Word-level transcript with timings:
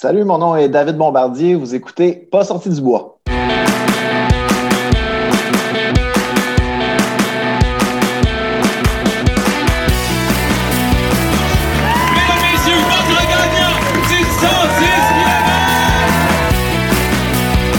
Salut, 0.00 0.22
mon 0.22 0.38
nom 0.38 0.54
est 0.54 0.68
David 0.68 0.96
Bombardier. 0.96 1.56
Vous 1.56 1.74
écoutez 1.74 2.12
Pas 2.12 2.44
sorti 2.44 2.68
du 2.68 2.80
bois. 2.80 3.18
Mesdames, 3.26 3.48
messieurs, 12.44 12.78
votre 12.78 13.26
gagnant 13.26 13.74
du 14.08 14.22
110 14.22 14.28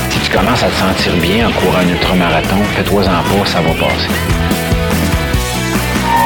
Si 0.10 0.20
tu 0.20 0.30
commences 0.30 0.62
à 0.62 0.68
te 0.68 0.74
sentir 0.74 1.16
bien 1.22 1.48
en 1.48 1.54
courant 1.54 1.78
un 1.78 1.88
ultramarathon, 1.88 2.62
fais-toi-en 2.76 3.06
pas, 3.06 3.46
ça 3.46 3.62
va 3.62 3.74
passer. 3.76 4.10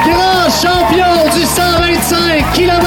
Grand 0.02 0.50
champion 0.50 1.28
du 1.32 1.44
125 1.44 2.52
km. 2.52 2.82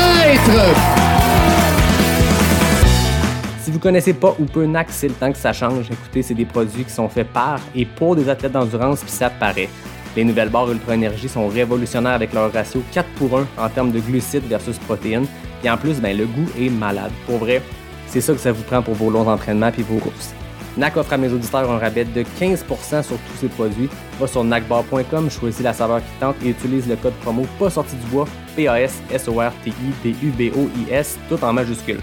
Vous 3.77 3.83
connaissez 3.83 4.13
pas 4.13 4.35
ou 4.39 4.45
peu 4.45 4.65
NAC, 4.65 4.87
c'est 4.89 5.07
le 5.07 5.13
temps 5.13 5.31
que 5.31 5.37
ça 5.37 5.53
change. 5.53 5.91
Écoutez, 5.91 6.23
c'est 6.23 6.33
des 6.33 6.45
produits 6.45 6.83
qui 6.83 6.89
sont 6.89 7.07
faits 7.07 7.31
par 7.31 7.59
et 7.75 7.85
pour 7.85 8.15
des 8.15 8.27
athlètes 8.27 8.53
d'endurance, 8.53 9.01
puis 9.01 9.11
ça 9.11 9.29
paraît. 9.29 9.69
Les 10.15 10.23
nouvelles 10.23 10.49
barres 10.49 10.71
Ultra 10.71 10.95
Énergie 10.95 11.29
sont 11.29 11.47
révolutionnaires 11.47 12.13
avec 12.13 12.33
leur 12.33 12.51
ratio 12.51 12.81
4 12.91 13.07
pour 13.17 13.37
1 13.37 13.45
en 13.55 13.69
termes 13.69 13.91
de 13.91 13.99
glucides 13.99 14.47
versus 14.47 14.79
protéines. 14.79 15.27
Et 15.63 15.69
en 15.69 15.77
plus, 15.77 16.01
ben, 16.01 16.17
le 16.17 16.25
goût 16.25 16.47
est 16.59 16.71
malade. 16.71 17.11
Pour 17.27 17.37
vrai, 17.37 17.61
c'est 18.07 18.19
ça 18.19 18.33
que 18.33 18.39
ça 18.39 18.51
vous 18.51 18.63
prend 18.63 18.81
pour 18.81 18.95
vos 18.95 19.11
longs 19.11 19.27
entraînements 19.27 19.71
puis 19.71 19.83
vos 19.83 19.99
courses. 19.99 20.33
NAC 20.75 20.97
offre 20.97 21.13
à 21.13 21.17
mes 21.17 21.31
auditeurs 21.31 21.69
un 21.69 21.77
rabais 21.77 22.05
de 22.05 22.23
15% 22.23 23.03
sur 23.03 23.03
tous 23.03 23.37
ces 23.41 23.47
produits. 23.47 23.89
Va 24.19 24.25
sur 24.25 24.43
nacbar.com, 24.43 25.29
choisis 25.29 25.61
la 25.61 25.73
saveur 25.73 25.99
qui 25.99 26.19
tente 26.19 26.37
et 26.43 26.49
utilise 26.49 26.89
le 26.89 26.95
code 26.95 27.13
promo 27.21 27.45
pas 27.59 27.69
sorti 27.69 27.95
du 27.95 28.07
bois, 28.07 28.25
P-A-S-S-O-R-T-I-D-U-B-O-I-S, 28.55 31.19
tout 31.29 31.43
en 31.43 31.53
majuscule. 31.53 31.99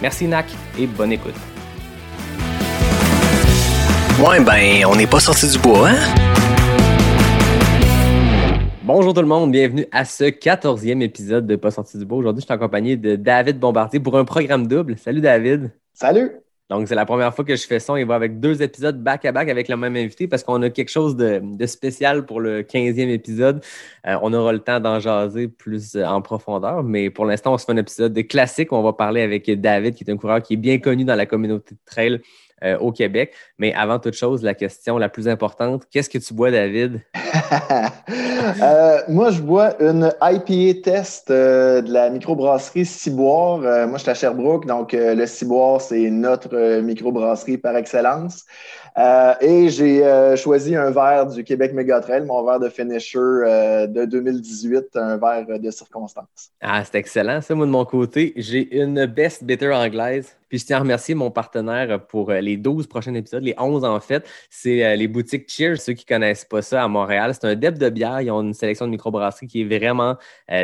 Merci 0.00 0.28
NAC 0.28 0.46
et 0.78 0.86
bonne 0.86 1.12
écoute. 1.12 1.34
Ouais, 4.20 4.40
ben, 4.40 4.84
on 4.86 4.96
n'est 4.96 5.06
pas 5.06 5.20
sorti 5.20 5.50
du 5.50 5.58
bois, 5.58 5.90
hein? 5.90 6.14
Bonjour 8.84 9.12
tout 9.12 9.20
le 9.20 9.26
monde, 9.26 9.52
bienvenue 9.52 9.86
à 9.92 10.04
ce 10.04 10.24
14e 10.24 11.02
épisode 11.02 11.46
de 11.46 11.56
Pas 11.56 11.70
sorti 11.70 11.98
du 11.98 12.04
bois. 12.04 12.18
Aujourd'hui, 12.18 12.40
je 12.40 12.46
suis 12.46 12.54
accompagné 12.54 12.96
de 12.96 13.16
David 13.16 13.58
Bombardier 13.58 14.00
pour 14.00 14.16
un 14.16 14.24
programme 14.24 14.66
double. 14.66 14.96
Salut 14.96 15.20
David. 15.20 15.72
Salut! 15.92 16.30
Donc, 16.68 16.86
c'est 16.86 16.94
la 16.94 17.06
première 17.06 17.34
fois 17.34 17.44
que 17.44 17.56
je 17.56 17.66
fais 17.66 17.78
ça. 17.78 17.98
Il 17.98 18.06
va 18.06 18.14
avec 18.14 18.40
deux 18.40 18.62
épisodes 18.62 19.02
back-à-back 19.02 19.48
avec 19.48 19.68
le 19.68 19.76
même 19.76 19.96
invité 19.96 20.28
parce 20.28 20.42
qu'on 20.42 20.60
a 20.62 20.70
quelque 20.70 20.90
chose 20.90 21.16
de, 21.16 21.42
spécial 21.66 22.26
pour 22.26 22.40
le 22.40 22.62
15e 22.62 23.08
épisode. 23.08 23.64
Euh, 24.06 24.18
on 24.22 24.32
aura 24.34 24.52
le 24.52 24.58
temps 24.58 24.78
d'en 24.78 25.00
jaser 25.00 25.48
plus 25.48 25.96
euh, 25.96 26.04
en 26.04 26.20
profondeur, 26.20 26.82
mais 26.82 27.10
pour 27.10 27.24
l'instant, 27.24 27.54
on 27.54 27.58
se 27.58 27.64
fait 27.64 27.72
un 27.72 27.76
épisode 27.78 28.12
de 28.12 28.22
classique 28.22 28.72
où 28.72 28.76
on 28.76 28.82
va 28.82 28.92
parler 28.92 29.22
avec 29.22 29.50
David, 29.60 29.94
qui 29.94 30.04
est 30.04 30.10
un 30.10 30.16
coureur 30.16 30.42
qui 30.42 30.54
est 30.54 30.58
bien 30.58 30.78
connu 30.78 31.04
dans 31.04 31.16
la 31.16 31.26
communauté 31.26 31.74
de 31.74 31.80
trail 31.86 32.20
euh, 32.64 32.78
au 32.78 32.92
Québec. 32.92 33.32
Mais 33.58 33.72
avant 33.74 33.98
toute 33.98 34.14
chose, 34.14 34.42
la 34.42 34.54
question 34.54 34.98
la 34.98 35.08
plus 35.08 35.28
importante, 35.28 35.84
qu'est-ce 35.90 36.10
que 36.10 36.18
tu 36.18 36.34
bois, 36.34 36.50
David? 36.50 37.00
Euh, 38.62 39.00
moi, 39.08 39.30
je 39.30 39.42
bois 39.42 39.74
une 39.82 40.10
IPA 40.22 40.80
test 40.82 41.30
euh, 41.30 41.82
de 41.82 41.92
la 41.92 42.08
microbrasserie 42.08 42.86
Ciboire. 42.86 43.58
Moi, 43.58 43.98
je 43.98 44.02
suis 44.02 44.10
à 44.10 44.14
Sherbrooke, 44.14 44.64
donc 44.64 44.92
le 44.94 45.26
Ciboire, 45.26 45.80
c'est 45.80 46.08
notre 46.08 46.80
microbrasserie 46.80 47.58
par 47.58 47.76
excellence. 47.76 48.44
Euh, 48.98 49.34
et 49.40 49.68
j'ai 49.68 50.04
euh, 50.04 50.34
choisi 50.34 50.74
un 50.74 50.90
verre 50.90 51.26
du 51.26 51.44
Québec 51.44 51.72
Megatrail, 51.72 52.24
mon 52.24 52.44
verre 52.44 52.58
de 52.58 52.68
finisher 52.68 53.18
euh, 53.18 53.86
de 53.86 54.04
2018, 54.04 54.96
un 54.96 55.16
verre 55.18 55.46
de 55.46 55.70
circonstance. 55.70 56.50
Ah, 56.60 56.82
c'est 56.84 56.96
excellent. 56.96 57.40
Ça, 57.40 57.54
moi, 57.54 57.66
de 57.66 57.70
mon 57.70 57.84
côté, 57.84 58.32
j'ai 58.34 58.76
une 58.76 59.06
Best 59.06 59.44
Bitter 59.44 59.72
anglaise. 59.72 60.34
Puis 60.48 60.60
je 60.60 60.64
tiens 60.64 60.78
à 60.78 60.80
remercier 60.80 61.14
mon 61.14 61.30
partenaire 61.30 62.06
pour 62.06 62.30
les 62.30 62.56
12 62.56 62.86
prochains 62.86 63.12
épisodes, 63.12 63.42
les 63.42 63.54
11 63.58 63.84
en 63.84 64.00
fait. 64.00 64.26
C'est 64.48 64.96
les 64.96 65.06
boutiques 65.06 65.46
Cheers, 65.46 65.78
ceux 65.78 65.92
qui 65.92 66.06
ne 66.08 66.16
connaissent 66.16 66.46
pas 66.46 66.62
ça 66.62 66.82
à 66.82 66.88
Montréal. 66.88 67.34
C'est 67.34 67.46
un 67.46 67.54
dep 67.54 67.76
de 67.76 67.90
bière. 67.90 68.22
Ils 68.22 68.30
ont 68.30 68.40
une 68.40 68.54
sélection 68.54 68.86
de 68.86 68.90
microbrasseries 68.90 69.46
qui 69.46 69.60
est 69.60 69.78
vraiment 69.78 70.16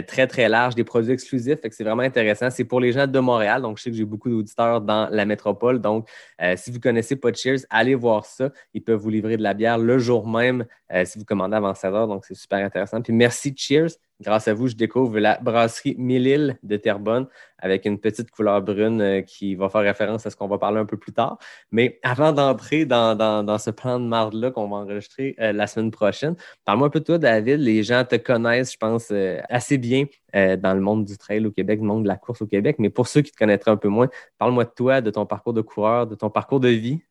très, 0.07 0.27
très 0.27 0.49
large, 0.49 0.75
des 0.75 0.85
produits 0.85 1.13
exclusifs. 1.13 1.61
Fait 1.61 1.69
que 1.69 1.75
c'est 1.75 1.85
vraiment 1.85 2.03
intéressant. 2.03 2.49
C'est 2.49 2.65
pour 2.65 2.81
les 2.81 2.93
gens 2.93 3.07
de 3.07 3.19
Montréal. 3.19 3.61
Donc, 3.61 3.77
je 3.77 3.83
sais 3.83 3.91
que 3.91 3.97
j'ai 3.97 4.07
beaucoup 4.07 4.31
d'auditeurs 4.31 4.81
dans 4.81 5.07
la 5.11 5.27
métropole. 5.27 5.83
Donc, 5.83 6.09
si 6.57 6.71
vous 6.71 6.79
ne 6.79 6.83
connaissez 6.83 7.17
pas 7.17 7.31
Cheers, 7.35 7.67
allez 7.69 7.95
voir 7.95 8.24
ça. 8.25 8.51
Ils 8.73 8.83
peuvent 8.83 8.99
vous 8.99 9.11
livrer 9.11 9.37
de 9.37 9.43
la 9.43 9.55
bière 9.55 9.79
le 9.79 9.99
jour 9.99 10.27
même 10.27 10.67
euh, 10.93 11.05
si 11.05 11.19
vous 11.19 11.25
commandez 11.25 11.57
avant 11.57 11.75
16 11.75 11.95
heures. 11.95 12.09
Donc, 12.09 12.25
c'est 12.25 12.35
super 12.35 12.65
intéressant. 12.65 13.01
Puis 13.01 13.13
merci 13.13 13.55
Cheers. 13.57 13.89
Grâce 14.21 14.47
à 14.47 14.55
vous, 14.55 14.69
je 14.69 14.77
découvre 14.77 15.19
la 15.19 15.39
brasserie 15.39 15.97
Mille-Îles 15.99 16.57
de 16.63 16.77
Terrebonne 16.77 17.27
avec 17.59 17.85
une 17.85 17.99
petite 17.99 18.31
couleur 18.31 18.63
brune 18.63 19.01
euh, 19.01 19.23
qui 19.23 19.57
va 19.57 19.69
faire 19.69 19.81
référence 19.81 20.25
à 20.25 20.31
ce 20.31 20.37
qu'on 20.37 20.47
va 20.47 20.57
parler 20.57 20.79
un 20.79 20.85
peu 20.85 20.97
plus 20.97 21.13
tard. 21.13 21.39
Mais 21.73 21.99
avant 22.05 22.33
d'entrer 22.33 22.85
dans, 22.87 23.59
ce 23.59 23.71
plan 23.71 23.99
de 23.99 24.07
marde-là 24.07 24.53
qu'on 24.53 24.69
va 24.69 24.77
enregistrer 24.77 25.35
euh, 25.41 25.53
la 25.53 25.67
semaine 25.67 25.91
prochaine, 25.91 26.37
parle-moi 26.65 26.87
un 26.87 26.91
peu 26.91 27.01
de 27.01 27.05
toi, 27.05 27.19
David. 27.19 27.59
Les 27.59 27.83
gens 27.83 28.05
te 28.05 28.15
connaissent, 28.15 28.73
je 28.73 28.79
pense, 28.79 29.13
assez 29.49 29.79
bien 29.79 30.05
dans 30.33 30.75
le 30.75 30.81
monde 30.81 31.05
du 31.05 31.17
trail 31.17 31.47
au 31.47 31.53
Québec, 31.53 31.79
le 31.81 31.87
monde 31.87 32.03
de 32.03 32.09
la 32.09 32.17
course 32.17 32.43
au 32.43 32.47
Québec. 32.47 32.77
Mais 32.79 32.91
pour 32.91 33.07
ceux 33.07 33.23
qui 33.23 33.31
te 33.31 33.37
connaîtraient 33.37 33.71
un 33.71 33.77
peu 33.77 33.89
moins, 33.89 34.09
parle-moi 34.39 34.65
de 34.65 34.71
toi, 34.71 35.01
de 35.01 35.11
ton 35.11 35.27
parcours 35.27 35.53
de 35.53 35.61
coureur, 35.61 36.07
de 36.07 36.15
ton 36.15 36.31
parcours 36.31 36.61
de 36.61 36.69
vie. 36.69 37.03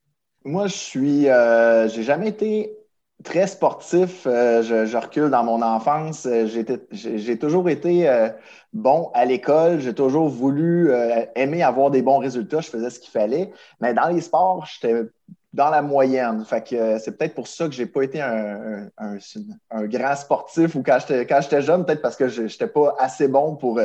Moi, 0.46 0.68
je 0.68 0.74
suis. 0.76 1.30
Euh, 1.30 1.88
j'ai 1.88 2.04
jamais 2.04 2.30
été 2.30 2.78
très 3.24 3.48
sportif. 3.48 4.28
Euh, 4.28 4.62
je, 4.62 4.98
recule 4.98 5.30
dans 5.30 5.44
mon 5.44 5.62
enfance. 5.62 6.26
Euh, 6.26 6.48
j'ai 6.92 7.40
toujours 7.40 7.70
été 7.70 8.10
bon 8.74 9.10
à 9.14 9.26
l'école. 9.26 9.80
J'ai 9.80 9.94
toujours 9.94 10.28
voulu 10.28 10.92
aimer 11.36 11.64
avoir 11.64 11.92
des 11.92 12.02
bons 12.02 12.18
résultats. 12.18 12.62
Je 12.62 12.70
faisais 12.70 12.90
ce 12.90 13.00
qu'il 13.00 13.12
fallait. 13.12 13.52
Mais 13.80 13.94
dans 13.94 14.10
les 14.10 14.22
sports, 14.22 14.66
j'étais 14.66 15.04
dans 15.54 15.70
la 15.70 15.82
moyenne. 15.82 16.44
C'est 16.50 17.18
peut-être 17.18 17.36
pour 17.36 17.48
ça 17.48 17.68
que 17.68 17.74
j'ai 17.74 17.86
pas 17.86 18.02
été 18.02 18.20
un, 18.20 18.90
un, 18.98 19.86
grand 19.86 20.16
sportif 20.16 20.76
ou 20.76 20.84
quand 20.84 20.98
j'étais 21.00 21.42
j'étais 21.42 21.62
jeune, 21.62 21.86
peut-être 21.86 22.02
parce 22.02 22.18
que 22.18 22.28
je 22.28 22.44
n'étais 22.44 22.68
pas 22.68 22.96
assez 23.00 23.28
bon 23.30 23.56
pour 23.56 23.80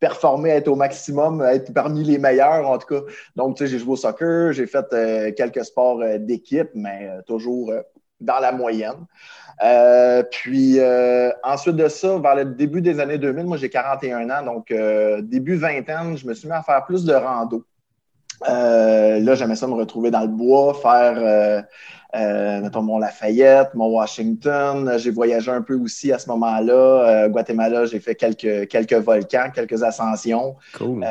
performer, 0.00 0.50
être 0.50 0.68
au 0.68 0.76
maximum, 0.76 1.42
être 1.42 1.72
parmi 1.72 2.04
les 2.04 2.18
meilleurs 2.18 2.68
en 2.68 2.78
tout 2.78 2.86
cas. 2.86 3.00
Donc, 3.34 3.56
tu 3.56 3.64
sais, 3.64 3.70
j'ai 3.70 3.78
joué 3.78 3.92
au 3.92 3.96
soccer, 3.96 4.52
j'ai 4.52 4.66
fait 4.66 4.86
euh, 4.92 5.32
quelques 5.32 5.64
sports 5.64 6.00
euh, 6.00 6.18
d'équipe, 6.18 6.70
mais 6.74 7.08
euh, 7.08 7.22
toujours 7.22 7.72
dans 8.20 8.38
la 8.38 8.52
moyenne. 8.52 9.06
Puis 10.30 10.78
ensuite 11.42 11.76
de 11.76 11.88
ça, 11.88 12.18
vers 12.18 12.34
le 12.34 12.44
début 12.46 12.80
des 12.80 12.98
années 13.00 13.18
2000, 13.18 13.44
moi 13.44 13.56
j'ai 13.56 13.68
41 13.68 14.30
ans, 14.30 14.42
donc 14.42 14.72
début 15.22 15.56
vingtaine, 15.56 16.16
je 16.16 16.26
me 16.26 16.32
suis 16.32 16.48
mis 16.48 16.54
à 16.54 16.62
faire 16.62 16.84
plus 16.86 17.04
de 17.04 17.12
rando. 17.12 17.64
Euh, 18.48 19.20
là, 19.20 19.34
j'aimais 19.34 19.56
ça 19.56 19.66
me 19.66 19.74
retrouver 19.74 20.10
dans 20.10 20.20
le 20.20 20.28
bois, 20.28 20.74
faire, 20.74 21.14
euh, 21.16 21.62
euh, 22.14 22.60
mettons, 22.60 22.82
mon 22.82 22.98
Lafayette, 22.98 23.74
mon 23.74 23.88
Washington. 23.88 24.94
J'ai 24.98 25.10
voyagé 25.10 25.50
un 25.50 25.62
peu 25.62 25.74
aussi 25.74 26.12
à 26.12 26.18
ce 26.18 26.28
moment-là. 26.30 27.28
Guatemala, 27.28 27.86
j'ai 27.86 28.00
fait 28.00 28.14
quelques, 28.14 28.68
quelques 28.68 28.94
volcans, 28.94 29.50
quelques 29.54 29.82
ascensions. 29.82 30.56
Cool. 30.76 31.04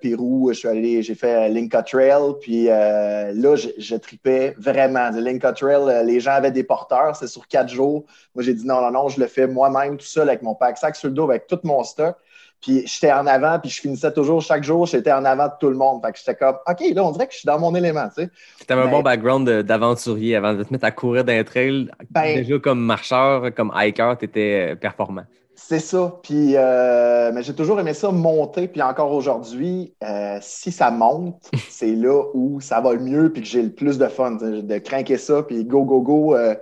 Pérou, 0.00 0.50
je 0.52 0.58
suis 0.58 0.68
allé, 0.68 1.02
j'ai 1.02 1.14
fait 1.14 1.48
Linka 1.48 1.82
Trail, 1.82 2.34
puis 2.40 2.64
là, 2.64 3.54
je, 3.56 3.68
je 3.78 3.96
tripais 3.96 4.54
vraiment. 4.58 5.10
Le 5.10 5.20
Linka 5.20 5.52
Trail, 5.52 6.04
les 6.04 6.20
gens 6.20 6.32
avaient 6.32 6.50
des 6.50 6.64
porteurs, 6.64 7.14
c'est 7.16 7.28
sur 7.28 7.46
quatre 7.46 7.68
jours. 7.68 8.04
Moi, 8.34 8.42
j'ai 8.42 8.54
dit 8.54 8.66
non, 8.66 8.80
non, 8.80 8.90
non, 8.90 9.08
je 9.08 9.20
le 9.20 9.26
fais 9.26 9.46
moi-même 9.46 9.96
tout 9.96 10.06
seul 10.06 10.28
avec 10.28 10.42
mon 10.42 10.54
pack-sac 10.54 10.96
sur 10.96 11.08
le 11.08 11.14
dos, 11.14 11.24
avec 11.30 11.46
tout 11.46 11.60
mon 11.64 11.84
stock. 11.84 12.16
Puis 12.60 12.86
j'étais 12.86 13.12
en 13.12 13.26
avant, 13.26 13.58
puis 13.58 13.70
je 13.70 13.80
finissais 13.80 14.12
toujours 14.12 14.42
chaque 14.42 14.62
jour, 14.64 14.86
j'étais 14.86 15.12
en 15.12 15.24
avant 15.24 15.46
de 15.46 15.52
tout 15.58 15.70
le 15.70 15.76
monde. 15.76 16.02
Fait 16.04 16.12
que 16.12 16.18
j'étais 16.18 16.34
comme, 16.34 16.56
OK, 16.68 16.80
là, 16.94 17.04
on 17.04 17.10
dirait 17.12 17.26
que 17.26 17.32
je 17.32 17.38
suis 17.38 17.46
dans 17.46 17.58
mon 17.58 17.74
élément, 17.74 18.08
tu 18.08 18.22
sais. 18.24 18.30
Tu 18.66 18.72
avais 18.72 18.82
un 18.82 18.88
bon 18.90 19.02
background 19.02 19.48
d'aventurier 19.62 20.36
avant 20.36 20.54
de 20.54 20.62
te 20.62 20.72
mettre 20.72 20.84
à 20.84 20.90
courir 20.90 21.24
d'un 21.24 21.42
trail. 21.44 21.90
Ben- 22.10 22.36
Déjà 22.36 22.58
comme 22.58 22.80
marcheur, 22.80 23.54
comme 23.54 23.72
hiker, 23.74 24.18
tu 24.18 24.26
étais 24.26 24.76
performant. 24.76 25.24
C'est 25.54 25.78
ça. 25.78 26.14
Puis, 26.22 26.56
euh, 26.56 27.30
mais 27.34 27.42
j'ai 27.42 27.54
toujours 27.54 27.78
aimé 27.80 27.92
ça 27.92 28.10
monter. 28.10 28.66
Puis 28.66 28.80
encore 28.82 29.12
aujourd'hui, 29.12 29.94
euh, 30.02 30.38
si 30.40 30.72
ça 30.72 30.90
monte, 30.90 31.50
c'est 31.68 31.94
là 31.94 32.24
où 32.34 32.60
ça 32.60 32.80
va 32.80 32.94
le 32.94 33.00
mieux 33.00 33.30
puis 33.32 33.42
que 33.42 33.48
j'ai 33.48 33.62
le 33.62 33.70
plus 33.72 33.98
de 33.98 34.06
fun. 34.08 34.32
De 34.32 34.78
craquer 34.78 35.18
ça, 35.18 35.42
puis 35.42 35.64
go, 35.64 35.84
go, 35.84 36.00
go, 36.00 36.34
euh, 36.34 36.54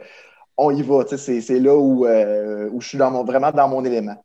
on 0.57 0.71
y 0.75 0.83
va. 0.83 1.05
C'est 1.07 1.41
c'est 1.41 1.61
là 1.61 1.77
où, 1.77 2.07
euh, 2.07 2.69
où 2.73 2.81
je 2.81 2.89
suis 2.89 2.99
dans 2.99 3.11
mon, 3.11 3.25
vraiment 3.25 3.53
dans 3.53 3.69
mon 3.69 3.85
élément. 3.85 4.17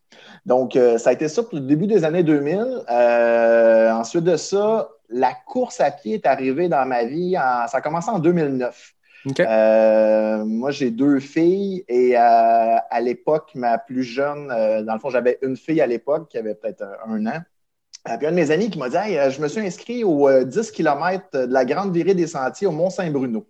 Donc, 0.45 0.75
euh, 0.75 0.97
ça 0.97 1.11
a 1.11 1.13
été 1.13 1.27
ça 1.29 1.41
pour 1.43 1.53
le 1.55 1.61
début 1.61 1.87
des 1.87 2.03
années 2.03 2.23
2000. 2.23 2.65
Euh, 2.89 3.91
ensuite 3.91 4.23
de 4.25 4.35
ça, 4.35 4.89
la 5.09 5.33
course 5.47 5.79
à 5.79 5.89
pied 5.91 6.15
est 6.15 6.25
arrivée 6.25 6.67
dans 6.69 6.85
ma 6.85 7.05
vie. 7.05 7.37
en- 7.37 7.67
ça 7.67 7.77
a 7.77 7.81
commencé 7.81 8.09
en 8.09 8.19
2009. 8.19 8.93
OK. 9.25 9.39
Euh, 9.39 10.43
moi, 10.43 10.71
j'ai 10.71 10.91
deux 10.91 11.19
filles 11.21 11.85
et 11.87 12.17
à 12.17 12.99
l'époque, 13.01 13.51
ma 13.55 13.77
plus 13.77 14.03
jeune, 14.03 14.47
dans 14.85 14.93
le 14.93 14.99
fond, 14.99 15.09
j'avais 15.09 15.39
une 15.41 15.55
fille 15.55 15.79
à 15.79 15.87
l'époque 15.87 16.27
qui 16.29 16.37
avait 16.37 16.55
peut-être 16.55 16.83
un 17.07 17.25
an. 17.27 17.39
Puis 18.17 18.27
un 18.27 18.31
de 18.31 18.35
mes 18.35 18.51
amis 18.51 18.69
qui 18.69 18.77
m'a 18.77 18.89
dit 18.89 18.97
Hey, 18.97 19.31
je 19.31 19.41
me 19.41 19.47
suis 19.47 19.61
inscrit 19.61 20.03
aux 20.03 20.27
euh, 20.27 20.43
10 20.43 20.71
km 20.71 21.45
de 21.47 21.53
la 21.53 21.63
Grande 21.63 21.93
Virée 21.95 22.13
des 22.13 22.27
Sentiers 22.27 22.67
au 22.67 22.71
Mont-Saint-Bruno. 22.73 23.47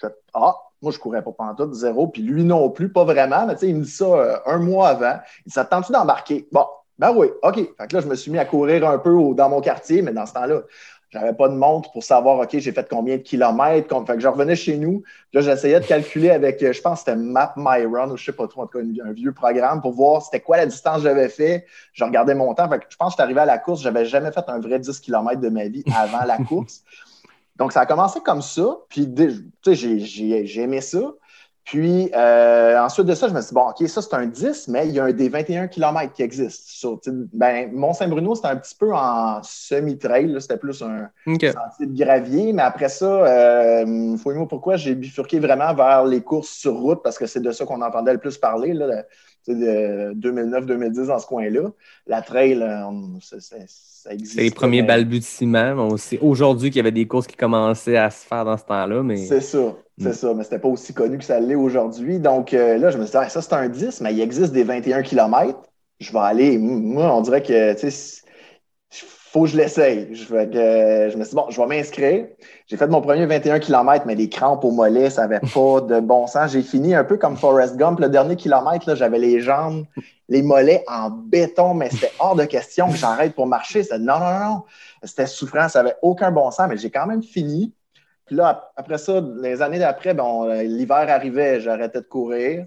Je 0.00 0.06
fais, 0.06 0.14
Ah, 0.32 0.54
moi, 0.84 0.92
je 0.92 0.98
courais 1.00 1.22
pas 1.22 1.32
pantoute, 1.32 1.74
zéro, 1.74 2.06
puis 2.08 2.22
lui 2.22 2.44
non 2.44 2.70
plus, 2.70 2.90
pas 2.92 3.04
vraiment. 3.04 3.46
Mais 3.46 3.54
tu 3.54 3.60
sais, 3.60 3.68
il 3.68 3.76
me 3.76 3.82
dit 3.84 3.90
ça 3.90 4.04
euh, 4.06 4.36
un 4.46 4.58
mois 4.58 4.88
avant. 4.88 5.18
Il 5.40 5.48
dit 5.48 5.52
Ça 5.54 5.64
te 5.64 5.70
tente-tu 5.70 5.92
d'embarquer? 5.92 6.48
Bon, 6.52 6.64
ben 6.98 7.12
oui, 7.16 7.28
OK. 7.42 7.56
Fait 7.56 7.86
que 7.88 7.94
là, 7.96 8.00
je 8.02 8.06
me 8.06 8.14
suis 8.14 8.30
mis 8.30 8.38
à 8.38 8.44
courir 8.44 8.88
un 8.88 8.98
peu 8.98 9.10
au- 9.10 9.34
dans 9.34 9.48
mon 9.48 9.60
quartier, 9.60 10.02
mais 10.02 10.12
dans 10.12 10.26
ce 10.26 10.32
temps-là, 10.34 10.62
J'avais 11.10 11.32
pas 11.32 11.48
de 11.48 11.54
montre 11.54 11.92
pour 11.92 12.02
savoir, 12.02 12.40
OK, 12.40 12.48
j'ai 12.58 12.72
fait 12.72 12.88
combien 12.90 13.16
de 13.18 13.22
kilomètres. 13.22 13.88
Fait 14.04 14.14
que 14.14 14.20
je 14.20 14.26
revenais 14.26 14.56
chez 14.56 14.76
nous. 14.76 15.04
Là, 15.32 15.42
j'essayais 15.42 15.78
de 15.78 15.86
calculer 15.86 16.30
avec, 16.30 16.60
euh, 16.62 16.72
je 16.72 16.80
pense 16.80 17.04
que 17.04 17.10
c'était 17.10 17.16
Map 17.16 17.54
My 17.56 17.84
Run, 17.86 18.10
ou 18.10 18.16
je 18.16 18.24
sais 18.24 18.32
pas 18.32 18.48
trop, 18.48 18.62
en 18.62 18.66
tout 18.66 18.78
cas, 18.78 18.84
un, 18.84 19.08
un 19.10 19.12
vieux 19.12 19.32
programme 19.32 19.80
pour 19.80 19.92
voir 19.92 20.22
c'était 20.22 20.40
quoi 20.40 20.56
la 20.56 20.66
distance 20.66 20.96
que 20.96 21.02
j'avais 21.04 21.28
fait. 21.28 21.66
Je 21.92 22.02
regardais 22.02 22.34
mon 22.34 22.52
temps. 22.54 22.68
Fait 22.68 22.80
que 22.80 22.86
je 22.88 22.96
pense 22.96 23.10
que 23.10 23.12
je 23.12 23.14
suis 23.16 23.22
arrivé 23.22 23.40
à 23.40 23.44
la 23.44 23.58
course. 23.58 23.80
J'avais 23.82 24.04
jamais 24.06 24.32
fait 24.32 24.44
un 24.48 24.58
vrai 24.58 24.80
10 24.80 24.98
km 24.98 25.40
de 25.40 25.48
ma 25.50 25.68
vie 25.68 25.84
avant 25.92 26.24
la 26.24 26.38
course. 26.48 26.82
Donc, 27.56 27.72
ça 27.72 27.80
a 27.80 27.86
commencé 27.86 28.20
comme 28.20 28.42
ça. 28.42 28.78
Puis, 28.88 29.08
tu 29.14 29.50
sais, 29.64 29.74
j'ai- 29.74 30.60
aimé 30.62 30.80
ça. 30.80 31.12
Puis, 31.64 32.10
euh, 32.14 32.78
ensuite 32.78 33.06
de 33.06 33.14
ça, 33.14 33.26
je 33.26 33.32
me 33.32 33.40
suis 33.40 33.48
dit, 33.48 33.54
bon, 33.54 33.70
OK, 33.70 33.88
ça, 33.88 34.02
c'est 34.02 34.12
un 34.14 34.26
10, 34.26 34.68
mais 34.68 34.86
il 34.86 34.94
y 34.94 35.00
a 35.00 35.04
un 35.04 35.12
des 35.12 35.30
21 35.30 35.66
km 35.66 36.12
qui 36.12 36.22
existe. 36.22 36.86
Ben, 37.32 37.72
Mont-Saint-Bruno, 37.72 38.34
c'était 38.34 38.48
un 38.48 38.56
petit 38.56 38.74
peu 38.74 38.94
en 38.94 39.42
semi-trail. 39.42 40.36
C'était 40.40 40.58
plus 40.58 40.82
un 40.82 41.08
sentier 41.52 41.86
de 41.86 41.96
gravier. 42.04 42.52
Mais 42.52 42.60
après 42.62 42.90
ça, 42.90 43.06
euh, 43.06 44.16
fouille-moi 44.18 44.46
pourquoi 44.46 44.76
j'ai 44.76 44.94
bifurqué 44.94 45.38
vraiment 45.38 45.72
vers 45.74 46.04
les 46.04 46.20
courses 46.22 46.50
sur 46.50 46.74
route 46.74 47.02
parce 47.02 47.16
que 47.16 47.24
c'est 47.26 47.40
de 47.40 47.50
ça 47.50 47.64
qu'on 47.64 47.80
entendait 47.80 48.12
le 48.12 48.18
plus 48.18 48.36
parler, 48.36 48.74
là, 48.74 49.04
de 49.52 50.12
2009-2010 50.14 51.06
dans 51.08 51.18
ce 51.18 51.26
coin-là. 51.26 51.70
La 52.06 52.22
trail, 52.22 52.54
euh, 52.62 52.86
on- 52.86 53.20
ça, 53.20 53.40
ça- 53.40 53.56
ça 53.66 54.12
existe. 54.12 54.34
C'est 54.36 54.42
les 54.42 54.50
premiers 54.50 54.82
mais- 54.82 54.88
balbutiements. 54.88 55.74
On 55.78 55.96
sait 55.96 56.18
aujourd'hui 56.20 56.70
qu'il 56.70 56.76
y 56.78 56.80
avait 56.80 56.90
des 56.92 57.06
courses 57.06 57.26
qui 57.26 57.36
commençaient 57.36 57.96
à 57.96 58.10
se 58.10 58.26
faire 58.26 58.44
dans 58.44 58.56
ce 58.56 58.64
temps-là, 58.64 59.02
mais 59.02 59.16
C'est 59.16 59.40
ça, 59.40 59.74
c'est 59.98 60.08
Mm. 60.08 60.12
ça, 60.12 60.34
mais 60.34 60.44
c'était 60.44 60.58
pas 60.58 60.68
aussi 60.68 60.92
connu 60.92 61.18
que 61.18 61.24
ça 61.24 61.40
l'est 61.40 61.54
aujourd'hui. 61.54 62.18
Donc 62.18 62.52
euh, 62.54 62.76
là, 62.78 62.90
je 62.90 62.98
me 62.98 63.04
suis 63.04 63.12
dit, 63.12 63.16
Ah, 63.20 63.28
ça 63.28 63.40
c'est 63.42 63.52
un 63.54 63.68
10, 63.68 64.00
mais 64.00 64.12
il 64.12 64.20
existe 64.20 64.52
des 64.52 64.64
21 64.64 65.02
km. 65.02 65.60
Je 66.00 66.12
vais 66.12 66.18
aller, 66.18 66.58
moi, 66.58 67.14
on 67.16 67.20
dirait 67.22 67.42
que, 67.42 67.74
tu 67.78 67.90
sais, 67.90 68.22
faut 69.34 69.42
que 69.42 69.48
je 69.48 69.56
l'essaye. 69.56 70.14
Je, 70.14 70.24
fait 70.24 70.48
que, 70.48 70.56
euh, 70.56 71.10
je 71.10 71.16
me 71.18 71.24
suis 71.24 71.30
dit, 71.30 71.36
bon, 71.36 71.50
je 71.50 71.60
vais 71.60 71.66
m'inscrire. 71.66 72.26
J'ai 72.68 72.76
fait 72.76 72.86
mon 72.86 73.00
premier 73.02 73.26
21 73.26 73.58
km, 73.58 74.04
mais 74.06 74.14
les 74.14 74.28
crampes 74.28 74.64
au 74.64 74.70
mollet, 74.70 75.10
ça 75.10 75.22
n'avait 75.26 75.40
pas 75.40 75.80
de 75.88 76.00
bon 76.00 76.26
sens. 76.28 76.52
J'ai 76.52 76.62
fini 76.62 76.94
un 76.94 77.02
peu 77.04 77.16
comme 77.18 77.36
Forrest 77.36 77.76
Gump. 77.76 77.98
Le 77.98 78.08
dernier 78.08 78.36
kilomètre, 78.36 78.94
j'avais 78.94 79.18
les 79.18 79.40
jambes, 79.40 79.84
les 80.28 80.40
mollets 80.40 80.84
en 80.88 81.10
béton, 81.10 81.74
mais 81.74 81.90
c'était 81.90 82.12
hors 82.20 82.36
de 82.36 82.44
question 82.44 82.88
que 82.88 82.96
j'arrête 82.96 83.34
pour 83.34 83.46
marcher. 83.48 83.82
C'était 83.82 83.98
non, 83.98 84.20
non, 84.20 84.38
non. 84.38 84.62
C'était 85.02 85.26
souffrant, 85.26 85.68
ça 85.68 85.82
n'avait 85.82 85.96
aucun 86.00 86.30
bon 86.30 86.50
sens, 86.52 86.66
mais 86.68 86.76
j'ai 86.78 86.90
quand 86.90 87.06
même 87.06 87.22
fini. 87.22 87.74
Puis 88.26 88.36
là, 88.36 88.48
ap- 88.50 88.72
après 88.76 88.98
ça, 88.98 89.20
les 89.42 89.60
années 89.60 89.80
d'après, 89.80 90.14
bon, 90.14 90.44
euh, 90.48 90.62
l'hiver 90.62 91.06
arrivait, 91.10 91.60
j'arrêtais 91.60 92.00
de 92.00 92.06
courir. 92.06 92.66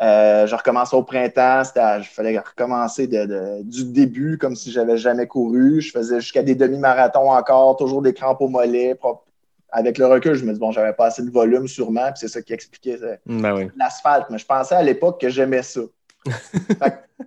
Euh, 0.00 0.46
je 0.46 0.54
recommençais 0.54 0.94
au 0.94 1.02
printemps, 1.02 1.62
il 1.74 2.04
fallait 2.04 2.38
recommencer 2.38 3.06
de- 3.08 3.26
de- 3.26 3.62
du 3.64 3.84
début 3.84 4.38
comme 4.38 4.54
si 4.54 4.70
j'avais 4.70 4.96
jamais 4.96 5.26
couru. 5.26 5.80
Je 5.80 5.90
faisais 5.90 6.20
jusqu'à 6.20 6.42
des 6.44 6.54
demi-marathons 6.54 7.32
encore, 7.32 7.76
toujours 7.76 8.00
des 8.02 8.14
crampes 8.14 8.40
au 8.40 8.48
mollet. 8.48 8.94
Pro- 8.94 9.22
Avec 9.70 9.98
le 9.98 10.06
recul, 10.06 10.32
je 10.34 10.44
me 10.46 10.52
dis, 10.54 10.58
bon, 10.58 10.70
j'avais 10.72 10.92
pas 10.94 11.06
assez 11.06 11.22
de 11.22 11.30
volume 11.30 11.66
sûrement, 11.68 12.06
puis 12.06 12.20
c'est 12.20 12.28
ça 12.28 12.40
qui 12.40 12.52
expliquait 12.54 12.98
euh, 13.02 13.16
ben 13.26 13.54
oui. 13.54 13.68
l'asphalte. 13.76 14.26
Mais 14.30 14.38
je 14.38 14.46
pensais 14.46 14.74
à 14.76 14.82
l'époque 14.82 15.20
que 15.20 15.28
j'aimais 15.28 15.62
ça. 15.62 15.80
Fait 16.26 16.90
que 16.90 17.24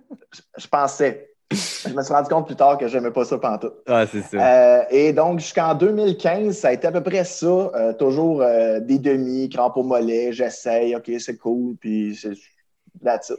je- 0.58 0.66
pensais. 0.66 1.28
Je 1.52 1.92
me 1.94 2.02
suis 2.02 2.14
rendu 2.14 2.28
compte 2.30 2.46
plus 2.46 2.56
tard 2.56 2.78
que 2.78 2.88
j'aimais 2.88 3.10
pas 3.10 3.24
ça 3.26 3.36
pantoute. 3.36 3.74
Ah, 3.86 4.06
c'est 4.10 4.22
ça. 4.22 4.38
Euh, 4.38 4.82
et 4.90 5.12
donc, 5.12 5.38
jusqu'en 5.40 5.74
2015, 5.74 6.56
ça 6.56 6.68
a 6.68 6.72
été 6.72 6.86
à 6.86 6.92
peu 6.92 7.02
près 7.02 7.24
ça. 7.24 7.46
euh, 7.46 7.92
toujours 7.92 8.40
euh, 8.42 8.80
des 8.80 8.98
demi, 8.98 9.50
crampes 9.50 9.76
au 9.76 9.82
mollet, 9.82 10.32
j'essaye, 10.32 10.96
OK, 10.96 11.10
c'est 11.18 11.36
cool, 11.36 11.76
puis 11.76 12.16
c'est 12.20 12.32
that's 13.04 13.30
it. 13.30 13.38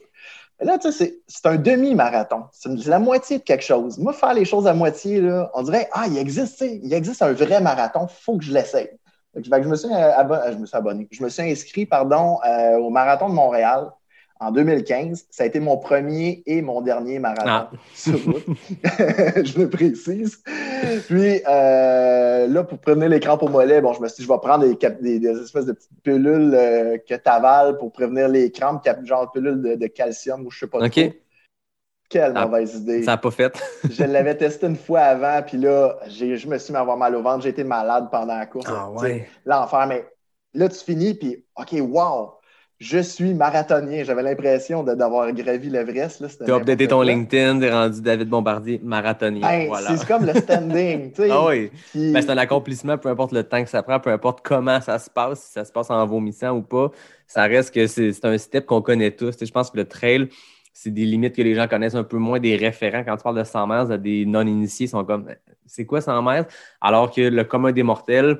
Là, 0.59 0.77
tu 0.77 0.91
sais, 0.91 1.21
c'est- 1.27 1.45
un 1.47 1.57
demi-marathon. 1.57 2.43
C'est 2.51 2.69
la 2.85 2.99
moitié 2.99 3.39
de 3.39 3.43
quelque 3.43 3.63
chose. 3.63 3.97
Moi, 3.97 4.13
faire 4.13 4.33
les 4.33 4.45
choses 4.45 4.67
à 4.67 4.73
moitié, 4.73 5.19
là, 5.19 5.51
on 5.53 5.63
dirait, 5.63 5.89
ah, 5.91 6.05
il 6.07 6.17
existe, 6.17 6.61
il 6.61 6.93
existe 6.93 7.21
un 7.21 7.33
vrai 7.33 7.59
marathon, 7.59 8.07
il 8.09 8.13
faut 8.13 8.37
que 8.37 8.43
je 8.43 8.53
l'essaye. 8.53 8.89
Euh, 9.35 9.41
euh, 9.49 10.51
je 10.51 10.57
me 10.57 10.65
suis 10.65 10.77
abonné. 10.77 11.07
Je 11.11 11.23
me 11.23 11.29
suis 11.29 11.43
inscrit, 11.43 11.85
pardon, 11.85 12.39
euh, 12.45 12.77
au 12.77 12.89
marathon 12.89 13.29
de 13.29 13.33
Montréal 13.33 13.91
en 14.39 14.51
2015. 14.51 15.25
Ça 15.29 15.43
a 15.43 15.45
été 15.47 15.59
mon 15.59 15.77
premier 15.77 16.43
et 16.45 16.61
mon 16.61 16.81
dernier 16.81 17.19
marathon 17.19 17.43
Ah. 17.47 17.71
sur 17.93 18.23
route. 18.25 18.43
je 18.83 19.59
le 19.59 19.69
précise. 19.69 20.43
Puis 21.07 21.41
euh, 21.47 22.47
là, 22.47 22.63
pour 22.63 22.77
prévenir 22.79 23.09
les 23.09 23.19
crampes 23.19 23.43
au 23.43 23.47
mollet, 23.47 23.81
bon, 23.81 23.93
je 23.93 24.01
me 24.01 24.07
suis 24.07 24.17
dit, 24.17 24.23
je 24.23 24.31
vais 24.33 24.39
prendre 24.39 24.65
des, 24.67 24.75
cap- 24.75 25.01
des- 25.01 25.19
des 25.19 25.39
espèces 25.41 25.65
de 25.65 25.73
petites 25.73 26.01
pilules 26.03 26.53
euh, 26.53 26.97
que 26.97 27.15
tu 27.15 27.21
avales 27.29 27.77
pour 27.77 27.91
prévenir 27.91 28.27
les 28.27 28.51
crampes, 28.51 28.85
genre 29.05 29.31
pilules 29.31 29.61
de, 29.61 29.75
de 29.75 29.87
calcium 29.87 30.45
ou 30.45 30.51
je 30.51 30.59
sais 30.59 30.67
pas 30.67 30.79
OK. 30.79 30.91
trop. 30.91 31.09
Quelle 32.09 32.33
Ah, 32.35 32.45
mauvaise 32.45 32.75
idée. 32.75 33.01
Ça 33.03 33.11
n'a 33.11 33.17
pas 33.17 33.31
fait. 33.31 33.57
Je 33.89 34.03
l'avais 34.03 34.37
testé 34.37 34.67
une 34.67 34.75
fois 34.75 34.99
avant, 34.99 35.41
puis 35.41 35.57
là, 35.57 35.97
je 36.07 36.47
me 36.47 36.57
suis 36.59 36.71
mis 36.71 36.77
à 36.77 36.81
avoir 36.81 36.95
mal 36.97 37.15
au 37.15 37.23
ventre. 37.23 37.41
J'ai 37.41 37.49
été 37.49 37.63
malade 37.63 38.09
pendant 38.11 38.37
la 38.37 38.45
course. 38.45 38.67
Ah 38.69 38.91
ouais. 38.91 39.27
L'enfer. 39.45 39.87
Mais 39.87 40.05
là, 40.53 40.69
tu 40.69 40.77
finis, 40.77 41.15
puis 41.15 41.43
OK, 41.55 41.73
wow, 41.81 42.33
je 42.83 42.99
suis 42.99 43.33
marathonien. 43.33 44.03
J'avais 44.03 44.23
l'impression 44.23 44.83
d'avoir 44.83 45.31
gravi 45.31 45.69
l'Everest. 45.69 46.23
Tu 46.45 46.51
as 46.51 46.55
updaté 46.55 46.87
ton. 46.87 47.01
LinkedIn, 47.01 47.59
t'es 47.59 47.71
rendu 47.71 48.01
David 48.01 48.27
Bombardier, 48.29 48.79
marathonien. 48.83 49.39
Ben, 49.41 49.67
voilà. 49.67 49.95
C'est 49.95 50.07
comme 50.07 50.25
le 50.25 50.33
standing. 50.33 51.11
Ah 51.31 51.45
oui. 51.47 51.71
Puis- 51.91 52.11
Ben, 52.11 52.21
c'est 52.21 52.29
un 52.29 52.37
accomplissement, 52.37 52.97
peu 52.97 53.09
importe 53.09 53.31
le 53.31 53.43
temps 53.43 53.63
que 53.63 53.69
ça 53.69 53.81
prend, 53.83 53.99
peu 53.99 54.09
importe 54.11 54.39
comment 54.43 54.81
ça 54.81 54.99
se 54.99 55.09
passe, 55.09 55.41
si 55.43 55.51
ça 55.53 55.63
se 55.65 55.71
passe 55.71 55.89
en 55.89 56.05
vomissant 56.05 56.51
ou 56.57 56.61
pas, 56.61 56.91
ça 57.25 57.43
reste 57.43 57.73
que 57.73 57.87
c'est 57.87 58.25
un 58.25 58.37
step 58.37 58.65
qu'on 58.65 58.81
connaît 58.81 59.11
tous. 59.11 59.35
Je 59.41 59.51
pense 59.51 59.71
que 59.71 59.77
le 59.77 59.85
trail, 59.85 60.27
c'est 60.73 60.91
des 60.93 61.05
limites 61.05 61.35
que 61.35 61.41
les 61.41 61.55
gens 61.55 61.67
connaissent 61.67 61.95
un 61.95 62.03
peu 62.03 62.17
moins, 62.17 62.39
des 62.39 62.55
référents. 62.57 63.03
Quand 63.05 63.15
tu 63.15 63.23
parles 63.23 63.37
de 63.39 63.43
100 63.43 63.67
mètres, 63.67 63.95
des 63.97 64.25
non-initiés 64.25 64.87
sont 64.87 65.05
comme 65.05 65.27
c'est 65.65 65.85
quoi 65.85 66.01
100 66.01 66.21
mètres? 66.21 66.53
Alors 66.81 67.11
que 67.11 67.21
le 67.21 67.43
commun 67.45 67.71
des 67.71 67.83
mortels, 67.83 68.37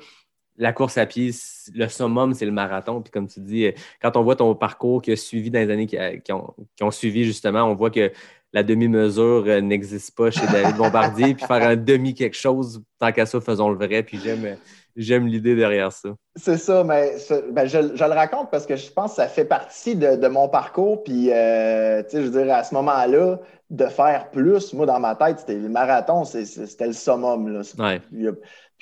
la 0.57 0.73
course 0.73 0.97
à 0.97 1.05
pied, 1.05 1.31
le 1.73 1.87
summum, 1.87 2.33
c'est 2.33 2.45
le 2.45 2.51
marathon. 2.51 3.01
Puis 3.01 3.11
comme 3.11 3.27
tu 3.27 3.39
dis, 3.39 3.65
euh, 3.65 3.71
quand 4.01 4.15
on 4.17 4.23
voit 4.23 4.35
ton 4.35 4.53
parcours 4.55 5.01
qui 5.01 5.11
a 5.11 5.15
suivi 5.15 5.49
dans 5.49 5.59
les 5.59 5.71
années 5.71 5.87
qui, 5.87 5.97
a- 5.97 6.17
qui 6.17 6.31
ont, 6.31 6.53
qui 6.75 6.83
ont 6.83 6.91
suivi, 6.91 7.23
justement, 7.25 7.63
on 7.63 7.75
voit 7.75 7.89
que 7.89 8.11
la 8.53 8.61
demi-mesure 8.63 9.45
euh, 9.47 9.61
n'existe 9.61 10.15
pas 10.15 10.29
chez 10.29 10.45
David 10.47 10.77
Bombardier. 10.77 11.33
puis 11.33 11.45
faire 11.45 11.67
un 11.67 11.75
demi 11.75 12.13
quelque 12.13 12.37
chose, 12.37 12.81
tant 12.99 13.11
qu'à 13.11 13.25
ça, 13.25 13.41
faisons 13.41 13.69
le 13.69 13.75
vrai. 13.77 14.03
Puis 14.03 14.19
j'aime, 14.23 14.45
euh, 14.45 14.55
j'aime 14.95 15.25
l'idée 15.25 15.55
derrière 15.55 15.91
ça. 15.91 16.09
C'est 16.35 16.57
ça, 16.57 16.83
mais 16.83 17.15
ben, 17.51 17.65
je, 17.65 17.95
je 17.95 18.03
le 18.03 18.11
raconte 18.11 18.51
parce 18.51 18.67
que 18.67 18.75
je 18.75 18.91
pense 18.91 19.11
que 19.11 19.15
ça 19.17 19.27
fait 19.27 19.45
partie 19.45 19.95
de, 19.95 20.17
de 20.17 20.27
mon 20.27 20.49
parcours. 20.49 21.03
Puis, 21.03 21.31
euh, 21.31 22.03
tu 22.03 22.09
sais, 22.11 22.21
je 22.23 22.27
veux 22.29 22.43
dire, 22.43 22.53
à 22.53 22.63
ce 22.63 22.75
moment-là, 22.75 23.39
de 23.71 23.85
faire 23.87 24.29
plus, 24.29 24.71
moi, 24.73 24.85
dans 24.85 24.99
ma 24.99 25.15
tête, 25.15 25.39
c'était 25.39 25.55
le 25.55 25.67
marathon, 25.69 26.23
c'était 26.25 26.85
le 26.85 26.93
summum. 26.93 27.47
Là. 27.49 27.61
Ouais. 27.79 28.01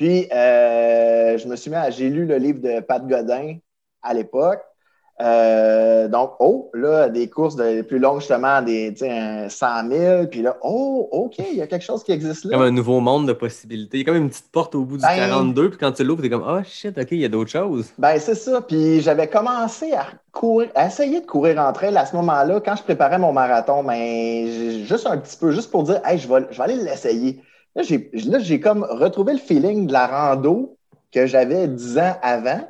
Puis, 0.02 0.28
euh, 0.34 1.38
je 1.38 1.48
me 1.48 1.56
suis 1.56 1.70
mis 1.70 1.76
à. 1.76 1.92
J'ai 1.92 2.10
lu 2.10 2.26
le 2.26 2.38
livre 2.38 2.60
de 2.60 2.80
Pat 2.80 3.06
Godin 3.06 3.58
à 4.02 4.16
l'époque. 4.16 4.62
Euh, 5.22 6.08
donc, 6.08 6.32
oh, 6.40 6.72
là, 6.74 7.08
des 7.08 7.30
courses 7.30 7.56
de, 7.56 7.84
plus 7.84 8.00
longues, 8.00 8.18
justement, 8.18 8.64
des 8.64 8.92
tu 8.94 9.06
sais, 9.06 9.12
un 9.12 9.48
100 9.48 9.90
000. 9.92 10.26
Puis 10.26 10.42
là, 10.42 10.58
oh, 10.64 11.08
OK, 11.12 11.36
il 11.38 11.56
y 11.56 11.62
a 11.62 11.68
quelque 11.68 11.86
chose 11.86 12.04
qui 12.04 12.14
existe 12.14 12.46
là. 12.46 12.58
Comme 12.58 12.66
un 12.66 12.72
nouveau 12.72 13.00
monde 13.00 13.28
de 13.28 13.34
possibilités. 13.34 13.98
Il 13.98 14.00
y 14.00 14.04
a 14.10 14.12
comme 14.12 14.24
une 14.24 14.30
petite 14.30 14.52
porte 14.52 14.74
au 14.74 14.86
bout 14.86 14.98
du 14.98 15.04
Ben- 15.04 15.16
42, 15.16 15.70
puis 15.70 15.78
quand 15.78 15.92
tu 15.92 16.04
l'ouvres, 16.04 16.24
t'es 16.24 16.32
comme 16.32 16.48
Oh 16.48 16.64
shit, 16.66 16.98
ok, 16.98 17.08
il 17.12 17.20
y 17.20 17.26
a 17.26 17.30
d'autres 17.30 17.52
choses. 17.52 17.92
Ben, 18.00 18.18
c'est 18.18 18.34
ça. 18.34 18.60
Puis 18.60 19.02
j'avais 19.02 19.28
commencé 19.28 19.94
à 19.94 20.08
courir, 20.32 20.72
à 20.74 20.88
essayer 20.88 21.22
de 21.22 21.28
courir 21.28 21.60
en 21.60 21.72
trail 21.74 21.96
à 21.96 22.08
ce 22.08 22.16
moment-là, 22.16 22.60
quand 22.60 22.76
je 22.76 22.82
préparais 22.82 23.20
mon 23.20 23.34
marathon, 23.34 23.84
mais 23.84 24.48
j'ai- 24.48 24.84
juste 24.84 25.06
un 25.06 25.20
petit 25.20 25.38
peu, 25.38 25.52
juste 25.52 25.70
pour 25.70 25.84
dire, 25.84 26.02
hey, 26.08 26.18
je 26.18 26.28
vais, 26.28 26.48
je 26.50 26.58
vais 26.58 26.64
aller 26.64 26.78
l'essayer. 26.78 27.40
Là, 27.76 27.84
j'ai, 27.84 28.60
comme 28.60 28.84
retrouvé 28.84 29.34
le 29.34 29.40
feeling 29.40 29.88
de 29.88 29.94
la 29.94 30.08
rando 30.08 30.78
que 31.12 31.26
j'avais 31.26 31.68
dix 31.68 31.98
ans 31.98 32.16
avant. 32.22 32.68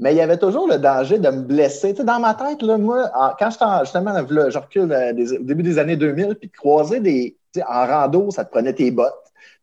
Mais 0.00 0.12
il 0.14 0.16
y 0.16 0.20
avait 0.20 0.38
toujours 0.38 0.68
le 0.68 0.78
danger 0.78 1.18
de 1.18 1.28
me 1.28 1.42
blesser. 1.42 1.90
Tu 1.92 1.98
sais, 1.98 2.04
dans 2.04 2.20
ma 2.20 2.34
tête, 2.34 2.62
là, 2.62 2.78
moi, 2.78 3.10
en- 3.16 3.32
quand 3.36 3.50
j'étais 3.50 3.64
justement, 3.82 4.12
là, 4.12 4.48
je 4.50 4.58
recule 4.58 4.92
euh, 4.92 5.12
des- 5.12 5.32
au 5.38 5.42
début 5.42 5.64
des 5.64 5.78
années 5.78 5.96
2000, 5.96 6.36
puis 6.36 6.50
croiser 6.50 7.00
des. 7.00 7.36
tu 7.52 7.58
sais, 7.60 7.66
En 7.68 7.84
rando, 7.86 8.30
ça 8.30 8.44
te 8.44 8.50
prenait 8.52 8.72
tes 8.74 8.92
bottes, 8.92 9.12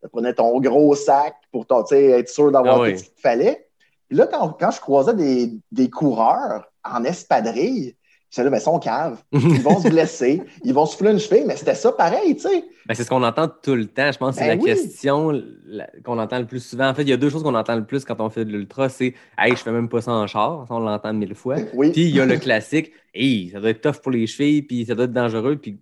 ça 0.01 0.07
te 0.07 0.11
prenait 0.11 0.33
ton 0.33 0.59
gros 0.59 0.93
sac 0.93 1.35
pour 1.53 1.65
ton, 1.65 1.83
tu 1.83 1.95
sais, 1.95 2.03
être 2.09 2.27
sûr 2.29 2.51
d'avoir 2.51 2.77
Ah 2.77 2.81
oui. 2.81 2.91
tout 2.93 2.97
ce 2.99 3.03
qu'il 3.05 3.13
te 3.13 3.21
fallait. 3.21 3.67
Puis 4.09 4.17
là, 4.17 4.27
quand, 4.27 4.49
quand 4.59 4.71
je 4.71 4.81
croisais 4.81 5.13
des, 5.13 5.53
des 5.71 5.89
coureurs 5.89 6.65
en 6.83 7.03
espadrille, 7.05 7.95
disais, 8.35 8.43
là, 8.43 8.49
ben, 8.49 8.57
ils 8.57 8.61
sont 8.61 8.79
caves. 8.79 9.17
Ils 9.33 9.61
vont 9.61 9.79
se 9.79 9.89
blesser, 9.89 10.41
ils 10.63 10.73
vont 10.73 10.85
souffler 10.85 11.11
une 11.11 11.19
cheville, 11.19 11.45
mais 11.47 11.55
c'était 11.55 11.75
ça 11.75 11.91
pareil, 11.91 12.35
tu 12.35 12.41
sais. 12.43 12.63
Ben, 12.85 12.93
c'est 12.93 13.03
ce 13.03 13.09
qu'on 13.09 13.23
entend 13.23 13.47
tout 13.47 13.75
le 13.75 13.87
temps. 13.87 14.11
Je 14.11 14.17
pense 14.17 14.35
que 14.35 14.41
c'est 14.41 14.47
Ben 14.47 14.57
la 14.57 14.63
oui. 14.63 14.71
question 14.71 15.41
qu'on 16.03 16.19
entend 16.19 16.39
le 16.39 16.45
plus 16.45 16.59
souvent. 16.63 16.87
En 16.89 16.93
fait, 16.93 17.01
il 17.01 17.09
y 17.09 17.13
a 17.13 17.17
deux 17.17 17.29
choses 17.29 17.43
qu'on 17.43 17.55
entend 17.55 17.75
le 17.75 17.85
plus 17.85 18.05
quand 18.05 18.19
on 18.21 18.29
fait 18.29 18.45
de 18.45 18.51
l'ultra. 18.51 18.89
C'est 18.89 19.13
Hey, 19.37 19.51
je 19.51 19.61
fais 19.61 19.71
même 19.71 19.89
pas 19.89 20.01
ça 20.01 20.11
en 20.11 20.27
char. 20.27 20.65
Ça, 20.67 20.73
on 20.75 20.79
l'entend 20.79 21.13
mille 21.13 21.33
fois. 21.35 21.55
Oui. 21.73 21.91
Puis 21.91 22.03
il 22.03 22.15
y 22.15 22.19
a 22.21 22.25
le 22.25 22.37
classique 22.37 22.91
Hey, 23.13 23.49
ça 23.51 23.59
doit 23.59 23.69
être 23.71 23.81
tough 23.81 24.01
pour 24.01 24.11
les 24.11 24.27
chevilles, 24.27 24.61
puis 24.61 24.85
ça 24.85 24.93
doit 24.95 25.05
être 25.05 25.13
dangereux. 25.13 25.55
Puis 25.55 25.79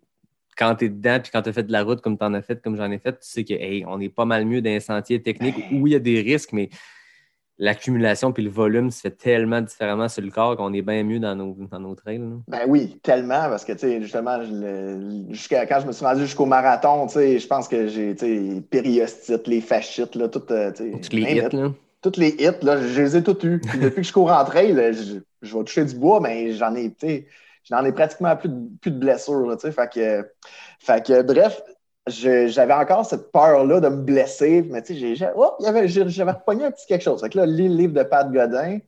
quand 0.56 0.76
tu 0.76 0.86
es 0.86 0.90
dedans, 0.90 1.20
puis 1.22 1.32
quand 1.34 1.42
tu 1.42 1.50
as 1.50 1.54
fait 1.54 1.64
de 1.64 1.72
la 1.72 1.84
route 1.84 2.02
comme 2.02 2.18
tu 2.18 2.24
en 2.24 2.34
as 2.36 2.42
fait, 2.42 2.62
comme 2.62 2.78
j'en 2.78 2.90
ai 2.92 3.00
fait, 3.00 3.14
tu 3.14 3.18
sais 3.22 3.44
que 3.44 3.54
hey, 3.54 3.84
on 3.88 4.00
est 4.00 4.10
pas 4.10 4.26
mal 4.26 4.46
mieux 4.46 4.62
dans 4.62 4.70
les 4.70 4.80
sentiers 4.80 5.22
techniques 5.22 5.56
où 5.72 5.88
il 5.88 5.94
y 5.94 5.96
a 5.96 6.00
des 6.00 6.22
risques, 6.22 6.54
mais 6.54 6.70
l'accumulation 7.60 8.32
puis 8.32 8.44
le 8.44 8.50
volume 8.50 8.90
se 8.92 9.02
fait 9.02 9.12
tellement 9.12 9.62
différemment 9.62 10.10
sur 10.10 10.24
le 10.24 10.32
corps 10.32 10.58
qu'on 10.58 10.74
est 10.74 10.82
bien 10.82 11.04
mieux 11.04 11.20
dans 11.20 11.36
nos, 11.36 11.56
dans 11.70 11.80
nos 11.80 11.96
trails. 11.96 12.18
là. 12.18 12.36
Ben 12.48 12.62
oui, 12.68 13.00
tellement, 13.04 13.50
parce 13.50 13.64
que, 13.64 13.74
tu 13.74 13.80
sais, 13.80 14.02
justement, 14.02 14.40
jusqu'à, 15.30 15.66
quand 15.66 15.80
je 15.82 15.88
me 15.88 15.92
suis 15.92 16.06
rendu 16.06 16.22
jusqu'au 16.22 16.46
marathon, 16.46 17.06
tu 17.08 17.14
sais, 17.14 17.40
je 17.40 17.48
pense 17.48 17.68
que 17.68 17.88
j'ai, 17.88 18.16
tu 18.16 18.26
sais, 18.56 18.62
périostite, 18.62 19.48
les 19.48 19.62
fascites, 19.62 20.16
là, 20.16 20.28
tout, 20.28 20.42
euh, 20.52 20.72
Toutes 20.72 21.14
les 21.14 21.22
hits, 21.22 21.38
it. 21.46 21.54
là. 21.54 21.72
Toutes 22.02 22.18
les 22.18 22.30
hits, 22.30 22.64
là, 22.64 22.82
je 22.82 23.02
les 23.02 23.18
ai 23.18 23.24
toutes 23.24 23.44
eues. 23.44 23.62
Puis 23.66 23.80
depuis 23.80 24.02
que 24.02 24.08
je 24.08 24.14
cours 24.14 24.32
en 24.32 24.44
trail, 24.44 24.74
là, 24.74 24.92
je, 24.92 25.20
je 25.42 25.58
vais 25.58 25.64
toucher 25.64 25.86
du 25.86 25.96
bois, 25.96 26.20
mais 26.20 26.52
j'en 26.54 26.74
ai, 26.76 26.90
tu 26.90 27.08
sais, 27.08 27.28
j'en 27.70 27.86
ai 27.86 27.92
pratiquement 27.92 28.36
plus 28.36 28.50
de, 28.50 28.56
plus 28.82 28.92
de 28.92 28.98
blessures, 29.00 29.46
là, 29.48 29.56
tu 29.56 29.62
sais, 29.68 29.72
fait 29.72 29.90
que, 29.94 30.28
fait 30.80 31.06
que, 31.06 31.22
bref, 31.22 31.62
j'avais 32.08 32.74
encore 32.74 33.06
cette 33.06 33.32
peur-là 33.32 33.80
de 33.80 33.88
me 33.88 33.98
blesser, 33.98 34.66
mais 34.70 34.82
tu 34.82 35.16
sais, 35.16 35.32
oh, 35.36 35.54
j'avais 35.60 36.32
repogné 36.32 36.66
un 36.66 36.72
petit 36.72 36.86
quelque 36.86 37.04
chose. 37.04 37.22
Fait 37.22 37.30
que 37.30 37.38
là, 37.38 37.46
lis 37.46 37.70
le 37.70 37.76
livre 37.76 37.94
de 37.94 38.04
Pat 38.04 38.30
Godin. 38.32 38.80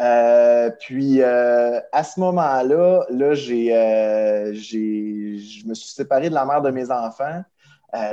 Euh, 0.00 0.70
puis 0.80 1.22
euh, 1.22 1.78
à 1.92 2.02
ce 2.02 2.18
moment-là, 2.20 3.04
là, 3.10 3.34
j'ai, 3.34 3.76
euh, 3.76 4.52
j'ai, 4.52 5.38
je 5.38 5.66
me 5.68 5.74
suis 5.74 5.90
séparé 5.90 6.30
de 6.30 6.34
la 6.34 6.44
mère 6.44 6.62
de 6.62 6.70
mes 6.70 6.90
enfants 6.90 7.42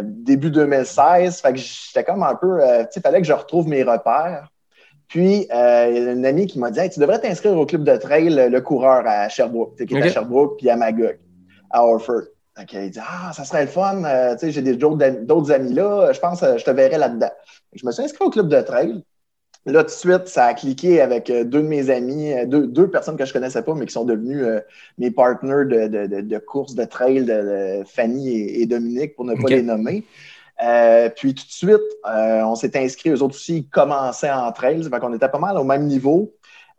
début 0.03 0.51
2016. 0.51 1.41
Fait 1.41 1.53
que 1.53 1.57
j'étais 1.57 2.03
comme 2.03 2.21
un 2.21 2.35
peu, 2.35 2.59
tu 2.59 2.67
sais, 2.67 2.89
il 2.97 3.01
fallait 3.01 3.19
que 3.19 3.25
je 3.25 3.33
retrouve 3.33 3.67
mes 3.67 3.81
repères. 3.81 4.49
Puis 5.07 5.47
il 5.49 5.49
y 5.49 5.51
a 5.51 6.11
une 6.11 6.23
amie 6.23 6.45
qui 6.45 6.59
m'a 6.59 6.69
dit, 6.69 6.79
Hey, 6.79 6.91
tu 6.91 6.99
devrais 6.99 7.19
t'inscrire 7.19 7.57
au 7.57 7.65
club 7.65 7.83
de 7.83 7.97
trail, 7.97 8.29
le 8.29 8.59
coureur 8.59 9.03
à 9.07 9.27
Sherbrooke, 9.27 9.75
tu 9.77 9.83
sais, 9.83 9.85
qui 9.87 9.95
est 9.95 10.03
à 10.03 10.09
Sherbrooke, 10.09 10.59
puis 10.59 10.69
à 10.69 10.75
Magog, 10.75 11.17
à 11.71 11.83
Orford. 11.83 12.25
Il 12.73 12.89
dit 12.91 12.99
Ah, 13.01 13.31
ça 13.33 13.43
serait 13.45 13.63
le 13.65 13.69
fun. 13.71 14.03
euh, 14.03 14.33
tu 14.33 14.39
sais, 14.39 14.51
j'ai 14.51 14.61
d'autres 14.75 15.03
am- 15.05 15.25
d'autres 15.25 15.51
amis 15.51 15.73
là. 15.73 16.11
Je 16.13 16.19
pense 16.19 16.41
que 16.41 16.57
je 16.57 16.63
te 16.65 16.71
verrai 16.71 16.97
là-dedans. 16.97 17.31
Fait 17.71 17.79
Je 17.79 17.85
me 17.85 17.91
suis 17.91 18.03
inscrit 18.03 18.25
au 18.25 18.29
club 18.29 18.47
de 18.49 18.61
trail. 18.61 19.03
Là, 19.67 19.83
tout 19.83 19.89
de 19.91 19.91
suite, 19.91 20.27
ça 20.27 20.45
a 20.45 20.53
cliqué 20.55 21.01
avec 21.01 21.29
euh, 21.29 21.43
deux 21.43 21.61
de 21.61 21.67
mes 21.67 21.91
amis, 21.91 22.33
euh, 22.33 22.45
deux, 22.47 22.65
deux 22.65 22.89
personnes 22.89 23.15
que 23.15 23.25
je 23.25 23.33
connaissais 23.33 23.61
pas, 23.61 23.75
mais 23.75 23.85
qui 23.85 23.93
sont 23.93 24.05
devenus 24.05 24.41
euh, 24.43 24.59
mes 24.97 25.11
partners 25.11 25.65
de, 25.65 25.87
de, 25.87 26.07
de, 26.07 26.21
de 26.21 26.37
course 26.39 26.73
de 26.73 26.83
trail, 26.83 27.25
de, 27.25 27.83
Fanny 27.85 28.29
et, 28.29 28.61
et 28.61 28.65
Dominique, 28.65 29.15
pour 29.15 29.25
ne 29.25 29.35
pas 29.35 29.49
les 29.49 29.61
nommer. 29.61 30.03
Euh, 30.63 31.09
puis 31.09 31.35
tout 31.35 31.45
de 31.45 31.51
suite, 31.51 31.81
euh, 32.07 32.41
on 32.43 32.55
s'est 32.55 32.75
inscrit. 32.77 33.09
Eux 33.11 33.21
autres 33.21 33.35
aussi, 33.35 33.57
ils 33.57 33.69
commençaient 33.69 34.31
en 34.31 34.51
trail. 34.51 34.83
Fait 34.83 34.99
qu'on 34.99 35.13
était 35.13 35.29
pas 35.29 35.39
mal 35.39 35.57
au 35.57 35.63
même 35.63 35.85
niveau. 35.85 36.33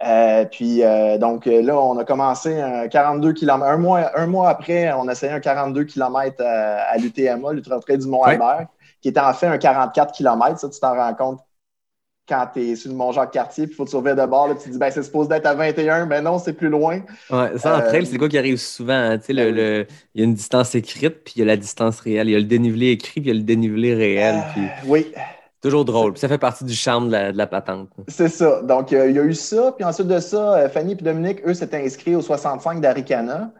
Euh, 0.04 0.44
puis 0.46 0.82
euh, 0.82 1.16
donc 1.18 1.46
euh, 1.46 1.62
là, 1.62 1.78
on 1.78 1.96
a 1.98 2.04
commencé 2.04 2.60
un 2.60 2.88
42 2.88 3.32
km. 3.34 3.62
Un 3.64 3.76
mois, 3.78 4.10
un 4.18 4.26
mois 4.26 4.48
après, 4.50 4.92
on 4.92 5.06
a 5.08 5.12
essayé 5.12 5.32
un 5.32 5.40
42 5.40 5.84
km 5.84 6.42
à, 6.44 6.82
à 6.90 6.96
l'UTMA, 6.98 7.52
l'Ultra 7.52 7.78
du 7.78 8.06
Mont-Albert, 8.08 8.66
qui 9.00 9.08
était 9.08 9.20
en 9.20 9.32
fait 9.32 9.46
un 9.46 9.58
44 9.58 10.12
km. 10.12 10.58
Ça, 10.58 10.68
tu 10.68 10.80
t'en 10.80 10.94
rends 10.94 11.14
compte 11.14 11.40
quand 12.28 12.46
tu 12.54 12.60
es 12.60 12.76
sur 12.76 12.90
le 12.90 12.96
Mont-Jacques-Cartier, 12.96 13.66
puis 13.66 13.74
il 13.74 13.76
faut 13.76 13.84
te 13.84 13.90
sauver 13.90 14.14
de 14.14 14.24
bord. 14.26 14.48
Là, 14.48 14.54
tu 14.54 14.64
te 14.64 14.70
dis, 14.70 14.78
ben, 14.78 14.90
c'est 14.92 15.02
supposé 15.02 15.28
d'être 15.28 15.46
à 15.46 15.54
21, 15.54 16.06
mais 16.06 16.20
non, 16.22 16.38
c'est 16.38 16.52
plus 16.52 16.68
loin. 16.68 17.00
Ouais, 17.30 17.58
ça, 17.58 17.76
en 17.76 17.80
Euh, 17.80 17.88
trail, 17.88 18.06
c'est 18.06 18.16
quoi 18.16 18.28
qui 18.28 18.38
arrive 18.38 18.58
souvent? 18.58 18.92
hein? 18.94 19.18
Tu 19.18 19.26
sais, 19.26 19.32
le- 19.32 19.44
ben 19.46 19.54
le- 19.56 19.86
il 20.14 20.20
y 20.20 20.24
a 20.24 20.26
une 20.26 20.34
distance 20.34 20.74
écrite, 20.76 21.24
puis 21.24 21.34
il 21.36 21.38
y 21.40 21.42
a 21.42 21.46
la 21.46 21.56
distance 21.56 21.98
réelle. 22.00 22.28
Il 22.28 22.32
y 22.32 22.36
a 22.36 22.38
le 22.38 22.44
dénivelé 22.44 22.90
écrit, 22.90 23.20
puis 23.20 23.30
il 23.30 23.34
y 23.34 23.36
a 23.36 23.38
le 23.38 23.44
dénivelé 23.44 23.94
réel. 23.94 24.36
Puis 24.54 24.62
oui, 24.86 25.12
toujours 25.62 25.84
drôle. 25.84 26.12
Puis 26.12 26.20
ça 26.20 26.28
fait 26.28 26.38
partie 26.38 26.64
du 26.64 26.74
charme 26.74 27.06
de 27.06 27.12
la, 27.12 27.32
de 27.32 27.38
la 27.38 27.46
patente. 27.46 27.88
c'est 28.08 28.28
ça. 28.28 28.60
Donc, 28.62 28.92
euh, 28.92 29.08
il 29.08 29.16
y 29.16 29.18
a 29.18 29.22
eu 29.22 29.34
ça. 29.34 29.72
Puis 29.72 29.84
ensuite 29.84 30.08
de 30.08 30.18
ça, 30.18 30.54
euh, 30.54 30.68
Fanny 30.68 30.92
et 30.92 30.96
Dominique, 30.96 31.40
eux, 31.46 31.54
s'étaient 31.54 31.82
inscrits 31.82 32.16
au 32.16 32.20
65 32.20 32.80
d'Aricana. 32.80 33.52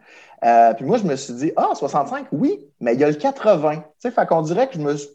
Euh, 0.43 0.73
puis 0.73 0.85
moi, 0.85 0.97
je 0.97 1.05
me 1.05 1.15
suis 1.15 1.33
dit, 1.33 1.51
ah, 1.55 1.69
65, 1.73 2.27
oui, 2.33 2.59
mais 2.81 2.93
il 2.93 2.99
y 2.99 3.03
a 3.03 3.09
le 3.09 3.15
80. 3.15 3.75
Tu 3.75 3.81
sais, 3.97 4.11
fait 4.11 4.27
qu'on 4.27 4.41
dirait 4.41 4.67
que 4.67 4.75
je 4.75 4.79
me 4.79 4.95
suis 4.95 5.09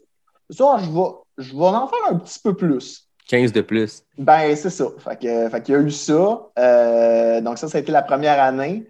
ça, 0.49 0.77
je 0.79 0.89
vais, 0.89 1.09
je 1.37 1.55
vais 1.55 1.63
en 1.63 1.87
faire 1.87 1.99
un 2.09 2.15
petit 2.15 2.39
peu 2.39 2.55
plus. 2.55 3.07
15 3.27 3.51
de 3.51 3.61
plus. 3.61 4.01
Ben, 4.17 4.55
c'est 4.55 4.71
ça. 4.71 4.85
Fait 4.97 5.15
que, 5.15 5.49
fait 5.49 5.61
qu'il 5.61 5.75
y 5.75 5.77
a 5.77 5.81
eu 5.81 5.91
ça. 5.91 6.15
Donc, 7.41 7.59
ça, 7.59 7.67
ça 7.67 7.77
a 7.77 7.81
été 7.81 7.91
la 7.91 8.01
première 8.01 8.41
année. 8.41 8.89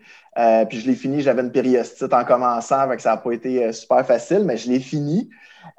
Puis 0.69 0.79
je 0.79 0.87
l'ai 0.87 0.95
fini, 0.95 1.19
j'avais 1.19 1.41
une 1.41 1.51
périostite 1.51 2.13
en 2.13 2.23
commençant, 2.23 2.87
fait 2.87 2.95
que 2.95 3.01
ça 3.01 3.09
n'a 3.09 3.17
pas 3.17 3.33
été 3.33 3.73
super 3.73 4.05
facile, 4.05 4.45
mais 4.45 4.55
je 4.55 4.69
l'ai 4.69 4.79
fini. 4.79 5.29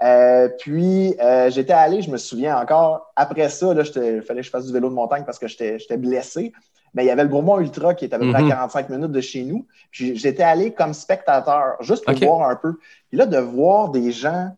Euh, 0.03 0.49
puis 0.59 1.15
euh, 1.21 1.51
j'étais 1.51 1.73
allé, 1.73 2.03
je 2.03 2.11
me 2.11 2.17
souviens 2.17 2.59
encore, 2.59 3.13
après 3.17 3.49
ça, 3.49 3.73
il 3.75 4.23
fallait 4.23 4.41
que 4.41 4.47
je 4.47 4.51
fasse 4.51 4.67
du 4.67 4.73
vélo 4.73 4.89
de 4.89 4.95
montagne 4.95 5.25
parce 5.25 5.39
que 5.39 5.47
j'étais 5.47 5.97
blessé. 5.97 6.53
Mais 6.95 7.05
il 7.05 7.07
y 7.07 7.11
avait 7.11 7.23
le 7.23 7.29
Bromont 7.29 7.61
Ultra 7.61 7.95
qui 7.95 8.05
est 8.05 8.15
à 8.15 8.19
peu 8.19 8.31
près 8.33 8.43
Mhm. 8.43 8.51
à 8.51 8.55
45 8.57 8.89
minutes 8.89 9.13
de 9.13 9.21
chez 9.21 9.45
nous. 9.45 9.67
Puis 9.93 10.17
j'étais 10.17 10.43
allé 10.43 10.73
comme 10.73 10.93
spectateur, 10.93 11.77
juste 11.81 12.05
pour 12.05 12.15
voir 12.27 12.51
un 12.51 12.57
peu. 12.57 12.79
Puis 13.09 13.19
là, 13.19 13.27
de 13.27 13.39
voir 13.39 13.91
des 13.91 14.11
gens 14.11 14.51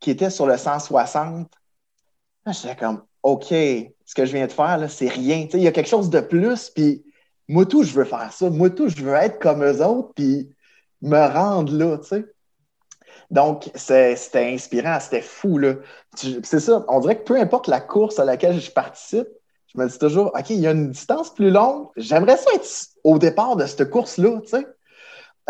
qui 0.00 0.10
étaient 0.10 0.30
sur 0.30 0.46
le 0.46 0.56
160, 0.56 1.48
là, 2.46 2.52
j'étais 2.52 2.74
comme, 2.76 3.02
OK, 3.22 3.46
ce 3.48 4.14
que 4.14 4.24
je 4.24 4.32
viens 4.32 4.46
de 4.46 4.52
faire, 4.52 4.84
c'est 4.88 5.08
rien. 5.08 5.46
Il 5.52 5.60
y 5.60 5.68
a 5.68 5.72
quelque 5.72 5.88
chose 5.88 6.10
de 6.10 6.20
plus, 6.20 6.70
puis 6.70 7.04
moi 7.46 7.64
tout, 7.66 7.82
je 7.84 7.92
veux 7.92 8.04
faire 8.04 8.32
ça. 8.32 8.48
Moi 8.50 8.70
tout, 8.70 8.88
je 8.88 9.02
veux 9.02 9.14
être 9.14 9.38
comme 9.38 9.62
eux 9.64 9.84
autres, 9.84 10.12
puis 10.14 10.50
me 11.02 11.18
rendre 11.32 11.72
là, 11.76 11.98
tu 11.98 12.08
sais. 12.08 12.24
Donc, 13.30 13.70
c'était 13.74 14.46
inspirant, 14.46 14.98
c'était 15.00 15.20
fou, 15.20 15.60
C'est 16.14 16.60
ça, 16.60 16.84
on 16.88 17.00
dirait 17.00 17.18
que 17.18 17.24
peu 17.24 17.36
importe 17.38 17.68
la 17.68 17.80
course 17.80 18.18
à 18.18 18.24
laquelle 18.24 18.58
je 18.60 18.70
participe, 18.70 19.28
je 19.74 19.78
me 19.78 19.86
dis 19.86 19.98
toujours, 19.98 20.32
OK, 20.34 20.50
il 20.50 20.60
y 20.60 20.66
a 20.66 20.70
une 20.70 20.90
distance 20.90 21.32
plus 21.34 21.50
longue. 21.50 21.88
J'aimerais 21.96 22.38
ça 22.38 22.50
être 22.54 22.66
au 23.04 23.18
départ 23.18 23.56
de 23.56 23.66
cette 23.66 23.90
course-là, 23.90 24.40
tu 24.42 24.48
sais. 24.48 24.66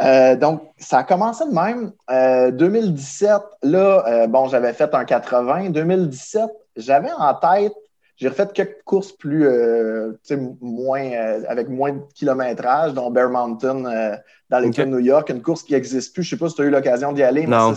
Euh, 0.00 0.36
donc, 0.36 0.62
ça 0.78 0.98
a 0.98 1.04
commencé 1.04 1.44
de 1.44 1.52
même. 1.52 1.92
Euh, 2.10 2.50
2017, 2.50 3.42
là, 3.62 4.04
euh, 4.06 4.26
bon, 4.26 4.48
j'avais 4.48 4.72
fait 4.72 4.92
un 4.94 5.04
80. 5.04 5.70
2017, 5.70 6.50
j'avais 6.76 7.10
en 7.16 7.34
tête, 7.34 7.74
j'ai 8.18 8.28
refait 8.28 8.48
quelques 8.52 8.82
courses 8.84 9.12
plus, 9.12 9.46
euh, 9.46 10.10
tu 10.26 10.34
sais, 10.34 10.40
moins, 10.60 11.04
euh, 11.04 11.42
avec 11.48 11.68
moins 11.68 11.92
de 11.92 12.00
kilométrage, 12.14 12.92
dont 12.92 13.12
Bear 13.12 13.30
Mountain 13.30 13.84
euh, 13.84 14.16
dans 14.50 14.58
l'État 14.58 14.84
de 14.84 14.90
New 14.90 14.98
York, 14.98 15.30
une 15.30 15.40
course 15.40 15.62
qui 15.62 15.74
n'existe 15.74 16.12
plus. 16.12 16.24
Je 16.24 16.34
ne 16.34 16.38
sais 16.38 16.44
pas 16.44 16.48
si 16.48 16.56
tu 16.56 16.62
as 16.62 16.64
eu 16.64 16.70
l'occasion 16.70 17.12
d'y 17.12 17.22
aller, 17.22 17.46
mais 17.46 17.56
ça, 17.56 17.74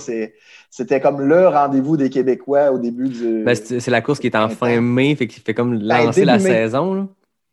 c'était 0.72 1.00
comme 1.00 1.22
le 1.22 1.48
rendez-vous 1.48 1.96
des 1.96 2.10
Québécois 2.10 2.72
au 2.72 2.80
début 2.80 3.10
du. 3.10 3.44
Ben, 3.44 3.56
c'est 3.56 3.92
la 3.92 4.02
course 4.02 4.20
qui 4.20 4.28
est 4.28 4.36
en 4.36 4.50
fin 4.50 4.82
mai, 4.82 5.16
fait 5.16 5.28
qu'il 5.28 5.44
fait 5.44 5.54
comme 5.54 5.78
Ben, 5.78 6.06
lancer 6.06 6.26
la 6.26 6.38
mai. 6.38 6.50
saison. 6.50 6.94
là. 6.96 7.08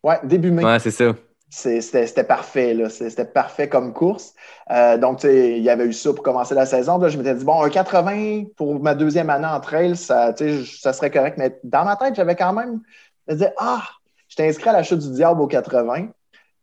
ouais, 0.04 0.16
début 0.25 0.50
mai. 0.50 0.64
Ouais, 0.64 0.78
c'est 0.78 0.90
ça. 0.90 1.14
C'était 1.50 2.24
parfait, 2.24 2.76
C'était 2.90 3.24
parfait 3.24 3.68
comme 3.68 3.94
course. 3.94 4.34
Euh, 4.70 4.98
donc, 4.98 5.24
il 5.24 5.62
y 5.62 5.70
avait 5.70 5.86
eu 5.86 5.92
ça 5.94 6.12
pour 6.12 6.22
commencer 6.22 6.54
la 6.54 6.66
saison. 6.66 6.98
Là, 6.98 7.08
je 7.08 7.16
m'étais 7.16 7.34
dit, 7.34 7.44
bon, 7.44 7.62
un 7.62 7.70
80 7.70 8.44
pour 8.56 8.80
ma 8.80 8.94
deuxième 8.94 9.30
année 9.30 9.46
en 9.46 9.60
trail, 9.60 9.96
ça, 9.96 10.34
ça 10.36 10.92
serait 10.92 11.10
correct. 11.10 11.38
Mais 11.38 11.58
dans 11.64 11.84
ma 11.84 11.96
tête, 11.96 12.14
j'avais 12.14 12.36
quand 12.36 12.52
même. 12.52 12.80
Je 13.26 13.32
me 13.32 13.38
disais, 13.38 13.54
ah, 13.56 13.82
j'étais 14.28 14.46
inscrit 14.46 14.68
à 14.68 14.72
la 14.72 14.82
chute 14.82 14.98
du 14.98 15.10
diable 15.10 15.40
au 15.40 15.46
80. 15.46 16.08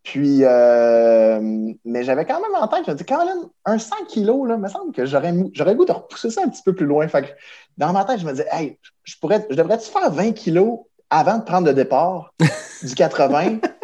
Puis, 0.04 0.42
euh, 0.44 1.40
mais 1.84 2.04
j'avais 2.04 2.26
quand 2.26 2.40
même 2.40 2.54
en 2.54 2.68
tête, 2.68 2.84
je 2.86 2.92
me 2.92 2.96
dis, 2.96 3.04
même, 3.10 3.50
un 3.66 3.80
100 3.80 3.96
kilos, 4.08 4.48
là, 4.48 4.54
il 4.54 4.62
me 4.62 4.68
semble 4.68 4.94
que 4.94 5.04
j'aurais 5.04 5.32
le 5.32 5.74
goût 5.74 5.86
de 5.86 5.92
repousser 5.92 6.30
ça 6.30 6.42
un 6.46 6.50
petit 6.50 6.62
peu 6.62 6.76
plus 6.76 6.86
loin. 6.86 7.08
Fait 7.08 7.24
que 7.24 7.28
dans 7.80 7.92
ma 7.92 8.06
tête, 8.06 8.20
je 8.20 8.26
me 8.28 8.32
disais, 8.32 8.46
hey, 8.52 8.78
je, 9.04 9.16
pourrais, 9.20 9.48
je 9.50 9.56
devrais-tu 9.56 9.90
faire 9.90 10.12
20 10.12 10.34
kilos 10.34 10.82
avant 11.10 11.40
de 11.40 11.44
prendre 11.44 11.66
le 11.66 11.74
départ 11.74 12.36
du 12.84 12.94
80? 12.94 13.58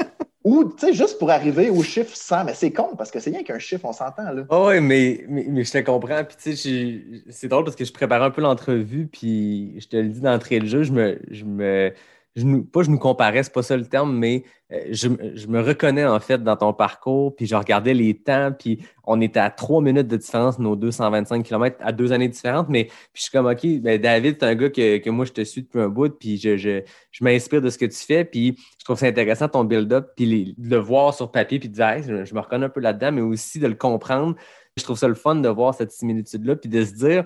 Ou, 0.44 0.66
tu 0.66 0.88
sais, 0.88 0.94
juste 0.94 1.20
pour 1.20 1.30
arriver 1.30 1.70
au 1.70 1.84
chiffre 1.84 2.16
100, 2.16 2.46
mais 2.46 2.54
c'est 2.56 2.72
con 2.72 2.96
parce 2.98 3.12
que 3.12 3.20
c'est 3.20 3.30
rien 3.30 3.44
qu'un 3.44 3.60
chiffre, 3.60 3.86
on 3.86 3.94
s'entend, 3.94 4.32
là. 4.32 4.44
Ah 4.50 4.64
ouais, 4.64 4.82
mais, 4.82 5.24
mais, 5.30 5.46
mais 5.48 5.64
je 5.64 5.72
te 5.72 5.78
comprends. 5.80 6.24
Puis 6.24 6.38
tu 6.42 6.56
sais, 6.56 7.02
c'est 7.30 7.48
drôle 7.48 7.64
parce 7.64 7.76
que 7.76 7.86
je 7.86 7.94
préparais 7.94 8.26
un 8.26 8.32
peu 8.32 8.42
l'entrevue, 8.42 9.08
puis 9.08 9.80
je 9.80 9.88
te 9.88 9.98
le 9.98 10.10
dis 10.10 10.22
d'entrée 10.22 10.60
de 10.60 10.66
jeu, 10.66 10.82
je 10.82 10.92
me, 10.94 11.20
je 11.30 11.46
me, 11.46 11.94
je 12.36 12.46
nous, 12.46 12.64
pas 12.64 12.84
je 12.84 12.90
nous 12.90 12.98
comparais, 12.98 13.44
c'est 13.44 13.52
pas 13.54 13.64
ça 13.64 13.76
le 13.76 13.86
terme, 13.86 14.16
mais 14.18 14.44
euh, 14.72 14.78
je, 14.92 15.10
me- 15.10 15.62
reconnais 15.62 16.06
en 16.06 16.20
fait 16.20 16.42
dans 16.42 16.56
ton 16.56 16.74
parcours, 16.74 17.36
puis 17.36 17.46
je 17.46 17.56
regardais 17.56 17.94
les 17.94 18.18
temps, 18.18 18.54
puis 18.58 18.80
on 19.04 19.20
était 19.20 19.40
à 19.40 19.50
trois 19.50 19.82
minutes 19.82 20.08
de 20.08 20.16
différence, 20.16 20.58
nos 20.58 20.76
225 20.78 21.44
km 21.44 21.78
à 21.82 21.92
deux 21.92 22.14
années 22.14 22.30
différentes, 22.30 22.70
mais 22.70 22.86
puis 22.86 22.94
je 23.16 23.22
suis 23.24 23.32
comme, 23.32 23.48
OK, 23.48 23.66
ben 23.82 24.00
David, 24.00 24.38
c'est 24.40 24.46
un 24.46 24.56
gars 24.56 24.70
que, 24.70 24.98
que 25.00 25.10
moi 25.10 25.26
je 25.26 25.34
te 25.34 25.44
suis 25.44 25.64
depuis 25.64 25.82
un 25.82 25.90
bout, 25.90 26.18
puis 26.18 26.38
je, 26.38 26.56
je, 26.56 26.82
je 27.12 27.24
m'inspire 27.24 27.62
de 27.62 27.70
ce 27.70 27.78
que 27.78 27.86
tu 27.86 27.98
fais, 27.98 28.24
puis 28.24 28.56
je 28.80 28.86
trouve 28.86 28.98
ça 28.98 29.08
intéressant 29.08 29.50
ton 29.50 29.66
build-up, 29.66 30.12
puis 30.16 30.56
de 30.58 30.70
le 30.70 30.78
voir 30.78 31.14
sur 31.14 31.32
papier, 31.32 31.60
puis 31.60 31.68
de 31.68 31.74
dire, 31.74 31.88
Hey, 31.90 32.04
je 32.04 32.34
me 32.34 32.40
reconnais 32.40 32.66
un 32.66 32.70
peu 32.70 32.80
là-dedans, 32.80 33.12
mais 33.12 33.22
aussi 33.22 33.60
de 33.60 33.68
le 33.68 33.76
comprendre. 33.76 34.36
Je 34.78 34.84
trouve 34.86 34.98
ça 34.98 35.10
le 35.10 35.16
fun 35.16 35.36
de 35.36 35.50
voir 35.50 35.74
cette 35.74 35.92
similitude-là, 35.92 36.56
puis 36.56 36.70
de 36.70 36.86
se 36.86 36.94
dire, 36.94 37.26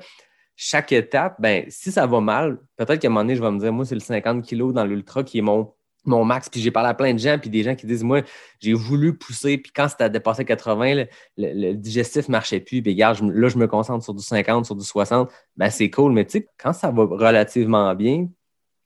chaque 0.55 0.91
étape, 0.91 1.35
ben, 1.39 1.65
si 1.69 1.91
ça 1.91 2.05
va 2.07 2.21
mal, 2.21 2.59
peut-être 2.77 2.99
qu'à 3.01 3.07
un 3.07 3.11
moment 3.11 3.21
donné, 3.21 3.35
je 3.35 3.41
vais 3.41 3.51
me 3.51 3.59
dire, 3.59 3.73
moi, 3.73 3.85
c'est 3.85 3.95
le 3.95 4.01
50 4.01 4.45
kg 4.47 4.71
dans 4.71 4.85
l'ultra 4.85 5.23
qui 5.23 5.39
est 5.39 5.41
mon, 5.41 5.73
mon 6.05 6.23
max. 6.23 6.47
Puis 6.49 6.61
j'ai 6.61 6.71
parlé 6.71 6.89
à 6.89 6.93
plein 6.93 7.13
de 7.13 7.19
gens, 7.19 7.37
puis 7.39 7.49
des 7.49 7.63
gens 7.63 7.75
qui 7.75 7.85
disent, 7.87 8.03
moi, 8.03 8.21
j'ai 8.59 8.73
voulu 8.73 9.17
pousser, 9.17 9.57
puis 9.57 9.71
quand 9.75 9.89
c'était 9.89 10.09
dépassé 10.09 10.45
80, 10.45 10.93
le, 10.95 11.07
le- 11.37 11.53
le 11.69 11.73
digestif 11.73 12.27
ne 12.29 12.31
marchait 12.33 12.59
plus. 12.59 12.81
Puis 12.81 12.93
regarde, 12.93 13.17
je 13.17 13.25
là, 13.25 13.49
je 13.49 13.57
me 13.57 13.67
concentre 13.67 14.03
sur 14.03 14.13
du 14.13 14.23
50, 14.23 14.65
sur 14.65 14.75
du 14.75 14.85
60. 14.85 15.29
Ben, 15.57 15.69
c'est 15.69 15.89
cool. 15.89 16.13
Mais 16.13 16.25
tu 16.25 16.39
sais, 16.39 16.47
quand 16.57 16.73
ça 16.73 16.89
va 16.91 17.03
relativement 17.03 17.93
bien, 17.95 18.27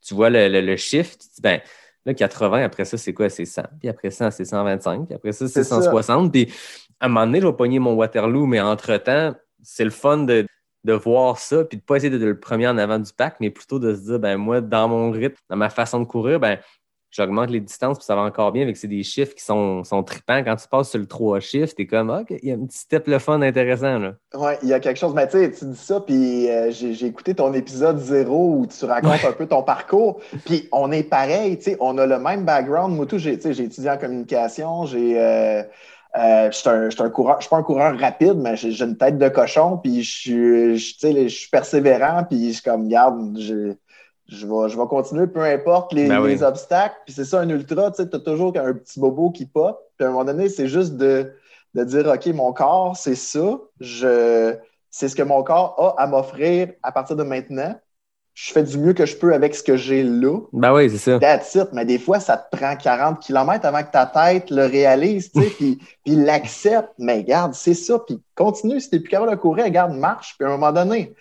tu 0.02 0.14
vois 0.16 0.30
le, 0.30 0.48
le, 0.62 0.76
chiffre, 0.78 1.12
tu 1.12 1.28
te 1.28 1.36
dis, 1.36 1.42
ben, 1.42 1.60
là, 2.06 2.14
80, 2.14 2.64
après 2.64 2.86
ça, 2.86 2.98
c'est 2.98 3.14
quoi? 3.14 3.30
C'est 3.30 3.46
100. 3.46 3.64
Puis 3.80 3.90
après 3.90 4.10
ça, 4.12 4.32
c'est 4.32 4.46
125. 4.46 5.06
Puis 5.06 5.14
après 5.16 5.34
ça, 5.34 5.48
c'est 5.48 5.64
C'est 5.64 5.70
ça. 5.70 5.82
160. 5.82 6.32
Puis 6.32 6.52
à 7.00 7.06
un 7.06 7.10
moment 7.10 7.26
donné, 7.28 7.42
je 7.42 7.48
vais 7.48 7.54
pogner 7.54 7.80
mon 7.80 7.94
Waterloo, 7.94 8.46
mais 8.46 8.60
entre-temps, 8.62 9.36
c'est 9.62 9.84
le 9.84 9.90
fun 9.90 10.20
de, 10.20 10.48
de 10.84 10.94
voir 10.94 11.38
ça, 11.38 11.64
puis 11.66 11.78
de 11.78 11.84
pas 11.84 11.98
essayer 11.98 12.10
d'être 12.10 12.22
le 12.22 12.40
premier 12.40 12.68
en 12.68 12.78
avant 12.78 13.00
du 13.00 13.12
pack, 13.14 13.36
mais 13.40 13.50
plutôt 13.50 13.80
de 13.80 13.94
se 13.94 14.02
dire, 14.02 14.20
ben 14.20 14.38
moi, 14.38 14.62
dans 14.62 14.88
mon 14.88 15.12
rythme, 15.12 15.36
dans 15.50 15.58
ma 15.58 15.70
façon 15.70 16.00
de 16.00 16.06
courir, 16.06 16.40
ben 16.40 16.58
j'augmente 17.12 17.50
les 17.50 17.60
distances, 17.60 17.98
puis 17.98 18.06
ça 18.06 18.16
va 18.16 18.22
encore 18.22 18.52
bien, 18.52 18.64
avec 18.64 18.78
c'est 18.78 18.88
des 18.88 19.04
chiffres 19.04 19.34
qui 19.34 19.44
sont, 19.44 19.84
sont 19.84 20.04
tripants. 20.04 20.44
Quand 20.44 20.56
tu 20.56 20.68
passes 20.68 20.90
sur 20.90 21.00
le 21.00 21.08
3 21.08 21.40
chiffres, 21.40 21.74
t'es 21.76 21.88
comme, 21.88 22.10
OK, 22.10 22.30
il 22.30 22.48
y 22.48 22.52
a 22.52 22.56
un 22.56 22.66
petit 22.66 22.78
step 22.78 23.08
le 23.08 23.20
fun 23.20 23.42
intéressant, 23.42 23.98
là. 24.00 24.14
Oui, 24.36 24.52
il 24.62 24.70
y 24.70 24.74
a 24.74 24.80
quelque 24.80 24.98
chose. 24.98 25.14
Mais 25.14 25.28
tu 25.28 25.40
sais, 25.40 25.52
tu 25.52 25.66
dis 25.66 25.78
ça, 25.78 26.00
puis 26.00 26.50
euh, 26.50 26.72
j'ai 26.72 26.94
j'ai 26.94 27.08
écouté 27.08 27.34
ton 27.34 27.54
épisode 27.54 27.98
zéro 27.98 28.60
où 28.60 28.68
tu 28.68 28.86
racontes 28.86 29.26
un 29.26 29.32
peu 29.32 29.48
ton 29.48 29.64
parcours. 29.64 30.20
Puis 30.46 30.68
on 30.72 30.92
est 30.92 31.04
pareil, 31.04 31.58
tu 31.58 31.66
sais, 31.66 31.78
on 31.80 31.98
a 31.98 32.06
le 32.06 32.20
même 32.20 32.46
background. 32.46 32.96
Moi, 32.96 33.06
tout, 33.06 33.18
j'ai 33.18 33.34
étudié 33.34 33.90
en 33.90 33.98
communication, 33.98 34.86
j'ai. 34.86 35.20
Euh, 35.20 35.64
euh, 36.18 36.50
je 36.52 36.58
suis 36.58 36.70
un, 36.70 36.90
un 37.06 37.10
coureur, 37.10 37.38
je 37.40 37.44
suis 37.46 37.50
pas 37.50 37.58
un 37.58 37.64
coureur 37.64 37.98
rapide, 38.00 38.36
mais 38.36 38.56
j'ai 38.56 38.84
une 38.84 38.98
tête 38.98 39.18
de 39.18 39.30
cochon, 39.30 39.78
puis 39.78 40.02
je 40.04 40.12
suis, 40.20 40.78
je- 40.78 40.94
tu 40.94 41.00
sais, 41.00 41.30
je 41.30 41.36
suis 41.36 41.50
persévérant, 41.50 42.24
puis 42.24 42.48
je 42.50 42.54
suis 42.56 42.64
comme, 42.64 42.88
garde, 42.88 43.38
je, 43.40 43.74
je 44.28 44.46
vais, 44.48 44.70
je 44.70 44.78
vais 44.80 44.88
continuer, 44.88 45.28
peu 45.28 45.42
importe 45.44 45.94
les, 45.94 46.08
Ben 46.08 46.22
oui. 46.22 46.32
les 46.32 46.44
obstacles. 46.44 46.96
Puis 47.06 47.14
c'est 47.14 47.26
ça, 47.26 47.42
un 47.42 47.50
ultra, 47.50 47.92
tu 47.92 48.04
sais, 48.04 48.10
t'as 48.10 48.20
toujours 48.20 48.54
un 48.58 48.74
petit 48.74 49.00
bobo 49.00 49.32
qui 49.32 49.46
pop. 49.46 49.80
Puis 49.98 50.06
à 50.06 50.10
un 50.10 50.12
moment 50.12 50.26
donné, 50.26 50.50
c'est 50.50 50.68
juste 50.68 50.98
de, 50.98 51.34
de 51.76 51.84
dire, 51.84 52.08
OK, 52.08 52.26
mon 52.28 52.54
corps, 52.54 52.96
c'est 52.98 53.16
ça. 53.16 53.60
Je, 53.80 54.56
c'est 54.90 55.08
ce 55.10 55.16
que 55.16 55.24
mon 55.24 55.44
corps 55.44 55.96
a 55.98 56.02
à 56.04 56.08
m'offrir 56.08 56.74
à 56.84 56.92
partir 56.92 57.16
de 57.16 57.24
maintenant. 57.24 57.76
Je 58.42 58.54
fais 58.54 58.64
du 58.64 58.78
mieux 58.78 58.94
que 58.94 59.06
je 59.06 59.18
peux 59.18 59.34
avec 59.34 59.54
ce 59.54 59.62
que 59.62 59.76
j'ai 59.76 60.02
là. 60.02 60.40
Ben 60.54 60.74
oui, 60.74 60.90
c'est 60.90 60.98
ça. 60.98 61.20
That's 61.20 61.56
it. 61.56 61.68
Mais 61.74 61.84
des 61.84 62.00
fois, 62.00 62.22
ça 62.22 62.38
te 62.38 62.56
prend 62.56 62.74
40 62.78 63.20
km 63.20 63.66
avant 63.66 63.84
que 63.84 63.92
ta 63.92 64.06
tête 64.06 64.50
le 64.50 64.66
réalise, 64.66 65.30
tu 65.32 65.42
sais, 65.44 65.50
puis, 65.50 65.78
puis 66.06 66.16
l'accepte. 66.16 66.92
Mais 67.00 67.24
garde, 67.26 67.54
c'est 67.54 67.74
ça. 67.74 68.00
Puis 68.00 68.22
continue. 68.36 68.80
Si 68.80 68.90
t'es 68.90 69.00
plus 69.02 69.10
capable 69.10 69.32
de 69.32 69.36
courir, 69.36 69.70
garde, 69.70 69.94
marche. 69.94 70.36
Puis 70.38 70.48
à 70.48 70.52
un 70.52 70.58
moment 70.58 70.72
donné, 70.72 71.14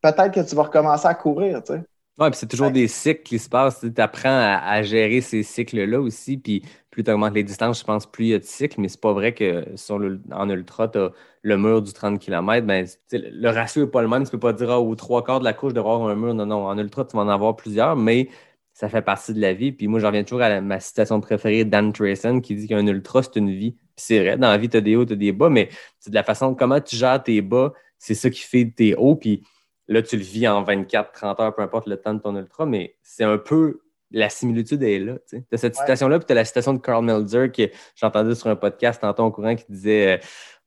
peut-être 0.00 0.30
que 0.32 0.48
tu 0.48 0.54
vas 0.54 0.62
recommencer 0.64 1.06
à 1.08 1.14
courir, 1.14 1.62
tu 1.64 1.72
sais. 1.72 1.82
Ouais, 2.18 2.30
puis 2.30 2.38
c'est 2.38 2.48
toujours 2.48 2.66
Ouais. 2.66 2.72
des 2.72 2.88
cycles 2.88 3.22
qui 3.22 3.38
se 3.38 3.48
passent. 3.48 3.80
Tu 3.80 4.00
apprends 4.00 4.28
à, 4.28 4.60
à 4.64 4.82
gérer 4.82 5.20
ces 5.20 5.42
cycles-là 5.44 6.00
aussi. 6.00 6.36
Puis 6.36 6.62
plus 6.90 7.04
tu 7.04 7.10
augmentes 7.12 7.34
les 7.34 7.44
distances, 7.44 7.80
je 7.80 7.84
pense, 7.84 8.06
plus 8.06 8.24
il 8.26 8.28
y 8.30 8.34
a 8.34 8.38
de 8.38 8.44
cycles. 8.44 8.80
Mais 8.80 8.88
c'est 8.88 9.00
pas 9.00 9.12
vrai 9.12 9.34
que 9.34 9.64
sur 9.76 9.98
le, 9.98 10.20
en 10.32 10.48
ultra, 10.50 10.88
tu 10.88 10.98
as 10.98 11.10
le 11.48 11.56
mur 11.56 11.82
du 11.82 11.92
30 11.92 12.20
km. 12.20 12.66
Ben, 12.66 12.86
le 13.12 13.48
ratio 13.48 13.84
n'est 13.84 13.90
pas 13.90 14.02
le 14.02 14.08
même. 14.08 14.24
Tu 14.24 14.30
peux 14.30 14.38
pas 14.38 14.52
dire 14.52 14.70
ah, 14.70 14.80
aux 14.80 14.94
trois 14.94 15.24
quarts 15.24 15.40
de 15.40 15.44
la 15.44 15.52
couche 15.52 15.72
de 15.72 15.80
avoir 15.80 16.02
un 16.06 16.14
mur. 16.14 16.34
Non, 16.34 16.46
non. 16.46 16.66
En 16.66 16.78
ultra, 16.78 17.04
tu 17.04 17.16
vas 17.16 17.22
en 17.22 17.28
avoir 17.28 17.56
plusieurs, 17.56 17.96
mais 17.96 18.28
ça 18.72 18.88
fait 18.88 19.02
partie 19.02 19.34
de 19.34 19.40
la 19.40 19.52
vie. 19.52 19.72
Puis 19.72 19.88
moi, 19.88 19.98
j'en 19.98 20.08
reviens 20.08 20.22
toujours 20.22 20.42
à 20.42 20.48
la- 20.48 20.60
ma 20.60 20.78
citation 20.80 21.20
préférée 21.20 21.64
d'Anne 21.64 21.92
Trayson 21.92 22.40
qui 22.40 22.54
dit 22.54 22.68
qu'un 22.68 22.86
ultra, 22.86 23.22
c'est 23.22 23.36
une 23.36 23.50
vie. 23.50 23.72
Puis 23.72 23.80
c'est 23.96 24.20
vrai, 24.20 24.38
dans 24.38 24.48
la 24.50 24.58
vie, 24.58 24.68
tu 24.68 24.76
as 24.76 24.80
des 24.80 24.94
hauts, 24.94 25.04
tu 25.04 25.14
as 25.14 25.16
des 25.16 25.32
bas, 25.32 25.48
mais 25.48 25.68
c'est 25.98 26.10
de 26.10 26.14
la 26.14 26.22
façon 26.22 26.54
comment 26.54 26.80
tu 26.80 26.94
gères 26.94 27.22
tes 27.22 27.40
bas, 27.40 27.72
c'est 27.98 28.14
ça 28.14 28.30
qui 28.30 28.42
fait 28.42 28.72
tes 28.74 28.94
hauts. 28.94 29.16
Puis 29.16 29.42
là, 29.88 30.02
tu 30.02 30.16
le 30.16 30.22
vis 30.22 30.46
en 30.46 30.62
24, 30.62 31.12
30 31.12 31.40
heures, 31.40 31.54
peu 31.54 31.62
importe 31.62 31.88
le 31.88 31.96
temps 31.96 32.14
de 32.14 32.20
ton 32.20 32.36
ultra, 32.36 32.66
mais 32.66 32.96
c'est 33.02 33.24
un 33.24 33.38
peu 33.38 33.80
la 34.10 34.30
similitude 34.30 34.82
est 34.82 34.98
là. 34.98 35.14
Tu 35.28 35.42
as 35.52 35.56
cette 35.58 35.74
citation-là, 35.76 36.18
puis 36.18 36.26
tu 36.26 36.32
as 36.32 36.36
la 36.36 36.44
citation 36.44 36.72
de 36.72 36.78
Carl 36.78 37.04
Melzer 37.04 37.52
que 37.52 37.70
j'entendais 37.94 38.34
sur 38.34 38.48
un 38.48 38.56
podcast 38.56 39.00
tantôt 39.00 39.24
en 39.24 39.30
courant 39.30 39.54
qui 39.54 39.64
disait 39.68 40.16
euh, 40.16 40.18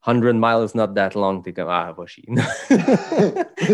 100 0.05 0.21
miles 0.39 0.65
is 0.65 0.75
not 0.77 0.89
that 0.95 1.11
long. 1.15 1.41
T'es 1.41 1.53
comme, 1.53 1.69
ah, 1.69 1.93
va 1.97 2.05
chier. 2.05 2.23
ça, 2.69 2.75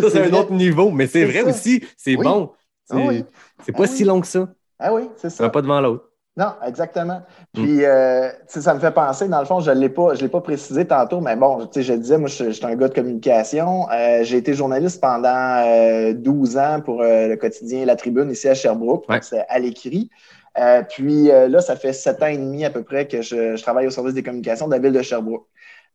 c'est 0.10 0.20
un 0.20 0.28
vrai. 0.28 0.34
autre 0.40 0.52
niveau, 0.54 0.92
mais 0.92 1.08
c'est 1.08 1.26
vrai 1.26 1.42
ça. 1.42 1.48
aussi, 1.50 1.84
c'est 1.96 2.16
Oui. 2.16 2.24
bon. 2.24 2.52
C'est 2.86 2.96
Ah 2.96 3.00
oui. 3.08 3.26
c'est 3.66 3.72
pas 3.72 3.84
Ah 3.84 3.88
si 3.88 4.04
oui. 4.04 4.08
long 4.10 4.22
que 4.22 4.28
ça. 4.28 4.48
Ah 4.80 4.94
oui, 4.94 5.10
c'est 5.18 5.30
Ça 5.30 5.44
va 5.44 5.48
ça. 5.48 5.52
pas 5.52 5.62
devant 5.62 5.82
l'autre. 5.82 6.04
Non, 6.36 6.54
exactement. 6.68 7.24
Puis, 7.52 7.84
euh, 7.84 8.30
ça 8.46 8.74
me 8.76 8.80
fait 8.80 8.92
penser, 8.92 9.28
dans 9.28 9.40
le 9.40 9.46
fond, 9.46 9.60
je 9.60 9.72
ne 9.72 9.80
l'ai 9.80 9.90
pas, 9.90 10.14
je 10.14 10.22
l'ai 10.22 10.30
pas 10.30 10.42
précisé 10.42 10.86
tantôt, 10.86 11.20
mais 11.20 11.36
bon, 11.36 11.66
tu 11.66 11.74
sais, 11.74 11.84
je 11.84 11.94
disais, 11.94 12.20
moi, 12.20 12.30
je, 12.30 12.52
suis 12.52 12.66
un 12.66 12.76
gars 12.76 12.90
de 12.90 12.94
communication. 12.94 13.90
Euh, 13.92 14.24
j'ai 14.24 14.38
été 14.38 14.54
journaliste 14.54 15.02
pendant 15.02 15.64
euh, 15.66 16.14
12 16.14 16.58
ans 16.58 16.82
pour 16.86 17.02
euh, 17.02 17.28
le 17.28 17.38
quotidien 17.38 17.86
La 17.86 17.96
Tribune 17.96 18.30
ici 18.30 18.48
à 18.48 18.54
Sherbrooke. 18.54 19.10
Ouais. 19.10 19.16
Donc, 19.16 19.24
c'est 19.24 19.46
à 19.50 19.58
l'écrit. 19.58 20.12
Euh, 20.60 20.84
puis 20.84 21.32
euh, 21.32 21.48
là, 21.48 21.62
ça 21.62 21.76
fait 21.76 21.94
sept 21.94 22.22
ans 22.22 22.28
et 22.28 22.38
demi 22.38 22.66
à 22.66 22.70
peu 22.70 22.84
près 22.84 23.08
que 23.08 23.22
je, 23.24 23.56
je 23.56 23.62
travaille 23.62 23.88
au 23.88 23.92
service 23.92 24.14
des 24.14 24.24
communications 24.24 24.68
de 24.68 24.74
la 24.74 24.80
ville 24.80 24.92
de 24.94 25.02
Sherbrooke. 25.02 25.46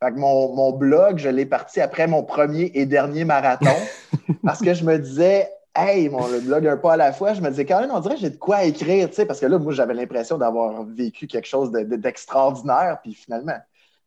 Fait 0.02 0.10
que 0.10 0.18
mon, 0.18 0.52
mon 0.52 0.72
blog, 0.72 1.18
je 1.18 1.28
l'ai 1.28 1.46
parti 1.46 1.80
après 1.80 2.08
mon 2.08 2.24
premier 2.24 2.72
et 2.74 2.86
dernier 2.86 3.24
marathon. 3.24 3.76
Parce 4.42 4.60
que 4.60 4.74
je 4.74 4.84
me 4.84 4.98
disais, 4.98 5.48
hey, 5.76 6.08
mon 6.08 6.26
le 6.26 6.40
blog 6.40 6.66
un 6.66 6.76
pas 6.76 6.94
à 6.94 6.96
la 6.96 7.12
fois, 7.12 7.34
je 7.34 7.40
me 7.40 7.48
disais, 7.50 7.64
quand 7.64 7.80
même, 7.80 7.92
on 7.92 8.00
dirait 8.00 8.16
que 8.16 8.20
j'ai 8.20 8.30
de 8.30 8.36
quoi 8.36 8.64
écrire, 8.64 9.08
tu 9.08 9.14
sais, 9.14 9.26
parce 9.26 9.38
que 9.38 9.46
là, 9.46 9.58
moi, 9.58 9.72
j'avais 9.72 9.94
l'impression 9.94 10.36
d'avoir 10.38 10.82
vécu 10.82 11.28
quelque 11.28 11.46
chose 11.46 11.70
de- 11.70 11.84
de- 11.84 11.94
d'extraordinaire, 11.94 12.98
puis 13.00 13.14
finalement, 13.14 13.56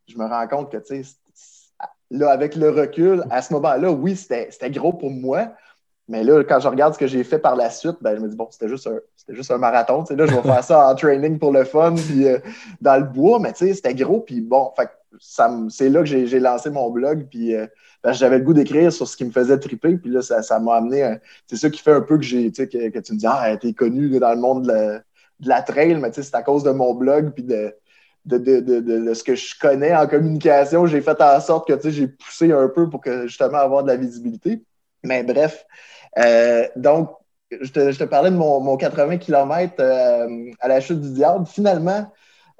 je 0.08 0.18
me 0.18 0.26
rends 0.26 0.46
compte 0.48 0.70
que, 0.70 0.78
tu 0.78 1.04
sais, 1.04 1.16
là, 2.12 2.32
avec 2.32 2.56
le 2.56 2.70
recul, 2.70 3.24
à 3.30 3.42
ce 3.42 3.54
moment-là, 3.54 3.90
oui, 3.92 4.18
c'était 4.18 4.50
c'était 4.52 4.70
gros 4.70 4.92
pour 4.92 5.12
moi, 5.12 5.54
mais 6.08 6.24
là, 6.24 6.44
quand 6.44 6.60
je 6.60 6.68
regarde 6.68 6.94
ce 6.94 7.00
que 7.00 7.08
j'ai 7.08 7.24
fait 7.24 7.40
par 7.40 7.56
la 7.56 7.70
suite, 7.70 7.98
ben, 8.02 8.16
je 8.16 8.22
me 8.22 8.28
dis, 8.28 8.36
bon, 8.36 8.48
c'était 8.52 8.68
juste 8.70 8.88
un, 8.88 9.00
juste 9.30 9.50
un 9.52 9.58
marathon. 9.58 10.04
Là, 10.10 10.26
je 10.28 10.36
vais 10.36 10.42
faire 10.42 10.64
ça 10.64 10.88
en 10.90 10.96
training 10.96 11.40
pour 11.40 11.52
le 11.52 11.64
fun, 11.66 11.96
puis 11.96 12.28
euh, 12.28 12.38
dans 12.82 12.98
le 12.98 13.06
bois, 13.06 13.40
mais 13.40 13.54
c'était 13.56 13.96
gros. 13.96 14.22
Puis 14.22 14.42
bon, 14.42 14.72
ça 15.20 15.50
c'est 15.70 15.90
là 15.90 16.02
que 16.02 16.06
j'ai 16.06 16.40
lancé 16.40 16.70
mon 16.70 16.90
blog, 16.92 17.26
puis 17.30 17.56
euh, 17.56 17.66
ben, 18.04 18.12
j'avais 18.14 18.38
le 18.38 18.44
goût 18.44 18.54
d'écrire 18.54 18.92
sur 18.94 19.08
ce 19.08 19.18
qui 19.18 19.26
me 19.26 19.32
faisait 19.32 19.58
triper. 19.58 19.98
Puis 19.98 20.12
là, 20.12 20.22
ça 20.22 20.44
ça 20.44 20.60
m'a 20.60 20.76
amené. 20.76 21.04
un- 21.04 21.20
C'est 21.48 21.56
ça 21.58 21.70
qui 21.72 21.82
fait 21.82 21.94
un 21.94 22.02
peu 22.02 22.18
que 22.18 22.24
j'ai, 22.24 22.52
que, 22.52 22.64
que 22.66 23.00
tu 23.00 23.14
me 23.14 23.18
dis, 23.18 23.26
ah, 23.28 23.56
t'es 23.58 23.74
connu 23.74 24.20
dans 24.20 24.32
le 24.32 24.40
monde 24.40 24.64
de 24.64 24.72
la, 24.72 24.98
de 25.40 25.50
la 25.50 25.62
trail, 25.64 25.96
mais 25.96 26.12
c'est 26.14 26.36
à 26.36 26.44
cause 26.44 26.64
de 26.64 26.72
mon 26.72 26.94
blog, 26.94 27.32
puis 27.34 27.44
de, 27.44 27.74
de, 28.26 28.38
de, 28.38 28.60
de, 28.60 28.80
de- 28.80 29.14
ce 29.14 29.24
que 29.24 29.36
je 29.36 29.56
connais 29.60 29.96
en 29.96 30.06
communication. 30.08 30.86
J'ai 30.86 31.02
fait 31.02 31.20
en 31.22 31.40
sorte 31.40 31.68
que, 31.68 31.90
j'ai 31.90 32.08
poussé 32.08 32.52
un 32.52 32.68
peu 32.68 32.90
pour 32.90 33.02
que 33.02 33.28
justement 33.28 33.58
avoir 33.58 33.84
de 33.84 33.88
la 33.88 33.96
visibilité. 33.96 34.64
Mais 35.04 35.24
bref, 35.24 35.66
euh, 36.18 36.68
donc, 36.76 37.12
je 37.52 37.72
te, 37.72 37.92
je 37.92 38.00
te 38.00 38.04
parlais 38.04 38.32
de 38.32 38.36
mon, 38.36 38.60
mon 38.60 38.76
80 38.78 39.18
km 39.18 39.82
à 40.60 40.68
la 40.68 40.82
chute 40.82 41.00
du 41.00 41.12
diable. 41.12 41.46
Finalement, 41.46 42.12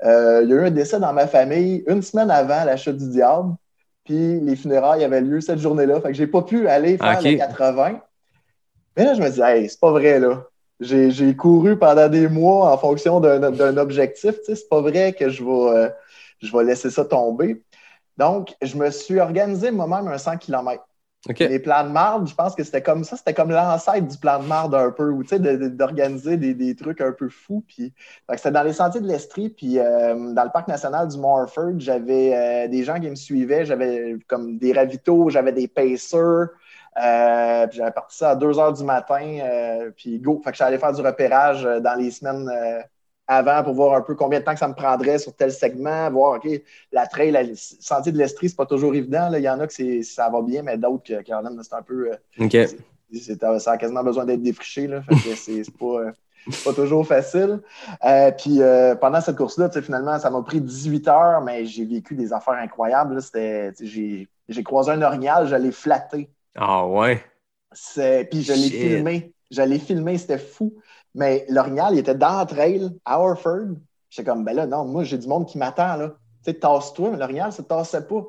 euh, 0.04 0.42
il 0.44 0.50
y 0.50 0.54
a 0.54 0.56
eu 0.58 0.66
un 0.66 0.72
décès 0.72 1.00
dans 1.00 1.14
ma 1.14 1.28
famille 1.28 1.84
une 1.88 2.02
semaine 2.02 2.30
avant 2.30 2.64
la 2.64 2.78
chute 2.78 2.98
du 2.98 3.10
diable. 3.10 3.56
Puis 4.04 4.40
les 4.40 4.56
funérailles 4.56 5.04
avaient 5.04 5.22
lieu 5.22 5.42
cette 5.42 5.60
journée-là. 5.60 6.00
Fait 6.02 6.10
que 6.10 6.14
j'ai 6.14 6.28
pas 6.28 6.44
pu 6.44 6.68
aller 6.68 6.98
faire 6.98 7.18
Ok. 7.18 7.24
le 7.24 7.38
80. 7.38 8.00
Mais 8.96 9.04
là, 9.06 9.14
je 9.14 9.22
me 9.22 9.30
dis, 9.30 9.42
hey, 9.42 9.68
c'est 9.70 9.80
pas 9.80 9.92
vrai, 9.92 10.20
là. 10.20 10.44
J'ai 10.80 11.36
couru 11.36 11.80
pendant 11.80 12.10
des 12.10 12.28
mois 12.28 12.72
en 12.74 12.78
fonction 12.78 13.20
d'un 13.20 13.78
objectif. 13.78 14.36
Tu 14.40 14.46
sais, 14.46 14.56
c'est 14.56 14.70
pas 14.70 14.82
vrai 14.82 15.14
que 15.14 15.30
je 15.30 15.44
vais, 15.44 15.78
euh, 15.78 15.90
je 16.42 16.56
vais 16.56 16.64
laisser 16.66 16.90
ça 16.90 17.06
tomber. 17.06 17.64
Donc, 18.18 18.54
je 18.62 18.78
me 18.78 18.90
suis 18.92 19.20
organisé 19.20 19.72
moi-même 19.72 20.08
un 20.08 20.18
100 20.18 20.38
km. 20.38 20.86
Les 21.40 21.60
plans 21.60 21.84
de 21.84 21.90
marde, 21.90 22.28
je 22.28 22.36
pense 22.36 22.54
que 22.54 22.64
c'était 22.64 22.84
comme 22.84 23.04
ça, 23.04 23.18
c'était 23.18 23.34
comme 23.34 23.50
l'ancêtre 23.50 24.08
du 24.08 24.18
plan 24.18 24.40
de 24.40 24.46
marde 24.48 24.76
un 24.76 24.92
peu, 24.92 25.10
ou 25.10 25.24
tu 25.24 25.30
sais, 25.30 25.40
de- 25.40 25.56
de- 25.56 25.68
d'organiser 25.70 26.38
des, 26.38 26.76
trucs 26.76 27.02
un 27.02 27.12
peu 27.12 27.30
fous. 27.30 27.64
Puis, 27.68 27.94
c'était 28.36 28.52
dans 28.52 28.62
les 28.64 28.74
sentiers 28.74 29.02
de 29.02 29.08
l'Estrie, 29.08 29.50
puis 29.50 29.80
euh, 29.80 30.34
dans 30.34 30.44
le 30.44 30.52
parc 30.52 30.68
national 30.68 31.08
du 31.08 31.18
Mont 31.18 31.38
Orford, 31.42 31.74
j'avais 31.80 32.36
euh, 32.36 32.68
des 32.68 32.84
gens 32.84 33.00
qui 33.00 33.10
me 33.10 33.16
suivaient, 33.16 33.66
j'avais 33.66 34.18
comme 34.28 34.58
des 34.60 34.72
ravitaux, 34.74 35.30
j'avais 35.32 35.52
des 35.52 35.68
pacers, 35.68 36.50
euh, 36.98 37.68
j'avais 37.72 37.92
parti 37.92 38.18
ça 38.18 38.32
à 38.32 38.36
2 38.36 38.58
heures 38.60 38.74
du 38.74 38.84
matin, 38.84 39.40
euh, 39.42 39.92
puis 39.96 40.20
go. 40.20 40.42
Fait 40.44 40.52
que 40.52 40.58
j'allais 40.58 40.78
faire 40.78 40.94
du 40.94 41.02
repérage 41.02 41.66
euh, 41.66 41.80
dans 41.80 41.96
les 41.96 42.12
semaines 42.12 42.48
euh, 42.50 42.82
avant 43.28 43.64
pour 43.64 43.74
voir 43.74 43.96
un 43.96 44.02
peu 44.02 44.16
combien 44.16 44.40
de 44.40 44.46
temps 44.46 44.54
que 44.54 44.60
ça 44.60 44.68
me 44.68 44.74
prendrait 44.76 45.18
sur 45.18 45.34
tel 45.36 45.52
segment, 45.52 46.10
voir, 46.12 46.34
OK, 46.38 46.48
la 46.92 47.08
trail, 47.08 47.32
le 47.32 47.56
sentier 47.56 48.12
de 48.12 48.18
l'Estrie, 48.18 48.50
c'est 48.50 48.56
pas 48.56 48.66
toujours 48.66 48.94
évident. 48.96 49.30
là. 49.30 49.40
Il 49.40 49.44
y 49.44 49.50
en 49.50 49.60
a 49.60 49.68
que 49.68 50.02
ça 50.04 50.30
va 50.30 50.42
bien, 50.42 50.62
mais 50.62 50.78
d'autres 50.78 51.04
que- 51.04 51.24
quand 51.26 51.42
même, 51.42 51.60
c'est 51.64 51.74
un 51.74 51.82
peu. 51.82 52.12
euh, 52.12 52.16
OK. 52.46 52.52
c'est- 53.12 53.60
ça 53.60 53.72
a 53.72 53.78
quasiment 53.78 54.04
besoin 54.04 54.26
d'être 54.26 54.42
défriché. 54.42 54.88
Là, 54.88 55.02
fait 55.02 55.16
que 55.30 55.36
c'est 55.36 55.64
pas, 55.78 55.86
euh, 56.02 56.12
pas 56.64 56.74
toujours 56.74 57.08
facile. 57.08 57.60
Euh, 58.04 58.32
puis 58.32 58.62
euh, 58.62 58.94
pendant 58.96 59.22
cette 59.22 59.38
course-là, 59.38 59.70
finalement, 59.82 60.20
ça 60.20 60.30
m'a 60.30 60.42
pris 60.42 60.62
18 60.62 61.08
heures, 61.08 61.42
mais 61.42 61.66
j'ai 61.66 61.86
vécu 61.86 62.14
des 62.16 62.34
affaires 62.34 62.56
incroyables. 62.56 63.20
J'ai 63.82 64.64
croisé 64.64 64.92
un 64.92 65.02
orignal, 65.02 65.48
je 65.48 65.56
l'ai 65.56 65.72
flatté. 65.72 66.30
Ah 66.56 66.86
ouais. 66.86 67.24
Puis 68.30 68.44
je 68.44 68.54
l'ai 68.54 68.70
filmé. 68.70 69.32
Je 69.52 69.62
l'ai 69.62 69.80
filmé, 69.80 70.18
c'était 70.18 70.38
fou. 70.40 70.74
Mais 71.16 71.46
l'orignal, 71.50 71.94
il 71.94 72.00
était 72.00 72.14
dans 72.14 72.38
la 72.38 72.46
trail 72.46 72.90
à 73.06 73.20
Orford. 73.20 73.76
J'étais 74.10 74.30
comme, 74.30 74.44
ben 74.44 74.56
là, 74.56 74.68
non, 74.68 74.86
moi, 74.86 75.04
j'ai 75.04 75.18
du 75.18 75.28
monde 75.28 75.48
qui 75.48 75.58
m'attend, 75.58 75.96
là. 75.96 76.10
Tu 76.44 76.52
sais, 76.52 76.54
tasse-toi, 76.60 77.10
mais 77.12 77.18
l'orignal, 77.18 77.52
ça 77.52 77.64
ne 77.64 77.68
tassait 77.68 78.06
pas. 78.06 78.22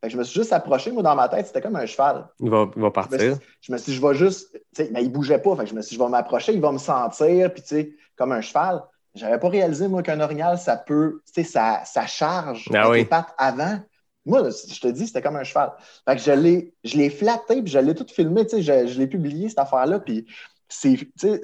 Fait 0.00 0.08
que 0.08 0.12
je 0.12 0.18
me 0.18 0.24
suis 0.24 0.40
juste 0.40 0.52
approché, 0.52 0.90
moi, 0.90 1.02
dans 1.02 1.14
ma 1.14 1.28
tête, 1.28 1.46
c'était 1.46 1.60
comme 1.60 1.76
un 1.76 1.86
cheval. 1.86 2.26
Il 2.40 2.50
va, 2.50 2.68
il 2.76 2.82
va 2.82 2.86
Je 2.86 2.86
me 2.86 2.90
partir. 2.90 3.20
suis- 3.36 3.44
je 3.60 3.72
me 3.72 3.78
suis 3.78 3.92
dit, 3.92 3.96
je 3.98 4.06
vais 4.06 4.14
juste, 4.14 4.60
mais 4.90 5.02
il 5.04 5.10
bougeait 5.12 5.38
pas. 5.38 5.54
Fait 5.56 5.62
que 5.64 5.70
je 5.70 5.74
me 5.74 5.80
suis 5.80 5.90
dit, 5.90 5.98
je 6.00 6.04
vais 6.04 6.10
m'approcher, 6.10 6.52
il 6.52 6.60
va 6.60 6.72
me 6.72 6.78
sentir, 6.78 7.52
puis 7.54 7.62
tu 7.62 7.68
sais, 7.68 7.92
comme 8.16 8.32
un 8.32 8.40
cheval. 8.40 8.82
J'avais 9.14 9.38
pas 9.38 9.48
réalisé, 9.48 9.88
moi, 9.88 10.02
qu'un 10.02 10.20
orignal, 10.20 10.58
ça 10.58 10.76
peut, 10.76 11.22
tu 11.26 11.32
sais, 11.44 11.44
ça, 11.48 11.82
ça 11.84 12.06
charge 12.06 12.68
Ah 12.74 12.90
oui. 12.90 12.98
les 12.98 13.04
pattes 13.04 13.32
avant. 13.38 13.78
Moi, 14.26 14.48
je 14.50 14.80
te 14.80 14.88
dis, 14.88 15.06
c'était 15.06 15.22
comme 15.22 15.36
un 15.36 15.44
cheval. 15.44 15.72
Fait 16.08 16.16
que 16.16 16.22
je 16.22 16.32
l'ai, 16.32 16.74
je 16.84 16.96
l'ai 16.96 17.10
flatté, 17.10 17.62
puis 17.62 17.70
je 17.72 17.78
l'ai 17.78 17.94
tout 17.94 18.06
filmé, 18.12 18.44
tu 18.46 18.56
sais, 18.56 18.62
je, 18.62 18.92
je 18.92 18.98
l'ai 18.98 19.06
publié, 19.06 19.48
cette 19.48 19.58
affaire-là, 19.58 20.00
puis 20.00 20.26
c'est, 20.68 20.94
tu 20.96 21.10
sais, 21.16 21.40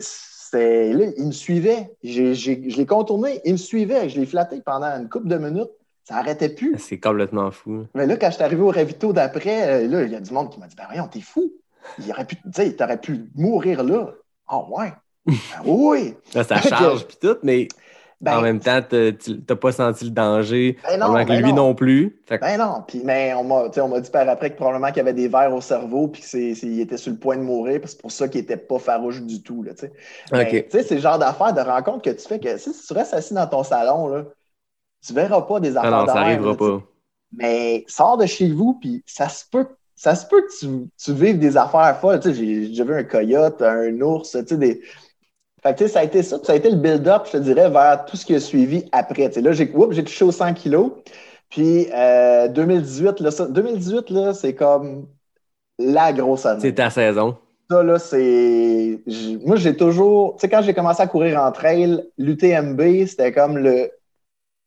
c'est, 0.50 0.92
là, 0.92 1.06
il 1.16 1.26
me 1.26 1.32
suivait. 1.32 1.90
J'ai, 2.02 2.34
j'ai- 2.34 2.68
je 2.70 2.76
l'ai 2.76 2.86
contourné, 2.86 3.40
il 3.44 3.52
me 3.52 3.56
suivait, 3.58 4.08
je 4.08 4.18
l'ai 4.20 4.26
flatté 4.26 4.60
pendant 4.64 4.86
une 4.98 5.08
couple 5.08 5.28
de 5.28 5.36
minutes. 5.38 5.70
Ça 6.04 6.16
arrêtait 6.16 6.48
plus. 6.48 6.76
C'est 6.78 6.98
complètement 6.98 7.50
fou. 7.50 7.84
Mais 7.94 8.06
là, 8.06 8.16
quand 8.16 8.28
je 8.30 8.34
suis 8.36 8.42
arrivé 8.42 8.62
au 8.62 8.70
ravito 8.70 9.12
d'après, 9.12 9.84
euh, 9.84 9.88
là, 9.88 10.02
il 10.04 10.12
y 10.12 10.16
a 10.16 10.20
du 10.20 10.32
monde 10.32 10.50
qui 10.50 10.58
m'a 10.58 10.66
dit 10.66 10.74
Ben 10.76 10.84
voyons, 10.86 11.06
t'es 11.06 11.20
fou. 11.20 11.52
Il 11.98 12.10
aurait 12.10 12.24
pu, 12.24 12.36
tu 12.36 12.42
sais, 12.54 12.72
t'aurais 12.74 12.98
pu 13.00 13.24
mourir 13.34 13.82
là. 13.84 14.12
Ah 14.48 14.64
ouais. 14.70 14.92
Oui! 15.66 16.14
Là, 16.34 16.44
ça 16.44 16.60
charge 16.62 17.06
puis 17.06 17.18
tout, 17.20 17.36
mais 17.42 17.68
Ben, 18.20 18.38
en 18.38 18.42
même 18.42 18.58
temps, 18.60 18.80
t'as- 18.82 19.12
tu 19.12 19.40
n'as 19.48 19.56
pas 19.56 19.72
senti 19.72 20.04
le 20.04 20.10
danger. 20.10 20.76
Ben 20.82 20.98
non, 20.98 21.12
que 21.24 21.28
ben 21.28 21.40
lui 21.40 21.50
non. 21.50 21.56
non 21.56 21.74
plus. 21.74 22.20
Fait 22.26 22.38
Ben 22.40 22.58
non, 22.58 22.82
puis 22.86 23.00
mais 23.04 23.32
on 23.34 23.44
m'a, 23.44 23.68
dit 24.00 24.10
par 24.10 24.28
après 24.28 24.50
que 24.50 24.56
probablement 24.56 24.88
qu'il 24.88 24.98
y 24.98 25.00
avait 25.00 25.12
des 25.12 25.28
vers 25.28 25.54
au 25.54 25.60
cerveau 25.60 26.08
puis 26.08 26.22
qu'il 26.22 26.80
était 26.80 26.96
sur 26.96 27.12
le 27.12 27.18
point 27.18 27.36
de 27.36 27.42
mourir, 27.42 27.80
puis 27.80 27.88
c'est 27.90 28.00
pour 28.00 28.10
ça 28.12 28.28
qu'il 28.28 28.40
était 28.40 28.56
pas 28.56 28.78
farouche 28.78 29.22
du 29.22 29.42
tout. 29.42 29.62
Là, 29.62 29.72
tu 29.74 29.80
sais. 29.86 29.92
Mais, 30.32 30.44
OK. 30.44 30.68
tu 30.68 30.70
sais, 30.70 30.82
c'est 30.82 30.96
le 30.96 31.00
genre 31.00 31.18
d'affaires 31.18 31.52
de 31.54 31.60
rencontre 31.60 32.02
que 32.02 32.10
tu 32.10 32.26
fais 32.26 32.40
que 32.40 32.56
si 32.58 32.72
tu 32.72 32.92
restes 32.92 33.14
assis 33.14 33.34
dans 33.34 33.46
ton 33.46 33.62
salon, 33.62 34.08
là, 34.08 34.24
tu 35.06 35.12
verras 35.12 35.42
pas 35.42 35.60
des 35.60 35.76
Ah 35.76 35.80
affaires 35.82 35.90
non, 35.90 36.06
ça 36.06 36.14
de 36.14 36.20
même, 36.20 36.26
arrivera 36.26 36.50
là, 36.50 36.56
tu 36.56 36.64
sais. 36.64 36.72
pas. 36.72 36.82
Mais 37.32 37.84
sors 37.88 38.16
de 38.16 38.26
chez 38.26 38.50
vous, 38.52 38.74
puis 38.80 39.02
ça 39.06 39.28
se 39.28 39.44
peut. 39.50 39.66
Ça 39.96 40.14
se 40.14 40.26
peut 40.26 40.42
que 40.42 40.58
tu, 40.60 40.88
tu 40.96 41.12
vives 41.12 41.38
des 41.40 41.56
affaires 41.56 41.98
folles. 42.00 42.20
Tu 42.20 42.28
sais, 42.28 42.34
j'ai 42.34 42.72
j'ai 42.74 42.84
vu 42.84 42.94
un 42.94 43.04
coyote, 43.04 43.60
un 43.62 44.00
ours, 44.00 44.30
tu 44.30 44.46
sais, 44.46 44.56
des. 44.56 44.82
Fait 45.62 45.76
que, 45.76 45.86
ça 45.88 46.00
a 46.00 46.04
été 46.04 46.22
ça, 46.22 46.38
ça 46.42 46.52
a 46.52 46.56
été 46.56 46.70
le 46.70 46.76
build-up, 46.76 47.22
je 47.26 47.32
te 47.32 47.36
dirais, 47.38 47.68
vers 47.68 48.04
tout 48.06 48.16
ce 48.16 48.24
qui 48.24 48.34
a 48.34 48.40
suivi 48.40 48.84
après. 48.92 49.28
Là, 49.40 49.52
j'ai 49.52 49.68
touché 50.04 50.24
aux 50.24 50.32
100 50.32 50.54
kilos. 50.54 50.92
Puis 51.50 51.88
euh, 51.92 52.48
2018, 52.48 53.20
là, 53.20 53.30
ça- 53.30 53.46
2018, 53.46 54.10
là, 54.10 54.34
c'est 54.34 54.54
comme 54.54 55.06
la 55.78 56.12
grosse 56.12 56.46
année. 56.46 56.60
C'est 56.60 56.74
ta 56.74 56.90
saison. 56.90 57.36
Ça, 57.70 57.82
là, 57.82 57.98
c'est. 57.98 59.00
Moi, 59.44 59.56
j'ai 59.56 59.76
toujours. 59.76 60.36
Tu 60.36 60.42
sais, 60.42 60.48
quand 60.48 60.62
j'ai 60.62 60.74
commencé 60.74 61.02
à 61.02 61.06
courir 61.06 61.42
en 61.42 61.52
trail, 61.52 62.02
l'UTMB, 62.16 63.06
c'était 63.06 63.32
comme 63.32 63.58
le, 63.58 63.90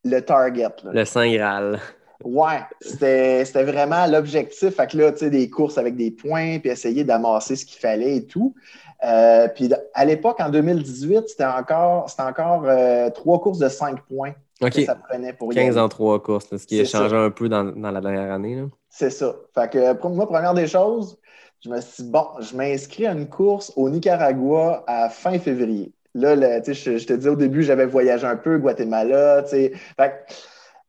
le 0.04 0.20
target. 0.20 0.68
là. 0.84 0.90
Le 0.92 1.04
Saint 1.04 1.30
Graal. 1.32 1.80
Ouais, 2.24 2.60
c'était 2.80 3.44
c'était 3.44 3.64
vraiment 3.64 4.06
l'objectif. 4.06 4.76
Fait 4.76 4.86
que 4.86 4.96
là, 4.96 5.10
tu 5.10 5.18
sais, 5.18 5.30
des 5.30 5.50
courses 5.50 5.78
avec 5.78 5.96
des 5.96 6.12
points, 6.12 6.60
puis 6.60 6.70
essayer 6.70 7.02
d'amasser 7.02 7.56
ce 7.56 7.64
qu'il 7.66 7.80
fallait 7.80 8.16
et 8.16 8.26
tout. 8.26 8.54
Euh, 9.04 9.48
puis 9.48 9.70
à 9.94 10.04
l'époque, 10.04 10.38
en 10.40 10.48
2018, 10.48 11.28
c'était 11.28 11.44
encore, 11.44 12.08
c'était 12.08 12.22
encore 12.22 12.64
euh, 12.66 13.10
trois 13.10 13.40
courses 13.40 13.58
de 13.58 13.68
cinq 13.68 14.00
points 14.06 14.34
que 14.60 14.84
ça 14.84 14.94
prenait 14.94 15.32
pour 15.32 15.52
y 15.52 15.56
15 15.56 15.70
aller. 15.76 15.80
en 15.80 15.88
trois 15.88 16.22
courses, 16.22 16.46
ce 16.56 16.66
qui 16.66 16.80
a 16.80 16.84
changé 16.84 17.16
un 17.16 17.30
peu 17.30 17.48
dans, 17.48 17.64
dans 17.64 17.90
la 17.90 18.00
dernière 18.00 18.32
année. 18.32 18.64
C'est 18.88 19.10
ça. 19.10 19.34
Fait 19.54 19.70
que 19.70 19.92
pour 19.94 20.10
moi, 20.10 20.26
première 20.28 20.54
des 20.54 20.66
choses, 20.68 21.18
je 21.64 21.68
me 21.68 21.80
suis 21.80 22.04
dit, 22.04 22.10
bon, 22.10 22.26
je 22.40 22.56
m'inscris 22.56 23.06
à 23.06 23.12
une 23.12 23.28
course 23.28 23.72
au 23.76 23.88
Nicaragua 23.88 24.84
à 24.86 25.08
fin 25.08 25.38
février. 25.38 25.92
Là, 26.14 26.36
le- 26.36 26.60
tu 26.62 26.74
sais, 26.74 26.92
je, 26.92 26.98
je 26.98 27.06
te 27.06 27.12
dis 27.14 27.28
au 27.28 27.36
début, 27.36 27.62
j'avais 27.62 27.86
voyagé 27.86 28.26
un 28.26 28.36
peu, 28.36 28.58
Guatemala, 28.58 29.42
tu 29.44 29.50
sais. 29.50 29.72
Fait 29.96 30.10
que 30.28 30.32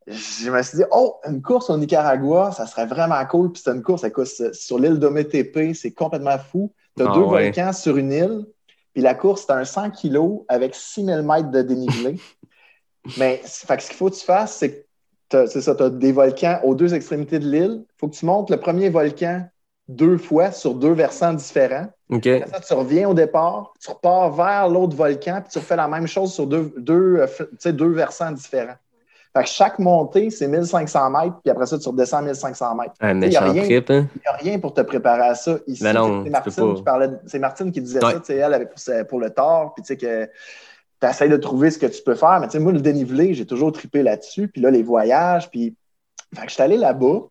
je 0.06 0.50
me 0.50 0.62
suis 0.62 0.78
dit, 0.78 0.84
oh, 0.90 1.16
une 1.26 1.40
course 1.40 1.70
au 1.70 1.78
Nicaragua, 1.78 2.52
ça 2.52 2.66
serait 2.66 2.86
vraiment 2.86 3.24
cool. 3.26 3.52
Puis 3.52 3.62
c'est 3.64 3.70
une 3.70 3.82
course, 3.82 4.04
écoute, 4.04 4.26
sur 4.26 4.78
l'île 4.78 4.98
d'Ometepe, 4.98 5.74
c'est 5.74 5.92
complètement 5.92 6.38
fou. 6.38 6.72
Tu 6.96 7.02
as 7.02 7.10
Ah 7.10 7.14
deux 7.14 7.20
ouais. 7.22 7.44
volcans 7.44 7.72
sur 7.72 7.96
une 7.96 8.12
île. 8.12 8.46
Puis 8.92 9.02
la 9.02 9.14
course, 9.14 9.44
c'est 9.46 9.52
un 9.52 9.64
100 9.64 9.90
kilos 9.90 10.42
avec 10.48 10.74
6000 10.74 11.22
mètres 11.22 11.50
de 11.50 11.62
dénivelé. 11.62 12.16
Mais 13.18 13.40
fait 13.44 13.76
que 13.76 13.82
ce 13.82 13.88
qu'il 13.88 13.96
faut 13.96 14.10
que 14.10 14.14
tu 14.14 14.24
fasses, 14.24 14.56
c'est 14.56 14.86
que 15.30 15.46
tu 15.46 15.70
as 15.70 15.90
des 15.90 16.12
volcans 16.12 16.60
aux 16.62 16.74
deux 16.74 16.94
extrémités 16.94 17.38
de 17.38 17.48
l'île. 17.48 17.84
Il 17.84 17.98
faut 17.98 18.08
que 18.08 18.14
tu 18.14 18.24
montes 18.26 18.50
le 18.50 18.58
premier 18.58 18.90
volcan 18.90 19.46
deux 19.88 20.16
fois 20.16 20.50
sur 20.50 20.74
deux 20.74 20.92
versants 20.92 21.34
différents. 21.34 21.88
OK. 22.10 22.26
Après 22.26 22.48
ça, 22.48 22.60
tu 22.60 22.72
reviens 22.74 23.08
au 23.08 23.14
départ, 23.14 23.74
tu 23.80 23.90
repars 23.90 24.32
vers 24.32 24.68
l'autre 24.68 24.96
volcan, 24.96 25.40
puis 25.42 25.50
tu 25.52 25.58
refais 25.58 25.76
la 25.76 25.88
même 25.88 26.06
chose 26.06 26.32
sur 26.32 26.46
deux, 26.46 26.72
deux, 26.78 27.18
euh, 27.18 27.72
deux 27.72 27.90
versants 27.90 28.32
différents. 28.32 28.76
Fait 29.36 29.42
que 29.42 29.48
chaque 29.48 29.80
montée, 29.80 30.30
c'est 30.30 30.46
1500 30.46 31.10
mètres, 31.10 31.40
puis 31.42 31.50
après 31.50 31.66
ça, 31.66 31.76
tu 31.76 31.88
redescends 31.88 32.22
1500 32.22 32.74
mètres. 32.76 32.94
Un 33.00 33.14
méchant 33.14 33.50
rien. 33.50 33.64
trip, 33.64 33.90
hein? 33.90 34.06
Il 34.14 34.20
n'y 34.20 34.26
a 34.26 34.32
rien 34.32 34.58
pour 34.60 34.72
te 34.72 34.80
préparer 34.82 35.22
à 35.22 35.34
ça. 35.34 35.58
Ici, 35.66 35.82
c'est 35.82 35.92
Martine, 35.92 36.24
de- 36.24 37.38
Martine 37.38 37.72
qui 37.72 37.80
disait 37.80 38.04
Ouais. 38.04 38.12
ça, 38.12 38.20
tu 38.20 38.26
sais, 38.26 38.36
elle, 38.36 38.54
avec, 38.54 38.70
pour, 39.08 39.18
le 39.18 39.30
tort, 39.30 39.74
puis 39.74 39.82
tu 39.82 39.88
sais 39.88 39.96
que 39.96 40.26
tu 41.00 41.08
essaies 41.08 41.28
de 41.28 41.36
trouver 41.36 41.72
ce 41.72 41.78
que 41.80 41.86
tu 41.86 42.00
peux 42.04 42.14
faire. 42.14 42.38
Mais 42.38 42.46
tu 42.46 42.52
sais, 42.52 42.58
moi, 42.60 42.70
le 42.70 42.80
dénivelé, 42.80 43.34
j'ai 43.34 43.44
toujours 43.44 43.72
trippé 43.72 44.04
là-dessus, 44.04 44.46
puis 44.46 44.60
là, 44.60 44.70
les 44.70 44.84
voyages, 44.84 45.50
puis... 45.50 45.74
Fait 46.32 46.42
que 46.42 46.48
je 46.48 46.54
suis 46.54 46.62
allé 46.62 46.76
là-bas. 46.76 47.28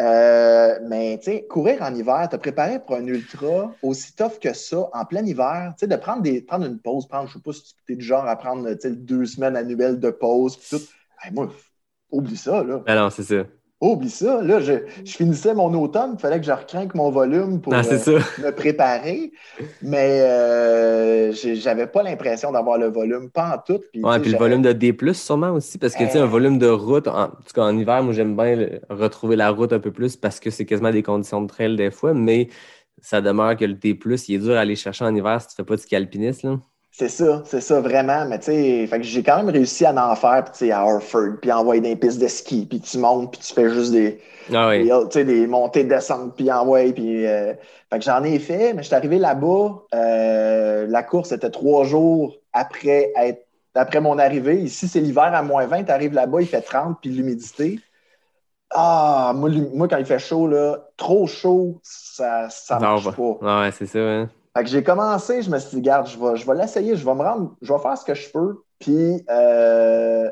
Euh, 0.00 0.78
mais 0.86 1.18
tu 1.18 1.30
sais, 1.30 1.46
courir 1.48 1.82
en 1.82 1.94
hiver, 1.94 2.26
te 2.30 2.36
préparer 2.36 2.80
pour 2.80 2.96
un 2.96 3.06
ultra 3.06 3.72
aussi 3.82 4.14
tough 4.14 4.38
que 4.40 4.54
ça, 4.54 4.88
en 4.94 5.04
plein 5.04 5.24
hiver, 5.24 5.74
tu 5.76 5.80
sais, 5.80 5.86
de 5.86 5.96
prendre, 5.96 6.22
des, 6.22 6.40
prendre 6.40 6.64
une 6.66 6.78
pause, 6.78 7.06
prendre, 7.06 7.28
je 7.28 7.34
sais 7.34 7.42
pas 7.42 7.52
si 7.52 7.74
tu 7.86 7.92
es 7.92 7.96
du 7.96 8.04
genre 8.04 8.26
à 8.26 8.36
prendre 8.36 8.66
deux 8.84 9.26
semaines 9.26 9.56
annuelles 9.56 10.00
de 10.00 10.10
pause, 10.10 10.56
puis 10.56 10.78
tout. 10.78 10.84
Hey, 11.22 11.32
moi, 11.32 11.50
oublie 12.10 12.36
ça, 12.36 12.62
là. 12.62 12.80
Ben 12.86 12.96
non, 12.96 13.10
c'est 13.10 13.22
ça. 13.22 13.44
Oublie 13.80 14.10
ça. 14.10 14.42
Là, 14.42 14.60
je, 14.60 14.74
je 15.04 15.12
finissais 15.16 15.54
mon 15.54 15.72
automne, 15.72 16.14
il 16.18 16.20
fallait 16.20 16.38
que 16.38 16.44
je 16.44 16.52
recrinque 16.52 16.94
mon 16.94 17.10
volume 17.10 17.62
pour 17.62 17.72
Non, 17.72 17.80
euh, 17.80 18.20
me 18.42 18.50
préparer. 18.50 19.32
Mais 19.82 20.20
euh, 20.20 21.32
j'avais 21.32 21.86
pas 21.86 22.02
l'impression 22.02 22.52
d'avoir 22.52 22.76
le 22.76 22.88
volume, 22.88 23.30
pas 23.30 23.56
en 23.56 23.58
tout. 23.58 23.82
Puis, 23.90 24.02
Ouais, 24.02 24.20
puis 24.20 24.32
le 24.32 24.38
volume 24.38 24.60
de 24.62 24.72
D, 24.72 24.94
sûrement 25.14 25.52
aussi, 25.52 25.78
parce 25.78 25.94
que 25.94 26.04
tu 26.04 26.10
sais, 26.10 26.18
un 26.18 26.24
Euh. 26.24 26.26
volume 26.26 26.58
de 26.58 26.68
route, 26.68 27.08
en, 27.08 27.22
en 27.24 27.28
tout 27.28 27.54
cas 27.54 27.62
en 27.62 27.76
hiver, 27.76 28.02
moi 28.02 28.12
j'aime 28.12 28.36
bien 28.36 28.54
le- 28.56 28.80
retrouver 28.90 29.36
la 29.36 29.50
route 29.50 29.72
un 29.72 29.80
peu 29.80 29.92
plus 29.92 30.16
parce 30.16 30.40
que 30.40 30.50
c'est 30.50 30.66
quasiment 30.66 30.90
des 30.90 31.02
conditions 31.02 31.40
de 31.40 31.46
trail 31.46 31.74
des 31.76 31.90
fois, 31.90 32.12
mais 32.12 32.48
ça 33.00 33.22
demeure 33.22 33.56
que 33.56 33.64
le 33.64 33.74
D, 33.74 33.98
il 34.28 34.34
est 34.34 34.38
dur 34.38 34.56
à 34.56 34.60
aller 34.60 34.76
chercher 34.76 35.04
en 35.06 35.14
hiver 35.14 35.40
si 35.40 35.48
tu 35.48 35.54
fais 35.54 35.64
pas 35.64 35.76
du 35.76 35.82
ski 35.82 35.96
alpiniste. 35.96 36.42
Là. 36.42 36.60
C'est 36.92 37.08
ça, 37.08 37.42
c'est 37.46 37.60
ça, 37.60 37.80
vraiment. 37.80 38.26
Mais 38.26 38.38
tu 38.40 38.46
sais, 38.46 39.02
j'ai 39.02 39.22
quand 39.22 39.36
même 39.38 39.48
réussi 39.48 39.86
à 39.86 39.94
en 39.94 40.14
faire, 40.16 40.44
puis 40.44 40.72
à 40.72 40.80
Harford, 40.80 41.38
puis 41.40 41.52
envoyer 41.52 41.80
des 41.80 41.96
pistes 41.96 42.20
de 42.20 42.26
ski, 42.28 42.66
puis 42.68 42.80
tu 42.80 42.98
montes, 42.98 43.30
puis 43.32 43.40
tu 43.40 43.54
fais 43.54 43.70
juste 43.70 43.92
des, 43.92 44.20
Ah 44.52 44.68
oui. 44.68 44.90
des, 45.24 45.46
montées, 45.46 45.84
descentes, 45.84 46.34
puis 46.36 46.50
envoyer, 46.50 46.92
puis... 46.92 47.26
euh, 47.26 47.54
fait 47.90 47.98
que 47.98 48.04
j'en 48.04 48.22
ai 48.24 48.38
fait, 48.38 48.72
mais 48.74 48.82
je 48.82 48.88
suis 48.88 48.94
arrivé 48.94 49.18
là-bas, 49.18 49.82
euh, 49.94 50.86
la 50.88 51.02
course 51.02 51.32
était 51.32 51.50
trois 51.50 51.84
jours 51.84 52.36
après 52.52 53.12
être 53.16 53.46
après 53.74 54.00
mon 54.00 54.18
arrivée. 54.18 54.60
Ici, 54.60 54.88
c'est 54.88 55.00
l'hiver 55.00 55.32
à 55.32 55.42
moins 55.42 55.66
20, 55.66 55.84
tu 55.84 55.92
arrives 55.92 56.12
là-bas, 56.12 56.40
il 56.40 56.48
fait 56.48 56.60
30, 56.62 56.98
puis 57.00 57.10
l'humidité. 57.10 57.80
Ah, 58.72 59.32
moi, 59.34 59.88
quand 59.88 59.96
il 59.98 60.06
fait 60.06 60.18
chaud, 60.18 60.46
là, 60.46 60.88
trop 60.96 61.26
chaud, 61.26 61.80
ça 61.82 62.48
ça 62.50 62.78
Non, 62.78 62.80
marche 62.80 63.04
bah. 63.04 63.12
pas. 63.16 63.38
Ah 63.42 63.60
ouais, 63.62 63.72
c'est 63.72 63.86
ça. 63.86 63.98
Hein. 63.98 64.30
Fait 64.56 64.64
que 64.64 64.70
j'ai 64.70 64.82
commencé, 64.82 65.42
je 65.42 65.50
me 65.50 65.58
suis 65.58 65.76
dit, 65.76 65.82
garde, 65.82 66.08
je 66.08 66.18
vais, 66.18 66.36
je 66.36 66.46
vais 66.46 66.56
l'essayer, 66.56 66.96
je 66.96 67.04
vais 67.04 67.14
me 67.14 67.22
rendre, 67.22 67.54
je 67.62 67.72
vais 67.72 67.78
faire 67.78 67.96
ce 67.96 68.04
que 68.04 68.14
je 68.14 68.28
peux. 68.30 68.62
Puis 68.80 69.24
euh, 69.30 70.28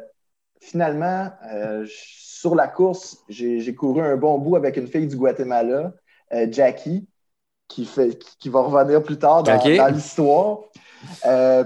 finalement, 0.60 1.30
euh, 1.52 1.86
sur 1.88 2.54
la 2.56 2.66
course, 2.66 3.18
j'ai 3.28 3.74
couru 3.74 4.02
un 4.02 4.16
bon 4.16 4.38
bout 4.38 4.56
avec 4.56 4.76
une 4.76 4.88
fille 4.88 5.06
du 5.06 5.16
Guatemala, 5.16 5.92
euh, 6.32 6.46
Jackie, 6.50 7.06
qui, 7.68 7.84
fait, 7.84 8.18
qui, 8.18 8.36
qui 8.38 8.48
va 8.48 8.60
revenir 8.60 9.02
plus 9.02 9.18
tard 9.18 9.44
dans, 9.44 9.94
l'histoire. 9.94 10.60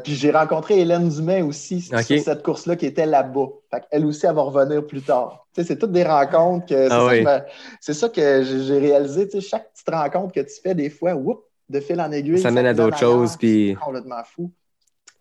Puis 0.02 0.14
j'ai 0.14 0.30
rencontré 0.30 0.80
Hélène 0.80 1.08
Dumais 1.08 1.40
aussi 1.40 1.80
sur 1.80 2.02
cette 2.02 2.42
course-là 2.42 2.76
qui 2.76 2.84
était 2.84 3.06
là-bas. 3.06 3.46
Fait 3.70 3.82
qu'elle 3.88 4.04
aussi, 4.04 4.26
elle 4.26 4.34
va 4.34 4.42
revenir 4.42 4.86
plus 4.86 5.00
tard. 5.00 5.46
C'est 5.54 5.78
toutes 5.78 5.92
des 5.92 6.04
rencontres 6.04 6.66
que 6.66 6.88
c'est 6.88 6.92
Ah 6.92 7.08
ça, 7.08 7.46
oui. 7.88 7.94
ça 7.94 8.08
que 8.10 8.42
j'ai 8.42 8.78
réalisé. 8.78 9.40
Chaque 9.40 9.72
petite 9.72 9.88
rencontre 9.88 10.34
que 10.34 10.40
tu 10.40 10.60
fais, 10.62 10.74
des 10.74 10.90
fois, 10.90 11.14
whoop, 11.14 11.44
de 11.68 11.81
fil 11.81 12.01
en 12.01 12.11
aiguille. 12.12 12.40
Ça 12.40 12.51
mène 12.51 12.66
à 12.66 12.75
d'autres 12.75 12.98
choses, 12.98 13.37
puis- 13.37 13.77
complètement 13.83 14.22
fou. 14.25 14.51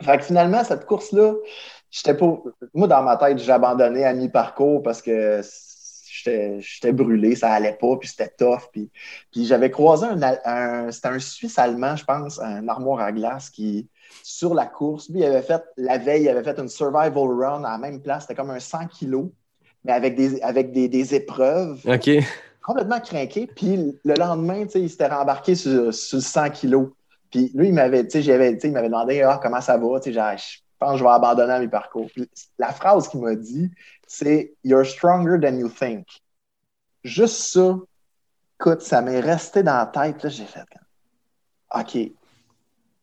Fait 0.03 0.17
que 0.17 0.23
finalement, 0.23 0.63
cette 0.63 0.85
course-là, 0.85 1.33
j'étais 1.91 2.15
pas. 2.15 2.41
Moi, 2.73 2.87
dans 2.87 3.03
ma 3.03 3.17
tête, 3.17 3.37
j'ai 3.37 3.51
abandonné 3.51 4.03
à 4.03 4.13
mi-parcours 4.13 4.81
parce 4.81 5.01
que 5.01 5.41
j'étais 6.11 6.59
j'étais 6.59 6.91
brûlé, 6.91 7.35
ça 7.35 7.51
allait 7.51 7.77
pas, 7.79 7.95
puis 7.97 8.09
c'était 8.09 8.29
tough. 8.29 8.61
Puis, 8.71 8.89
puis 9.31 9.45
j'avais 9.45 9.69
croisé 9.69 10.07
un, 10.07 10.19
un- 10.45 10.91
c'était 10.91 11.07
un 11.09 11.19
Suisse 11.19 11.57
allemand, 11.59 11.95
je 11.95 12.03
pense, 12.05 12.39
un 12.39 12.67
armoire 12.67 12.99
à 13.01 13.11
glace 13.11 13.49
qui, 13.51 13.87
sur 14.23 14.53
la 14.55 14.65
course, 14.65 15.07
lui, 15.09 15.19
il 15.19 15.25
avait 15.25 15.41
fait, 15.43 15.63
la 15.77 15.97
veille, 15.99 16.23
il 16.23 16.29
avait 16.29 16.43
fait 16.43 16.59
une 16.59 16.67
survival 16.67 17.13
run 17.15 17.63
à 17.63 17.71
la 17.71 17.77
même 17.77 18.01
place, 18.01 18.23
c'était 18.23 18.35
comme 18.35 18.49
un 18.49 18.59
100 18.59 18.87
kilos, 18.87 19.27
mais 19.85 19.91
avec 19.93 20.15
des, 20.15 20.41
avec 20.41 20.71
des, 20.71 20.87
des 20.89 21.13
épreuves 21.15 21.79
OK. 21.87 22.09
Complètement 22.61 22.99
craqué. 22.99 23.47
Puis 23.47 23.97
le 24.03 24.13
lendemain, 24.15 24.65
il 24.73 24.89
s'était 24.89 25.07
rembarqué 25.07 25.55
sur, 25.55 25.93
sur 25.93 26.21
100 26.21 26.49
kilos. 26.51 26.89
Puis 27.29 27.51
lui, 27.53 27.69
il 27.69 27.73
m'avait, 27.73 28.07
j'avais- 28.09 28.57
il 28.63 28.71
m'avait 28.71 28.87
demandé 28.87 29.21
ah, 29.21 29.39
comment 29.41 29.61
ça 29.61 29.77
va? 29.77 29.99
Genre, 30.05 30.37
je 30.37 30.57
pense 30.77 30.93
que 30.93 30.97
je 30.97 31.03
vais 31.03 31.09
abandonner 31.09 31.59
mes 31.59 31.67
parcours. 31.67 32.07
La 32.59 32.73
phrase 32.73 33.07
qu'il 33.07 33.21
m'a 33.21 33.35
dit, 33.35 33.69
c'est 34.07 34.53
You're 34.63 34.85
stronger 34.85 35.39
than 35.39 35.57
you 35.57 35.69
think. 35.69 36.07
Juste 37.03 37.41
ça, 37.53 37.77
écoute, 38.59 38.81
ça 38.81 39.01
m'est 39.01 39.21
resté 39.21 39.63
dans 39.63 39.77
la 39.77 39.85
tête. 39.87 40.21
Là, 40.23 40.29
j'ai 40.29 40.45
fait 40.45 40.65
OK, 41.73 41.97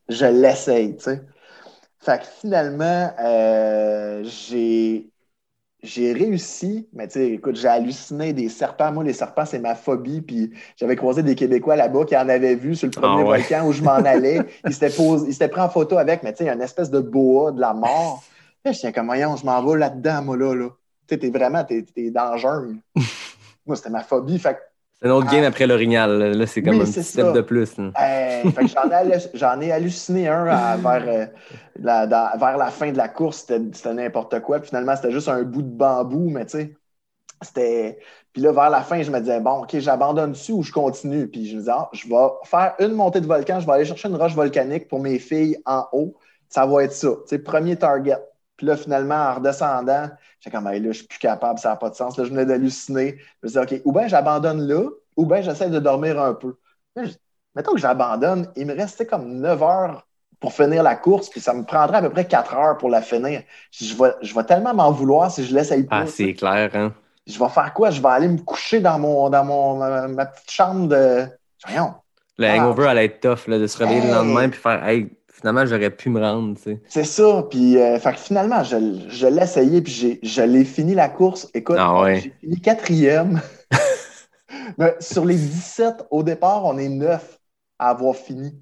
je 0.09 0.27
l'essaye. 0.27 0.97
Fait 2.01 2.21
que 2.21 2.27
finalement, 2.40 3.12
euh, 3.18 4.23
j'ai 4.25 5.11
j'ai 5.82 6.12
réussi, 6.12 6.88
mais 6.92 7.06
tu 7.06 7.14
sais, 7.14 7.30
écoute, 7.30 7.54
j'ai 7.56 7.68
halluciné 7.68 8.32
des 8.32 8.48
serpents. 8.48 8.90
Moi, 8.92 9.04
les 9.04 9.12
serpents, 9.12 9.44
c'est 9.44 9.60
ma 9.60 9.74
phobie. 9.76 10.20
Puis 10.20 10.50
j'avais 10.76 10.96
croisé 10.96 11.22
des 11.22 11.34
Québécois 11.36 11.76
là-bas 11.76 12.04
qui 12.04 12.16
en 12.16 12.28
avaient 12.28 12.56
vu 12.56 12.74
sur 12.74 12.86
le 12.86 12.92
premier 12.92 13.22
Ah 13.22 13.26
ouais. 13.26 13.38
volcan 13.38 13.66
où 13.66 13.72
je 13.72 13.82
m'en 13.82 13.92
allais. 13.92 14.42
Ils 14.66 14.72
s'étaient 14.74 14.90
posés- 14.90 15.28
ils 15.28 15.32
s'étaient 15.32 15.48
pris 15.48 15.60
en 15.60 15.68
photo 15.68 15.96
avec, 15.98 16.22
mais 16.22 16.32
tu 16.32 16.38
sais, 16.38 16.44
il 16.44 16.46
y 16.48 16.50
a 16.50 16.54
une 16.54 16.62
espèce 16.62 16.90
de 16.90 17.00
boa 17.00 17.52
de 17.52 17.60
la 17.60 17.74
mort. 17.74 18.24
Là, 18.64 18.72
je 18.72 18.78
tiens 18.80 18.92
comme, 18.92 19.06
voyons, 19.06 19.36
je 19.36 19.46
m'en 19.46 19.64
vais 19.64 19.78
là-dedans, 19.78 20.22
moi, 20.22 20.36
là. 20.36 20.54
là. 20.54 20.68
Tu 21.06 21.14
sais, 21.14 21.18
t'es 21.18 21.30
vraiment, 21.30 21.62
t'es, 21.64 21.82
t'es 21.82 22.10
dans 22.10 22.30
la 22.30 22.36
jungle. 22.36 22.78
Moi, 23.64 23.76
c'était 23.76 23.90
ma 23.90 24.02
phobie. 24.02 24.38
Fait 24.38 24.54
que 24.54 24.58
C'est 25.00 25.08
un 25.08 25.12
autre 25.12 25.30
game 25.30 25.44
après 25.44 25.66
l'orignal. 25.66 26.32
Là, 26.32 26.46
c'est 26.46 26.62
comme 26.62 26.76
Oui, 26.76 26.82
un 26.82 26.84
petit 26.84 27.04
step 27.04 27.26
ça. 27.26 27.32
de 27.32 27.40
plus. 27.40 27.70
Hey, 27.96 28.52
que 28.52 28.66
j'en, 29.34 29.61
ai 29.61 29.70
halluciné 29.70 30.28
un 30.28 30.46
à- 30.46 30.76
vers, 30.76 31.04
euh, 31.06 31.26
la, 31.78 32.06
dans- 32.06 32.37
vers 32.38 32.56
la 32.56 32.70
fin 32.70 32.90
de 32.90 32.96
la 32.96 33.08
course. 33.08 33.38
C'était, 33.46 33.61
c'était 33.72 33.94
n'importe 33.94 34.40
quoi. 34.40 34.58
Puis 34.58 34.68
finalement, 34.70 34.96
c'était 34.96 35.12
juste 35.12 35.28
un 35.28 35.42
bout 35.42 35.62
de 35.62 35.68
bambou, 35.70 36.30
mais 36.30 36.46
tu 36.46 36.58
sais, 36.58 36.76
c'était. 37.42 37.98
Puis 38.32 38.42
là, 38.42 38.52
vers 38.52 38.70
la 38.70 38.82
fin, 38.82 39.02
je 39.02 39.11
me 39.11 39.20
disais, 39.20 39.40
bon, 39.40 39.62
OK, 39.62 39.78
j'abandonne 39.78 40.32
dessus 40.32 40.52
ou 40.52 40.62
je 40.62 40.72
continue? 40.72 41.28
Puis 41.28 41.46
je 41.48 41.54
me 41.56 41.61
disais, 41.61 41.72
ah, 41.74 41.88
je 41.92 42.08
vais 42.08 42.16
faire 42.44 42.74
une 42.80 42.92
montée 42.92 43.20
de 43.20 43.26
volcan, 43.26 43.61
je 43.61 43.66
vais 43.66 43.72
aller 43.72 43.84
chercher 43.84 44.08
une 44.08 44.16
roche 44.16 44.34
volcanique 44.34 44.88
pour 44.88 45.00
mes 45.00 45.18
filles 45.18 45.58
en 45.66 45.87
haut. 45.92 46.16
Ça 46.48 46.66
va 46.66 46.84
être 46.84 46.92
ça. 46.92 47.08
Tu 47.08 47.37
sais, 47.37 47.38
premier 47.38 47.76
target. 47.76 48.18
Puis 48.56 48.66
là, 48.66 48.76
finalement, 48.76 49.14
en 49.14 49.34
redescendant, 49.34 50.08
j'étais 50.40 50.55
comme, 50.57 50.64
là, 50.68 50.79
je 50.79 50.92
suis 50.92 51.07
plus 51.07 51.18
capable, 51.18 51.59
ça 51.59 51.70
n'a 51.70 51.77
pas 51.77 51.90
de 51.90 51.94
sens. 51.94 52.16
Là, 52.18 52.24
je 52.24 52.31
venais 52.31 52.46
d'halluciner. 52.46 53.18
Je 53.42 53.46
me 53.46 53.48
disais, 53.48 53.61
OK, 53.61 53.83
ou 53.85 53.92
bien 53.92 54.09
j'abandonne 54.09 54.66
là, 54.66 54.85
ou 55.16 55.27
bien 55.27 55.40
j'essaie 55.42 55.70
de 55.70 55.79
dormir 55.79 56.20
un 56.20 56.35
peu. 56.35 56.57
Je- 56.96 57.12
mettons 57.55 57.72
que 57.72 57.79
j'abandonne, 57.81 58.51
il 58.57 58.66
me 58.66 58.74
restait 58.74 59.07
comme 59.07 59.40
9 59.40 59.62
heures 59.62 60.07
pour 60.40 60.53
finir 60.53 60.83
la 60.85 60.94
course, 60.94 61.29
puis 61.31 61.40
ça 61.40 61.53
me 61.53 61.64
prendrait 61.64 61.98
à 61.98 62.03
peu 62.03 62.11
près 62.11 62.27
4 62.27 62.55
heures 62.55 62.77
pour 62.79 62.88
la 62.90 63.03
finir. 63.03 63.42
Je 63.72 63.94
vais, 63.96 64.12
je 64.22 64.35
vais 64.35 64.44
tellement 64.44 64.72
m'en 64.74 64.92
vouloir 64.92 65.31
si 65.31 65.44
je 65.44 65.53
l'essaye 65.55 65.83
pas. 65.85 66.03
Ah, 66.03 66.07
c'est 66.07 66.35
clair, 66.35 66.70
hein? 66.74 66.94
Je 67.27 67.38
vais 67.38 67.48
faire 67.48 67.74
quoi? 67.74 67.90
Je 67.90 68.01
vais 68.01 68.09
aller 68.09 68.29
me 68.29 68.38
coucher 68.38 68.81
dans, 68.81 68.98
mon, 68.98 69.29
dans 69.31 69.44
mon, 69.44 69.77
ma, 69.77 70.09
ma 70.09 70.27
petite 70.27 70.51
chambre 70.51 70.88
de. 70.88 71.27
Voyons. 71.66 71.92
Le 72.38 72.46
Ah. 72.46 72.55
hangover 72.55 72.87
allait 72.87 73.07
être 73.07 73.20
tough, 73.20 73.48
là, 73.48 73.59
de 73.59 73.66
se 73.66 73.77
réveiller 73.79 74.01
Hey. 74.01 74.07
le 74.07 74.14
lendemain 74.14 74.48
puis 74.48 74.61
faire 74.61 74.83
Hey, 74.87 75.11
finalement, 75.38 75.64
j'aurais 75.66 75.90
pu 75.90 76.11
me 76.11 76.20
rendre. 76.20 76.59
sais. 76.59 76.81
C'est 76.88 77.05
ça. 77.05 77.44
Puis, 77.51 77.79
euh, 77.79 77.98
fait 77.98 78.12
que 78.12 78.18
finalement, 78.18 78.62
je, 78.64 78.77
je 79.09 79.27
l'ai 79.27 79.42
essayé, 79.42 79.81
puis 79.83 79.92
j'ai- 79.92 80.20
je 80.22 80.42
l'ai 80.42 80.64
fini 80.64 80.94
la 80.94 81.09
course. 81.09 81.48
Écoute, 81.55 81.77
Ah 81.79 82.03
ouais. 82.03 82.20
j'ai 82.20 82.33
fini 82.40 82.61
quatrième. 82.61 83.40
Mais 84.79 84.94
sur 85.01 85.24
les 85.24 85.37
17, 85.37 86.07
au 86.11 86.22
départ, 86.22 86.64
on 86.64 86.79
est 86.79 86.88
9 86.88 87.38
à 87.79 87.90
avoir 87.90 88.16
fini. 88.16 88.53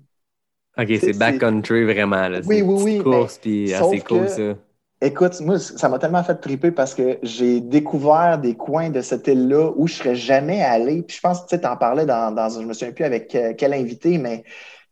Ok, 0.78 0.88
C'est- 1.00 1.18
backcountry 1.18 1.84
vraiment. 1.84 2.28
Là. 2.28 2.40
Oui, 2.46 2.62
oui, 2.62 2.82
oui, 2.82 2.98
course, 3.02 3.38
puis 3.38 3.72
assez 3.72 4.00
cool, 4.00 4.26
que- 4.26 4.28
ça. 4.28 4.54
Écoute, 5.02 5.40
moi, 5.42 5.58
ça 5.58 5.90
m'a 5.90 5.98
tellement 5.98 6.24
fait 6.24 6.36
triper 6.36 6.70
parce 6.70 6.94
que 6.94 7.18
j'ai 7.22 7.60
découvert 7.60 8.38
des 8.38 8.54
coins 8.54 8.88
de 8.88 9.02
cette 9.02 9.26
île-là 9.26 9.70
où 9.76 9.86
je 9.86 9.94
serais 9.94 10.16
jamais 10.16 10.62
allé. 10.62 11.02
Puis 11.02 11.16
je 11.16 11.20
pense 11.20 11.42
que 11.42 11.54
tu 11.54 11.66
en 11.66 11.76
parlais 11.76 12.06
dans, 12.06 12.34
dans, 12.34 12.48
je 12.48 12.60
me 12.64 12.72
souviens 12.72 12.92
plus 12.92 13.04
avec 13.04 13.34
euh, 13.34 13.52
quel 13.56 13.74
invité, 13.74 14.16
mais 14.16 14.42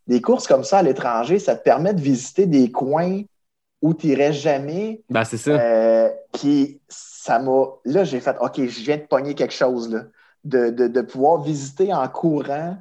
des 0.07 0.21
courses 0.21 0.47
comme 0.47 0.64
ça 0.64 0.79
à 0.79 0.83
l'étranger, 0.83 1.38
ça 1.38 1.57
te 1.57 1.62
permet 1.62 1.95
de 1.95 2.01
visiter 2.01 2.47
des 2.47 2.71
coins 2.71 3.23
où 3.83 3.95
tu 3.95 4.09
n'irais 4.09 4.33
jamais. 4.33 5.03
Ben, 5.11 5.25
c'est 5.25 5.37
ça. 5.37 5.51
Euh, 5.51 6.11
puis 6.33 6.81
ça 6.88 7.38
m'a. 7.38 7.67
Là, 7.85 8.05
j'ai 8.05 8.21
fait 8.21 8.37
OK, 8.40 8.57
je 8.57 8.83
viens 8.83 8.97
de 8.97 9.03
pogner 9.03 9.35
quelque 9.35 9.55
chose, 9.55 9.90
là. 9.90 10.05
De, 10.45 10.69
de, 10.69 10.88
de 10.88 11.01
pouvoir 11.01 11.40
visiter 11.40 11.95
en 11.95 12.07
courant, 12.07 12.77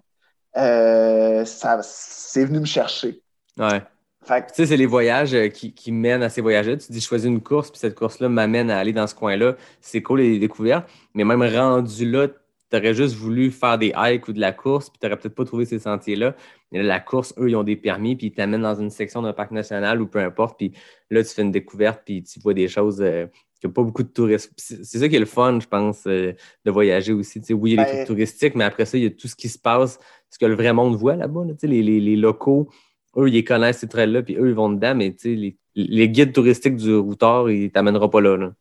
euh, 0.58 1.46
ça, 1.46 1.80
c'est 1.82 2.46
venu 2.46 2.60
me 2.60 2.66
chercher. 2.66 3.22
Ouais. 3.58 3.82
Fait 4.26 4.42
que 4.42 4.48
Tu 4.48 4.56
sais, 4.56 4.66
c'est 4.68 4.78
les 4.78 4.86
voyages 4.86 5.34
euh, 5.34 5.48
qui, 5.48 5.74
qui 5.74 5.92
mènent 5.92 6.24
à 6.24 6.30
ces 6.30 6.42
voyages-là. 6.42 6.78
Tu 6.78 6.92
dis, 6.92 7.00
je 7.00 7.06
choisis 7.06 7.28
une 7.28 7.42
course, 7.42 7.70
puis 7.70 7.80
cette 7.80 7.96
course-là 7.96 8.30
m'amène 8.30 8.70
à 8.70 8.80
aller 8.80 8.94
dans 8.94 9.08
ce 9.08 9.16
coin-là. 9.16 9.56
C'est 9.82 10.02
cool 10.02 10.22
les 10.22 10.40
découvertes. 10.40 10.90
Mais 11.14 11.24
même 11.24 11.44
rendu 11.44 12.10
là, 12.10 12.28
tu 12.74 12.80
aurais 12.80 12.94
juste 12.96 13.16
voulu 13.16 13.52
faire 13.52 13.78
des 13.78 13.94
hikes 13.96 14.28
ou 14.28 14.34
de 14.34 14.40
la 14.40 14.52
course, 14.52 14.90
puis 14.90 14.98
tu 15.00 15.06
n'aurais 15.06 15.20
peut-être 15.20 15.36
pas 15.36 15.46
trouvé 15.46 15.66
ces 15.66 15.78
sentiers-là. 15.80 16.36
Mais 16.72 16.80
là, 16.80 16.86
la 16.86 17.00
course, 17.00 17.34
eux, 17.38 17.50
ils 17.50 17.56
ont 17.56 17.64
des 17.64 17.76
permis, 17.76 18.16
puis 18.16 18.28
ils 18.28 18.32
t'amènent 18.34 18.64
dans 18.64 18.74
une 18.80 18.90
section 18.90 19.22
d'un 19.22 19.34
parc 19.34 19.52
national 19.52 20.02
ou 20.02 20.08
peu 20.08 20.20
importe. 20.20 20.58
Puis 20.58 20.72
là, 21.12 21.24
tu 21.24 21.30
fais 21.30 21.44
une 21.44 21.52
découverte, 21.52 22.02
puis 22.04 22.24
tu 22.24 22.40
vois 22.40 22.56
des 22.56 22.68
choses 22.68 23.00
euh, 23.02 23.28
qu'il 23.62 23.70
n'y 23.70 23.74
a 23.74 23.76
pas 23.76 23.84
beaucoup 23.84 24.02
de 24.04 24.08
touristes. 24.10 24.52
C'est 24.58 24.84
ça 24.98 25.08
qui 25.08 25.16
est 25.16 25.20
le 25.20 25.26
fun, 25.26 25.60
je 25.60 25.68
pense, 25.68 26.04
euh, 26.08 26.34
de 26.66 26.72
voyager 26.72 27.14
aussi. 27.14 27.40
Tu 27.42 27.48
sais, 27.48 27.54
oui, 27.54 27.72
il 27.72 27.76
y 27.76 27.80
a 27.80 27.84
les 27.84 27.92
Ben- 27.92 27.96
trucs 27.98 28.08
touristiques, 28.08 28.56
mais 28.56 28.64
après 28.64 28.86
ça, 28.86 28.98
il 28.98 29.04
y 29.04 29.08
a 29.08 29.12
tout 29.12 29.28
ce 29.28 29.36
qui 29.36 29.50
se 29.50 29.60
passe, 29.60 30.00
ce 30.32 30.40
que 30.40 30.46
le 30.48 30.56
vrai 30.56 30.74
monde 30.74 30.96
voit 30.96 31.16
là-bas. 31.16 31.46
là. 31.46 31.54
Les, 31.62 31.84
les- 31.84 32.00
les 32.00 32.16
locaux, 32.16 32.70
eux, 33.18 33.30
ils 33.30 33.44
connaissent 33.44 33.78
ces 33.78 33.88
trails-là, 33.88 34.24
puis 34.24 34.36
eux, 34.36 34.50
ils 34.50 34.56
vont 34.56 34.70
dedans, 34.72 34.96
mais 34.96 35.16
les, 35.24 35.56
les 35.76 36.10
guides 36.10 36.34
touristiques 36.34 36.76
du 36.78 36.96
routard, 36.96 37.52
ils 37.52 37.72
t'amèneront 37.72 38.10
pas 38.10 38.22
là. 38.22 38.36
là. 38.36 38.54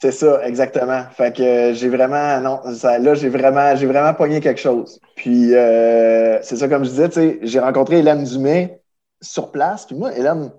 C'est 0.00 0.12
ça, 0.12 0.46
exactement. 0.46 1.04
Fait 1.10 1.34
que 1.36 1.42
euh, 1.42 1.74
j'ai 1.74 1.88
vraiment, 1.88 2.40
non, 2.40 2.62
ça- 2.74 2.98
là, 3.00 3.14
j'ai 3.14 3.28
vraiment, 3.28 3.74
j'ai 3.74 3.86
vraiment 3.86 4.14
pogné 4.14 4.40
quelque 4.40 4.60
chose. 4.60 5.00
Puis, 5.16 5.54
euh, 5.54 6.40
c'est 6.42 6.56
ça, 6.56 6.68
comme 6.68 6.84
je 6.84 6.90
disais, 6.90 7.08
tu 7.08 7.14
sais, 7.14 7.38
j'ai 7.42 7.58
rencontré 7.58 7.98
Hélène 7.98 8.22
Dumais 8.22 8.80
sur 9.20 9.50
place. 9.50 9.86
Puis 9.86 9.96
moi, 9.96 10.16
Hélène, 10.16 10.52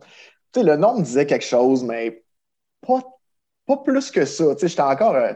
tu 0.53 0.59
sais, 0.59 0.65
le 0.65 0.75
nom 0.75 0.97
me 0.99 1.03
disait 1.03 1.25
quelque 1.25 1.45
chose, 1.45 1.83
mais 1.85 2.23
pas, 2.87 3.01
pas 3.67 3.77
plus 3.77 4.11
que 4.11 4.25
ça. 4.25 4.55
Tu 4.55 4.61
sais, 4.61 4.67
j'étais 4.69 4.81
encore, 4.83 5.15
euh, 5.15 5.33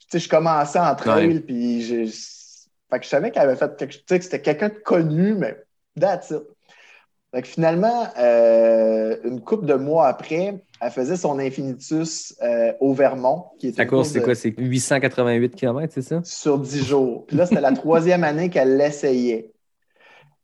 tu 0.00 0.06
sais, 0.12 0.18
je 0.20 0.28
commençais 0.28 0.80
en 0.80 0.94
trail, 0.96 1.36
Ouais. 1.36 1.40
puis 1.40 1.82
j'ai, 1.82 2.06
fait 2.08 2.98
que 3.00 3.04
je 3.04 3.08
savais 3.10 3.30
qu'elle 3.32 3.42
avait 3.44 3.56
fait 3.56 3.76
quelque 3.76 3.92
tu 3.94 4.04
sais, 4.08 4.18
que 4.18 4.24
c'était 4.24 4.42
quelqu'un 4.42 4.68
de 4.70 4.78
connu, 4.80 5.34
mais 5.34 5.56
that's 6.00 6.30
it. 6.30 6.42
Fait 7.34 7.42
que 7.42 7.48
finalement, 7.48 8.06
euh, 8.16 9.16
une 9.24 9.40
couple 9.40 9.66
de 9.66 9.74
mois 9.74 10.06
après, 10.06 10.54
elle 10.80 10.90
faisait 10.92 11.16
son 11.16 11.40
Infinitus 11.40 12.32
euh, 12.40 12.72
au 12.78 12.94
Vermont, 12.94 13.46
qui 13.58 13.66
était 13.66 13.78
Ta 13.78 13.86
course, 13.86 14.10
c'est 14.10 14.20
de- 14.20 14.24
quoi? 14.24 14.36
C'est 14.36 14.54
888 14.56 15.56
km, 15.56 15.92
c'est 15.92 16.02
ça? 16.02 16.20
sur 16.22 16.60
10 16.60 16.84
jours. 16.86 17.26
Puis 17.26 17.36
là, 17.36 17.44
c'était 17.46 17.60
la 17.60 17.72
troisième 17.72 18.22
année 18.22 18.50
qu'elle 18.50 18.76
l'essayait. 18.76 19.50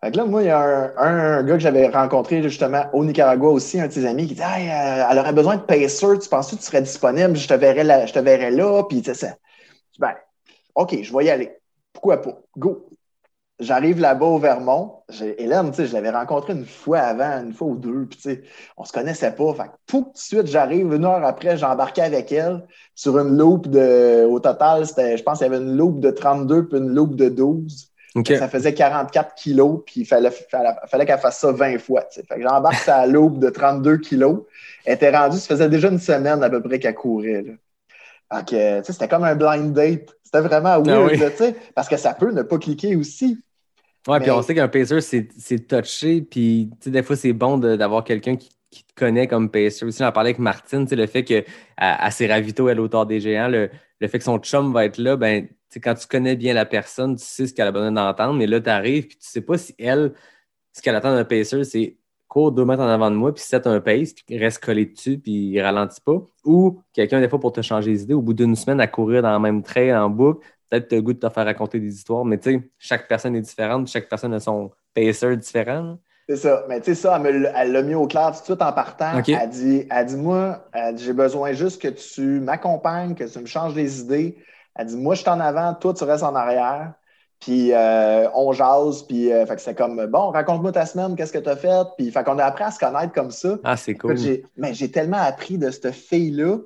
Fait 0.02 0.10
que 0.10 0.16
là, 0.16 0.24
moi, 0.24 0.42
il 0.42 0.46
y 0.46 0.50
a 0.50 0.58
un, 0.58 1.38
un 1.38 1.42
gars 1.44 1.54
que 1.54 1.60
j'avais 1.60 1.86
rencontré 1.88 2.42
justement 2.42 2.86
au 2.92 3.04
Nicaragua 3.04 3.50
aussi, 3.50 3.80
un 3.80 3.86
de 3.86 3.92
ses 3.92 4.04
amis, 4.04 4.26
qui 4.26 4.34
dit 4.34 4.42
Hey, 4.42 4.68
euh, 4.68 5.06
elle 5.12 5.18
aurait 5.20 5.32
besoin 5.32 5.58
de 5.58 5.62
pacer, 5.62 6.18
tu 6.18 6.28
penses 6.28 6.50
que 6.50 6.56
tu 6.56 6.62
serais 6.62 6.82
disponible? 6.82 7.36
Je 7.36 7.46
te 7.46 7.54
verrais 7.54 7.84
là, 7.84 8.04
je 8.04 8.12
te 8.12 8.18
verrais 8.18 8.50
là. 8.50 8.82
Puis, 8.88 9.00
tu 9.00 9.10
sais, 9.10 9.14
ça. 9.14 9.28
Je 9.28 9.92
dis, 9.92 10.00
Ben, 10.00 10.14
OK, 10.74 11.00
je 11.00 11.16
vais 11.16 11.24
y 11.26 11.30
aller. 11.30 11.52
Pourquoi 11.92 12.20
pas? 12.20 12.40
Go. 12.58 12.84
J'arrive 13.60 14.00
là-bas 14.00 14.26
au 14.26 14.38
Vermont. 14.38 15.02
Hélène, 15.38 15.70
tu 15.70 15.76
sais, 15.76 15.86
je 15.86 15.92
l'avais 15.92 16.10
rencontrée 16.10 16.54
une 16.54 16.64
fois 16.64 17.00
avant, 17.00 17.44
une 17.44 17.52
fois 17.52 17.68
ou 17.68 17.76
deux, 17.76 18.06
puis 18.06 18.18
tu 18.18 18.30
sais, 18.30 18.42
on 18.76 18.84
se 18.84 18.92
connaissait 18.92 19.32
pas. 19.32 19.52
Fait 19.54 19.64
que 19.64 19.76
tout 19.86 20.10
de 20.12 20.18
suite, 20.18 20.46
j'arrive, 20.46 20.92
une 20.94 21.04
heure 21.04 21.24
après, 21.24 21.56
j'embarquais 21.56 22.02
avec 22.02 22.32
elle 22.32 22.66
sur 22.94 23.18
une 23.18 23.36
loupe 23.36 23.68
de. 23.68 24.24
Au 24.24 24.40
total, 24.40 24.86
c'était, 24.86 25.16
je 25.18 25.22
pense 25.22 25.38
qu'il 25.38 25.46
y 25.46 25.54
avait 25.54 25.62
une 25.62 25.76
loupe 25.76 26.00
de 26.00 26.10
32 26.10 26.68
puis 26.68 26.78
une 26.78 26.88
loupe 26.88 27.16
de 27.16 27.28
12. 27.28 27.90
OK. 28.16 28.32
Ça 28.36 28.48
faisait 28.48 28.74
44 28.74 29.34
kilos, 29.34 29.82
puis 29.86 30.00
il 30.00 30.04
fallait, 30.06 30.30
fallait, 30.30 30.74
fallait 30.88 31.06
qu'elle 31.06 31.18
fasse 31.18 31.38
ça 31.38 31.52
20 31.52 31.78
fois. 31.78 32.04
Fait 32.10 32.22
que 32.22 32.42
j'embarque 32.42 32.82
sa 32.82 33.06
loupe 33.06 33.38
de 33.38 33.50
32 33.50 33.98
kilos. 33.98 34.42
Elle 34.84 34.94
était 34.94 35.16
rendue, 35.16 35.38
ça 35.38 35.48
faisait 35.48 35.68
déjà 35.68 35.88
une 35.88 36.00
semaine 36.00 36.42
à 36.42 36.50
peu 36.50 36.60
près 36.62 36.78
qu'elle 36.78 36.94
courait. 36.94 37.42
Là. 37.42 37.52
Fait 38.32 38.82
que, 38.82 38.92
c'était 38.92 39.08
comme 39.08 39.24
un 39.24 39.34
blind 39.34 39.72
date. 39.72 40.08
C'était 40.24 40.40
vraiment 40.40 40.80
weird, 40.80 41.10
oui. 41.10 41.18
là, 41.18 41.30
tu 41.30 41.38
sais, 41.38 41.56
parce 41.74 41.88
que 41.88 41.96
ça 41.96 42.14
peut 42.14 42.30
ne 42.30 42.42
pas 42.42 42.58
cliquer 42.58 42.94
aussi. 42.94 43.42
Ouais, 44.08 44.18
puis 44.20 44.30
on 44.30 44.40
sait 44.42 44.54
qu'un 44.54 44.68
pacer, 44.68 45.00
c'est 45.02 45.28
c'est 45.38 45.66
touché, 45.68 46.22
puis 46.22 46.70
tu 46.80 46.84
sais, 46.84 46.90
des 46.90 47.02
fois, 47.02 47.16
c'est 47.16 47.32
bon 47.34 47.58
d'avoir 47.58 48.02
quelqu'un 48.02 48.36
qui, 48.36 48.48
qui 48.70 48.82
te 48.84 48.94
connaît 48.94 49.28
comme 49.28 49.50
pacer. 49.50 49.84
Aussi, 49.84 50.02
on 50.02 50.06
en 50.06 50.12
parlait 50.12 50.30
avec 50.30 50.38
Martine, 50.38 50.84
tu 50.84 50.90
sais, 50.90 50.96
le 50.96 51.06
fait 51.06 51.22
qu'elle 51.22 51.44
elle 51.76 52.12
s'est 52.12 52.26
ravito 52.26 52.66
à 52.68 52.74
l'auteur 52.74 53.04
des 53.06 53.20
géants, 53.20 53.48
le, 53.48 53.70
le 54.00 54.08
fait 54.08 54.18
que 54.18 54.24
son 54.24 54.38
chum 54.38 54.72
va 54.72 54.86
être 54.86 54.96
là, 54.98 55.16
ben, 55.16 55.46
tu 55.46 55.54
sais, 55.68 55.80
quand 55.80 55.94
tu 55.94 56.06
connais 56.06 56.34
bien 56.34 56.54
la 56.54 56.64
personne, 56.64 57.16
tu 57.16 57.24
sais 57.24 57.46
ce 57.46 57.52
qu'elle 57.54 57.66
a 57.68 57.72
besoin 57.72 57.92
d'entendre, 57.92 58.34
mais 58.38 58.46
là, 58.46 58.60
tu 58.60 58.70
arrives, 58.70 59.06
puis 59.06 59.18
tu 59.18 59.28
sais 59.28 59.42
pas 59.42 59.58
si 59.58 59.74
elle, 59.78 60.14
ce 60.72 60.82
qu'elle 60.82 60.96
attend 60.96 61.14
d'un 61.14 61.24
pacer, 61.24 61.64
c'est 61.64 61.96
cours 62.28 62.52
deux 62.52 62.64
mètres 62.64 62.82
en 62.82 62.88
avant 62.88 63.10
de 63.10 63.16
moi, 63.16 63.34
puis 63.34 63.42
set 63.42 63.66
un 63.66 63.80
pace, 63.80 64.12
puis 64.14 64.38
reste 64.38 64.62
collé 64.64 64.86
dessus, 64.86 65.18
puis 65.18 65.32
il 65.32 65.60
ralentit 65.60 66.00
pas. 66.00 66.22
Ou 66.44 66.82
quelqu'un, 66.92 67.20
des 67.20 67.28
fois, 67.28 67.40
pour 67.40 67.52
te 67.52 67.60
changer 67.62 67.90
les 67.90 68.02
idées, 68.04 68.14
au 68.14 68.22
bout 68.22 68.34
d'une 68.34 68.54
semaine, 68.56 68.80
à 68.80 68.86
courir 68.86 69.22
dans 69.22 69.32
le 69.32 69.40
même 69.40 69.62
trait 69.62 69.92
en 69.94 70.08
boucle, 70.10 70.46
peut-être 70.70 70.88
tu 70.88 70.94
as 70.94 70.98
le 70.98 71.02
goût 71.02 71.12
de 71.12 71.18
te 71.18 71.28
faire 71.28 71.44
raconter 71.44 71.80
des 71.80 71.94
histoires, 71.94 72.24
mais 72.24 72.38
tu 72.38 72.52
sais, 72.52 72.70
chaque 72.78 73.08
personne 73.08 73.36
est 73.36 73.40
différente, 73.40 73.88
chaque 73.88 74.08
personne 74.08 74.32
a 74.34 74.40
son 74.40 74.70
pacer 74.94 75.36
différent. 75.36 75.98
C'est 76.28 76.36
ça. 76.36 76.64
Mais 76.68 76.80
tu 76.80 76.94
sais, 76.94 76.94
ça, 76.94 77.20
elle 77.24 77.72
l'a- 77.72 77.82
mis 77.82 77.94
au 77.96 78.06
clair 78.06 78.30
tout 78.32 78.38
de 78.40 78.44
suite 78.44 78.62
en 78.62 78.72
partant. 78.72 79.20
Elle 79.34 79.50
dit, 79.50 79.86
elle 79.90 80.06
dit 80.06 80.16
Moi, 80.16 80.64
j'ai 80.96 81.12
besoin 81.12 81.52
juste 81.52 81.82
que 81.82 81.88
tu 81.88 82.40
m'accompagnes, 82.40 83.14
que 83.16 83.24
tu 83.24 83.38
me 83.40 83.46
changes 83.46 83.74
les 83.74 84.00
idées. 84.00 84.36
Elle 84.76 84.86
dit 84.86 84.96
Moi, 84.96 85.16
je 85.16 85.22
suis 85.22 85.28
en 85.30 85.40
avant, 85.40 85.74
toi, 85.74 85.92
tu 85.92 86.04
restes 86.04 86.22
en 86.22 86.34
arrière. 86.36 86.92
Puis 87.40 87.72
euh, 87.72 88.28
on 88.34 88.52
jase, 88.52 89.02
puis 89.04 89.32
euh, 89.32 89.46
fait 89.46 89.56
que 89.56 89.62
c'est 89.62 89.74
comme 89.74 90.06
bon, 90.06 90.30
raconte-moi 90.30 90.72
ta 90.72 90.84
semaine, 90.84 91.16
qu'est-ce 91.16 91.32
que 91.32 91.38
tu 91.38 91.48
as 91.48 91.56
fait? 91.56 91.86
Puis 91.96 92.10
fait 92.12 92.22
qu'on 92.22 92.38
a 92.38 92.44
appris 92.44 92.64
à 92.64 92.70
se 92.70 92.78
connaître 92.78 93.14
comme 93.14 93.30
ça. 93.30 93.58
Ah, 93.64 93.78
c'est 93.78 93.94
cool. 93.94 94.14
Mais 94.58 94.74
j'ai 94.74 94.90
tellement 94.90 95.16
appris 95.16 95.56
de 95.56 95.70
cette 95.70 95.90
fille-là. 95.92 96.58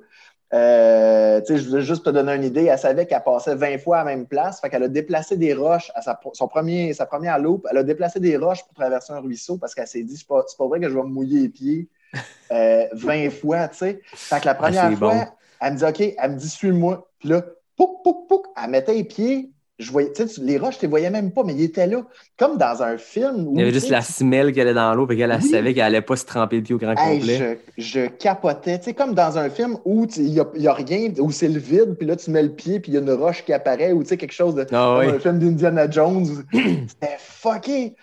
Euh, 0.53 1.41
je 1.47 1.69
veux 1.69 1.81
juste 1.81 2.05
te 2.05 2.09
donner 2.09 2.33
une 2.35 2.43
idée. 2.43 2.65
Elle 2.65 2.77
savait 2.79 3.05
qu'elle 3.05 3.23
passait 3.23 3.55
20 3.55 3.77
fois 3.79 3.97
à 3.97 4.03
la 4.03 4.11
même 4.15 4.25
place. 4.27 4.61
Fait 4.61 4.69
qu'elle 4.69 4.83
a 4.83 4.87
déplacé 4.87 5.37
des 5.37 5.53
roches 5.53 5.91
à 5.95 6.01
sa, 6.01 6.19
son 6.33 6.47
premier, 6.47 6.93
sa 6.93 7.05
première 7.05 7.39
loupe. 7.39 7.67
Elle 7.69 7.77
a 7.77 7.83
déplacé 7.83 8.19
des 8.19 8.37
roches 8.37 8.63
pour 8.63 8.73
traverser 8.73 9.13
un 9.13 9.19
ruisseau 9.19 9.57
parce 9.57 9.73
qu'elle 9.73 9.87
s'est 9.87 10.03
dit 10.03 10.15
c'est 10.17 10.27
pas, 10.27 10.43
pas 10.57 10.67
vrai 10.67 10.79
que 10.79 10.89
je 10.89 10.95
vais 10.95 11.03
me 11.03 11.09
mouiller 11.09 11.41
les 11.41 11.49
pieds 11.49 11.87
euh, 12.51 12.85
20 12.93 13.29
fois. 13.31 13.67
tu 13.67 13.77
sais. 13.77 14.01
Fait 14.13 14.39
que 14.39 14.45
la 14.45 14.55
première 14.55 14.85
Ah, 14.85 14.89
c'est 14.91 14.95
fois, 14.97 15.13
bon. 15.15 15.21
elle 15.61 15.73
me 15.73 15.77
dit 15.77 15.83
OK, 15.85 16.15
elle 16.17 16.31
me 16.31 16.37
dit 16.37 16.49
suis-moi. 16.49 17.07
Puis 17.19 17.29
là, 17.29 17.41
pouc, 17.75 18.03
pouc, 18.03 18.27
pouc, 18.27 18.45
elle 18.63 18.69
mettait 18.69 18.93
les 18.93 19.03
pieds 19.03 19.51
je 19.77 19.91
voyais, 19.91 20.11
tu 20.13 20.25
sais, 20.25 20.33
tu- 20.35 20.41
les 20.45 20.57
roches, 20.57 20.77
tu 20.77 20.83
les 20.85 20.89
voyais 20.89 21.09
même 21.09 21.31
pas, 21.31 21.43
mais 21.43 21.53
ils 21.53 21.63
étaient 21.63 21.85
là. 21.87 22.03
Comme 22.37 22.57
dans 22.57 22.81
un 22.81 22.97
film. 22.97 23.47
Où, 23.47 23.53
Il 23.55 23.59
y 23.59 23.61
avait 23.63 23.73
juste 23.73 23.89
la 23.89 24.01
semelle 24.01 24.53
qui 24.53 24.61
allait 24.61 24.73
dans 24.73 24.93
l'eau, 24.95 25.05
puis 25.05 25.17
qu'elle 25.17 25.31
Oui. 25.41 25.49
savait 25.49 25.73
qu'elle 25.73 25.83
allait 25.83 26.01
pas 26.01 26.15
se 26.15 26.25
tremper 26.25 26.57
le 26.57 26.63
pied 26.63 26.75
au 26.75 26.77
grand 26.77 26.95
Hey, 26.97 27.19
complet. 27.19 27.59
je, 27.77 27.83
je 27.83 28.05
capotais. 28.07 28.77
Tu 28.79 28.85
sais, 28.85 28.93
comme 28.93 29.13
dans 29.13 29.37
un 29.37 29.49
film 29.49 29.77
où 29.83 30.07
il 30.15 30.31
n'y 30.31 30.39
a, 30.39 30.45
il 30.55 30.61
y 30.61 30.67
a 30.69 30.73
rien, 30.73 31.11
où 31.19 31.29
c'est 31.31 31.49
le 31.49 31.59
vide, 31.59 31.95
puis 31.97 32.07
là, 32.07 32.15
tu 32.15 32.31
mets 32.31 32.43
le 32.43 32.51
pied, 32.53 32.79
puis 32.79 32.91
il 32.91 32.95
y 32.95 32.97
a 32.97 33.01
une 33.01 33.11
roche 33.11 33.43
qui 33.43 33.51
apparaît, 33.51 33.91
ou 33.91 34.01
tu 34.03 34.09
sais, 34.09 34.17
quelque 34.17 34.31
chose 34.33 34.55
de. 34.55 34.61
Ah 34.71 34.97
comme 35.01 35.09
oui. 35.09 35.15
un 35.15 35.19
film 35.19 35.39
d'Indiana 35.39 35.89
Jones. 35.89 36.25
C'était 36.53 37.17
fucké. 37.19 37.95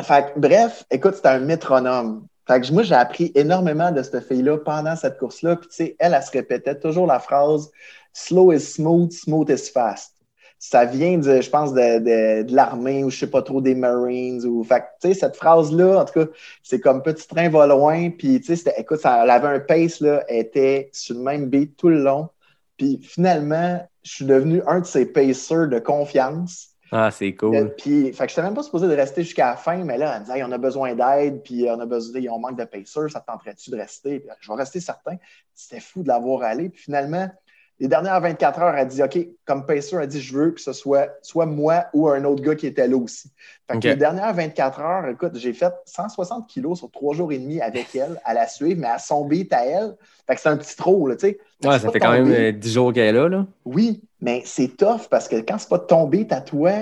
Fait 0.00 0.32
bref, 0.36 0.84
écoute, 0.90 1.14
c'était 1.16 1.28
un 1.28 1.40
métronome. 1.40 2.24
Fait 2.46 2.58
que 2.62 2.72
moi, 2.72 2.82
j'ai 2.82 2.94
appris 2.94 3.30
énormément 3.34 3.90
de 3.92 4.02
cette 4.02 4.26
fille-là 4.26 4.56
pendant 4.56 4.96
cette 4.96 5.18
course-là. 5.18 5.56
Puis, 5.56 5.68
tu 5.68 5.76
sais, 5.76 5.96
elle, 5.98 6.14
elle 6.14 6.22
se 6.22 6.30
répétait 6.30 6.74
toujours 6.78 7.06
la 7.06 7.18
phrase 7.18 7.70
Slow 8.14 8.52
is 8.52 8.60
smooth, 8.60 9.12
smooth 9.12 9.50
is 9.50 9.70
fast. 9.70 10.14
Ça 10.60 10.84
vient, 10.84 11.18
de, 11.18 11.40
je 11.40 11.50
pense, 11.50 11.72
de, 11.72 11.98
de, 11.98 12.42
de 12.42 12.54
l'armée 12.54 13.04
ou 13.04 13.10
je 13.10 13.18
sais 13.20 13.30
pas 13.30 13.42
trop 13.42 13.60
des 13.60 13.74
Marines. 13.76 14.44
Ou... 14.44 14.64
Fait 14.64 14.82
tu 15.00 15.08
sais, 15.08 15.14
cette 15.14 15.36
phrase-là, 15.36 16.00
en 16.00 16.04
tout 16.04 16.24
cas, 16.24 16.26
c'est 16.62 16.80
comme 16.80 17.02
petit 17.02 17.28
train 17.28 17.48
va 17.48 17.66
loin. 17.66 18.10
Puis, 18.10 18.40
tu 18.40 18.56
sais, 18.56 18.74
écoute, 18.76 18.98
ça, 19.00 19.22
elle 19.22 19.30
avait 19.30 19.48
un 19.48 19.60
pace, 19.60 20.00
là, 20.00 20.24
elle 20.28 20.40
était 20.40 20.90
sur 20.92 21.14
le 21.16 21.22
même 21.22 21.46
beat 21.46 21.76
tout 21.76 21.88
le 21.88 22.02
long. 22.02 22.28
Puis, 22.76 23.00
finalement, 23.02 23.86
je 24.02 24.10
suis 24.12 24.24
devenu 24.24 24.62
un 24.66 24.80
de 24.80 24.86
ses 24.86 25.06
pacers 25.06 25.68
de 25.68 25.78
confiance. 25.78 26.70
Ah, 26.90 27.10
c'est 27.10 27.28
Euh, 27.28 27.36
cool. 27.38 27.74
Puis, 27.76 28.12
fait 28.12 28.26
que 28.26 28.40
même 28.40 28.54
pas 28.54 28.62
supposé 28.62 28.88
de 28.88 28.94
rester 28.94 29.22
jusqu'à 29.22 29.50
la 29.50 29.56
fin, 29.56 29.76
mais 29.84 29.98
là, 29.98 30.12
elle 30.14 30.20
me 30.20 30.24
disait, 30.24 30.38
Hey, 30.38 30.44
on 30.44 30.52
a 30.52 30.58
besoin 30.58 30.94
d'aide, 30.94 31.42
puis 31.42 31.66
on 31.70 31.78
a 31.78 31.86
besoin, 31.86 32.20
on 32.32 32.38
manque 32.38 32.58
de 32.58 32.64
pacers, 32.64 33.10
ça 33.10 33.20
te 33.20 33.26
tenterait-tu 33.26 33.70
de 33.70 33.76
rester? 33.76 34.20
Puis, 34.20 34.28
je 34.40 34.50
vais 34.50 34.56
rester 34.56 34.80
certain. 34.80 35.16
C'était 35.54 35.80
fou 35.80 36.02
de 36.02 36.08
l'avoir 36.08 36.42
allé. 36.42 36.68
Puis 36.70 36.82
finalement, 36.82 37.28
les 37.80 37.88
dernières 37.88 38.20
24 38.20 38.60
heures, 38.60 38.74
elle 38.74 38.88
dit, 38.88 39.02
OK, 39.02 39.18
comme 39.44 39.64
pacer, 39.66 39.96
elle 40.00 40.08
dit, 40.08 40.20
je 40.20 40.36
veux 40.36 40.50
que 40.50 40.60
ce 40.60 40.72
soit 40.72 41.08
soit 41.22 41.46
moi 41.46 41.86
ou 41.92 42.08
un 42.08 42.24
autre 42.24 42.42
gars 42.42 42.54
qui 42.56 42.66
était 42.66 42.88
là 42.88 42.96
aussi. 42.96 43.30
Fait 43.70 43.78
que 43.78 43.86
les 43.88 43.96
dernières 43.96 44.34
24 44.34 44.80
heures, 44.80 45.06
écoute, 45.08 45.36
j'ai 45.36 45.52
fait 45.52 45.72
160 45.84 46.46
kilos 46.48 46.78
sur 46.78 46.90
trois 46.90 47.14
jours 47.14 47.32
et 47.32 47.38
demi 47.38 47.60
avec 47.60 47.94
elle, 47.94 48.20
à 48.24 48.34
la 48.34 48.46
suivre, 48.48 48.80
mais 48.80 48.88
à 48.88 48.98
son 48.98 49.24
beat 49.26 49.52
à 49.52 49.64
elle. 49.66 49.96
Fait 50.26 50.34
que 50.34 50.40
c'est 50.40 50.48
un 50.48 50.56
petit 50.56 50.76
trop, 50.76 51.06
là, 51.06 51.16
tu 51.16 51.28
sais. 51.28 51.38
Ouais, 51.62 51.78
ça 51.78 51.90
fait 51.90 52.00
quand 52.00 52.12
même 52.12 52.24
tombé. 52.24 52.48
euh, 52.48 52.52
10 52.52 52.72
jours 52.72 52.92
qu'elle 52.92 53.06
est 53.14 53.18
là, 53.18 53.28
là. 53.28 53.46
Oui, 53.64 54.02
mais 54.20 54.42
c'est 54.44 54.76
tough 54.76 55.08
parce 55.10 55.28
que 55.28 55.36
quand 55.36 55.58
c'est 55.58 55.68
pas 55.68 55.78
tombé 55.78 56.26
à 56.30 56.40
toi, 56.40 56.72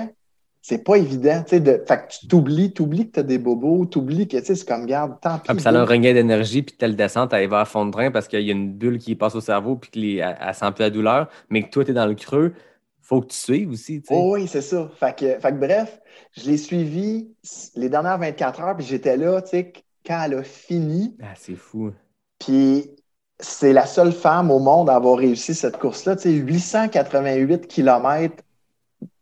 c'est 0.67 0.83
pas 0.83 0.97
évident. 0.97 1.43
tu 1.43 1.51
sais, 1.51 1.59
De... 1.61 1.81
Fait 1.87 1.97
que 1.97 2.11
tu 2.11 2.27
t'oublies, 2.27 2.73
t'oublies 2.73 3.07
que 3.07 3.13
t'as 3.13 3.23
des 3.23 3.37
bobos, 3.37 3.85
t'oublies 3.85 4.27
que 4.27 4.35
tu 4.35 4.43
sais, 4.43 4.53
c'est 4.53 4.67
comme 4.67 4.85
garde, 4.85 5.17
tant 5.21 5.37
pis. 5.37 5.45
Ah, 5.47 5.53
puis 5.53 5.63
ça 5.63 5.69
a 5.69 5.73
un 5.73 5.85
regain 5.85 6.13
d'énergie, 6.13 6.61
puis 6.61 6.75
telle 6.75 6.97
descente, 6.97 7.31
elle 7.31 7.47
va 7.47 7.61
à 7.61 7.65
fond 7.65 7.85
de 7.85 7.91
train 7.91 8.11
parce 8.11 8.27
qu'il 8.27 8.41
y 8.41 8.49
a 8.49 8.51
une 8.51 8.73
bulle 8.73 8.97
qui 8.97 9.15
passe 9.15 9.33
au 9.35 9.39
cerveau, 9.39 9.77
puis 9.77 9.89
qu'elle 9.89 10.35
elle 10.41 10.53
sent 10.53 10.69
plus 10.75 10.81
la 10.81 10.89
douleur. 10.89 11.29
Mais 11.49 11.63
que 11.63 11.69
toi, 11.69 11.85
tu 11.85 11.91
es 11.91 11.93
dans 11.93 12.05
le 12.05 12.15
creux, 12.15 12.53
faut 13.01 13.21
que 13.21 13.27
tu 13.27 13.37
suives 13.37 13.69
aussi. 13.71 14.01
tu 14.01 14.07
sais. 14.07 14.13
Oh 14.13 14.33
oui, 14.33 14.45
c'est 14.49 14.61
ça. 14.61 14.91
Fait 14.99 15.17
que, 15.17 15.39
fait 15.39 15.51
que 15.53 15.57
bref, 15.57 16.01
je 16.33 16.49
l'ai 16.49 16.57
suivi 16.57 17.29
les 17.77 17.87
dernières 17.87 18.17
24 18.17 18.61
heures, 18.61 18.75
puis 18.75 18.85
j'étais 18.85 19.15
là, 19.15 19.41
tu 19.41 19.51
sais, 19.51 19.71
quand 20.05 20.21
elle 20.25 20.33
a 20.33 20.43
fini. 20.43 21.15
Ah, 21.23 21.27
c'est 21.37 21.55
fou. 21.55 21.93
Puis 22.39 22.91
c'est 23.39 23.71
la 23.71 23.85
seule 23.85 24.11
femme 24.11 24.51
au 24.51 24.59
monde 24.59 24.89
à 24.89 24.95
avoir 24.95 25.17
réussi 25.17 25.53
cette 25.53 25.77
course-là. 25.77 26.17
Tu 26.17 26.23
sais, 26.23 26.31
888 26.31 27.67
km 27.67 28.43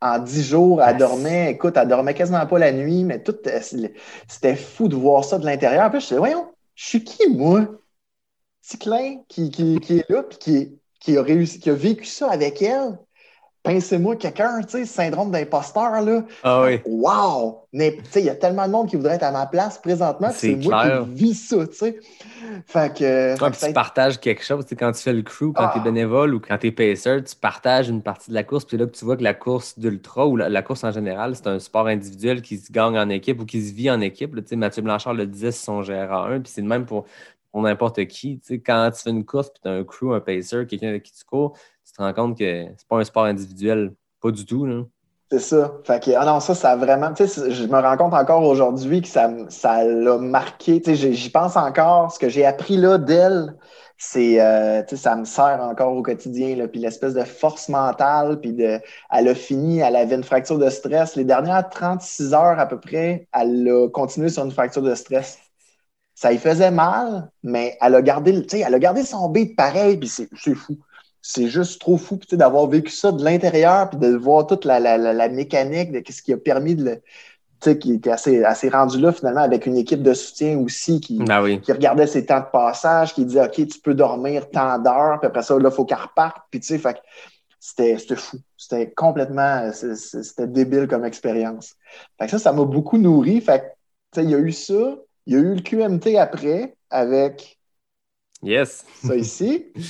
en 0.01 0.19
10 0.19 0.43
jours. 0.43 0.81
Elle 0.83 0.97
dormait, 0.97 1.51
écoute, 1.51 1.77
elle 1.77 1.87
dormait 1.87 2.13
quasiment 2.13 2.45
pas 2.45 2.59
la 2.59 2.71
nuit, 2.71 3.03
mais 3.03 3.21
tout, 3.23 3.35
euh, 3.47 3.59
c'était 4.27 4.55
fou 4.55 4.87
de 4.87 4.95
voir 4.95 5.23
ça 5.25 5.39
de 5.39 5.45
l'intérieur. 5.45 5.89
Puis 5.91 5.99
je 6.01 6.05
disais, 6.07 6.17
voyons, 6.19 6.51
je 6.75 6.85
suis 6.85 7.03
qui, 7.03 7.29
moi? 7.29 7.67
Cyclin 8.61 9.23
qui, 9.29 9.49
qui, 9.51 9.79
qui 9.79 9.99
est 9.99 10.09
là, 10.09 10.23
puis 10.23 10.37
qui, 10.39 10.79
qui 10.99 11.17
a 11.17 11.21
réussi, 11.23 11.59
qui 11.59 11.69
a 11.69 11.73
vécu 11.75 12.05
ça 12.05 12.31
avec 12.31 12.61
elle. 12.61 12.97
Pincez-moi 13.65 14.15
quelqu'un, 14.15 14.61
tu 14.61 14.69
sais, 14.69 14.85
syndrome 14.85 15.31
d'imposteur, 15.31 16.01
là. 16.01 16.23
Ah 16.43 16.61
oui. 16.63 16.79
Wow! 16.85 17.63
Mais, 17.73 17.97
tu 17.97 18.03
sais, 18.11 18.19
il 18.21 18.25
y 18.25 18.29
a 18.29 18.35
tellement 18.35 18.67
de 18.67 18.71
monde 18.71 18.87
qui 18.87 18.95
voudrait 18.95 19.15
être 19.15 19.23
à 19.23 19.31
ma 19.31 19.47
place 19.47 19.77
présentement, 19.79 20.29
C'est 20.31 20.55
moi 20.55 21.03
qui 21.03 21.09
vis 21.13 21.33
ça, 21.33 21.67
tu 21.67 21.73
sais. 21.75 21.99
Fait 22.67 22.93
que. 22.93 23.35
fait 23.37 23.53
ça 23.55 23.65
a 23.65 23.69
tu 23.69 23.73
partages 23.73 24.19
quelque 24.19 24.43
chose. 24.43 24.63
tu 24.65 24.69
sais, 24.69 24.75
quand 24.75 24.91
tu 24.91 25.01
fais 25.01 25.13
le 25.13 25.23
crew, 25.23 25.51
quand 25.53 25.63
Ah. 25.65 25.71
tu 25.73 25.79
es 25.79 25.83
bénévole 25.83 26.35
ou 26.35 26.39
quand 26.39 26.57
tu 26.57 26.67
es 26.67 26.71
pacer, 26.71 27.23
tu 27.23 27.35
partages 27.35 27.89
une 27.89 28.01
partie 28.01 28.29
de 28.29 28.35
la 28.35 28.43
course. 28.43 28.65
Puis 28.65 28.77
là 28.77 28.85
tu 28.87 29.03
vois 29.03 29.17
que 29.17 29.23
la 29.23 29.33
course 29.33 29.77
d'ultra 29.79 30.25
ou 30.27 30.37
la, 30.37 30.47
la 30.47 30.61
course 30.61 30.83
en 30.83 30.91
général, 30.91 31.35
c'est 31.35 31.47
un 31.47 31.59
sport 31.59 31.87
individuel 31.87 32.41
qui 32.41 32.57
se 32.57 32.71
gagne 32.71 32.97
en 32.97 33.09
équipe 33.09 33.41
ou 33.41 33.45
qui 33.45 33.61
se 33.67 33.73
vit 33.73 33.89
en 33.89 33.99
équipe. 33.99 34.35
Tu 34.35 34.43
sais, 34.47 34.55
Mathieu 34.55 34.83
Blanchard 34.83 35.13
le 35.15 35.25
disait 35.25 35.51
son 35.51 35.81
GRA1. 35.81 36.41
Puis 36.43 36.51
c'est 36.53 36.61
le 36.61 36.67
même 36.67 36.85
pour, 36.85 37.05
pour 37.51 37.61
n'importe 37.63 38.05
qui. 38.05 38.39
Tu 38.39 38.45
sais, 38.47 38.59
quand 38.59 38.91
tu 38.95 39.01
fais 39.01 39.09
une 39.09 39.25
course 39.25 39.49
puis 39.49 39.59
tu 39.63 39.67
as 39.69 39.73
un 39.73 39.83
crew, 39.83 40.13
un 40.13 40.19
pacer, 40.19 40.65
quelqu'un 40.67 40.89
avec 40.89 41.03
qui 41.03 41.13
tu 41.13 41.25
cours, 41.25 41.57
tu 41.85 41.93
te 41.93 42.01
rends 42.01 42.13
compte 42.13 42.37
que 42.37 42.65
c'est 42.77 42.87
pas 42.87 42.97
un 42.97 43.03
sport 43.03 43.25
individuel. 43.25 43.93
Pas 44.21 44.31
du 44.31 44.45
tout. 44.45 44.65
Là. 44.65 44.83
C'est 45.31 45.39
ça. 45.39 45.81
Que, 45.87 46.11
ah 46.15 46.25
non, 46.25 46.39
ça, 46.39 46.53
ça 46.53 46.75
vraiment. 46.75 47.11
Tu 47.13 47.27
sais, 47.27 47.51
je 47.51 47.65
me 47.65 47.79
rends 47.79 47.97
compte 47.97 48.13
encore 48.13 48.43
aujourd'hui 48.43 49.01
que 49.01 49.07
ça 49.07 49.29
ça 49.49 49.83
l'a 49.83 50.17
marqué. 50.19 50.81
Tu 50.81 50.95
sais, 50.95 51.13
j'y 51.13 51.29
pense 51.31 51.57
encore. 51.57 52.11
Ce 52.11 52.19
que 52.19 52.29
j'ai 52.29 52.45
appris 52.45 52.77
là 52.77 52.97
d'elle, 52.99 53.55
c'est. 53.97 54.39
euh, 54.39 54.83
tu 54.83 54.95
sais, 54.95 55.01
ça 55.03 55.15
me 55.15 55.25
sert 55.25 55.59
encore 55.61 55.93
au 55.95 56.03
quotidien. 56.03 56.55
Là, 56.55 56.67
puis 56.67 56.79
l'espèce 56.79 57.15
de 57.15 57.23
force 57.23 57.69
mentale. 57.69 58.39
Puis 58.39 58.53
de, 58.53 58.79
elle 59.11 59.27
a 59.27 59.35
fini, 59.35 59.79
elle 59.79 59.95
avait 59.95 60.15
une 60.15 60.23
fracture 60.23 60.59
de 60.59 60.69
stress. 60.69 61.15
Les 61.15 61.25
dernières 61.25 61.69
36 61.69 62.33
heures 62.33 62.59
à 62.59 62.67
peu 62.67 62.79
près, 62.79 63.27
elle 63.33 63.67
a 63.67 63.89
continué 63.89 64.29
sur 64.29 64.45
une 64.45 64.51
fracture 64.51 64.83
de 64.83 64.93
stress. 64.95 65.39
Ça 66.13 66.31
y 66.33 66.37
faisait 66.37 66.71
mal, 66.71 67.29
mais 67.43 67.77
elle 67.81 67.95
a 67.95 68.01
gardé, 68.01 68.45
elle 68.53 68.73
a 68.73 68.79
gardé 68.79 69.03
son 69.03 69.27
beat 69.29 69.55
pareil, 69.55 69.97
puis 69.97 70.07
c'est 70.07 70.29
fou. 70.55 70.77
C'est 71.27 71.47
juste 71.47 71.81
trop 71.81 71.97
fou 71.97 72.19
d'avoir 72.33 72.67
vécu 72.67 72.91
ça 72.91 73.11
de 73.11 73.23
l'intérieur, 73.23 73.89
puis 73.89 73.97
de 73.97 74.15
voir 74.15 74.45
toute 74.45 74.63
la, 74.63 74.79
la, 74.79 74.95
la, 74.95 75.11
la 75.11 75.27
mécanique 75.27 75.91
de 75.91 76.03
ce 76.07 76.21
qui 76.21 76.31
a 76.31 76.37
permis 76.37 76.75
de 76.75 76.83
le. 76.85 76.95
Tu 77.61 77.71
sais, 77.71 77.79
qui 77.79 77.93
était 77.93 78.11
assez, 78.11 78.43
assez 78.43 78.69
rendu 78.69 78.99
là 78.99 79.11
finalement 79.11 79.41
avec 79.41 79.65
une 79.65 79.75
équipe 79.75 80.03
de 80.03 80.13
soutien 80.13 80.59
aussi 80.59 80.99
qui, 80.99 81.19
Ah 81.27 81.41
oui. 81.41 81.59
qui 81.61 81.71
regardait 81.71 82.05
ses 82.05 82.27
temps 82.27 82.41
de 82.41 82.45
passage, 82.51 83.15
qui 83.15 83.25
disait 83.25 83.43
OK, 83.43 83.55
tu 83.55 83.79
peux 83.79 83.95
dormir 83.95 84.51
tant 84.51 84.77
d'heures, 84.77 85.19
puis 85.19 85.25
après 85.25 85.41
ça, 85.41 85.57
là, 85.57 85.69
il 85.71 85.75
faut 85.75 85.83
qu'elle 85.83 85.97
reparte. 85.97 86.37
Puis 86.51 86.59
tu 86.59 86.77
sais, 86.77 86.93
c'était 87.59 88.15
fou. 88.15 88.37
C'était 88.55 88.91
complètement. 88.91 89.71
C'était 89.71 90.45
débile 90.45 90.87
comme 90.87 91.05
expérience. 91.05 91.73
Fait 92.19 92.25
que 92.25 92.31
ça, 92.31 92.37
ça 92.37 92.53
m'a 92.53 92.65
beaucoup 92.65 92.99
nourri. 92.99 93.41
Fait 93.41 93.61
que, 93.61 93.65
tu 93.65 94.21
sais, 94.21 94.23
il 94.25 94.29
y 94.29 94.35
a 94.35 94.39
eu 94.39 94.51
ça. 94.51 94.97
Il 95.25 95.33
y 95.33 95.37
a 95.37 95.39
eu 95.39 95.55
le 95.55 95.61
QMT 95.61 96.17
après 96.19 96.75
avec 96.91 97.54
Yes. 98.45 98.85
ça 99.03 99.15
ici. 99.15 99.65
Tu 99.75 99.81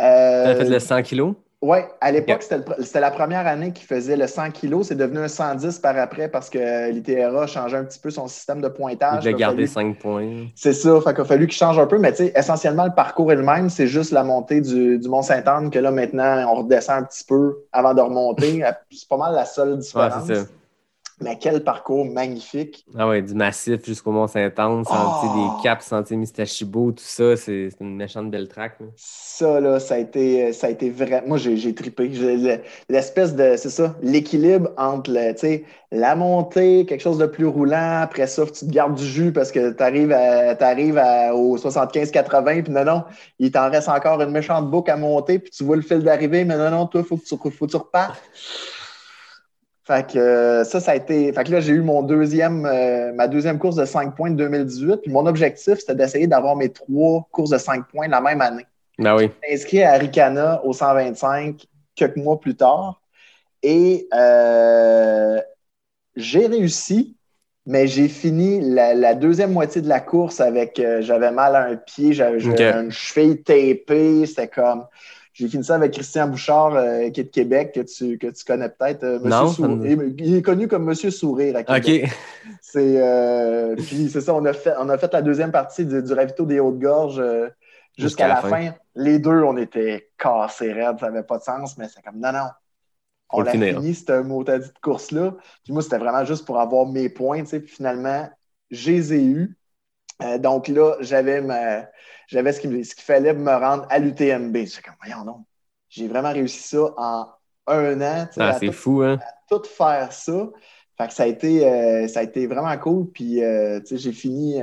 Euh, 0.00 0.52
as 0.52 0.54
fait 0.54 0.64
le 0.68 0.78
100 0.78 1.02
kilos? 1.02 1.34
Oui, 1.62 1.78
à 2.02 2.12
l'époque, 2.12 2.44
Yeah. 2.48 2.58
c'était 2.80 3.00
la 3.00 3.10
première 3.10 3.46
année 3.46 3.72
qu'il 3.72 3.86
faisait 3.86 4.14
le 4.16 4.26
100 4.26 4.50
kg. 4.50 4.82
C'est 4.82 4.94
devenu 4.94 5.18
un 5.20 5.26
110 5.28 5.78
par 5.78 5.96
après 5.98 6.28
parce 6.28 6.50
que 6.50 6.90
l'ITRA 6.90 7.42
a 7.42 7.46
changé 7.46 7.76
un 7.76 7.84
petit 7.84 7.98
peu 7.98 8.10
son 8.10 8.28
système 8.28 8.60
de 8.60 8.68
pointage. 8.68 9.24
Il 9.24 9.42
a 9.42 9.48
fallu- 9.48 9.66
5 9.66 9.98
points. 9.98 10.46
C'est 10.54 10.74
ça, 10.74 11.00
fait 11.00 11.12
qu'il 11.14 11.22
a 11.22 11.24
fallu 11.24 11.46
qu'il 11.46 11.56
change 11.56 11.78
un 11.78 11.86
peu, 11.86 11.98
mais 11.98 12.12
tu 12.12 12.18
sais, 12.26 12.32
essentiellement, 12.36 12.84
le 12.84 12.94
parcours 12.94 13.32
est 13.32 13.36
le 13.36 13.42
même, 13.42 13.70
c'est 13.70 13.86
juste 13.86 14.12
la 14.12 14.22
montée 14.22 14.60
du, 14.60 14.98
du 14.98 15.08
Mont-Saint-Anne 15.08 15.70
que 15.70 15.78
là, 15.78 15.90
maintenant, 15.90 16.46
on 16.52 16.56
redescend 16.62 16.98
un 16.98 17.02
petit 17.04 17.24
peu 17.24 17.56
avant 17.72 17.94
de 17.94 18.02
remonter. 18.02 18.62
C'est 18.90 19.08
pas 19.08 19.16
mal 19.16 19.34
la 19.34 19.46
seule 19.46 19.78
différence. 19.78 20.28
Mais 21.20 21.38
quel 21.38 21.64
parcours 21.64 22.04
magnifique. 22.04 22.84
Ah 22.96 23.08
ouais, 23.08 23.22
du 23.22 23.34
massif 23.34 23.84
jusqu'au 23.84 24.12
Mont-Saint-Anne, 24.12 24.84
sentier 24.84 25.28
Oh! 25.32 25.56
des 25.58 25.62
caps, 25.62 25.84
sentier 25.86 26.16
Mistachibo, 26.16 26.92
tout 26.92 27.04
ça, 27.04 27.36
c'est 27.36 27.70
une 27.80 27.96
méchante 27.96 28.30
belle 28.30 28.48
track. 28.48 28.80
là. 28.80 28.86
Ça, 28.96 29.60
là, 29.60 29.80
ça 29.80 29.94
a 29.94 29.98
été, 29.98 30.52
ça 30.52 30.66
a 30.66 30.70
été 30.70 30.90
vrai. 30.90 31.22
Moi, 31.26 31.38
j'ai 31.38 31.56
le- 31.56 32.60
L'espèce 32.88 33.34
de, 33.34 33.54
c'est 33.56 33.70
ça, 33.70 33.94
l'équilibre 34.02 34.70
entre 34.76 35.10
le, 35.10 35.32
tu 35.32 35.40
sais, 35.40 35.64
la 35.92 36.14
montée, 36.16 36.84
quelque 36.86 37.00
chose 37.00 37.18
de 37.18 37.26
plus 37.26 37.46
roulant. 37.46 38.00
Après 38.02 38.26
ça, 38.26 38.44
tu 38.46 38.52
te 38.66 38.70
gardes 38.70 38.94
du 38.94 39.04
jus 39.04 39.32
parce 39.32 39.52
que 39.52 39.72
tu 39.72 39.82
arrives, 39.82 40.12
à, 40.12 40.54
t'arrives 40.54 40.98
à- 40.98 41.34
au 41.34 41.56
75-80. 41.56 42.62
Puis 42.62 42.72
non, 42.72 42.84
non, 42.84 43.04
il 43.38 43.50
t'en 43.50 43.70
reste 43.70 43.88
encore 43.88 44.20
une 44.22 44.30
méchante 44.30 44.70
boucle 44.70 44.90
à 44.90 44.96
monter. 44.96 45.38
Puis 45.38 45.50
tu 45.50 45.64
vois 45.64 45.76
le 45.76 45.82
fil 45.82 46.00
d'arrivée. 46.02 46.44
Mais 46.44 46.56
non, 46.56 46.70
non, 46.70 46.86
toi, 46.86 47.00
il 47.02 47.06
faut, 47.06 47.16
que 47.16 47.24
tu- 47.24 47.36
faut 47.50 47.66
que 47.66 47.70
tu 47.70 47.76
repartes. 47.76 48.22
Fait 49.86 50.10
que 50.12 50.18
euh, 50.18 50.64
ça, 50.64 50.80
ça 50.80 50.92
a 50.92 50.96
été. 50.96 51.32
Fait 51.32 51.44
que 51.44 51.52
là, 51.52 51.60
j'ai 51.60 51.72
eu 51.72 51.80
mon 51.82 52.02
deuxième, 52.02 52.66
euh, 52.66 53.12
ma 53.12 53.28
deuxième 53.28 53.58
course 53.58 53.76
de 53.76 53.84
5 53.84 54.16
points 54.16 54.30
de 54.30 54.36
2018. 54.36 54.96
Puis 55.02 55.12
mon 55.12 55.26
objectif, 55.26 55.78
c'était 55.78 55.94
d'essayer 55.94 56.26
d'avoir 56.26 56.56
mes 56.56 56.70
trois 56.70 57.26
courses 57.30 57.50
de 57.50 57.58
5 57.58 57.86
points 57.88 58.08
la 58.08 58.20
même 58.20 58.40
année 58.40 58.66
Ben 58.98 59.14
oui. 59.16 59.30
inscrit 59.52 59.82
à 59.84 59.92
Ricana 59.94 60.60
au 60.64 60.72
125 60.72 61.66
quelques 61.94 62.16
mois 62.16 62.40
plus 62.40 62.56
tard. 62.56 63.00
Et 63.62 64.08
euh, 64.12 65.40
j'ai 66.16 66.46
réussi, 66.46 67.16
mais 67.64 67.86
j'ai 67.86 68.08
fini 68.08 68.60
la, 68.60 68.92
la 68.94 69.14
deuxième 69.14 69.52
moitié 69.52 69.82
de 69.82 69.88
la 69.88 70.00
course 70.00 70.40
avec. 70.40 70.80
euh, 70.80 71.00
j'avais 71.00 71.30
mal 71.30 71.54
à 71.54 71.64
un 71.64 71.76
pied, 71.76 72.12
j'avais 72.12 72.40
une 72.40 72.90
cheville 72.90 73.42
tapée. 73.42 74.26
C'était 74.26 74.48
comme. 74.48 74.84
J'ai 75.36 75.48
fini 75.48 75.62
ça 75.62 75.74
avec 75.74 75.92
Christian 75.92 76.28
Bouchard, 76.28 76.74
euh, 76.76 77.10
qui 77.10 77.20
est 77.20 77.24
de 77.24 77.28
Québec, 77.28 77.72
que 77.74 77.80
tu, 77.80 78.16
que 78.16 78.28
tu 78.28 78.42
connais 78.42 78.70
peut-être. 78.70 79.04
euh, 79.04 79.18
Monsieur 79.18 79.66
Non, 79.68 79.76
me- 79.76 80.14
il, 80.18 80.34
est 80.34 80.40
connu 80.42 80.66
comme 80.66 80.84
Monsieur 80.84 81.10
Sourire 81.10 81.56
à 81.56 81.62
Québec. 81.62 82.04
OK. 82.04 82.54
C'est 82.62 83.02
euh, 83.02 83.74
puis 83.76 84.08
c'est 84.08 84.22
ça, 84.22 84.32
on 84.34 84.44
a 84.46 84.54
fait 84.54 84.72
on 84.78 84.88
a 84.88 84.96
fait 84.96 85.12
la 85.12 85.20
deuxième 85.20 85.52
partie 85.52 85.84
du, 85.84 86.02
du 86.02 86.12
ravito 86.14 86.46
des 86.46 86.58
Hautes-Gorges 86.58 87.20
euh, 87.20 87.48
jusqu'à 87.98 88.28
la 88.28 88.36
la 88.36 88.40
fin. 88.40 88.74
Les 88.94 89.18
deux, 89.18 89.42
on 89.42 89.58
était 89.58 90.10
cassés 90.16 90.72
raides, 90.72 91.00
ça 91.00 91.10
n'avait 91.10 91.22
pas 91.26 91.36
de 91.36 91.42
sens, 91.42 91.76
mais 91.76 91.88
c'est 91.88 92.02
comme 92.02 92.18
non, 92.18 92.32
non. 92.32 92.48
On 93.30 93.40
le 93.40 93.46
l'a 93.46 93.52
fini, 93.52 93.94
cette 93.94 94.08
de 94.08 94.80
course-là. 94.80 95.34
Puis 95.64 95.72
moi, 95.72 95.82
c'était 95.82 95.98
vraiment 95.98 96.24
juste 96.24 96.46
pour 96.46 96.60
avoir 96.60 96.86
mes 96.86 97.08
points, 97.10 97.40
tu 97.40 97.46
sais. 97.50 97.60
Puis 97.60 97.74
finalement, 97.74 98.30
je 98.70 98.90
les 98.90 99.12
ai 99.14 99.24
eus. 99.24 99.56
Euh, 100.22 100.38
donc 100.38 100.68
là, 100.68 100.94
j'avais 101.00 101.42
j'avais 102.28 102.52
ce 102.52 102.60
qu'il 102.60 102.84
fallait 103.04 103.34
me 103.34 103.50
rendre 103.52 103.86
à 103.90 103.98
l'UTMB. 103.98 104.56
J'étais 104.56 104.82
comme, 104.82 104.94
voyons 105.04 105.24
donc, 105.24 105.44
j'ai 105.88 106.08
vraiment 106.08 106.32
réussi 106.32 106.62
ça 106.68 106.92
en 106.96 107.26
un 107.66 108.00
an, 108.00 108.28
Ah, 108.38 108.48
à 108.48 108.52
c'est 108.58 108.66
tout- 108.66 108.72
fou, 108.72 109.02
hein? 109.02 109.18
tout 109.50 109.62
faire 109.64 110.12
ça. 110.12 110.48
Fait 110.98 111.08
que 111.08 111.12
ça 111.12 111.24
a 111.24 111.26
été, 111.26 111.66
euh, 111.68 112.08
ça 112.08 112.20
a 112.20 112.22
été 112.22 112.46
vraiment 112.46 112.76
cool. 112.78 113.10
Puis, 113.12 113.42
euh, 113.44 113.80
tu 113.80 113.86
sais, 113.88 113.98
j'ai 113.98 114.12
fini, 114.12 114.60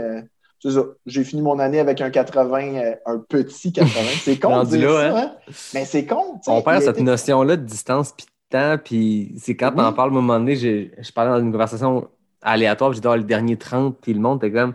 j'ai 1.06 1.24
fini 1.24 1.42
mon 1.42 1.60
année 1.60 1.80
avec 1.80 2.02
un 2.02 2.10
80, 2.10 2.76
euh, 2.76 2.96
un 3.06 3.20
petit 3.20 3.72
80. 3.72 3.92
C'est 4.24 4.40
con 4.40 4.64
de 4.64 4.66
dire 4.70 4.90
là, 4.92 5.12
ça, 5.12 5.20
hein? 5.20 5.32
Mais 5.74 5.86
c'est 5.86 6.06
con. 6.06 6.40
On 6.48 6.62
perd 6.62 6.82
cette 6.82 7.00
notion-là 7.02 7.56
de 7.58 7.64
distance 7.66 8.14
puis 8.14 8.26
de 8.26 8.58
temps, 8.58 8.78
puis 8.84 9.36
c'est 9.38 9.56
quand 9.56 9.74
Oui. 9.78 9.84
on 9.86 9.94
parle 9.94 10.10
à 10.10 10.12
un 10.12 10.16
moment 10.16 10.40
donné, 10.40 10.56
j'ai- 10.56 10.92
je 11.00 11.12
parlais 11.12 11.32
dans 11.32 11.40
une 11.46 11.52
conversation 11.52 12.08
aléatoire, 12.42 12.90
puis 12.92 12.96
j'ai 12.98 13.02
dit 13.02 13.08
Ah, 13.08 13.18
le 13.18 13.24
dernier 13.24 13.58
30, 13.58 13.98
puis 14.02 14.14
le 14.14 14.20
monde 14.20 14.44
était 14.44 14.52
comme 14.58 14.74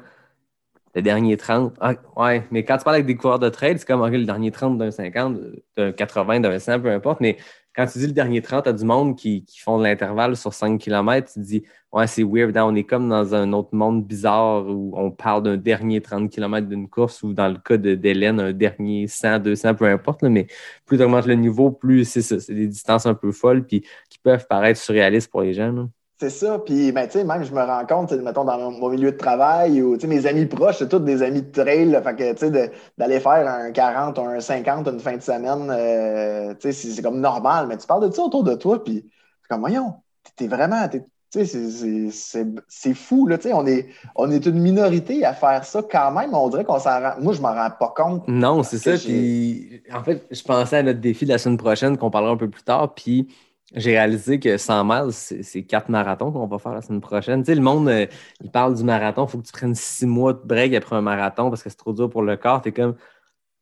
le 0.95 1.03
dernier 1.03 1.37
30. 1.37 1.75
Ah, 1.81 1.95
ouais, 2.17 2.45
mais 2.51 2.65
quand 2.65 2.79
tu 2.79 2.85
parles 2.85 2.97
avec 2.97 3.07
des 3.07 3.17
coureurs 3.17 3.39
de 3.39 3.49
trail, 3.49 3.79
c'est 3.79 3.87
comme 3.87 4.01
ok, 4.01 4.13
le 4.13 4.25
dernier 4.25 4.51
30 4.51 4.79
d'un 4.79 4.91
50, 4.91 5.39
d'un 5.77 5.93
80, 5.93 6.41
d'un 6.41 6.59
100, 6.59 6.81
peu 6.81 6.91
importe, 6.91 7.21
mais 7.21 7.37
quand 7.79 7.87
tu 7.87 7.99
dis 7.99 8.07
le 8.07 8.13
dernier 8.13 8.43
30 8.43 8.67
à 8.67 8.73
du 8.73 8.85
monde 8.85 9.17
qui, 9.17 9.45
qui 9.45 9.61
font 9.61 9.79
de 9.79 9.85
l'intervalle 9.85 10.37
sur 10.37 10.53
5 10.53 10.81
km, 10.81 11.33
tu 11.33 11.41
te 11.41 11.45
dis 11.45 11.63
Ouais, 11.93 12.07
c'est 12.07 12.25
weird, 12.25 12.57
hein, 12.57 12.65
on 12.67 12.75
est 12.75 12.85
comme 12.85 13.09
dans 13.09 13.35
un 13.35 13.53
autre 13.53 13.71
monde 13.73 14.05
bizarre 14.05 14.67
où 14.67 14.93
on 14.97 15.11
parle 15.11 15.45
d'un 15.45 15.57
dernier 15.57 16.01
30 16.01 16.29
km 16.29 16.67
d'une 16.69 16.89
course 16.89 17.23
ou 17.23 17.33
dans 17.33 17.49
le 17.49 17.57
cas 17.59 17.77
d'Hélène, 17.77 18.41
un 18.41 18.53
dernier 18.53 19.07
100, 19.07 19.39
200, 19.39 19.75
peu 19.75 19.87
importe, 19.87 20.23
mais 20.25 20.49
plus 20.87 20.99
tu 20.99 21.05
augmentes 21.05 21.27
le 21.27 21.35
niveau, 21.35 21.71
plus 21.71 22.05
c'est 22.05 22.23
ça. 22.23 22.41
C'est 22.41 22.55
des 22.55 22.67
distances 22.67 23.07
un 23.07 23.15
peu 23.15 23.31
folles 23.33 23.65
puis 23.65 23.83
qui 24.11 24.19
peuvent 24.19 24.47
paraître 24.49 24.81
surréalistes 24.81 25.31
pour 25.31 25.43
les 25.43 25.55
gens. 25.55 25.89
C'est 26.21 26.31
ça. 26.31 26.59
Puis, 26.59 26.91
ben, 26.91 27.07
tu 27.07 27.13
sais, 27.13 27.25
même, 27.25 27.45
je 27.45 27.53
me 27.53 27.63
rends 27.63 27.87
compte, 27.87 28.11
mettons, 28.13 28.45
dans 28.45 28.73
mon, 28.73 28.89
milieu 28.89 29.13
de 29.13 29.17
travail 29.17 29.81
ou, 29.83 29.97
tu 29.97 30.01
sais, 30.01 30.07
mes 30.09 30.27
amis 30.27 30.47
proches, 30.47 30.79
c'est 30.79 30.89
tous 30.89 30.99
des 30.99 31.23
amis 31.23 31.43
de 31.43 31.51
trail. 31.53 31.91
là. 31.91 32.03
fait 32.03 32.17
que, 32.17 32.33
tu 32.33 32.53
sais, 32.53 32.73
d'aller 32.99 33.21
faire 33.21 33.47
un 33.47 33.71
40 33.71 34.19
ou 34.19 34.23
un 34.23 34.41
50 34.41 34.89
une 34.89 34.99
fin 34.99 35.17
de 35.17 35.23
semaine, 35.23 35.71
euh, 35.71 36.55
tu 36.55 36.73
sais, 36.73 36.93
c'est 36.93 37.03
comme 37.03 37.21
normal. 37.21 37.69
Mais 37.69 37.77
tu 37.77 37.87
parles 37.87 38.09
de 38.09 38.13
ça 38.13 38.23
autour 38.23 38.43
de 38.43 38.55
toi, 38.55 38.83
puis 38.83 39.05
c'est 39.43 39.49
comme, 39.49 39.61
voyons, 39.61 39.95
t'es 40.35 40.49
vraiment, 40.49 40.89
tu 40.89 41.01
sais, 41.31 41.45
c'est- 41.45 42.95
fou, 42.95 43.29
là, 43.29 43.39
tu 43.39 43.45
sais, 43.45 43.53
on 43.53 43.65
est, 43.67 43.87
on 44.17 44.29
est 44.33 44.45
une 44.45 44.59
minorité 44.59 45.25
à 45.25 45.35
faire 45.35 45.65
ça 45.65 45.83
quand 45.89 46.11
même. 46.11 46.35
On 46.35 46.49
dirait 46.49 46.65
qu'on 46.65 46.81
s'en 46.81 47.01
rend, 47.01 47.13
moi, 47.21 47.33
je 47.33 47.41
m'en 47.41 47.55
rends 47.55 47.71
pas 47.79 47.93
compte. 47.97 48.27
Non, 48.27 48.65
c'est 48.65 48.79
ça. 48.79 48.97
Puis, 48.97 49.83
en 49.93 50.03
fait, 50.03 50.27
je 50.33 50.43
pensais 50.43 50.79
à 50.79 50.83
notre 50.83 51.01
défi 51.01 51.27
de 51.27 51.31
la 51.31 51.39
semaine 51.39 51.59
prochaine 51.59 51.97
qu'on 51.97 52.11
parlera 52.11 52.33
un 52.33 52.37
peu 52.37 52.49
plus 52.49 52.65
tard. 52.65 52.95
Puis, 52.95 53.29
j'ai 53.75 53.91
réalisé 53.91 54.41
que 54.41 54.57
100 54.57 54.85
miles, 54.85 55.13
c'est 55.13 55.63
quatre 55.65 55.91
marathons 55.91 56.33
qu'on 56.33 56.47
va 56.47 56.59
faire 56.59 56.73
la 56.73 56.81
semaine 56.81 57.01
prochaine. 57.01 57.43
Tu 57.43 57.47
sais, 57.47 57.55
le 57.55 57.61
monde, 57.61 57.89
euh, 57.89 58.07
il 58.41 58.51
parle 58.51 58.75
du 58.75 58.83
marathon. 58.83 59.27
Il 59.27 59.31
faut 59.31 59.39
que 59.39 59.47
tu 59.47 59.53
prennes 59.53 59.75
six 59.75 60.07
mois 60.07 60.33
de 60.33 60.41
break 60.43 60.75
après 60.75 60.97
un 60.97 61.03
marathon 61.03 61.51
parce 61.51 61.63
que 61.63 61.69
c'est 61.69 61.77
trop 61.77 61.93
dur 61.93 62.09
pour 62.09 62.23
le 62.23 62.37
corps. 62.37 62.63
Tu 62.63 62.71
es 62.71 62.73
comme, 62.73 62.97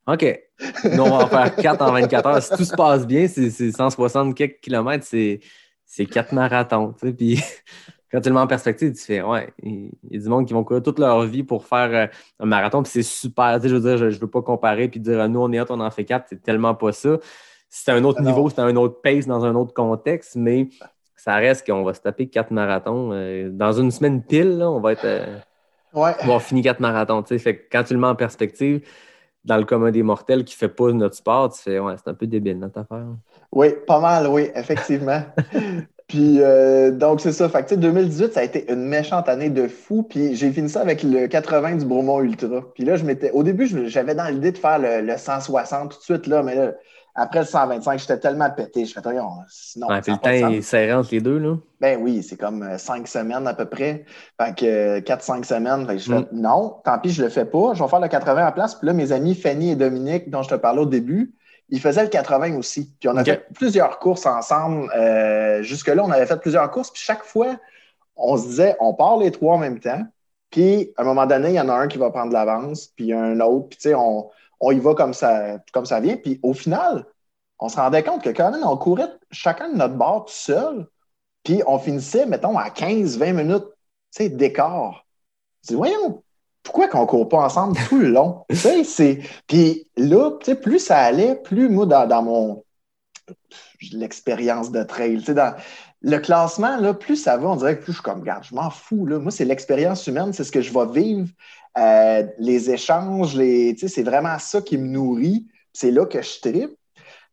OK, 0.07 0.41
nous, 0.85 1.03
on 1.03 1.09
va 1.09 1.25
en 1.25 1.29
faire 1.29 1.57
quatre 1.57 1.83
en 1.83 1.93
24 1.93 2.27
heures. 2.27 2.43
Si 2.43 2.57
tout 2.57 2.65
se 2.65 2.75
passe 2.77 3.07
bien, 3.07 3.27
c'est 3.27 3.51
c'est 3.51 3.73
160 3.73 4.35
quelques 4.37 4.61
kilomètres. 4.61 5.05
C'est 5.07 6.07
quatre 6.07 6.33
marathons. 6.33 6.95
Puis, 7.17 7.43
quand 8.13 8.21
tu 8.21 8.29
le 8.29 8.35
mets 8.37 8.41
en 8.41 8.47
perspective, 8.47 8.93
tu 8.95 9.03
fais, 9.03 9.23
ouais, 9.23 9.53
il 9.65 9.91
y 10.11 10.17
a 10.17 10.21
du 10.21 10.29
monde 10.29 10.47
qui 10.47 10.53
vont 10.53 10.63
courir 10.63 10.85
toute 10.85 11.01
leur 11.01 11.23
vie 11.23 11.43
pour 11.43 11.67
faire 11.67 11.91
euh, 11.93 12.07
un 12.39 12.47
marathon, 12.47 12.85
puis 12.85 12.93
c'est 12.93 13.03
super. 13.03 13.57
Tu 13.57 13.63
sais, 13.63 13.69
je 13.71 13.75
veux 13.75 13.81
dire, 13.81 13.99
je 13.99 14.05
ne 14.05 14.21
veux 14.21 14.31
pas 14.31 14.43
comparer 14.43 14.87
puis 14.89 15.01
dire, 15.01 15.29
nous, 15.29 15.41
on 15.41 15.51
est 15.51 15.61
hot, 15.61 15.67
on 15.71 15.81
en 15.81 15.91
fait 15.91 16.05
quatre. 16.05 16.27
C'est 16.29 16.43
tellement 16.43 16.77
pas 16.77 16.93
ça. 16.93 17.19
C'est 17.85 17.93
un 17.93 18.03
autre 18.05 18.23
niveau, 18.23 18.49
c'est 18.49 18.61
un 18.61 18.75
autre 18.77 19.01
pace 19.03 19.27
dans 19.27 19.45
un 19.45 19.55
autre 19.55 19.75
contexte, 19.75 20.35
mais 20.37 20.69
ça 21.15 21.35
reste 21.37 21.67
qu'on 21.67 21.83
va 21.85 21.93
se 21.95 22.01
taper 22.01 22.27
quatre 22.29 22.51
marathons. 22.51 23.11
euh, 23.13 23.51
dans 23.51 23.73
une 23.73 23.91
semaine 23.91 24.23
pile, 24.23 24.59
là, 24.59 24.71
on 24.71 24.81
va 24.81 24.93
être. 24.93 25.05
euh, 25.05 25.37
Ouais. 25.93 26.01
on 26.03 26.03
va 26.03 26.23
avoir 26.25 26.43
fini 26.43 26.63
quatre 26.63 26.81
marathons. 26.81 27.23
tu 27.23 27.29
sais. 27.35 27.39
Fait 27.39 27.57
que 27.57 27.63
quand 27.71 27.85
tu 27.85 27.95
le 27.95 28.01
mets 28.01 28.07
en 28.07 28.15
perspective, 28.15 28.81
dans 29.45 29.57
le 29.59 29.65
commun 29.65 29.91
des 29.91 30.03
mortels 30.03 30.45
qui 30.45 30.55
fait 30.57 30.69
pas 30.69 30.91
notre 30.93 31.15
sport, 31.15 31.53
tu 31.53 31.63
fais, 31.63 31.79
ouais, 31.79 31.95
c'est 32.03 32.11
un 32.11 32.15
peu 32.15 32.27
débile 32.27 32.59
notre 32.59 32.81
affaire. 32.81 33.07
Oui, 33.53 33.69
pas 33.87 34.01
mal, 34.01 34.27
oui, 34.27 34.49
effectivement. 34.55 35.23
puis, 36.09 36.39
euh, 36.41 36.91
donc, 36.91 37.21
c'est 37.21 37.33
ça. 37.33 37.49
Fait 37.49 37.63
que, 37.63 37.69
tu 37.69 37.75
sais, 37.75 37.81
2018, 37.81 38.33
ça 38.33 38.41
a 38.41 38.43
été 38.43 38.71
une 38.73 38.87
méchante 38.87 39.29
année 39.29 39.51
de 39.51 39.69
fou. 39.69 40.03
Puis, 40.03 40.35
j'ai 40.35 40.51
fini 40.51 40.69
ça 40.69 40.81
avec 40.81 41.03
le 41.03 41.27
80 41.29 41.77
du 41.77 41.85
Bromont 41.87 42.21
Ultra. 42.21 42.63
Puis 42.75 42.85
là, 42.85 42.97
je 42.97 43.05
m'étais. 43.05 43.31
Au 43.33 43.43
début, 43.43 43.67
j'avais 43.89 44.15
dans 44.15 44.27
l'idée 44.29 44.53
de 44.53 44.59
faire 44.59 44.79
le, 44.79 45.01
le 45.03 45.17
160 45.17 45.93
tout 45.93 45.99
de 45.99 46.03
suite, 46.03 46.27
là, 46.27 46.43
mais 46.43 46.55
là, 46.57 46.73
après 47.19 47.41
le 47.41 47.47
125, 47.47 47.99
j'étais 47.99 48.19
tellement 48.19 48.51
pété. 48.51 48.85
Je 48.85 48.93
fais, 48.93 49.01
sinon. 49.49 49.89
Ouais, 49.89 50.01
le 50.07 50.13
de 50.13 50.19
temps 50.19 50.51
est 50.51 50.61
serré 50.61 50.93
entre 50.93 51.09
les 51.13 51.21
deux. 51.21 51.39
Là. 51.39 51.57
Ben 51.81 51.99
oui, 52.01 52.23
c'est 52.23 52.37
comme 52.37 52.63
euh, 52.63 52.77
cinq 52.77 53.09
semaines 53.09 53.47
à 53.47 53.55
peu 53.55 53.65
près. 53.65 54.05
Fait 54.41 54.55
que 54.55 54.67
euh, 54.67 55.01
4-5 55.01 55.45
semaines. 55.45 55.87
Fait 55.87 55.95
que 55.95 56.03
je 56.03 56.13
fais 56.13 56.21
Mm. 56.21 56.29
non, 56.33 56.77
tant 56.85 56.99
pis, 56.99 57.11
je 57.11 57.23
le 57.23 57.31
fais 57.31 57.47
pas. 57.47 57.73
Je 57.73 57.83
vais 57.83 57.89
faire 57.89 58.01
le 58.01 58.09
80 58.09 58.47
à 58.47 58.53
place. 58.53 58.75
Puis 58.75 58.87
là, 58.87 58.93
mes 58.93 59.13
amis 59.13 59.35
Fanny 59.35 59.71
et 59.71 59.77
Dominique, 59.77 60.29
dont 60.29 60.43
je 60.43 60.51
te 60.51 60.55
parlais 60.57 60.83
au 60.83 60.87
début, 60.87 61.35
ils 61.71 61.81
faisaient 61.81 62.03
le 62.03 62.11
80 62.11 62.59
aussi. 62.59 62.93
Puis 63.01 63.09
on 63.09 63.17
a 63.17 63.25
fait 63.25 63.47
plusieurs 63.55 63.99
courses 63.99 64.27
ensemble. 64.27 64.91
Euh, 64.95 65.63
Jusque-là, 65.63 66.05
on 66.05 66.11
avait 66.11 66.27
fait 66.27 66.41
plusieurs 66.41 66.71
courses. 66.71 66.91
Puis 66.91 67.03
chaque 67.03 67.25
fois, 67.25 67.57
on 68.15 68.37
se 68.37 68.47
disait, 68.47 68.77
on 68.79 68.93
part 68.93 69.17
les 69.17 69.31
trois 69.31 69.55
en 69.55 69.59
même 69.59 69.81
temps. 69.81 70.03
Puis 70.51 70.93
à 70.99 71.03
un 71.03 71.05
moment 71.07 71.25
donné, 71.27 71.49
il 71.49 71.55
y 71.55 71.61
en 71.61 71.69
a 71.71 71.75
un 71.75 71.89
qui 71.89 71.97
va 71.97 72.11
prendre 72.11 72.33
l'avance, 72.33 72.89
puis 72.95 73.13
un 73.13 73.41
autre. 73.41 73.69
Puis 73.71 73.79
tu 73.79 73.89
sais, 73.89 73.95
on, 73.95 74.29
on 74.61 74.71
y 74.73 74.79
va 74.79 74.95
comme 74.95 75.15
ça, 75.15 75.59
comme 75.73 75.87
ça 75.87 76.01
vient. 76.01 76.17
Puis 76.17 76.41
au 76.43 76.55
final, 76.55 77.07
on 77.59 77.69
se 77.69 77.77
rendait 77.77 78.03
compte 78.03 78.23
que 78.23 78.31
quand 78.31 78.51
même, 78.51 78.65
on 78.65 78.77
courait 78.77 79.11
chacun 79.31 79.71
de 79.71 79.77
notre 79.77 79.95
bord 79.95 80.27
tout 80.27 80.33
seul. 80.33 80.87
Puis 81.45 81.63
on 81.67 81.79
finissait, 81.79 82.27
mettons, 82.27 82.59
à 82.59 82.69
15-20 82.71 83.33
minutes, 83.33 83.65
tu 83.65 84.25
sais, 84.25 84.29
d'écart. 84.29 85.07
Je 85.63 85.69
dis, 85.69 85.75
voyons, 85.75 86.23
pourquoi 86.63 86.89
qu'on 86.89 87.03
ne 87.03 87.07
court 87.07 87.29
pas 87.29 87.45
ensemble 87.45 87.79
tout 87.89 87.99
le 87.99 88.09
long? 88.09 88.45
Puis 89.47 89.87
là, 89.97 90.31
plus 90.61 90.79
ça 90.81 90.99
allait, 90.99 91.37
plus 91.37 91.69
moi, 91.69 91.87
dans, 91.87 92.23
mon 92.23 92.65
l'expérience 93.93 94.71
de 94.71 94.83
trail, 94.83 95.23
dans 95.29 95.55
le 96.03 96.19
classement, 96.19 96.77
là, 96.77 96.95
plus 96.95 97.17
ça 97.17 97.37
va, 97.37 97.49
on 97.49 97.57
dirait 97.57 97.79
que 97.79 97.85
plus 97.85 97.93
je 97.93 97.99
suis 97.99 98.03
comme, 98.03 98.21
regarde, 98.21 98.45
je 98.45 98.55
m'en 98.55 98.71
fous. 98.71 99.07
Moi, 99.07 99.31
c'est 99.31 99.45
l'expérience 99.45 100.07
humaine, 100.07 100.33
c'est 100.33 100.45
ce 100.45 100.53
que 100.53 100.61
je 100.61 100.73
vais 100.73 100.87
vivre, 100.87 101.29
euh, 101.79 102.25
les 102.39 102.71
échanges, 102.71 103.35
les, 103.37 103.77
c'est 103.77 104.03
vraiment 104.03 104.39
ça 104.39 104.61
qui 104.63 104.79
me 104.79 104.87
nourrit. 104.87 105.47
C'est 105.73 105.91
là 105.91 106.07
que 106.07 106.23
je 106.23 106.41
tripe. 106.41 106.77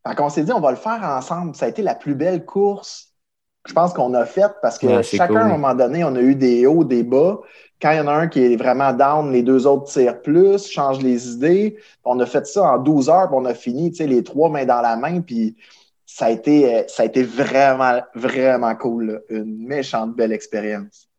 Fait 0.08 0.16
qu'on 0.16 0.30
s'est 0.30 0.44
dit, 0.44 0.52
on 0.52 0.60
va 0.60 0.72
le 0.72 0.78
faire 0.78 1.02
ensemble. 1.04 1.56
Ça 1.56 1.66
a 1.66 1.70
été 1.70 1.82
la 1.82 1.96
plus 1.96 2.14
belle 2.16 2.44
course, 2.46 3.14
je 3.66 3.74
pense, 3.74 3.94
qu'on 3.94 4.14
a 4.14 4.26
faite 4.26 4.54
parce 4.62 4.78
que 4.78 4.88
Ouais, 4.88 5.04
chacun, 5.04 5.28
cool. 5.28 5.38
à 5.38 5.46
un 5.46 5.48
moment 5.48 5.74
donné, 5.74 6.04
on 6.04 6.14
a 6.16 6.22
eu 6.22 6.36
des 6.36 6.66
hauts, 6.66 6.84
des 6.84 7.04
bas. 7.04 7.40
Quand 7.82 7.92
il 7.92 7.98
y 7.98 8.00
en 8.02 8.08
a 8.08 8.14
un 8.14 8.28
qui 8.28 8.42
est 8.44 8.56
vraiment 8.58 8.92
down, 8.94 9.32
les 9.32 9.44
deux 9.44 9.66
autres 9.68 9.86
tirent 9.92 10.22
plus, 10.22 10.68
changent 10.70 11.02
les 11.02 11.30
idées. 11.32 11.78
On 12.04 12.20
a 12.20 12.26
fait 12.26 12.46
ça 12.46 12.64
en 12.74 12.78
12 12.80 13.10
heures, 13.10 13.28
puis 13.30 13.38
on 13.40 13.46
a 13.46 13.54
fini, 13.54 13.92
tu 13.92 13.98
sais, 13.98 14.08
les 14.08 14.24
trois 14.24 14.50
mains 14.50 14.66
dans 14.66 14.82
la 14.82 14.96
main, 14.98 15.22
puis 15.22 15.56
ça 16.06 16.26
a 16.26 16.30
été, 16.32 16.76
euh, 16.76 16.84
ça 16.88 17.04
a 17.04 17.06
été 17.06 17.24
vraiment, 17.24 18.02
vraiment 18.14 18.76
cool. 18.76 19.06
là. 19.12 19.20
Une 19.30 19.66
méchante 19.66 20.16
belle 20.16 20.32
expérience. 20.34 21.10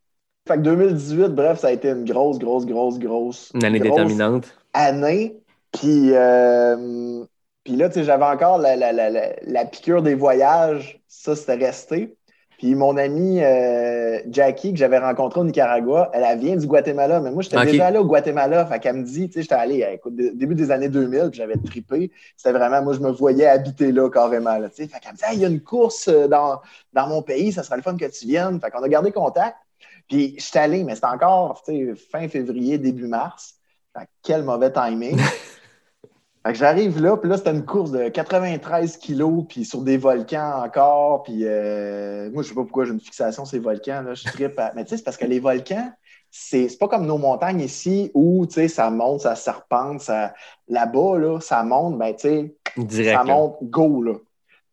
Fait 0.47 0.57
que 0.57 0.61
2018, 0.63 1.29
bref, 1.29 1.61
ça 1.61 1.69
a 1.69 1.71
été 1.73 1.89
une 1.91 2.05
grosse, 2.05 2.39
grosse, 2.39 2.67
grosse, 2.67 2.99
grosse. 2.99 3.51
Une 3.55 3.65
année 3.65 3.79
grosse 3.81 3.93
déterminante. 3.93 4.55
année. 4.75 5.41
Puis, 5.73 6.11
euh, 6.15 7.25
puis 7.65 7.77
là, 7.77 7.89
tu 7.89 7.95
sais, 7.95 8.05
j'avais 8.05 8.25
encore 8.25 8.59
la, 8.59 8.77
la, 8.77 8.93
la, 8.93 9.11
la, 9.11 9.33
la 9.43 9.65
piqûre 9.65 10.03
des 10.03 10.15
voyages. 10.15 11.01
Ça, 11.09 11.35
c'était 11.35 11.55
resté. 11.55 12.17
Puis 12.59 12.75
mon 12.77 12.97
amie 12.97 13.43
euh, 13.43 14.21
Jackie, 14.31 14.73
que 14.73 14.79
j'avais 14.79 14.99
rencontrée 14.99 15.41
au 15.41 15.45
Nicaragua, 15.45 16.11
elle, 16.13 16.25
elle 16.29 16.39
vient 16.39 16.57
du 16.57 16.67
Guatemala. 16.67 17.21
Mais 17.21 17.31
moi, 17.33 17.43
j'étais 17.43 17.59
déjà 17.59 17.87
allé 17.87 17.99
au 17.99 18.05
Guatemala. 18.05 18.65
Fait 18.67 18.79
qu'elle 18.79 18.97
me 18.97 19.03
dit, 19.03 19.29
tu 19.29 19.35
sais, 19.35 19.43
j'étais 19.43 19.55
allé, 19.57 19.83
euh, 19.83 19.93
écoute, 19.95 20.15
dé- 20.15 20.31
début 20.33 20.55
des 20.55 20.71
années 20.71 20.89
2000, 20.89 21.31
puis 21.31 21.39
j'avais 21.39 21.57
trippé. 21.57 22.13
C'était 22.37 22.57
vraiment, 22.57 22.81
moi, 22.83 22.93
je 22.93 23.01
me 23.01 23.11
voyais 23.11 23.47
habiter 23.47 23.91
là 23.93 24.09
carrément. 24.11 24.57
Là, 24.59 24.69
fait 24.71 24.87
qu'elle 24.87 25.13
me 25.13 25.17
dit, 25.17 25.25
Hey, 25.27 25.37
il 25.39 25.41
y 25.43 25.45
a 25.45 25.49
une 25.49 25.63
course 25.63 26.09
dans, 26.09 26.61
dans 26.93 27.09
mon 27.09 27.23
pays, 27.23 27.51
ça 27.53 27.63
serait 27.65 27.77
le 27.77 27.83
fun 27.83 27.97
que 27.97 28.05
tu 28.07 28.27
viennes. 28.27 28.61
Fait 28.61 28.71
qu'on 28.71 28.83
a 28.83 28.89
gardé 28.89 29.11
contact. 29.11 29.57
Puis 30.09 30.35
j'étais 30.39 30.59
allé, 30.59 30.85
mais 30.85 30.95
c'était 30.95 31.07
encore 31.07 31.63
fin 32.11 32.29
février, 32.29 32.79
début 32.79 33.07
mars. 33.07 33.55
Fait 33.97 34.07
quel 34.23 34.43
mauvais 34.43 34.73
timing. 34.73 35.19
fait 36.47 36.53
que 36.53 36.55
j'arrive 36.55 37.01
là, 37.01 37.17
puis 37.17 37.31
là, 37.31 37.37
c'était 37.39 37.53
une 37.53 37.65
course 37.65 37.91
de 37.91 38.09
93 38.09 38.97
kilos, 38.99 39.45
puis 39.49 39.65
sur 39.65 39.83
des 39.83 39.97
volcans 39.97 40.63
encore. 40.65 41.23
Puis 41.23 41.41
euh, 41.43 42.31
moi, 42.33 42.43
je 42.43 42.49
sais 42.49 42.55
pas 42.55 42.63
pourquoi 42.63 42.85
j'ai 42.85 42.93
une 42.93 43.01
fixation 43.01 43.45
sur 43.45 43.53
ces 43.53 43.59
volcans. 43.61 44.03
Là. 44.03 44.15
Je 44.15 44.25
trippe 44.25 44.59
à- 44.59 44.73
Mais 44.75 44.85
tu 44.85 44.91
sais, 44.91 44.97
c'est 44.99 45.05
parce 45.05 45.17
que 45.17 45.27
les 45.27 45.41
volcans, 45.41 45.91
c'est 46.31 46.69
pas 46.79 46.89
comme 46.89 47.07
nos 47.07 47.19
montagnes 47.19 47.61
ici 47.61 48.11
où 48.13 48.47
ça 48.51 48.91
monte, 48.91 49.21
ça 49.21 49.37
serpente. 49.37 50.01
Ça... 50.01 50.35
Là-bas, 50.69 51.19
là, 51.19 51.41
ça 51.41 51.63
monte, 51.63 51.97
ben 51.99 52.13
tu 52.15 52.21
sais, 52.21 52.57
ça 53.13 53.23
monte 53.35 53.57
go, 53.63 54.03
là. 54.03 54.15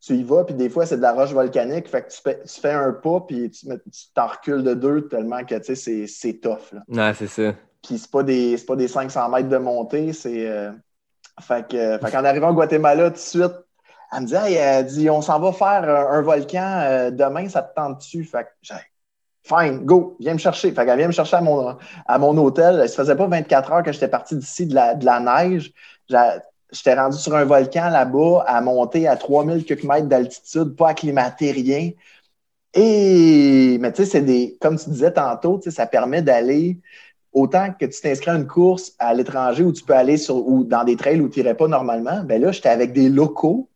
Tu 0.01 0.15
y 0.15 0.23
vas, 0.23 0.43
puis 0.45 0.55
des 0.55 0.69
fois, 0.69 0.85
c'est 0.85 0.97
de 0.97 1.01
la 1.01 1.13
roche 1.13 1.31
volcanique. 1.31 1.87
Fait 1.87 2.01
que 2.03 2.09
tu 2.09 2.19
fais, 2.21 2.41
tu 2.43 2.59
fais 2.59 2.71
un 2.71 2.91
pas, 2.91 3.21
puis 3.21 3.49
tu 3.51 3.67
t'en 4.15 4.27
recules 4.27 4.63
de 4.63 4.73
deux 4.73 5.07
tellement 5.07 5.43
que, 5.45 5.55
tu 5.55 5.63
sais, 5.63 5.75
c'est- 5.75 6.07
c'est 6.07 6.39
tough, 6.39 6.71
là. 6.73 6.81
Ouais, 6.87 7.13
c'est 7.13 7.27
ça. 7.27 7.55
Puis 7.83 7.97
c'est 7.97 8.11
pas 8.11 8.23
des, 8.23 8.57
c'est 8.57 8.65
pas 8.65 8.75
des 8.75 8.87
500 8.87 9.29
mètres 9.29 9.49
de 9.49 9.57
montée, 9.57 10.13
c'est... 10.13 10.47
euh, 10.47 10.71
Fait 11.41 11.67
que, 11.67 11.97
fait 11.99 12.11
qu'en 12.11 12.25
arrivant 12.25 12.51
au 12.51 12.53
Guatemala, 12.53 13.09
tout 13.11 13.15
de 13.15 13.19
suite, 13.19 13.53
Elle 14.13 14.21
me 14.23 14.27
dit, 14.27 14.35
hey, 14.35 14.55
elle 14.55 14.85
dit, 14.87 15.09
on 15.09 15.21
s'en 15.21 15.39
va 15.39 15.53
faire 15.53 15.83
un, 15.89 16.17
un 16.19 16.21
volcan 16.21 16.81
euh, 16.83 17.11
demain, 17.11 17.49
ça 17.49 17.63
te 17.63 17.75
tente 17.75 17.99
dessus? 17.99 18.25
Fait 18.25 18.43
que 18.45 18.49
j'ai, 18.61 18.75
fine, 19.43 19.85
go, 19.85 20.17
viens 20.19 20.33
me 20.33 20.39
chercher. 20.39 20.71
Fait 20.73 20.85
qu'elle 20.85 20.97
vient 20.97 21.07
me 21.07 21.13
chercher 21.13 21.37
à 21.37 21.41
mon, 21.41 21.77
à 22.07 22.19
mon 22.19 22.37
hôtel. 22.37 22.87
Ça 22.89 22.97
faisait 23.03 23.15
pas 23.15 23.27
24 23.27 23.71
heures 23.71 23.83
que 23.83 23.91
j'étais 23.91 24.07
parti 24.09 24.35
d'ici 24.35 24.67
de 24.67 24.75
la, 24.75 24.95
de 24.95 25.05
la 25.05 25.19
neige. 25.19 25.73
J'étais 26.71 26.93
rendu 26.93 27.17
sur 27.17 27.35
un 27.35 27.45
volcan 27.45 27.89
là-bas, 27.89 28.45
à 28.47 28.61
monter 28.61 29.07
à 29.07 29.17
3000 29.17 29.65
quelques 29.65 29.83
mètres 29.83 30.07
d'altitude, 30.07 30.75
pas 30.75 30.89
acclimaté, 30.89 31.51
rien. 31.51 31.91
Et, 32.73 33.77
mais 33.81 33.91
tu 33.91 34.03
sais, 34.03 34.09
c'est 34.09 34.21
des, 34.21 34.57
comme 34.61 34.77
tu 34.77 34.89
disais 34.89 35.11
tantôt, 35.11 35.57
tu 35.57 35.63
sais, 35.69 35.75
ça 35.75 35.85
permet 35.85 36.21
d'aller 36.21 36.77
autant 37.33 37.71
que 37.77 37.85
tu 37.85 38.01
t'inscris 38.01 38.31
à 38.31 38.35
une 38.35 38.47
course 38.47 38.93
à 38.99 39.13
l'étranger 39.13 39.63
où 39.63 39.71
tu 39.73 39.83
peux 39.83 39.93
aller 39.93 40.17
sur, 40.17 40.35
ou 40.47 40.63
dans 40.63 40.83
des 40.83 40.95
trails 40.95 41.19
où 41.19 41.29
tu 41.29 41.39
n'irais 41.39 41.55
pas 41.55 41.67
normalement. 41.67 42.23
Ben 42.23 42.41
là, 42.41 42.51
j'étais 42.51 42.69
avec 42.69 42.93
des 42.93 43.09
locaux 43.09 43.69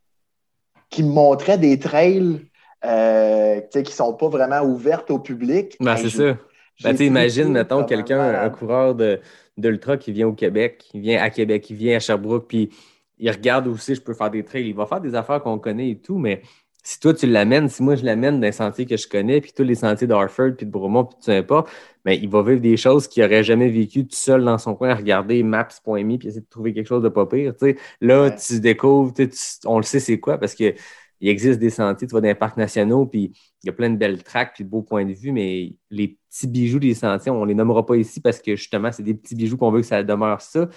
qui 0.89 1.03
me 1.03 1.09
montraient 1.09 1.57
des 1.57 1.79
trails 1.79 2.41
euh, 2.85 3.61
tu 3.61 3.67
sais, 3.71 3.83
qui 3.83 3.93
sont 3.93 4.13
pas 4.13 4.27
vraiment 4.27 4.61
ouvertes 4.61 5.09
au 5.09 5.19
public. 5.19 5.75
Ben, 5.79 5.95
Ben, 5.95 5.97
c'est 5.97 6.09
ça. 6.09 6.37
Ben, 6.83 6.91
tu 6.91 6.97
sais, 6.97 7.05
imagine, 7.05 7.43
trippé 7.45 7.59
mettons, 7.59 7.83
quelqu'un, 7.83 8.19
un 8.19 8.49
coureur 8.49 8.95
de, 8.95 9.19
d'ultra 9.57 9.97
qui 9.97 10.11
vient 10.11 10.27
au 10.27 10.33
Québec, 10.33 10.77
qui 10.79 10.99
vient 10.99 11.21
à 11.21 11.29
Québec, 11.29 11.63
qui 11.63 11.73
vient 11.75 11.97
à 11.97 11.99
Sherbrooke, 11.99 12.47
puis 12.47 12.69
il 13.17 13.29
regarde 13.31 13.67
aussi, 13.67 13.95
je 13.95 14.01
peux 14.01 14.13
faire 14.13 14.29
des 14.29 14.43
trails. 14.43 14.67
Il 14.67 14.75
va 14.75 14.85
faire 14.85 15.01
des 15.01 15.15
affaires 15.15 15.41
qu'on 15.41 15.57
connaît 15.59 15.91
et 15.91 15.97
tout, 15.99 16.17
mais 16.17 16.41
si 16.83 16.99
toi, 16.99 17.13
tu 17.15 17.25
l'amènes, 17.25 17.67
si 17.69 17.81
moi, 17.81 17.95
je 17.95 18.05
l'amène 18.05 18.35
dans 18.35 18.45
les 18.45 18.51
sentiers 18.51 18.85
que 18.85 18.95
je 18.97 19.07
connais, 19.07 19.41
puis 19.41 19.51
tous 19.55 19.63
les 19.63 19.73
sentiers 19.75 20.05
d'Harford, 20.05 20.51
puis 20.55 20.65
de 20.67 20.71
Bromont, 20.71 21.05
puis 21.05 21.17
tout 21.23 21.31
importe, 21.31 21.69
ben, 22.03 22.11
il 22.11 22.29
va 22.29 22.43
vivre 22.43 22.61
des 22.61 22.77
choses 22.77 23.07
qu'il 23.07 23.23
n'aurait 23.23 23.43
jamais 23.43 23.69
vécues 23.69 24.05
tout 24.05 24.15
seul 24.15 24.43
dans 24.45 24.57
son 24.59 24.75
coin 24.75 24.89
à 24.89 24.95
regarder 24.95 25.41
maps.me 25.41 26.17
puis 26.17 26.27
essayer 26.27 26.41
de 26.41 26.45
trouver 26.49 26.73
quelque 26.73 26.85
chose 26.87 27.01
de 27.01 27.09
pas 27.09 27.25
pire. 27.25 27.53
tu 27.57 27.65
sais. 27.71 27.75
Là, 28.01 28.23
Ouais. 28.25 28.35
tu 28.35 28.59
découvres, 28.59 29.13
tu 29.13 29.23
sais, 29.23 29.29
tu- 29.29 29.67
on 29.67 29.77
le 29.77 29.83
sait 29.83 29.99
c'est 29.99 30.19
quoi, 30.19 30.37
parce 30.37 30.53
que 30.53 30.75
il 31.22 31.30
existe 31.30 31.59
des 31.59 31.70
sentiers, 31.70 32.07
tu 32.07 32.13
vas 32.13 32.22
dans 32.22 32.28
les 32.28 32.36
parcs 32.36 32.57
nationaux, 32.57 33.05
puis 33.05 33.32
il 33.63 33.68
y 33.68 33.70
a 33.70 33.74
plein 33.74 33.89
de 33.89 33.97
belles 33.97 34.24
tracks, 34.24 34.53
puis 34.53 34.63
de 34.63 34.70
beaux 34.70 34.82
points 34.82 35.05
de 35.05 35.13
vue, 35.13 35.32
mais 35.32 35.74
les 35.89 36.18
petits 36.30 36.47
bijoux 36.47 36.80
des 36.80 36.93
sentiers, 36.93 37.32
on 37.32 37.41
ne 37.43 37.47
les 37.47 37.55
nommera 37.55 37.86
pas 37.86 37.95
ici 37.95 38.20
parce 38.22 38.39
que 38.39 38.55
justement, 38.55 38.91
c'est 38.91 39.03
des 39.03 39.13
petits 39.13 39.36
bijoux 39.36 39.57
qu'on 39.57 39.72
veut 39.72 39.82
que 39.82 39.88
ça 39.88 40.03
demeure 40.03 40.41
ça. 40.41 40.68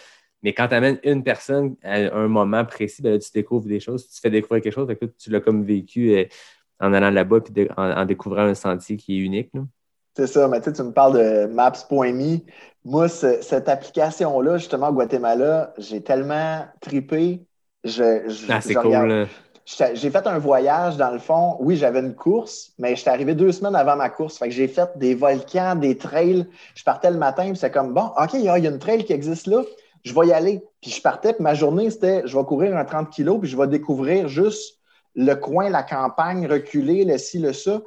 Mais 0.42 0.52
quand 0.54 0.68
tu 0.68 0.74
amènes 0.74 1.00
une 1.02 1.24
personne 1.24 1.74
à 1.82 1.96
un 2.16 2.28
moment 2.28 2.64
précis, 2.64 3.02
ben 3.02 3.12
là, 3.12 3.18
tu 3.18 3.30
découvres 3.34 3.66
des 3.66 3.80
choses, 3.80 4.08
tu 4.08 4.20
fais 4.20 4.30
découvrir 4.30 4.62
quelque 4.62 4.74
chose, 4.74 4.86
fait 4.86 4.96
que 4.96 5.04
là, 5.06 5.10
tu 5.18 5.30
l'as 5.30 5.40
comme 5.40 5.64
vécu 5.64 6.12
euh, 6.16 6.24
en 6.78 6.92
allant 6.92 7.10
là-bas 7.10 7.40
puis 7.40 7.52
de- 7.52 7.68
en, 7.76 7.90
en 7.90 8.04
découvrant 8.04 8.42
un 8.42 8.54
sentier 8.54 8.96
qui 8.96 9.16
est 9.18 9.20
unique. 9.20 9.50
là. 9.54 9.62
C'est 10.16 10.26
ça, 10.28 10.46
mais 10.48 10.58
tu 10.60 10.64
sais, 10.66 10.72
tu 10.72 10.82
me 10.82 10.92
parles 10.92 11.16
de 11.18 11.46
Maps.me. 11.52 12.38
Moi, 12.84 13.08
ce- 13.08 13.40
cette 13.42 13.68
application-là, 13.68 14.58
justement, 14.58 14.88
au 14.88 14.92
Guatemala, 14.92 15.74
j'ai 15.78 16.02
tellement 16.02 16.66
tripé. 16.80 17.44
Je, 17.84 18.28
je- 18.28 18.46
Ah, 18.48 18.60
c'est 18.60 18.74
cool. 18.74 18.86
regarde-. 18.86 19.10
J'étais- 19.10 19.32
J'ai 19.92 20.10
fait 20.10 20.26
un 20.26 20.38
voyage, 20.38 20.96
dans 20.96 21.10
le 21.10 21.18
fond. 21.18 21.56
Oui, 21.60 21.76
j'avais 21.76 22.00
une 22.00 22.14
course, 22.14 22.72
mais 22.78 22.96
j'étais 22.96 23.10
arrivé 23.10 23.34
deux 23.34 23.52
semaines 23.52 23.76
avant 23.76 23.96
ma 23.96 24.08
course. 24.08 24.38
Fait 24.38 24.48
que 24.48 24.54
j'ai 24.54 24.66
fait 24.66 24.88
des 24.96 25.14
volcans, 25.14 25.76
des 25.76 25.98
trails. 25.98 26.46
Je 26.74 26.82
partais 26.84 27.10
le 27.10 27.18
matin, 27.18 27.44
puis 27.50 27.56
c'est 27.56 27.70
comme, 27.70 27.92
bon, 27.92 28.10
OK, 28.18 28.30
il 28.32 28.44
y, 28.44 28.48
a 28.48 28.56
une 28.56 28.78
trail 28.78 29.04
qui 29.04 29.12
existe 29.12 29.46
là. 29.46 29.62
Je 30.04 30.14
vais 30.14 30.28
y 30.28 30.32
aller. 30.32 30.62
Puis 30.80 30.90
je 30.90 31.02
partais, 31.02 31.34
puis 31.34 31.42
ma 31.42 31.52
journée, 31.52 31.90
c'était, 31.90 32.22
je 32.24 32.38
vais 32.38 32.44
courir 32.44 32.74
un 32.76 32.84
30 32.84 33.10
kilos, 33.10 33.40
puis 33.40 33.50
je 33.50 33.58
vais 33.58 33.66
découvrir 33.66 34.26
juste 34.28 34.78
le 35.14 35.34
coin, 35.34 35.68
la 35.68 35.82
campagne, 35.82 36.46
reculer, 36.46 37.04
le 37.04 37.18
ci, 37.18 37.38
le 37.38 37.52
ça. 37.52 37.82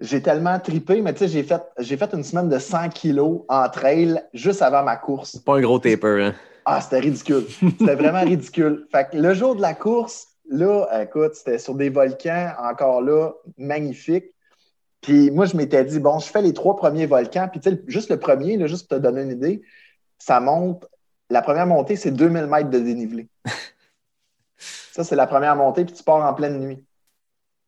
J'ai 0.00 0.22
tellement 0.22 0.58
tripé, 0.58 1.02
mais 1.02 1.12
tu 1.12 1.20
sais, 1.20 1.28
j'ai 1.28 1.44
fait, 1.44 1.62
j'ai 1.78 1.96
fait 1.96 2.12
une 2.14 2.24
semaine 2.24 2.48
de 2.48 2.58
100 2.58 2.88
kilos 2.88 3.42
en 3.48 3.68
trail 3.68 4.20
juste 4.34 4.62
avant 4.62 4.82
ma 4.82 4.96
course. 4.96 5.36
Pas 5.36 5.58
un 5.58 5.60
gros 5.60 5.78
taper. 5.78 6.24
Hein? 6.24 6.34
Ah, 6.64 6.80
c'était 6.80 6.98
ridicule. 6.98 7.44
C'était 7.78 7.94
vraiment 7.94 8.22
ridicule. 8.22 8.86
Fait 8.90 9.08
que 9.10 9.16
le 9.16 9.34
jour 9.34 9.54
de 9.54 9.60
la 9.60 9.74
course, 9.74 10.29
là, 10.50 10.86
écoute, 11.02 11.34
c'était 11.34 11.58
sur 11.58 11.74
des 11.74 11.88
volcans, 11.88 12.52
encore 12.58 13.00
là, 13.00 13.32
magnifique. 13.56 14.26
Puis 15.00 15.30
moi, 15.30 15.46
je 15.46 15.56
m'étais 15.56 15.84
dit, 15.84 15.98
bon, 15.98 16.18
je 16.18 16.26
fais 16.26 16.42
les 16.42 16.52
trois 16.52 16.76
premiers 16.76 17.06
volcans. 17.06 17.48
Puis 17.50 17.60
tu 17.60 17.70
sais, 17.70 17.82
juste 17.86 18.10
le 18.10 18.18
premier, 18.18 18.56
là, 18.56 18.66
juste 18.66 18.88
pour 18.88 18.98
te 18.98 19.02
donner 19.02 19.22
une 19.22 19.30
idée, 19.30 19.62
ça 20.18 20.40
monte. 20.40 20.86
La 21.30 21.40
première 21.40 21.66
montée, 21.66 21.96
c'est 21.96 22.10
2000 22.10 22.46
mètres 22.46 22.70
de 22.70 22.78
dénivelé. 22.78 23.28
Ça, 24.92 25.04
c'est 25.04 25.16
la 25.16 25.28
première 25.28 25.54
montée, 25.54 25.84
puis 25.84 25.94
tu 25.94 26.02
pars 26.02 26.16
en 26.16 26.34
pleine 26.34 26.58
nuit. 26.58 26.84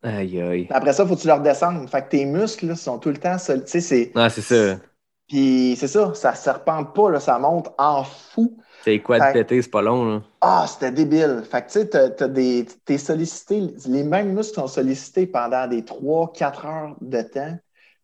Aïe, 0.03 0.41
aïe. 0.41 0.67
Après 0.71 0.93
ça, 0.93 1.05
il 1.05 1.09
faut 1.09 1.15
que 1.15 1.21
tu 1.21 1.29
le 1.29 1.35
redescendes. 1.35 1.89
Fait 1.89 2.03
que 2.03 2.09
tes 2.09 2.25
muscles 2.25 2.67
là, 2.67 2.75
sont 2.75 2.99
tout 2.99 3.11
le 3.11 3.17
temps 3.17 3.39
solides. 3.39 3.65
Tu 3.65 3.71
sais, 3.71 3.81
c'est. 3.81 4.13
Ah, 4.17 4.29
c'est 4.29 4.43
ça. 4.43 4.81
Puis 5.29 5.77
c'est 5.79 5.89
ça, 5.89 6.13
ça 6.15 6.33
ne 6.33 6.37
serpente 6.37 6.95
pas, 6.95 7.11
là, 7.11 7.21
ça 7.21 7.39
monte 7.39 7.73
en 7.79 8.03
fou. 8.03 8.59
C'est 8.85 9.01
quoi 9.01 9.19
de 9.21 9.33
péter, 9.33 9.63
c'est 9.63 9.71
pas 9.71 9.83
long. 9.83 10.05
Là. 10.05 10.23
Ah, 10.41 10.67
c'était 10.69 10.91
débile. 10.91 11.43
Fait 11.49 11.63
que 11.63 11.67
tu 11.67 11.73
sais, 11.81 11.89
t'as- 11.89 12.29
des- 12.29 12.67
t'es 12.85 12.99
sollicité, 12.99 13.61
les 13.87 14.03
mêmes 14.03 14.35
muscles 14.35 14.55
sont 14.57 14.67
sollicités 14.67 15.27
pendant 15.27 15.67
des 15.69 15.85
3-4 15.85 16.67
heures 16.67 16.97
de 17.01 17.23
temps. 17.23 17.57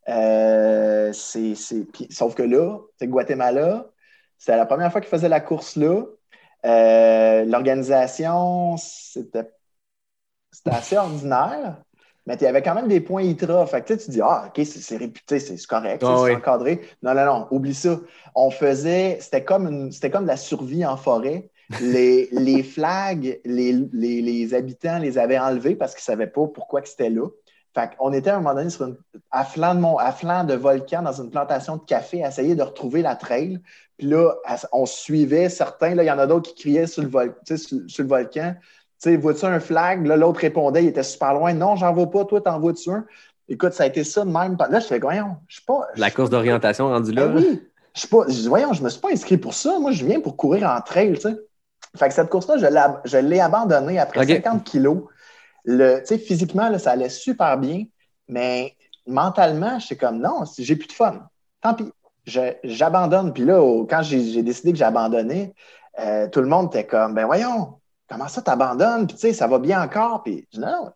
Euh, 0.08 1.12
c'est, 1.12 1.54
sauf 2.10 2.34
que 2.34 2.42
là, 2.42 2.78
c'est 2.98 3.08
Guatemala, 3.08 3.86
c'était 4.38 4.56
la 4.56 4.66
première 4.66 4.90
fois 4.92 5.00
qu'ils 5.00 5.10
faisaient 5.10 5.28
la 5.28 5.40
course 5.40 5.76
là. 5.76 6.04
Euh, 6.64 7.44
l'organisation, 7.44 8.76
c'était, 8.78 9.50
c'était 10.50 10.70
assez 10.70 10.96
ordinaire, 10.96 11.82
mais 12.28 12.34
il 12.34 12.42
y 12.42 12.46
avait 12.46 12.60
quand 12.60 12.74
même 12.74 12.88
des 12.88 13.00
points 13.00 13.22
ITRA. 13.22 13.64
Fait 13.64 13.80
que 13.80 13.94
tu 13.94 14.10
dis, 14.10 14.20
ah, 14.20 14.44
OK, 14.48 14.66
c'est, 14.66 14.96
réputé, 14.98 15.40
c'est, 15.40 15.56
correct, 15.66 16.02
Ah 16.06 16.14
c'est 16.18 16.24
oui. 16.24 16.34
encadré. 16.36 16.82
Non, 17.02 17.14
non, 17.14 17.24
non, 17.24 17.48
oublie 17.50 17.72
ça. 17.72 17.98
On 18.34 18.50
faisait, 18.50 19.16
c'était 19.18 19.42
comme, 19.42 19.90
c'était 19.90 20.10
comme 20.10 20.24
de 20.24 20.28
la 20.28 20.36
survie 20.36 20.84
en 20.84 20.98
forêt. 20.98 21.48
Les, 21.80 22.28
les 22.32 22.62
flags, 22.62 23.40
les, 23.46 23.72
les, 23.94 24.20
les 24.20 24.52
habitants 24.52 24.98
les 24.98 25.16
avaient 25.16 25.38
enlevés 25.38 25.74
parce 25.74 25.94
qu'ils 25.94 26.02
ne 26.02 26.16
savaient 26.16 26.30
pas 26.30 26.46
pourquoi 26.48 26.82
c'était 26.84 27.08
là. 27.08 27.26
Fait 27.74 27.96
qu'on 27.96 28.12
était 28.12 28.28
à 28.28 28.36
un 28.36 28.40
moment 28.40 28.54
donné 28.54 28.68
sur 28.68 28.84
une, 28.86 28.98
à, 29.30 29.44
flanc 29.46 29.74
de 29.74 29.82
à 29.98 30.12
flanc 30.12 30.44
de 30.44 30.54
volcan 30.54 31.00
dans 31.00 31.22
une 31.22 31.30
plantation 31.30 31.76
de 31.76 31.84
café 31.84 32.22
à 32.24 32.28
essayer 32.28 32.54
de 32.54 32.62
retrouver 32.62 33.00
la 33.00 33.16
trail. 33.16 33.58
Puis 33.96 34.06
là, 34.06 34.34
on 34.72 34.84
suivait 34.84 35.48
certains. 35.48 35.94
Là, 35.94 36.02
il 36.02 36.06
y 36.06 36.10
en 36.10 36.18
a 36.18 36.26
d'autres 36.26 36.50
qui 36.50 36.62
criaient 36.62 36.86
sur 36.86 37.02
le, 37.02 37.08
vol, 37.08 37.34
sur 37.46 37.78
le 38.04 38.08
volcan. 38.08 38.54
Tu 39.00 39.10
sais, 39.10 39.16
vois-tu 39.16 39.44
un 39.44 39.60
flag? 39.60 40.06
Là, 40.06 40.16
l'autre 40.16 40.40
répondait, 40.40 40.82
il 40.84 40.88
était 40.88 41.02
super 41.02 41.34
loin. 41.34 41.52
Non, 41.54 41.76
j'en 41.76 41.92
vois 41.94 42.10
pas. 42.10 42.24
Toi, 42.24 42.40
t'en 42.40 42.58
vois-tu 42.58 42.90
un? 42.90 43.04
Écoute, 43.48 43.72
ça 43.72 43.84
a 43.84 43.86
été 43.86 44.04
ça 44.04 44.24
de 44.24 44.30
même. 44.30 44.56
Là, 44.70 44.80
je 44.80 44.86
fais, 44.86 44.98
voyons, 44.98 45.36
je 45.46 45.56
sais 45.56 45.62
pas. 45.66 45.86
La 45.96 46.10
course 46.10 46.30
d'orientation 46.30 46.88
rendue 46.88 47.12
là. 47.12 47.26
ben 47.28 47.36
oui. 47.36 47.62
Je 47.94 48.02
sais 48.02 48.08
pas, 48.08 48.24
je 48.28 48.48
voyons, 48.48 48.72
je 48.74 48.82
me 48.82 48.88
suis 48.90 49.00
pas 49.00 49.10
inscrit 49.10 49.38
pour 49.38 49.54
ça. 49.54 49.78
Moi, 49.78 49.92
je 49.92 50.04
viens 50.04 50.20
pour 50.20 50.36
courir 50.36 50.68
en 50.70 50.80
trail, 50.80 51.14
tu 51.14 51.22
sais. 51.22 51.36
Fait 51.96 52.08
que 52.08 52.14
cette 52.14 52.28
course-là, 52.28 52.58
je 53.04 53.16
l'ai, 53.18 53.40
abandonnée 53.40 53.98
après 53.98 54.20
Ok. 54.22 54.28
50 54.28 54.64
kilos. 54.64 55.04
Le, 55.64 56.02
physiquement, 56.04 56.68
là, 56.68 56.78
ça 56.78 56.92
allait 56.92 57.08
super 57.08 57.56
bien, 57.58 57.84
mais 58.28 58.74
mentalement, 59.06 59.78
j'étais 59.78 59.96
comme, 59.96 60.18
non, 60.20 60.44
j'ai 60.58 60.76
plus 60.76 60.86
de 60.86 60.92
fun. 60.92 61.28
Tant 61.60 61.74
pis. 61.74 61.90
Je- 62.26 62.54
j'abandonne. 62.62 63.32
Puis 63.32 63.44
là, 63.44 63.60
au- 63.62 63.86
quand 63.86 64.02
j'ai, 64.02 64.22
j'ai 64.32 64.42
décidé 64.42 64.72
que 64.72 64.78
j'abandonnais, 64.78 65.54
euh, 65.98 66.28
tout 66.28 66.40
le 66.40 66.46
monde 66.46 66.66
était 66.68 66.86
comme, 66.86 67.14
ben 67.14 67.24
voyons, 67.26 67.78
comment 68.08 68.28
ça 68.28 68.42
t'abandonnes? 68.42 69.06
Puis 69.06 69.16
tu 69.16 69.22
sais, 69.22 69.32
ça 69.32 69.46
va 69.46 69.58
bien 69.58 69.82
encore? 69.82 70.22
Puis 70.22 70.46
je 70.52 70.58
dis, 70.58 70.64
non, 70.64 70.84
non, 70.84 70.92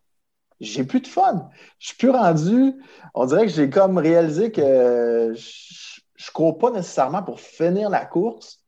j'ai 0.60 0.84
plus 0.84 1.00
de 1.00 1.08
fun. 1.08 1.50
Je 1.78 1.88
suis 1.88 1.96
plus 1.96 2.10
rendu. 2.10 2.74
On 3.14 3.26
dirait 3.26 3.46
que 3.46 3.52
j'ai 3.52 3.70
comme 3.70 3.98
réalisé 3.98 4.52
que 4.52 5.32
je, 5.34 6.00
je 6.16 6.30
cours 6.32 6.58
pas 6.58 6.70
nécessairement 6.70 7.22
pour 7.22 7.40
finir 7.40 7.90
la 7.90 8.04
course. 8.06 8.60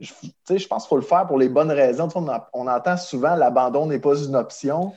Je, 0.00 0.12
tu 0.22 0.30
sais, 0.44 0.58
je 0.58 0.68
pense 0.68 0.84
qu'il 0.84 0.90
faut 0.90 0.96
le 0.96 1.02
faire 1.02 1.26
pour 1.26 1.38
les 1.38 1.48
bonnes 1.48 1.70
raisons. 1.72 2.08
On, 2.14 2.28
en- 2.28 2.44
on 2.52 2.66
entend 2.68 2.96
souvent 2.96 3.36
l'abandon 3.36 3.86
n'est 3.86 4.00
pas 4.00 4.16
une 4.22 4.36
option. 4.36 4.94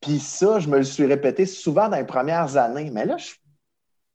Puis 0.00 0.18
ça, 0.18 0.58
je 0.60 0.68
me 0.68 0.78
le 0.78 0.84
suis 0.84 1.06
répété 1.06 1.46
souvent 1.46 1.88
dans 1.88 1.96
les 1.96 2.04
premières 2.06 2.56
années. 2.56 2.90
Mais 2.90 3.04
là, 3.04 3.16
je, 3.18 3.32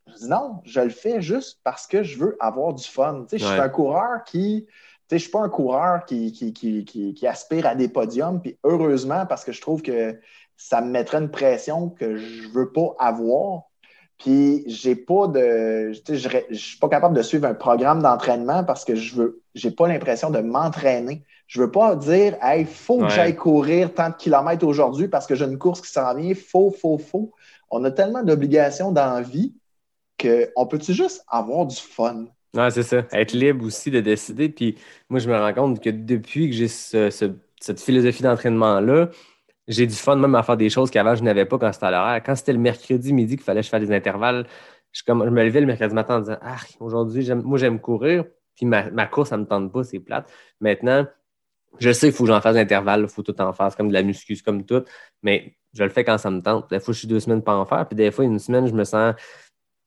je 0.08 0.14
dis 0.16 0.28
non, 0.30 0.62
je 0.66 0.80
le 0.82 0.90
fais 0.90 1.22
juste 1.22 1.60
parce 1.64 1.88
que 1.88 2.04
je 2.04 2.18
veux 2.18 2.38
avoir 2.40 2.74
du 2.74 2.84
fun. 2.84 3.24
Tu 3.24 3.30
sais, 3.30 3.38
je 3.40 3.46
suis 3.46 3.60
un 3.60 3.70
coureur 3.70 4.24
qui. 4.26 4.68
Tu 5.08 5.16
sais, 5.16 5.18
je 5.18 5.24
suis 5.24 5.32
pas 5.32 5.42
un 5.42 5.50
coureur 5.50 6.06
qui, 6.06 6.32
qui, 6.32 6.52
qui, 6.54 6.84
qui, 6.84 7.14
qui 7.14 7.28
aspire 7.28 7.68
à 7.68 7.76
des 7.76 7.88
podiums. 7.88 8.42
Puis 8.42 8.58
heureusement, 8.64 9.26
parce 9.26 9.44
que 9.44 9.52
je 9.52 9.62
trouve 9.62 9.82
que 9.82 10.20
ça 10.58 10.82
me 10.82 10.90
mettrait 10.90 11.20
une 11.20 11.30
pression 11.30 11.90
que 11.90 12.18
je 12.18 12.50
veux 12.50 12.72
pas 12.72 12.96
avoir. 13.00 13.64
Puis 14.18 14.64
j'ai 14.68 14.96
pas 14.96 15.28
de. 15.28 15.92
tu 16.06 16.18
sais, 16.18 16.18
Je 16.18 16.30
je 16.50 16.58
suis 16.58 16.80
pas 16.80 16.90
capable 16.90 17.16
de 17.16 17.22
suivre 17.22 17.48
un 17.48 17.54
programme 17.54 18.02
d'entraînement 18.02 18.64
parce 18.64 18.86
que 18.86 18.96
je 18.96 19.16
veux. 19.16 19.42
J'ai 19.54 19.72
pas 19.72 19.88
l'impression 19.88 20.30
de 20.30 20.40
m'entraîner. 20.40 21.24
Je 21.48 21.62
veux 21.62 21.70
pas 21.70 21.96
dire 21.96 22.38
Hey, 22.42 22.66
faut 22.66 23.00
que 23.00 23.10
j'aille 23.10 23.36
courir 23.36 23.94
tant 23.94 24.10
de 24.10 24.16
kilomètres 24.16 24.66
aujourd'hui 24.66 25.08
parce 25.08 25.28
que 25.28 25.36
j'ai 25.36 25.46
une 25.46 25.58
course 25.58 25.82
qui 25.82 25.92
s'en 25.92 26.16
vient. 26.16 26.34
Faut, 26.34 26.72
faut, 26.72 26.98
faut. 26.98 27.32
On 27.70 27.84
a 27.84 27.92
tellement 27.92 28.24
d'obligations 28.24 28.92
dans 28.92 29.14
la 29.16 29.22
vie 29.22 29.54
qu'on 30.20 30.68
peut-tu 30.68 30.94
juste 30.94 31.24
avoir 31.28 31.66
du 31.66 31.76
fun? 31.76 32.26
Ouais, 32.56 32.72
c'est 32.72 32.84
ça. 32.84 33.06
Être 33.12 33.34
libre 33.34 33.66
aussi 33.66 33.92
de 33.92 34.00
décider. 34.00 34.50
Puis 34.50 34.78
moi, 35.10 35.20
je 35.20 35.30
me 35.30 35.38
rends 35.38 35.54
compte 35.54 35.84
que 35.84 35.90
depuis 35.90 36.50
que 36.50 36.56
j'ai 36.56 36.68
ce- 36.70 37.10
ce- 37.10 37.34
cette 37.60 37.82
philosophie 37.82 38.24
d'entraînement-là, 38.24 39.10
j'ai 39.68 39.88
du 39.88 39.96
fun 39.96 40.16
même 40.18 40.36
à 40.36 40.44
faire 40.44 40.58
des 40.58 40.70
choses 40.70 40.92
qu'avant 40.92 41.16
je 41.16 41.24
n'avais 41.24 41.46
pas 41.46 41.58
quand 41.60 41.72
c'était 41.74 41.88
à 41.88 41.92
l'horaire. 41.92 42.24
Quand 42.26 42.36
c'était 42.36 42.54
le 42.54 42.60
mercredi 42.60 43.14
midi 43.14 43.36
qu'il 43.38 43.44
fallait 43.46 43.62
que 43.62 43.66
je 43.66 43.72
fasse 43.72 43.82
des 43.88 43.94
intervalles, 43.96 44.48
je, 44.94 45.04
comme, 45.04 45.24
je 45.26 45.30
me 45.32 45.44
levais 45.44 45.62
le 45.62 45.68
mercredi 45.68 45.94
matin 45.96 46.18
en 46.18 46.20
disant 46.22 46.38
Ah, 46.42 46.58
aujourd'hui, 46.80 47.28
moi 47.36 47.58
j'aime 47.60 47.80
courir, 47.80 48.26
puis 48.56 48.66
ma, 48.66 49.08
course, 49.08 49.30
ça 49.30 49.38
ne 49.38 49.44
me 49.44 49.48
tente 49.48 49.72
pas, 49.74 49.84
c'est 49.84 50.00
plate. 50.00 50.32
Maintenant, 50.62 51.08
Je 51.80 51.92
sais, 51.92 52.08
il 52.08 52.14
faut 52.14 52.24
que 52.24 52.30
j'en 52.30 52.40
fasse 52.42 52.56
l'intervalle, 52.56 53.02
il 53.02 53.10
faut 53.10 53.22
tout 53.24 53.40
en 53.42 53.52
faire, 53.54 53.76
comme 53.76 53.90
de 53.90 53.94
la 53.94 54.02
muscu, 54.04 54.38
comme 54.44 54.66
tout, 54.66 54.84
mais 55.24 55.58
je 55.74 55.84
le 55.84 55.90
fais 55.90 56.06
quand 56.06 56.18
ça 56.18 56.32
me 56.32 56.42
tente. 56.42 56.70
Des 56.70 56.80
fois, 56.80 56.94
je 56.94 57.00
suis 57.00 57.08
deux 57.08 57.20
semaines 57.20 57.44
pas 57.44 57.56
en 57.56 57.66
faire, 57.66 57.86
puis 57.88 57.96
des 57.98 58.12
fois, 58.12 58.24
une 58.24 58.40
semaine, 58.40 58.66
je 58.68 58.74
me 58.74 58.86
sens, 58.86 59.14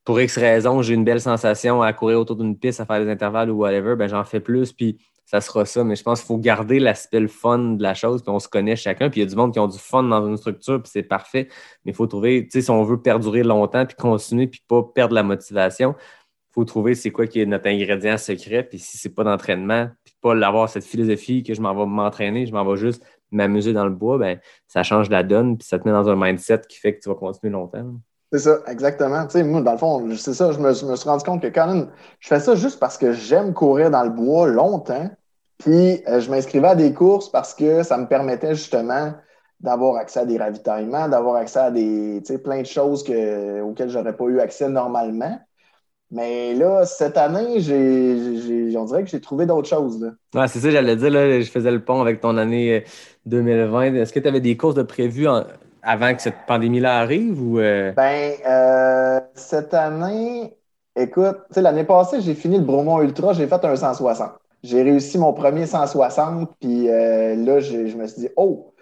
pour 0.09 0.18
X 0.22 0.38
raisons, 0.38 0.80
j'ai 0.80 0.94
une 0.94 1.04
belle 1.04 1.20
sensation 1.20 1.82
à 1.82 1.92
courir 1.92 2.18
autour 2.18 2.36
d'une 2.36 2.56
piste, 2.59 2.80
à 2.80 2.86
faire 2.86 2.98
des 3.04 3.11
intervalles 3.11 3.50
ou 3.50 3.59
whatever, 3.59 3.94
ben 3.94 4.09
j'en 4.09 4.24
fais 4.24 4.40
plus, 4.40 4.72
puis 4.72 4.96
ça 5.26 5.42
sera 5.42 5.66
ça. 5.66 5.84
Mais 5.84 5.96
je 5.96 6.02
pense 6.02 6.20
qu'il 6.20 6.28
faut 6.28 6.38
garder 6.38 6.78
l'aspect 6.78 7.20
le 7.20 7.28
fun 7.28 7.59
de 7.59 7.82
la 7.82 7.92
chose, 7.92 8.22
puis 8.22 8.30
on 8.30 8.38
se 8.38 8.48
connaît 8.48 8.74
chacun, 8.74 9.11
puis 9.11 9.20
il 9.20 9.24
y 9.24 9.26
a 9.26 9.28
du 9.28 9.36
monde 9.36 9.52
qui 9.52 9.59
ont 9.59 9.68
du 9.68 9.76
fun 9.78 10.02
dans 10.04 10.26
une 10.26 10.38
structure, 10.38 10.80
puis 10.80 10.90
c'est 10.90 11.02
parfait. 11.02 11.48
Mais 11.84 11.92
il 11.92 11.94
faut 11.94 12.06
trouver, 12.06 12.44
tu 12.44 12.52
sais, 12.52 12.62
si 12.62 12.70
on 12.70 12.82
veut 12.84 13.02
perdurer 13.02 13.42
longtemps, 13.42 13.84
puis 13.84 13.96
continuer, 13.96 14.46
puis 14.46 14.62
pas 14.66 14.82
perdre 14.82 15.12
la 15.14 15.22
motivation, 15.22 15.94
il 15.98 16.54
faut 16.54 16.64
trouver 16.64 16.94
c'est 16.94 17.11
quoi 17.11 17.26
qui 17.26 17.42
est 17.42 17.46
notre 17.46 17.68
ingrédient 17.68 18.16
secret, 18.16 18.62
puis 18.62 18.78
si 18.78 18.96
c'est 18.96 19.14
pas 19.14 19.24
d'entraînement, 19.24 19.90
puis 20.04 20.14
pas 20.22 20.32
avoir 20.46 20.70
cette 20.70 20.86
philosophie 20.86 21.42
que 21.42 21.52
je 21.52 21.61
m'en 21.61 21.74
vais 21.74 21.84
m'entraîner, 21.84 22.46
je 22.46 22.52
m'en 22.54 22.64
vais 22.64 22.78
juste 22.78 23.04
m'amuser 23.30 23.74
dans 23.74 23.84
le 23.84 23.90
bois, 23.94 24.16
ben 24.16 24.40
ça 24.68 24.82
change 24.82 25.11
la 25.11 25.22
donne, 25.22 25.59
puis 25.59 25.68
ça 25.68 25.78
te 25.78 25.86
met 25.86 25.92
dans 25.92 26.09
un 26.09 26.16
mindset 26.16 26.62
qui 26.66 26.78
fait 26.78 26.94
que 26.96 27.02
tu 27.02 27.11
vas 27.11 27.14
continuer 27.14 27.52
longtemps. 27.52 28.00
C'est 28.32 28.40
ça, 28.40 28.58
exactement. 28.66 29.24
Tu 29.24 29.32
sais, 29.32 29.42
moi, 29.42 29.62
dans 29.62 29.72
le 29.72 29.78
fond, 29.78 30.06
c'est 30.16 30.34
ça, 30.34 30.52
je 30.52 30.58
me, 30.58 30.74
suis 30.74 31.08
rendu 31.08 31.24
compte 31.24 31.40
que 31.40 31.46
quand 31.46 31.66
même, 31.66 31.88
je 32.20 32.28
fais 32.28 32.40
ça 32.40 32.54
juste 32.54 32.78
parce 32.78 32.98
que 32.98 33.12
j'aime 33.12 33.54
courir 33.54 33.90
dans 33.90 34.02
le 34.02 34.10
bois 34.10 34.46
longtemps. 34.48 35.10
Puis, 35.56 36.02
euh, 36.06 36.20
je 36.20 36.30
m'inscrivais 36.30 36.68
à 36.68 36.74
des 36.74 36.92
courses 36.92 37.30
parce 37.30 37.54
que 37.54 37.82
ça 37.82 37.96
me 37.96 38.06
permettait 38.06 38.54
justement 38.54 39.14
d'avoir 39.60 39.96
accès 39.96 40.20
à 40.20 40.26
des 40.26 40.38
ravitaillements, 40.38 41.08
d'avoir 41.08 41.36
accès 41.36 41.58
à 41.58 41.70
des, 41.70 42.20
tu 42.24 42.34
sais, 42.34 42.38
plein 42.38 42.60
de 42.60 42.66
choses 42.66 43.02
que, 43.02 43.62
auxquelles 43.62 43.90
j'aurais 43.90 44.16
pas 44.16 44.24
eu 44.26 44.40
accès 44.40 44.68
normalement. 44.68 45.40
Mais 46.10 46.54
là, 46.54 46.84
cette 46.84 47.16
année, 47.16 47.60
j'ai, 47.60 48.76
on 48.76 48.84
dirait 48.84 49.04
que 49.04 49.10
j'ai 49.10 49.20
trouvé 49.20 49.46
d'autres 49.46 49.68
choses. 49.68 50.10
C'est 50.32 50.60
ça, 50.60 50.70
j'allais 50.70 50.96
dire. 50.96 51.10
Là, 51.10 51.40
je 51.40 51.50
faisais 51.50 51.70
le 51.70 51.84
pont 51.84 52.00
avec 52.00 52.20
ton 52.20 52.38
année 52.38 52.84
2020. 53.26 53.94
Est-ce 53.94 54.12
que 54.12 54.20
tu 54.20 54.28
avais 54.28 54.40
des 54.40 54.56
courses 54.56 54.74
de 54.74 54.82
prévues 54.82 55.28
en, 55.28 55.44
avant 55.82 56.14
que 56.14 56.22
cette 56.22 56.46
pandémie-là 56.46 56.98
arrive? 56.98 57.42
Ou 57.42 57.58
euh? 57.58 57.92
Ben, 57.92 58.34
euh, 58.46 59.20
cette 59.34 59.74
année, 59.74 60.56
écoute, 60.96 61.38
l'année 61.56 61.84
passée, 61.84 62.20
j'ai 62.20 62.34
fini 62.34 62.58
le 62.58 62.64
Bromont 62.64 63.00
Ultra, 63.00 63.32
j'ai 63.32 63.46
fait 63.46 63.64
un 63.64 63.76
160. 63.76 64.32
J'ai 64.62 64.82
réussi 64.82 65.18
mon 65.18 65.32
premier 65.32 65.66
160, 65.66 66.50
puis 66.60 66.88
euh, 66.88 67.36
là, 67.36 67.60
je 67.60 67.96
me 67.96 68.06
suis 68.06 68.22
dit, 68.22 68.28
oh, 68.36 68.72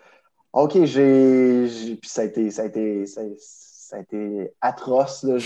OK, 0.57 0.85
j'ai. 0.85 1.67
Puis 2.01 2.09
ça 2.09 2.23
a 2.23 2.25
été, 2.25 2.51
ça 2.51 2.63
a 2.63 2.65
été, 2.65 3.05
ça 3.07 3.21
a, 3.97 4.01
été 4.01 4.55
atroce. 4.63 5.23
Là. 5.23 5.37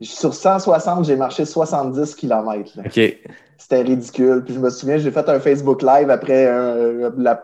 Sur 0.00 0.34
160, 0.34 1.04
j'ai 1.04 1.16
marché 1.16 1.44
70 1.44 2.14
km. 2.16 2.80
OK. 2.84 3.18
C'était 3.56 3.82
ridicule. 3.82 4.42
Puis 4.44 4.54
je 4.54 4.58
me 4.58 4.68
souviens, 4.68 4.98
j'ai 4.98 5.12
fait 5.12 5.28
un 5.28 5.38
Facebook 5.38 5.82
Live 5.82 6.10
après, 6.10 6.46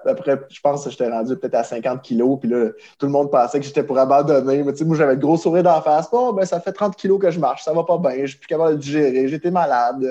après 0.04 0.40
je 0.48 0.60
pense 0.60 0.84
que 0.84 0.90
j'étais 0.90 1.08
rendu 1.08 1.36
peut-être 1.36 1.54
à 1.54 1.62
50 1.62 2.02
kilos. 2.02 2.38
Puis 2.40 2.50
là, 2.50 2.70
tout 2.98 3.06
le 3.06 3.12
monde 3.12 3.30
pensait 3.30 3.60
que 3.60 3.64
j'étais 3.66 3.84
pour 3.84 3.98
abandonner. 3.98 4.64
Mais 4.64 4.72
tu 4.72 4.78
sais, 4.78 4.84
moi, 4.84 4.96
j'avais 4.96 5.14
le 5.14 5.20
gros 5.20 5.36
sourire 5.36 5.62
d'en 5.62 5.80
face. 5.80 6.08
Oh, 6.10 6.32
ben, 6.32 6.44
ça 6.44 6.60
fait 6.60 6.72
30 6.72 6.96
kilos 6.96 7.20
que 7.20 7.30
je 7.30 7.38
marche. 7.38 7.62
Ça 7.62 7.72
va 7.72 7.84
pas 7.84 7.98
bien. 7.98 8.16
Je 8.22 8.26
suis 8.26 8.38
plus 8.38 8.48
capable 8.48 8.72
de 8.72 8.80
digérer. 8.80 9.28
J'étais 9.28 9.52
malade. 9.52 10.04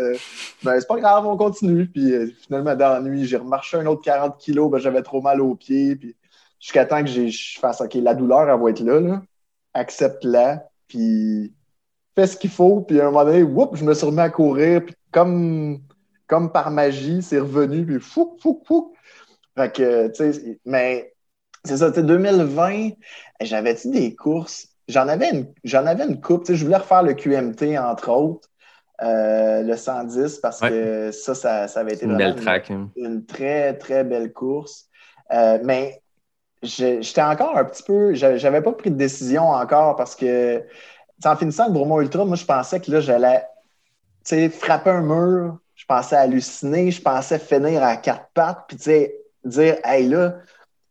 Ben, 0.64 0.80
c'est 0.80 0.88
pas 0.88 1.00
grave, 1.00 1.28
on 1.28 1.36
continue. 1.36 1.88
Puis 1.88 2.14
euh, 2.14 2.32
finalement, 2.46 2.76
dans 2.76 2.94
la 2.94 3.02
nuit, 3.02 3.26
j'ai 3.26 3.38
remarché 3.38 3.78
un 3.78 3.86
autre 3.86 4.02
40 4.02 4.38
kilos. 4.38 4.72
Ben, 4.72 4.78
j'avais 4.78 5.02
trop 5.02 5.22
mal 5.22 5.42
aux 5.42 5.56
pieds. 5.56 5.98
Puis 5.98 6.16
jusqu'à 6.62 6.86
temps 6.86 7.04
que 7.04 7.10
je 7.10 7.60
fasse, 7.60 7.82
OK, 7.82 7.96
la 7.96 8.16
douleur, 8.16 8.50
elle 8.50 8.60
va 8.60 8.70
être 8.70 8.80
là. 8.80 9.02
là. 9.02 9.22
Accepte-la. 9.74 10.70
Puis 10.88 11.54
fais 12.20 12.28
ce 12.28 12.38
qu'il 12.38 12.50
faut. 12.50 12.82
Puis 12.82 13.00
à 13.00 13.08
un 13.08 13.12
moment 13.12 13.26
donné, 13.26 13.44
whoop, 13.44 13.76
je 13.76 13.84
me 13.84 13.94
suis 13.94 14.06
remis 14.06 14.20
à 14.20 14.30
courir. 14.30 14.86
Puis 14.86 14.96
comme 15.12 15.80
comme 16.30 16.52
par 16.52 16.72
magie, 16.72 17.22
c'est 17.22 17.40
revenu, 17.40 17.86
puis 17.86 18.00
fou, 18.00 18.38
fou, 18.40 18.62
fou. 18.66 18.94
Fait 19.58 19.74
que, 19.74 20.08
tu 20.10 20.32
sais, 20.32 20.60
mais 20.64 21.12
c'est 21.66 21.78
ça, 21.78 21.90
tu 21.90 21.96
sais, 21.96 22.04
2020, 22.04 22.92
j'avais-tu 23.42 23.90
des 23.90 24.16
courses? 24.16 24.68
J'en 24.88 25.08
avais 25.08 25.32
une, 25.32 25.48
j'en 25.64 25.86
avais 25.86 26.06
une 26.06 26.22
coupe, 26.22 26.46
tu 26.46 26.54
sais, 26.54 26.56
je 26.56 26.64
voulais 26.64 26.78
refaire 26.78 27.04
le 27.04 27.14
QMT, 27.14 27.78
entre 27.80 28.12
autres, 28.12 28.48
euh, 29.02 29.64
le 29.64 29.76
110, 29.76 30.38
parce 30.38 30.60
que 30.60 31.12
ça, 31.12 31.34
ça, 31.34 31.68
ça, 31.68 31.80
avait 31.80 31.94
été 31.94 32.06
une 32.06 32.16
belle 32.16 32.36
track. 32.36 32.70
Une, 32.70 32.76
hein. 32.76 32.92
une, 32.96 33.26
très, 33.26 33.74
très 33.78 34.04
belle 34.04 34.32
course. 34.32 34.86
Euh, 35.32 35.58
mais 35.64 36.00
j'étais 36.62 37.22
encore 37.22 37.58
un 37.58 37.66
petit 37.66 37.84
peu, 37.84 38.14
j'avais 38.14 38.62
pas 38.62 38.72
pris 38.74 38.92
de 38.92 38.98
décision 38.98 39.50
encore 39.50 39.96
parce 39.96 40.16
que, 40.16 40.64
en 41.26 41.36
finissant 41.36 41.68
le 41.68 41.74
Bromont 41.74 42.02
Ultra, 42.02 42.26
moi, 42.26 42.36
je 42.36 42.46
pensais 42.46 42.80
que 42.80 42.92
là, 42.92 43.02
j'allais, 43.02 43.46
tu 44.24 44.36
sais, 44.36 44.50
frapper 44.50 44.92
un 44.92 45.02
mur, 45.02 45.58
je 45.76 45.86
pensais 45.86 46.16
halluciner, 46.16 46.92
je 46.92 47.02
pensais 47.02 47.40
finir 47.40 47.84
à 47.84 47.98
quatre 47.98 48.30
pattes, 48.34 48.66
puis 48.68 48.78
tu 48.78 48.84
sais, 48.84 49.16
dire, 49.44 49.78
hey 49.84 50.08
là, 50.08 50.38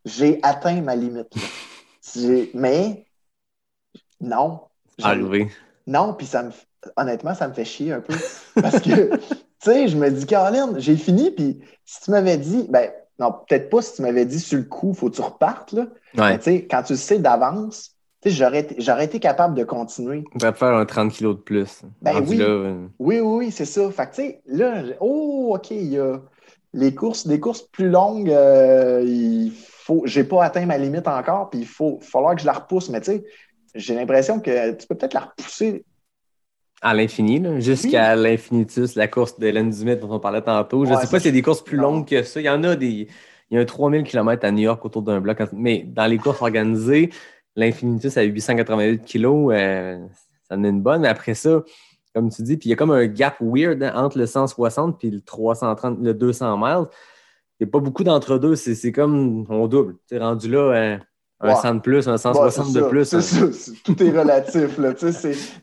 j'ai 0.05 0.41
atteint 0.43 0.81
ma 0.81 0.97
limite. 0.97 1.33
Mais 2.55 3.07
non. 4.21 4.61
Arrivé. 5.03 5.51
Non, 5.87 6.15
puis 6.15 6.27
ça 6.27 6.43
me, 6.43 6.51
honnêtement, 6.97 7.35
ça 7.35 7.49
me 7.49 7.55
fait 7.55 7.65
chier 7.65 7.93
un 7.93 8.01
peu. 8.01 8.15
Parce 8.61 8.81
que, 8.81 9.17
tu 9.17 9.37
sais, 9.61 9.89
je 9.89 9.97
me 9.97 10.11
dis, 10.11 10.27
Caroline, 10.27 10.79
j'ai 10.79 10.97
fini, 10.97 11.31
puis 11.31 11.61
si 11.85 12.03
tu 12.03 12.11
m'avais 12.11 12.37
dit, 12.37 12.67
ben, 12.69 12.91
non, 13.19 13.33
peut-être 13.33 13.69
pas 13.69 13.83
si 13.83 13.95
tu 13.97 14.03
m'avais 14.03 14.25
dit 14.25 14.41
sur 14.41 14.59
le 14.59 14.65
coup, 14.65 14.95
faut 14.95 15.11
que 15.11 15.17
tu 15.17 15.23
repartes, 15.23 15.73
là. 15.73 15.87
Ouais. 16.17 16.39
tu 16.39 16.45
sais, 16.45 16.67
quand 16.67 16.83
tu 16.83 16.97
sais 16.97 17.19
d'avance, 17.19 17.97
j'aurais 18.25 18.61
été, 18.61 18.77
été 19.03 19.21
capable 19.21 19.55
de 19.55 19.65
continuer. 19.65 20.25
On 20.35 20.39
va 20.39 20.53
faire 20.53 20.75
un 20.75 20.85
30 20.85 21.13
kilos 21.13 21.37
de 21.37 21.41
plus. 21.41 21.83
Ben 22.03 22.23
oui. 22.27 22.39
Euh, 22.41 22.87
oui. 22.99 23.21
oui, 23.21 23.21
oui, 23.21 23.51
c'est 23.51 23.65
ça. 23.65 23.91
Fait 23.91 24.07
que, 24.07 24.15
tu 24.15 24.23
sais, 24.23 24.43
là, 24.47 24.83
oh, 25.01 25.53
OK, 25.55 25.71
il 25.71 25.93
y 25.93 25.99
a 25.99 26.21
les 26.75 26.95
courses, 26.95 27.27
des 27.27 27.41
courses 27.41 27.63
plus 27.63 27.89
longues, 27.89 28.31
euh, 28.31 29.03
il 29.07 29.53
faut, 29.55 30.03
j'ai 30.05 30.25
pas 30.25 30.45
atteint 30.45 30.67
ma 30.67 30.79
limite 30.79 31.09
encore, 31.09 31.51
puis 31.51 31.61
il 31.61 31.67
faut 31.67 31.99
falloir 32.03 32.35
que 32.35 32.43
je 32.43 32.47
la 32.47 32.53
repousse. 32.53 32.91
Mais 32.91 33.01
tu 33.01 33.13
sais, 33.13 33.25
j'ai 33.75 33.95
l'impression 33.95 34.41
que 34.41 34.73
tu 34.73 34.87
peux 34.87 34.95
peut-être 34.95 35.15
la 35.15 35.21
repousser. 35.21 35.85
À 36.81 36.95
l'infini, 36.95 37.43
jusqu'à 37.61 38.15
l'infinitus, 38.15 38.95
la 38.95 39.09
course 39.09 39.39
de 39.39 39.49
l'N 39.49 39.71
dont 39.97 40.13
on 40.13 40.21
parlait 40.21 40.43
tantôt. 40.43 40.85
Je 40.85 40.93
ne 40.93 40.99
sais 40.99 41.09
pas 41.09 41.19
s'il 41.19 41.27
y 41.27 41.29
a 41.31 41.33
des 41.33 41.43
courses 41.43 41.65
plus 41.65 41.77
longues 41.77 42.07
que 42.07 42.23
ça. 42.23 42.41
Il 42.41 42.45
y 42.45 42.51
en 42.51 42.63
a 42.63 42.77
des. 42.77 43.09
Il 43.51 43.57
y 43.57 43.59
a 43.59 43.63
un 43.63 43.65
3000 43.65 44.05
km 44.05 44.45
à 44.45 44.51
New 44.53 44.63
York 44.63 44.85
autour 44.85 45.03
d'un 45.03 45.21
bloc. 45.21 45.39
Mais 45.53 45.83
dans 45.85 46.07
les 46.07 46.19
courses 46.19 46.43
organisées, 46.43 47.11
l'Infinitus 47.59 48.17
à 48.17 48.23
888 48.23 49.05
kilos, 49.05 49.53
euh, 49.53 49.99
ça 50.49 50.57
en 50.57 50.65
est 50.65 50.69
une 50.69 50.81
bonne. 50.81 51.03
Mais 51.03 51.09
après 51.09 51.35
ça, 51.35 51.63
comme 52.15 52.31
tu 52.31 52.43
dis, 52.43 52.57
puis 52.57 52.69
il 52.69 52.71
y 52.71 52.73
a 52.73 52.77
comme 52.77 52.93
un 52.93 53.07
gap 53.07 53.37
weird 53.41 53.83
hein, 53.83 53.93
entre 53.97 54.19
le 54.19 54.27
160 54.27 55.05
et 55.05 55.11
le 55.11 55.21
330, 55.21 55.99
le 56.01 56.15
200 56.15 56.57
miles. 56.57 56.87
Il 57.61 57.65
n'y 57.67 57.71
a 57.71 57.73
pas 57.73 57.81
beaucoup 57.81 58.05
d'entre-deux. 58.05 58.55
C'est 58.55 58.93
comme 58.93 59.45
on 59.51 59.67
double. 59.67 59.97
Tu 60.09 60.15
es 60.15 60.19
rendu 60.19 60.49
là 60.49 60.59
euh, 60.59 60.99
un 61.41 61.55
100 61.57 61.75
de 61.75 61.81
plus, 61.81 62.09
un 62.09 62.17
160 62.17 62.73
de 62.73 62.81
plus. 62.83 63.13
Hein. 63.13 63.21
Ça, 63.21 63.45
tout 63.85 64.01
est 64.01 64.11
relatif. 64.11 64.79
Là, 64.79 64.95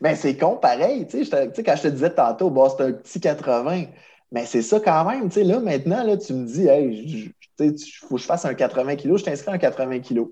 mais 0.02 0.14
c'est 0.14 0.36
con 0.36 0.56
pareil. 0.56 1.06
Tu 1.06 1.24
sais, 1.24 1.48
quand 1.64 1.76
je 1.76 1.82
te 1.82 1.88
disais 1.88 2.10
tantôt, 2.10 2.50
bon, 2.50 2.68
c'est 2.68 2.84
un 2.84 2.92
petit 2.92 3.20
80. 3.20 3.84
Mais 4.32 4.44
c'est 4.44 4.60
ça 4.60 4.78
quand 4.80 5.08
même. 5.08 5.28
Tu 5.30 5.40
sais, 5.40 5.44
là, 5.44 5.60
maintenant, 5.60 6.04
là, 6.04 6.18
tu 6.18 6.34
me 6.34 6.46
dis, 6.46 6.66
hey, 6.66 7.32
il 7.58 7.78
faut 8.06 8.16
que 8.16 8.20
je 8.20 8.26
fasse 8.26 8.44
un 8.44 8.52
80 8.52 8.96
kg, 8.96 9.16
je 9.16 9.24
t'inscris 9.24 9.54
un 9.54 9.58
80 9.58 10.00
kg 10.00 10.26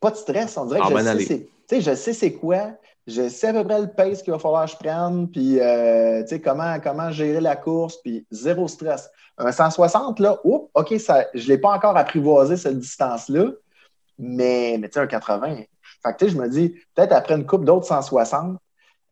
pas 0.00 0.10
de 0.10 0.16
stress. 0.16 0.56
On 0.56 0.66
dirait 0.66 0.80
que 0.80 0.84
ah, 0.94 1.16
je, 1.18 1.24
sais, 1.24 1.80
je 1.80 1.94
sais 1.94 2.12
c'est 2.12 2.32
quoi. 2.32 2.72
Je 3.06 3.28
sais 3.28 3.48
à 3.48 3.52
peu 3.52 3.64
près 3.64 3.80
le 3.80 3.88
pace 3.88 4.22
qu'il 4.22 4.32
va 4.32 4.38
falloir 4.38 4.64
que 4.64 4.72
je 4.72 4.76
prenne, 4.76 5.28
puis 5.30 5.60
euh, 5.60 6.24
comment, 6.42 6.78
comment 6.80 7.10
gérer 7.12 7.40
la 7.40 7.54
course, 7.54 7.98
puis 7.98 8.26
zéro 8.32 8.66
stress. 8.66 9.08
Un 9.38 9.52
160, 9.52 10.18
là, 10.18 10.40
oups, 10.42 10.70
OK, 10.74 10.98
ça, 10.98 11.26
je 11.32 11.44
ne 11.44 11.48
l'ai 11.48 11.58
pas 11.58 11.70
encore 11.70 11.96
apprivoisé, 11.96 12.56
cette 12.56 12.80
distance-là, 12.80 13.52
mais, 14.18 14.76
mais 14.80 14.88
tu 14.88 14.94
sais, 14.94 15.00
un 15.00 15.06
80. 15.06 15.56
Fait 16.02 16.16
que, 16.18 16.28
je 16.28 16.36
me 16.36 16.48
dis, 16.48 16.70
peut-être 16.94 17.12
après 17.12 17.34
une 17.34 17.46
coupe 17.46 17.64
d'autres 17.64 17.86
160, 17.86 18.58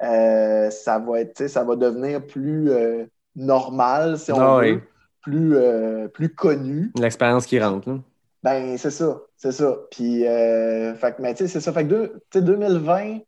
euh, 0.03 0.71
ça, 0.71 0.99
va 0.99 1.21
être, 1.21 1.47
ça 1.47 1.63
va 1.63 1.77
devenir 1.77 2.27
plus 2.27 2.73
euh, 2.73 3.05
normal, 3.37 4.19
si 4.19 4.33
on 4.33 4.41
ah 4.41 4.61
veut, 4.61 4.83
plus, 5.23 5.57
plus 6.13 6.35
connu. 6.35 6.91
L'expérience 6.99 7.47
qui 7.47 7.61
rentre. 7.61 7.89
Là. 7.89 7.99
Ben, 8.45 8.77
c'est 8.77 8.91
ça, 8.91 9.23
c'est 9.39 9.53
ça. 9.53 9.75
Puis, 9.91 10.27
euh, 10.27 10.95
fait, 10.97 11.19
mais 11.19 11.33
tu 11.33 11.45
sais, 11.45 11.49
c'est 11.49 11.61
ça. 11.61 11.73
Fait 11.73 11.87
que 11.89 12.21
sais, 12.31 12.43
2020, 12.43 13.21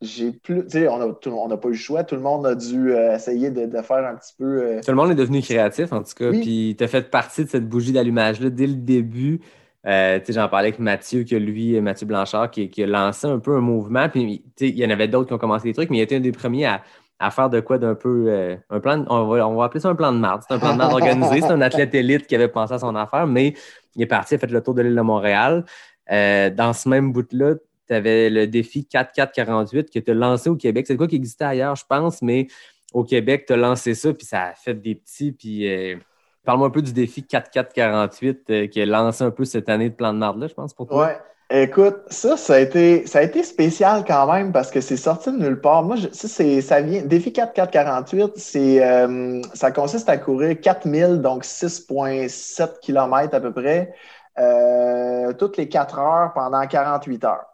j'ai 0.00 0.32
plus, 0.32 0.64
tu 0.64 0.70
sais, 0.70 0.88
on 0.88 1.48
n'a 1.48 1.56
pas 1.58 1.68
eu 1.68 1.72
le 1.72 1.76
choix. 1.76 2.02
Tout 2.02 2.14
le 2.14 2.22
monde 2.22 2.46
a 2.46 2.54
dû 2.54 2.94
euh, 2.94 3.14
essayer 3.14 3.50
de, 3.50 3.82
faire 3.82 4.06
un 4.06 4.16
petit 4.16 4.32
peu. 4.38 4.62
Euh, 4.62 4.80
tout 4.80 4.90
le 4.90 4.96
monde 4.96 5.10
est 5.10 5.16
devenu 5.16 5.42
créatif, 5.42 5.92
en 5.92 6.02
tout 6.02 6.14
cas. 6.16 6.30
Puis, 6.30 6.74
tu 6.78 6.82
as 6.82 6.88
fait 6.88 7.10
partie 7.10 7.44
de 7.44 7.50
cette 7.50 7.68
bougie 7.68 7.92
d'allumage-là 7.92 8.48
dès 8.48 8.66
le 8.66 8.76
début. 8.76 9.42
Euh, 9.86 10.18
j'en 10.26 10.48
parlais 10.48 10.68
avec 10.68 10.78
Mathieu, 10.78 11.24
que 11.24 11.36
lui, 11.36 11.78
Mathieu 11.82 12.06
Blanchard, 12.06 12.50
qui, 12.50 12.70
qui, 12.70 12.84
a 12.84 12.86
lancé 12.86 13.26
un 13.26 13.38
peu 13.38 13.54
un 13.54 13.60
mouvement. 13.60 14.08
Puis, 14.08 14.42
il 14.60 14.78
y 14.78 14.86
en 14.86 14.90
avait 14.90 15.08
d'autres 15.08 15.28
qui 15.28 15.34
ont 15.34 15.38
commencé 15.38 15.64
des 15.64 15.74
trucs, 15.74 15.90
mais 15.90 15.98
il 15.98 16.00
était 16.00 16.16
un 16.16 16.20
des 16.20 16.32
premiers 16.32 16.64
à, 16.64 16.82
à 17.22 17.30
faire 17.30 17.48
de 17.48 17.60
quoi 17.60 17.78
d'un 17.78 17.94
peu. 17.94 18.56
un 18.68 18.80
plan, 18.80 19.04
on, 19.08 19.26
va, 19.26 19.46
on 19.46 19.54
va 19.54 19.64
appeler 19.64 19.80
ça 19.80 19.88
un 19.88 19.94
plan 19.94 20.12
de 20.12 20.18
marde. 20.18 20.42
C'est 20.46 20.54
un 20.54 20.58
plan 20.58 20.72
de 20.72 20.78
marde 20.78 20.92
organisé. 20.92 21.40
C'est 21.40 21.52
un 21.52 21.60
athlète 21.60 21.94
élite 21.94 22.26
qui 22.26 22.34
avait 22.34 22.48
pensé 22.48 22.74
à 22.74 22.78
son 22.78 22.94
affaire, 22.96 23.26
mais 23.26 23.54
il 23.94 24.02
est 24.02 24.06
parti, 24.06 24.34
il 24.34 24.36
a 24.36 24.38
fait 24.40 24.50
le 24.50 24.60
tour 24.60 24.74
de 24.74 24.82
l'île 24.82 24.96
de 24.96 25.00
Montréal. 25.00 25.64
Euh, 26.10 26.50
dans 26.50 26.72
ce 26.72 26.88
même 26.88 27.12
bout-là, 27.12 27.54
tu 27.86 27.94
avais 27.94 28.28
le 28.28 28.46
défi 28.46 28.86
4-4-48 28.92 29.90
que 29.90 29.98
tu 29.98 30.10
as 30.10 30.14
lancé 30.14 30.50
au 30.50 30.56
Québec. 30.56 30.86
C'est 30.86 30.96
quoi 30.96 31.06
qui 31.06 31.16
existait 31.16 31.44
ailleurs, 31.44 31.76
je 31.76 31.84
pense, 31.88 32.22
mais 32.22 32.48
au 32.92 33.04
Québec, 33.04 33.44
tu 33.46 33.52
as 33.52 33.56
lancé 33.56 33.94
ça, 33.94 34.12
puis 34.12 34.26
ça 34.26 34.42
a 34.42 34.54
fait 34.54 34.74
des 34.74 34.94
petits, 34.94 35.32
puis. 35.32 35.68
Euh, 35.68 35.96
Parle-moi 36.44 36.66
un 36.66 36.70
peu 36.70 36.82
du 36.82 36.92
défi 36.92 37.22
4-4-48 37.22 38.36
euh, 38.50 38.66
qui 38.66 38.82
a 38.82 38.86
lancé 38.86 39.22
un 39.22 39.30
peu 39.30 39.44
cette 39.44 39.68
année 39.68 39.90
de 39.90 39.94
plan 39.94 40.12
de 40.12 40.18
marde-là, 40.18 40.48
je 40.48 40.54
pense, 40.54 40.74
pour 40.74 40.88
toi. 40.88 41.22
Écoute, 41.54 41.98
ça, 42.08 42.38
ça 42.38 42.54
a 42.54 42.60
été, 42.60 43.06
ça 43.06 43.18
a 43.18 43.22
été 43.22 43.42
spécial 43.42 44.04
quand 44.06 44.32
même 44.32 44.52
parce 44.52 44.70
que 44.70 44.80
c'est 44.80 44.96
sorti 44.96 45.30
de 45.30 45.36
nulle 45.36 45.60
part. 45.60 45.82
Moi, 45.82 45.96
ça, 46.10 46.26
ça 46.26 46.80
vient, 46.80 47.02
défi 47.02 47.28
4-4-48, 47.28 48.32
c'est, 48.36 48.82
euh, 48.82 49.42
ça 49.52 49.70
consiste 49.70 50.08
à 50.08 50.16
courir 50.16 50.58
4000, 50.58 51.20
donc 51.20 51.44
6,7 51.44 52.80
km 52.80 53.34
à 53.34 53.40
peu 53.40 53.52
près, 53.52 53.94
euh, 54.38 55.34
toutes 55.34 55.58
les 55.58 55.68
4 55.68 55.98
heures 55.98 56.32
pendant 56.32 56.66
48 56.66 57.22
heures. 57.24 57.44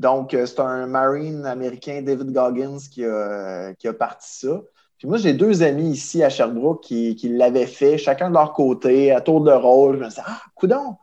Donc, 0.00 0.34
euh, 0.34 0.44
c'est 0.44 0.58
un 0.58 0.88
Marine 0.88 1.46
américain, 1.46 2.02
David 2.02 2.32
Goggins, 2.32 2.78
qui 2.90 3.04
a, 3.04 3.72
qui 3.74 3.86
a 3.86 3.92
parti 3.92 4.36
ça. 4.36 4.62
Puis 4.98 5.06
moi, 5.06 5.18
j'ai 5.18 5.32
deux 5.32 5.62
amis 5.62 5.90
ici 5.92 6.24
à 6.24 6.28
Sherbrooke 6.28 6.82
qui, 6.82 7.14
qui 7.14 7.28
l'avaient 7.28 7.66
fait, 7.66 7.98
chacun 7.98 8.30
de 8.30 8.34
leur 8.34 8.52
côté, 8.52 9.12
à 9.12 9.20
tour 9.20 9.42
de 9.42 9.52
rôle. 9.52 9.98
Je 9.98 10.02
me 10.02 10.08
disais, 10.08 10.22
ah, 10.26 10.40
coudon, 10.56 10.96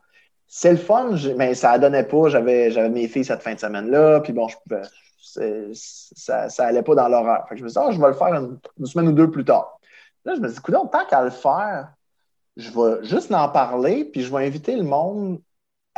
c'est 0.52 0.72
le 0.72 0.78
fun, 0.78 1.12
mais 1.36 1.54
ça 1.54 1.78
donnait 1.78 2.04
pas. 2.04 2.28
J'avais, 2.28 2.72
j'avais 2.72 2.90
mes 2.90 3.06
filles 3.08 3.24
cette 3.24 3.42
fin 3.42 3.54
de 3.54 3.60
semaine-là, 3.60 4.20
puis 4.20 4.32
bon, 4.32 4.48
c'est- 5.22 5.72
ça 5.72 6.48
n'allait 6.58 6.82
pas 6.82 6.94
dans 6.96 7.08
l'horaire. 7.08 7.46
Fait 7.48 7.54
que 7.54 7.60
je 7.60 7.64
me 7.64 7.68
suis 7.68 7.80
dit, 7.80 7.86
ah, 7.86 7.92
je 7.92 8.00
vais 8.00 8.08
le 8.08 8.14
faire 8.14 8.34
une, 8.34 8.58
semaine 8.86 9.08
ou 9.08 9.12
deux 9.12 9.30
plus 9.30 9.44
tard. 9.44 9.78
Là, 10.24 10.34
je 10.34 10.40
me 10.40 10.48
suis 10.48 10.56
dit, 10.56 10.62
coudon, 10.62 10.86
tant 10.86 11.06
qu'à 11.06 11.22
le 11.22 11.30
faire, 11.30 11.94
je 12.56 12.70
vais 12.70 13.04
juste 13.06 13.32
en 13.32 13.48
parler, 13.50 14.04
puis 14.04 14.22
je 14.22 14.32
vais 14.36 14.46
inviter 14.46 14.76
le 14.76 14.82
monde 14.84 15.40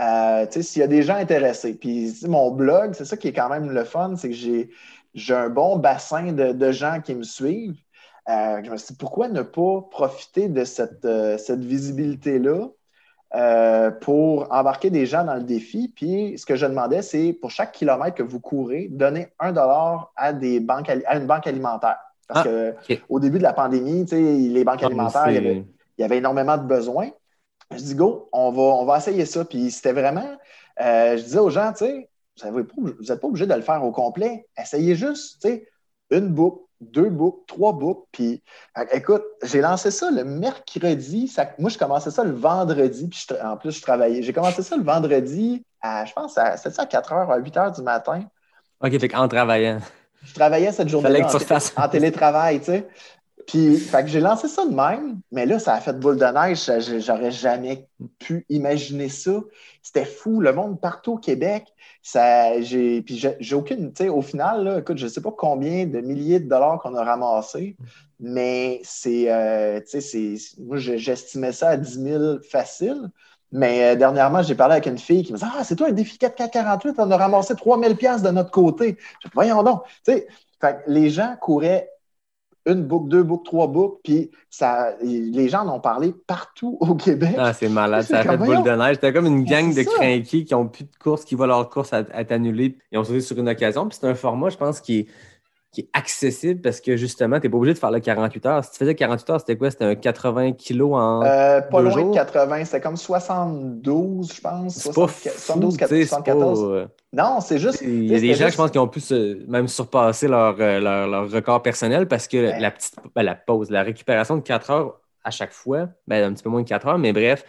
euh, 0.00 0.46
s'il 0.50 0.80
y 0.80 0.84
a 0.84 0.88
des 0.88 1.02
gens 1.02 1.16
intéressés. 1.16 1.74
Puis 1.74 2.14
mon 2.28 2.50
blog, 2.52 2.94
c'est 2.94 3.04
ça 3.06 3.16
qui 3.16 3.28
est 3.28 3.32
quand 3.32 3.48
même 3.50 3.70
le 3.70 3.84
fun, 3.84 4.16
c'est 4.16 4.30
que 4.30 4.34
j'ai, 4.34 4.70
j'ai 5.14 5.34
un 5.34 5.48
bon 5.50 5.78
bassin 5.78 6.32
de, 6.32 6.52
de 6.52 6.72
gens 6.72 7.00
qui 7.02 7.14
me 7.14 7.24
suivent. 7.24 7.80
Euh, 8.28 8.62
je 8.64 8.70
me 8.70 8.76
suis 8.76 8.88
dit, 8.94 8.98
pourquoi 8.98 9.28
ne 9.28 9.42
pas 9.42 9.82
profiter 9.90 10.48
de 10.48 10.64
cette, 10.64 11.04
euh, 11.06 11.38
cette 11.38 11.64
visibilité-là? 11.64 12.68
Euh, 13.34 13.90
pour 13.90 14.52
embarquer 14.52 14.90
des 14.90 15.06
gens 15.06 15.24
dans 15.24 15.34
le 15.34 15.42
défi? 15.42 15.92
Puis 15.94 16.38
ce 16.38 16.46
que 16.46 16.56
je 16.56 16.66
demandais, 16.66 17.02
c'est 17.02 17.32
pour 17.32 17.50
chaque 17.50 17.72
kilomètre 17.72 18.14
que 18.16 18.22
vous 18.22 18.40
courez, 18.40 18.88
donner 18.90 19.28
un 19.38 19.52
dollar 19.52 20.12
à, 20.16 20.32
des 20.32 20.60
banques, 20.60 20.88
à 20.90 21.16
une 21.16 21.26
banque 21.26 21.46
alimentaire. 21.46 21.98
Parce 22.28 22.46
Ah, 22.46 22.48
que 22.48 22.74
ok. 22.90 23.02
au 23.08 23.20
début 23.20 23.38
de 23.38 23.42
la 23.42 23.52
pandémie, 23.52 24.04
les 24.04 24.64
banques 24.64 24.82
Ah, 24.82 24.86
alimentaires, 24.86 25.28
il 25.28 25.34
y 25.34 25.38
avait, 25.38 25.64
il 25.98 26.02
y 26.02 26.04
avait 26.04 26.18
énormément 26.18 26.56
de 26.56 26.64
besoins. 26.64 27.10
Je 27.70 27.76
dis, 27.82 27.94
go, 27.94 28.28
on 28.32 28.50
va, 28.52 28.62
on 28.62 28.84
va 28.84 28.98
essayer 28.98 29.24
ça. 29.24 29.44
Puis 29.44 29.70
c'était 29.70 29.92
vraiment, 29.92 30.36
euh, 30.80 31.16
je 31.16 31.22
disais 31.22 31.38
aux 31.38 31.50
gens, 31.50 31.72
tu 31.72 31.86
sais, 31.86 32.10
vous 32.50 32.60
n'êtes 32.60 33.20
pas 33.20 33.26
obligé 33.26 33.46
de 33.46 33.54
le 33.54 33.62
faire 33.62 33.82
au 33.84 33.92
complet. 33.92 34.46
Essayez 34.58 34.94
juste, 34.94 35.40
tu 35.42 35.48
sais, 35.48 35.68
une 36.10 36.28
boucle, 36.28 36.62
deux 36.82 37.08
boucles, 37.10 37.40
trois 37.46 37.72
boucles. 37.72 38.06
Puis, 38.12 38.42
que, 38.76 38.84
écoute, 38.92 39.22
j'ai 39.42 39.60
lancé 39.60 39.90
ça 39.90 40.10
le 40.10 40.24
mercredi. 40.24 41.28
Ça- 41.28 41.50
moi, 41.58 41.70
je 41.70 41.78
commençais 41.78 42.10
ça 42.10 42.24
le 42.24 42.32
vendredi. 42.32 43.08
Puis, 43.08 43.26
je 43.28 43.34
en 43.44 43.56
plus, 43.56 43.72
je 43.76 43.82
travaillais. 43.82 44.22
J'ai 44.22 44.32
commencé 44.32 44.62
ça 44.62 44.76
le 44.76 44.82
vendredi 44.84 45.64
à, 45.80 46.04
je 46.04 46.12
pense, 46.12 46.36
à, 46.38 46.56
à 46.78 46.86
4 46.86 47.12
h, 47.12 47.32
à 47.32 47.36
8 47.38 47.54
h 47.56 47.74
du 47.76 47.82
matin. 47.82 48.24
OK, 48.80 48.98
fait 48.98 49.08
qu'en 49.08 49.28
travaillant. 49.28 49.78
Je 50.24 50.34
travaillais 50.34 50.70
cette 50.72 50.88
journée 50.88 51.08
Fallait 51.08 51.20
que 51.22 51.26
en, 51.26 51.30
tu 51.30 51.36
refasses. 51.36 51.72
en 51.76 51.88
télétravail, 51.88 52.58
tu 52.60 52.66
sais. 52.66 52.88
Puis, 53.46 53.76
fait 53.78 54.02
que 54.02 54.08
j'ai 54.08 54.20
lancé 54.20 54.48
ça 54.48 54.64
de 54.64 54.74
même, 54.74 55.20
mais 55.30 55.46
là, 55.46 55.58
ça 55.58 55.74
a 55.74 55.80
fait 55.80 55.98
boule 55.98 56.16
de 56.16 56.24
neige. 56.24 56.70
J'aurais 57.04 57.30
jamais 57.30 57.88
pu 58.18 58.46
imaginer 58.48 59.08
ça. 59.08 59.32
C'était 59.82 60.04
fou. 60.04 60.40
Le 60.40 60.52
monde 60.52 60.80
partout 60.80 61.14
au 61.14 61.18
Québec, 61.18 61.66
ça, 62.02 62.50
puis 62.60 63.04
j'ai, 63.40 63.54
aucune, 63.54 63.92
tu 63.92 64.04
sais, 64.04 64.08
au 64.08 64.22
final, 64.22 64.78
écoute, 64.80 64.98
je 64.98 65.06
sais 65.06 65.20
pas 65.20 65.32
combien 65.36 65.86
de 65.86 66.00
milliers 66.00 66.40
de 66.40 66.48
dollars 66.48 66.80
qu'on 66.80 66.94
a 66.94 67.04
ramassé, 67.04 67.76
mais 68.20 68.80
c'est, 68.84 69.30
euh, 69.30 69.80
tu 69.80 70.00
sais, 70.00 70.34
moi, 70.60 70.78
je- 70.78 70.96
j'estimais 70.96 71.52
ça 71.52 71.70
à 71.70 71.76
10 71.76 71.98
000 72.00 72.38
facile. 72.50 73.10
Mais 73.54 73.92
euh, 73.92 73.96
dernièrement, 73.96 74.42
j'ai 74.42 74.54
parlé 74.54 74.72
avec 74.74 74.86
une 74.86 74.98
fille 74.98 75.22
qui 75.24 75.32
me 75.32 75.38
dit 75.38 75.44
Ah, 75.46 75.62
c'est 75.62 75.76
toi 75.76 75.88
un 75.88 75.92
défi 75.92 76.16
4448, 76.16 76.94
on 76.98 77.10
a 77.10 77.16
ramassé 77.18 77.54
3000 77.54 77.96
pièces 77.96 78.22
de 78.22 78.30
notre 78.30 78.50
côté. 78.50 78.96
Voyons 79.34 79.62
donc. 79.62 79.82
Tu 80.04 80.12
sais, 80.12 80.26
les 80.86 81.10
gens 81.10 81.36
couraient 81.40 81.91
une 82.66 82.84
boucle, 82.84 83.08
deux 83.08 83.22
boucles, 83.22 83.44
trois 83.44 83.66
boucles, 83.66 83.98
puis 84.04 84.30
ça, 84.50 84.90
les 85.02 85.48
gens 85.48 85.66
en 85.66 85.76
ont 85.76 85.80
parlé 85.80 86.14
partout 86.26 86.76
au 86.80 86.94
Québec. 86.94 87.34
Ah, 87.38 87.52
c'est 87.52 87.68
malade. 87.68 88.02
Ça 88.04 88.20
a 88.20 88.22
fait 88.22 88.36
boule 88.36 88.62
de 88.62 88.70
neige. 88.70 88.94
C'était 88.96 89.12
comme 89.12 89.26
une 89.26 89.44
gang 89.44 89.74
de 89.74 89.82
crinqués 89.82 90.44
qui 90.44 90.54
ont 90.54 90.68
plus 90.68 90.84
de 90.84 90.96
course, 91.02 91.24
qui 91.24 91.34
voient 91.34 91.46
leur 91.46 91.68
course 91.68 91.92
être 91.92 92.32
annulée. 92.32 92.76
Ils 92.92 92.98
ont 92.98 93.04
sauté 93.04 93.20
sur 93.20 93.38
une 93.38 93.48
occasion. 93.48 93.88
Puis 93.88 93.98
c'est 94.00 94.06
un 94.06 94.14
format, 94.14 94.48
je 94.50 94.56
pense, 94.56 94.80
qui 94.80 95.00
est, 95.00 95.06
qui 95.72 95.80
est 95.82 95.88
accessible 95.94 96.60
parce 96.60 96.80
que 96.80 96.96
justement, 96.96 97.40
tu 97.40 97.46
n'es 97.46 97.50
pas 97.50 97.56
obligé 97.56 97.74
de 97.74 97.78
faire 97.78 97.90
le 97.90 98.00
48 98.00 98.46
heures. 98.46 98.64
Si 98.64 98.72
tu 98.72 98.76
faisais 98.78 98.94
48 98.94 99.30
heures, 99.30 99.40
c'était 99.40 99.56
quoi? 99.56 99.70
C'était 99.70 99.86
un 99.86 99.94
80 99.94 100.52
kilos 100.52 100.92
en. 100.94 101.22
Euh, 101.22 101.60
pas 101.62 101.78
deux 101.78 101.88
loin 101.88 101.98
jours? 101.98 102.10
de 102.10 102.14
80, 102.14 102.64
c'était 102.66 102.80
comme 102.80 102.96
72, 102.98 104.32
je 104.34 104.40
pense. 104.40 104.74
c'est 104.74 104.94
pas 104.94 105.08
74, 105.08 105.34
fou, 105.34 105.70
72, 105.70 105.76
tu 105.76 105.86
sais, 105.86 106.04
c'est 106.04 106.10
pas, 106.10 106.16
74. 106.16 106.62
euh, 106.64 106.86
Non, 107.12 107.40
c'est 107.40 107.58
juste. 107.58 107.82
Il 107.82 108.04
y 108.10 108.14
a 108.14 108.20
des 108.20 108.34
gens, 108.34 108.46
juste- 108.46 108.52
je 108.52 108.56
pense, 108.56 108.70
qui 108.70 108.78
ont 108.78 108.88
pu 108.88 109.00
se- 109.00 109.44
même 109.46 109.68
surpasser 109.68 110.28
leur, 110.28 110.56
euh, 110.58 110.80
leur, 110.80 111.06
leur 111.08 111.30
record 111.30 111.62
personnel 111.62 112.08
parce 112.08 112.26
que 112.26 112.36
Ouais. 112.38 112.58
la 112.60 112.70
petite 112.70 112.94
ben, 113.14 113.22
la 113.22 113.34
pause, 113.34 113.70
la 113.70 113.82
récupération 113.82 114.36
de 114.36 114.40
4 114.42 114.70
heures 114.70 115.00
à 115.24 115.30
chaque 115.30 115.52
fois, 115.52 115.88
ben, 116.06 116.24
un 116.24 116.32
petit 116.32 116.42
peu 116.42 116.48
moins 116.48 116.62
de 116.62 116.68
4 116.68 116.86
heures, 116.86 116.98
mais 116.98 117.12
bref, 117.12 117.44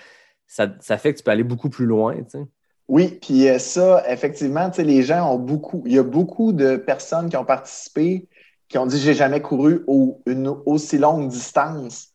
ça, 0.47 0.68
ça 0.82 0.97
fait 0.97 1.14
que 1.14 1.20
tu 1.20 1.24
peux 1.24 1.32
aller 1.32 1.43
beaucoup 1.43 1.70
plus 1.70 1.86
loin. 1.86 2.16
tu 2.16 2.24
sais. 2.32 2.43
Oui, 2.89 3.18
puis 3.22 3.47
euh, 3.47 3.57
ça, 3.59 4.03
effectivement, 4.11 4.70
tu 4.70 4.76
sais, 4.78 4.84
les 4.84 5.01
gens 5.03 5.32
ont 5.34 5.39
beaucoup. 5.39 5.82
Il 5.86 5.93
y 5.93 5.97
a 5.99 6.03
beaucoup 6.03 6.51
de 6.51 6.76
personnes 6.76 7.30
qui 7.30 7.38
ont 7.38 7.45
participé 7.45 8.28
qui 8.68 8.78
ont 8.78 8.86
dit 8.86 8.99
j'ai 8.99 9.14
jamais 9.14 9.41
couru 9.41 9.84
au- 9.88 10.22
une 10.26 10.47
aussi 10.66 10.97
longue 10.97 11.30
distance. 11.30 12.09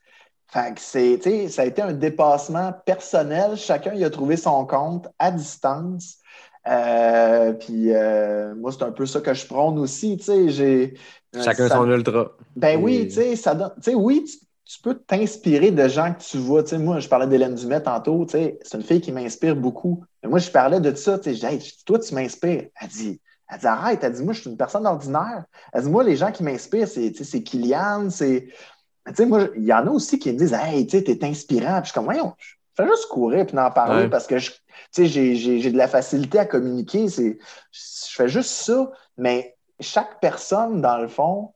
Fait 0.48 0.74
que 0.74 0.80
c'est, 0.80 1.18
tu 1.22 1.30
sais, 1.30 1.48
ça 1.48 1.62
a 1.62 1.64
été 1.64 1.80
un 1.82 1.92
dépassement 1.92 2.72
personnel. 2.84 3.56
Chacun 3.56 3.94
y 3.94 4.04
a 4.04 4.10
trouvé 4.10 4.36
son 4.36 4.66
compte 4.66 5.08
à 5.18 5.30
distance. 5.30 6.18
Euh, 6.68 7.52
puis 7.52 7.92
euh, 7.94 8.54
moi, 8.54 8.72
c'est 8.72 8.82
un 8.82 8.92
peu 8.92 9.06
ça 9.06 9.20
que 9.20 9.32
je 9.32 9.46
prône 9.46 9.78
aussi. 9.78 10.16
Tu 10.18 10.24
sais, 10.24 10.48
j'ai. 10.50 10.94
Chacun 11.34 11.68
ça- 11.68 11.76
son 11.76 11.90
ultra. 11.90 12.32
Ben 12.56 12.78
Et- 12.78 12.82
oui, 12.82 13.06
tu 13.08 13.14
sais, 13.14 13.36
ça 13.36 13.54
donne. 13.54 13.72
Tu 13.76 13.90
sais, 13.90 13.94
oui, 13.94 14.24
tu, 14.24 14.36
tu 14.64 14.82
peux 14.82 14.94
t'inspirer 14.94 15.70
de 15.70 15.88
gens 15.88 16.12
que 16.12 16.20
tu 16.22 16.36
vois. 16.38 16.62
Moi, 16.78 17.00
je 17.00 17.08
parlais 17.08 17.26
d'Hélène 17.26 17.54
Dumais 17.54 17.82
tantôt. 17.82 18.26
C'est 18.28 18.58
une 18.74 18.82
fille 18.82 19.00
qui 19.00 19.12
m'inspire 19.12 19.56
beaucoup. 19.56 20.04
Mais 20.22 20.28
moi, 20.28 20.38
je 20.38 20.50
parlais 20.50 20.80
de 20.80 20.94
ça. 20.94 21.18
Je 21.24 21.30
dis, 21.30 21.46
Hey, 21.46 21.58
toi, 21.86 21.98
tu 21.98 22.14
m'inspires. 22.14 22.66
Elle 22.80 22.88
dit, 22.88 23.20
elle 23.50 23.58
dit, 23.60 23.66
arrête. 23.66 24.04
Elle 24.04 24.12
dit, 24.12 24.22
moi, 24.22 24.34
je 24.34 24.42
suis 24.42 24.50
une 24.50 24.58
personne 24.58 24.86
ordinaire. 24.86 25.44
Elle 25.72 25.84
dit, 25.84 25.90
moi, 25.90 26.04
les 26.04 26.16
gens 26.16 26.30
qui 26.32 26.42
m'inspirent, 26.42 26.88
c'est, 26.88 27.14
c'est 27.14 27.42
Kylian, 27.42 28.10
c'est. 28.10 28.48
Mais 29.06 29.12
Tu 29.12 29.22
sais, 29.22 29.26
moi, 29.26 29.48
il 29.56 29.64
y 29.64 29.72
en 29.72 29.86
a 29.86 29.90
aussi 29.90 30.18
qui 30.18 30.30
me 30.32 30.36
disent, 30.38 30.52
hey, 30.52 30.86
tu 30.86 30.98
sais, 30.98 31.04
t'es 31.04 31.24
inspirant. 31.24 31.80
Puis 31.80 31.84
je 31.84 31.92
suis 31.92 31.94
comme, 31.94 32.04
voyons, 32.04 32.34
je 32.38 32.54
fais 32.82 32.88
juste 32.88 33.06
courir 33.08 33.46
puis 33.46 33.58
en 33.58 33.70
parler 33.70 34.04
Ouais. 34.04 34.08
parce 34.08 34.26
que 34.26 34.38
je, 34.38 34.50
j'ai, 34.96 35.70
de 35.70 35.76
la 35.76 35.88
facilité 35.88 36.38
à 36.38 36.46
communiquer. 36.46 37.08
C'est, 37.08 37.38
je 37.72 38.14
fais 38.14 38.28
juste 38.28 38.50
ça. 38.50 38.90
Mais 39.16 39.56
chaque 39.80 40.20
personne, 40.20 40.80
dans 40.80 40.98
le 40.98 41.08
fond, 41.08 41.52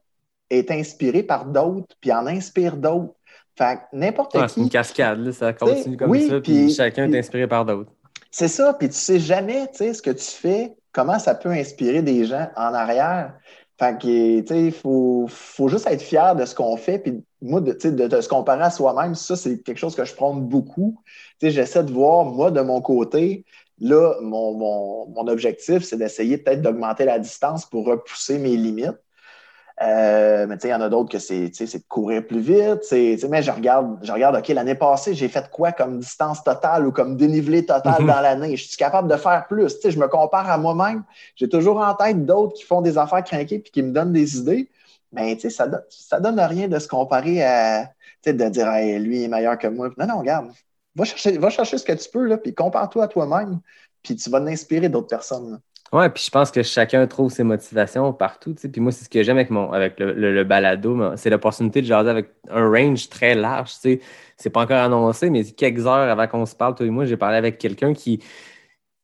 est 0.51 0.71
inspirée 0.71 1.23
par 1.23 1.47
d'autres, 1.47 1.95
puis 2.01 2.13
en 2.13 2.27
inspire 2.27 2.77
d'autres. 2.77 3.15
Fait 3.57 3.79
n'importe 3.93 4.33
c'est 4.39 4.47
qui. 4.55 4.61
une 4.63 4.71
cascade, 4.71 5.19
là, 5.19 5.33
ça 5.33 5.53
continue 5.53 5.97
comme 5.97 6.11
oui, 6.11 6.29
ça, 6.29 6.41
puis 6.41 6.53
puis- 6.65 6.75
chacun 6.75 7.07
puis- 7.07 7.15
est 7.15 7.19
inspiré 7.19 7.47
par 7.47 7.65
d'autres. 7.65 7.91
C'est 8.31 8.49
ça, 8.49 8.73
puis 8.75 8.89
tu 8.89 8.95
sais 8.95 9.19
jamais, 9.19 9.69
ce 9.75 10.01
que 10.01 10.11
tu 10.11 10.25
fais, 10.31 10.75
comment 10.91 11.19
ça 11.19 11.35
peut 11.35 11.51
inspirer 11.51 12.01
des 12.03 12.25
gens 12.25 12.49
en 12.57 12.73
arrière. 12.73 13.35
Fait 13.83 13.99
que, 14.01 14.55
il 14.55 14.71
faut, 14.71 15.29
juste 15.67 15.89
être 15.89 16.03
fier 16.03 16.37
de 16.37 16.45
ce 16.45 16.55
qu'on 16.55 16.77
fait, 16.77 17.01
puis 17.01 17.25
moi, 17.41 17.61
de, 17.61 17.73
se 17.81 18.29
comparer 18.29 18.63
à 18.63 18.71
soi-même, 18.71 19.17
ça, 19.17 19.35
c'est 19.35 19.61
quelque 19.61 19.79
chose 19.79 19.97
que 19.97 20.05
je 20.05 20.15
prône 20.15 20.47
beaucoup. 20.47 21.03
J'essaie 21.43 21.83
de 21.83 21.91
voir, 21.91 22.27
moi, 22.27 22.53
de 22.53 22.61
mon 22.61 22.81
côté, 22.81 23.45
là, 23.81 24.15
mon, 24.21 24.55
mon, 24.55 25.09
mon 25.09 25.27
objectif, 25.27 25.83
c'est 25.83 25.97
d'essayer 25.97 26.39
peut-être 26.39 26.63
d'augmenter 26.63 27.07
la 27.07 27.19
distance 27.19 27.67
pour 27.67 27.85
repousser 27.85 28.39
mes 28.39 28.57
limites. 28.57 29.02
Euh, 29.83 30.47
mais 30.47 30.57
tu 30.57 30.63
sais, 30.63 30.69
il 30.69 30.71
y 30.71 30.75
en 30.75 30.81
a 30.81 30.89
d'autres 30.89 31.11
que 31.11 31.19
c'est 31.19 31.49
de 31.49 31.83
courir 31.89 32.25
plus 32.27 32.41
vite. 32.41 32.81
Mais 33.29 33.43
je 33.43 33.51
regarde, 33.51 33.99
je 34.03 34.13
regarde, 34.13 34.37
OK, 34.37 34.49
l'année 34.49 34.75
passée, 34.77 35.15
j'ai 35.15 35.29
fait 35.29 35.49
quoi 35.51 35.73
comme 35.73 35.99
distance 35.99 36.45
totale 36.45 36.87
ou 36.87 36.93
comme 36.93 37.17
dénivelé 37.17 37.67
total 37.67 38.03
Mhm. 38.03 38.07
dans 38.07 38.21
l'année? 38.21 38.57
Je 38.57 38.69
suis 38.69 38.77
capable 38.77 39.09
de 39.11 39.17
faire 39.17 39.47
plus. 39.49 39.77
Je 39.85 39.99
me 39.99 40.07
compare 40.09 40.49
à 40.49 40.57
moi-même. 40.59 41.03
J'ai 41.35 41.49
toujours 41.49 41.79
en 41.79 41.95
tête 41.95 42.25
d'autres 42.25 42.55
qui 42.55 42.63
font 42.65 42.81
des 42.81 42.97
affaires 42.97 43.25
craquées 43.25 43.59
puis 43.59 43.73
qui 43.73 43.83
me 43.83 43.93
donnent 43.93 44.13
des 44.13 44.37
idées. 44.37 44.71
Mais 45.13 45.35
tu 45.35 45.43
sais, 45.43 45.51
ça, 45.51 45.67
donne- 45.67 45.83
ça 45.91 46.21
donne 46.21 46.39
rien 46.41 46.69
de 46.69 46.79
se 46.79 46.87
comparer 46.89 47.43
à, 47.45 47.91
de 48.25 48.33
dire, 48.51 48.69
Hey, 48.69 48.99
lui 49.01 49.25
est 49.25 49.29
meilleur 49.29 49.59
que 49.59 49.67
moi. 49.67 49.91
Non, 49.99 50.07
non, 50.07 50.19
regarde. 50.21 50.51
Va 50.95 51.05
chercher, 51.05 51.39
va 51.39 51.51
chercher 51.51 51.79
ce 51.79 51.85
que 51.85 51.93
tu 51.93 52.09
peux, 52.09 52.27
là, 52.27 52.37
puis 52.39 52.55
compare-toi 52.55 53.05
à 53.05 53.09
toi-même, 53.09 53.61
puis 54.03 54.15
tu 54.15 54.29
vas 54.31 54.41
t'inspirer 54.41 54.89
d'autres 54.91 55.09
personnes. 55.09 55.53
là. 55.53 55.59
Ouais, 55.93 56.09
puis 56.09 56.25
je 56.25 56.31
pense 56.31 56.51
que 56.51 56.63
chacun 56.63 57.07
trouve 57.07 57.31
ses 57.31 57.45
motivations 57.45 58.15
partout. 58.15 58.55
Puis 58.55 58.81
moi, 58.81 58.93
c'est 58.93 59.05
ce 59.05 59.11
que 59.11 59.23
j'aime 59.23 59.37
avec, 59.37 59.51
mon, 59.51 59.73
avec 59.73 60.01
le, 60.01 60.15
le- 60.33 60.45
balado, 60.45 60.99
c'est 61.17 61.29
l'opportunité 61.29 61.83
de 61.83 61.87
jaser 61.87 62.09
avec 62.09 62.31
un 62.49 62.67
range 62.71 63.11
très 63.11 63.35
large. 63.35 63.71
sais. 63.73 64.01
C'est 64.39 64.49
pas 64.49 64.63
encore 64.63 64.79
annoncé, 64.79 65.29
mais 65.29 65.45
quelques 65.45 65.87
heures 65.87 66.09
avant 66.11 66.27
qu'on 66.29 66.47
se 66.47 66.57
parle, 66.57 66.75
toi 66.75 66.87
et 66.87 66.91
moi, 66.91 67.05
j'ai 67.05 67.19
parlé 67.19 67.37
avec 67.37 67.59
quelqu'un 67.59 67.93
qui, 67.93 68.21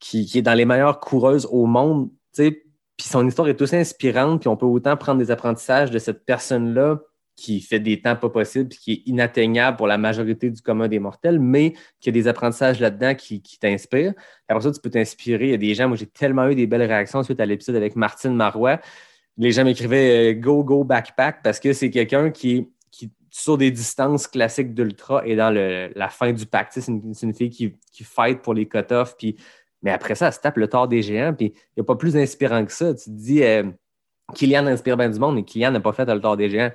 qui, 0.00 0.30
est 0.38 0.42
dans 0.42 0.54
les 0.54 0.64
meilleures 0.64 1.00
coureuses 1.00 1.46
au 1.50 1.66
monde. 1.66 2.10
Puis 2.36 2.56
son 3.00 3.26
histoire 3.28 3.48
est 3.48 3.60
aussi 3.60 3.76
inspirante, 3.76 4.40
puis 4.40 4.48
on 4.48 4.56
peut 4.56 4.66
autant 4.66 4.96
prendre 4.96 5.18
des 5.18 5.30
apprentissages 5.30 5.90
de 5.90 5.98
cette 5.98 6.24
personne-là 6.24 7.00
qui 7.38 7.60
fait 7.60 7.78
des 7.78 8.00
temps 8.00 8.16
pas 8.16 8.28
possibles, 8.30 8.68
qui 8.68 8.92
est 8.92 9.02
inatteignable 9.06 9.76
pour 9.76 9.86
la 9.86 9.96
majorité 9.96 10.50
du 10.50 10.60
commun 10.60 10.88
des 10.88 10.98
mortels, 10.98 11.38
mais 11.38 11.72
qui 12.00 12.08
a 12.08 12.12
des 12.12 12.26
apprentissages 12.26 12.80
là-dedans 12.80 13.14
qui, 13.14 13.40
t'inspirent. 13.60 14.12
Après 14.48 14.64
ça, 14.64 14.72
tu 14.72 14.80
peux 14.80 14.90
t'inspirer. 14.90 15.44
Il 15.44 15.50
y 15.52 15.54
a 15.54 15.58
des 15.58 15.72
gens, 15.72 15.86
moi 15.86 15.96
j'ai 15.96 16.06
tellement 16.06 16.48
eu 16.48 16.56
des 16.56 16.66
belles 16.66 16.82
réactions 16.82 17.22
suite 17.22 17.38
à 17.38 17.46
l'épisode 17.46 17.76
avec 17.76 17.94
Martine 17.94 18.34
Marois. 18.34 18.80
Les 19.36 19.52
gens 19.52 19.64
m'écrivaient 19.64 20.32
euh, 20.32 20.34
Go, 20.34 20.64
go, 20.64 20.82
backpack 20.82 21.44
parce 21.44 21.60
que 21.60 21.72
c'est 21.72 21.90
quelqu'un 21.90 22.30
qui, 22.30 22.68
qui, 22.90 23.12
sur 23.30 23.56
des 23.56 23.70
distances 23.70 24.26
classiques 24.26 24.74
d'ultra, 24.74 25.24
et 25.24 25.36
dans 25.36 25.54
la 25.54 26.08
fin 26.08 26.32
du 26.32 26.44
pack. 26.44 26.70
c'est 26.72 26.88
une, 26.88 27.34
fille 27.34 27.50
qui, 27.50 27.76
qui 27.92 28.02
fight 28.02 28.42
pour 28.42 28.52
les 28.52 28.66
cut-offs. 28.66 29.14
Mais 29.82 29.92
après 29.92 30.16
ça, 30.16 30.26
elle 30.26 30.32
se 30.32 30.40
tape 30.40 30.56
le 30.56 30.66
tort 30.66 30.88
des 30.88 31.02
géants. 31.02 31.34
Puis 31.34 31.54
il 31.54 31.72
n'y 31.76 31.82
a 31.82 31.84
pas 31.84 31.94
plus 31.94 32.16
inspirant 32.16 32.64
que 32.64 32.72
ça. 32.72 32.92
Tu 32.94 33.04
te 33.04 33.10
dis, 33.10 33.44
euh, 33.44 33.62
Kylian 34.34 34.66
inspire 34.66 34.96
bien 34.96 35.08
du 35.08 35.20
monde, 35.20 35.36
mais 35.36 35.44
Kylian 35.44 35.70
n'a 35.70 35.78
pas 35.78 35.92
fait 35.92 36.04
le 36.04 36.20
tort 36.20 36.36
des 36.36 36.50
géants 36.50 36.72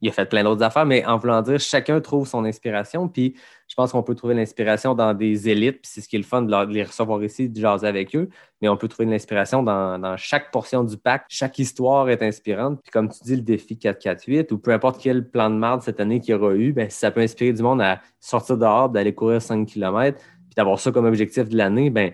il 0.00 0.08
a 0.08 0.12
fait 0.12 0.26
plein 0.26 0.44
d'autres 0.44 0.62
affaires, 0.62 0.86
mais 0.86 1.04
en 1.04 1.16
voulant 1.18 1.42
dire, 1.42 1.58
chacun 1.58 2.00
trouve 2.00 2.26
son 2.26 2.44
inspiration. 2.44 3.08
Puis 3.08 3.34
je 3.68 3.74
pense 3.74 3.92
qu'on 3.92 4.02
peut 4.02 4.14
trouver 4.14 4.34
l'inspiration 4.34 4.94
dans 4.94 5.14
des 5.14 5.48
élites, 5.48 5.82
puis 5.82 5.90
c'est 5.92 6.00
ce 6.00 6.08
qui 6.08 6.16
est 6.16 6.20
le 6.20 6.24
fun 6.24 6.42
de, 6.42 6.72
les 6.72 6.84
recevoir 6.84 7.22
ici, 7.24 7.48
de 7.48 7.60
jaser 7.60 7.86
avec 7.86 8.14
eux. 8.14 8.28
Mais 8.60 8.68
on 8.68 8.76
peut 8.76 8.88
trouver 8.88 9.08
l'inspiration 9.08 9.62
dans, 9.62 10.16
chaque 10.16 10.50
portion 10.50 10.84
du 10.84 10.96
pack. 10.96 11.24
Chaque 11.28 11.58
histoire 11.58 12.08
est 12.08 12.22
inspirante. 12.22 12.80
Puis 12.82 12.90
comme 12.90 13.08
tu 13.08 13.18
dis, 13.24 13.36
le 13.36 13.42
défi 13.42 13.74
4-4-8, 13.74 14.52
ou 14.52 14.58
peu 14.58 14.72
importe 14.72 15.00
quel 15.00 15.28
plan 15.28 15.50
de 15.50 15.56
marde 15.56 15.82
cette 15.82 16.00
année 16.00 16.20
qu'il 16.20 16.32
y 16.32 16.34
aura 16.34 16.54
eu, 16.54 16.74
si 16.88 16.98
ça 16.98 17.10
peut 17.10 17.20
inspirer 17.20 17.52
du 17.52 17.62
monde 17.62 17.80
à 17.80 18.00
sortir 18.20 18.56
dehors, 18.56 18.88
d'aller 18.88 19.14
courir 19.14 19.42
5 19.42 19.66
km, 19.66 20.18
puis 20.18 20.54
d'avoir 20.56 20.78
ça 20.78 20.92
comme 20.92 21.06
objectif 21.06 21.48
de 21.48 21.56
l'année, 21.56 21.90
ben 21.90 22.12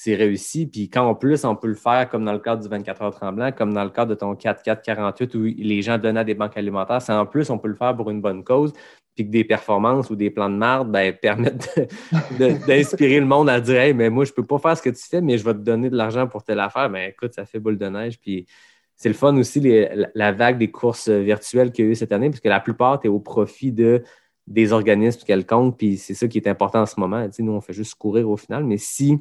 c'est 0.00 0.14
réussi. 0.14 0.68
Puis 0.68 0.88
quand 0.88 1.04
en 1.08 1.16
plus, 1.16 1.44
on 1.44 1.56
peut 1.56 1.66
le 1.66 1.74
faire 1.74 2.08
comme 2.08 2.24
dans 2.24 2.32
le 2.32 2.38
cadre 2.38 2.62
du 2.62 2.68
24 2.68 3.02
heures 3.02 3.10
tremblant, 3.10 3.50
comme 3.50 3.74
dans 3.74 3.82
le 3.82 3.90
cadre 3.90 4.10
de 4.10 4.14
ton 4.14 4.34
4-4-48 4.34 5.36
où 5.36 5.42
les 5.42 5.82
gens 5.82 5.98
donnaient 5.98 6.24
des 6.24 6.34
banques 6.34 6.56
alimentaires, 6.56 7.02
c'est 7.02 7.12
en 7.12 7.26
plus, 7.26 7.50
on 7.50 7.58
peut 7.58 7.66
le 7.66 7.74
faire 7.74 7.96
pour 7.96 8.08
une 8.08 8.20
bonne 8.20 8.44
cause. 8.44 8.72
Puis 9.16 9.26
que 9.26 9.30
des 9.32 9.42
performances 9.42 10.08
ou 10.10 10.14
des 10.14 10.30
plans 10.30 10.50
de 10.50 10.54
marde 10.54 10.92
ben, 10.92 11.12
permettent 11.20 11.76
d'inspirer 12.68 13.18
le 13.18 13.26
monde 13.26 13.48
à 13.48 13.60
dire 13.60 13.80
Hey, 13.80 13.92
mais 13.92 14.08
moi, 14.08 14.24
je 14.24 14.30
ne 14.30 14.36
peux 14.36 14.44
pas 14.44 14.58
faire 14.58 14.76
ce 14.76 14.82
que 14.82 14.90
tu 14.90 15.02
fais, 15.02 15.20
mais 15.20 15.36
je 15.36 15.44
vais 15.44 15.54
te 15.54 15.58
donner 15.58 15.90
de 15.90 15.96
l'argent 15.96 16.28
pour 16.28 16.44
telle 16.44 16.60
affaire. 16.60 16.88
Ben 16.88 17.10
écoute, 17.10 17.34
ça 17.34 17.44
fait 17.44 17.58
boule 17.58 17.76
de 17.76 17.88
neige. 17.88 18.20
Puis 18.20 18.46
c'est 18.94 19.08
le 19.08 19.16
fun 19.16 19.36
aussi, 19.36 19.60
la, 20.14 20.30
vague 20.30 20.58
des 20.58 20.70
courses 20.70 21.08
virtuelles 21.08 21.72
qu'il 21.72 21.86
y 21.86 21.88
a 21.88 21.90
eu 21.90 21.96
cette 21.96 22.12
année, 22.12 22.30
parce 22.30 22.40
que 22.40 22.48
la 22.48 22.60
plupart, 22.60 23.00
tu 23.00 23.08
es 23.08 23.10
au 23.10 23.18
profit 23.18 23.72
de 23.72 24.04
des 24.46 24.72
organismes 24.72 25.22
quelconques, 25.26 25.76
puis 25.76 25.96
c'est 25.96 26.14
ça 26.14 26.28
qui 26.28 26.38
est 26.38 26.46
important 26.46 26.82
en 26.82 26.86
ce 26.86 27.00
moment. 27.00 27.26
nous, 27.40 27.52
on 27.52 27.60
fait 27.60 27.72
juste 27.72 27.96
courir 27.96 28.30
au 28.30 28.36
final, 28.36 28.62
mais 28.62 28.78
si 28.78 29.18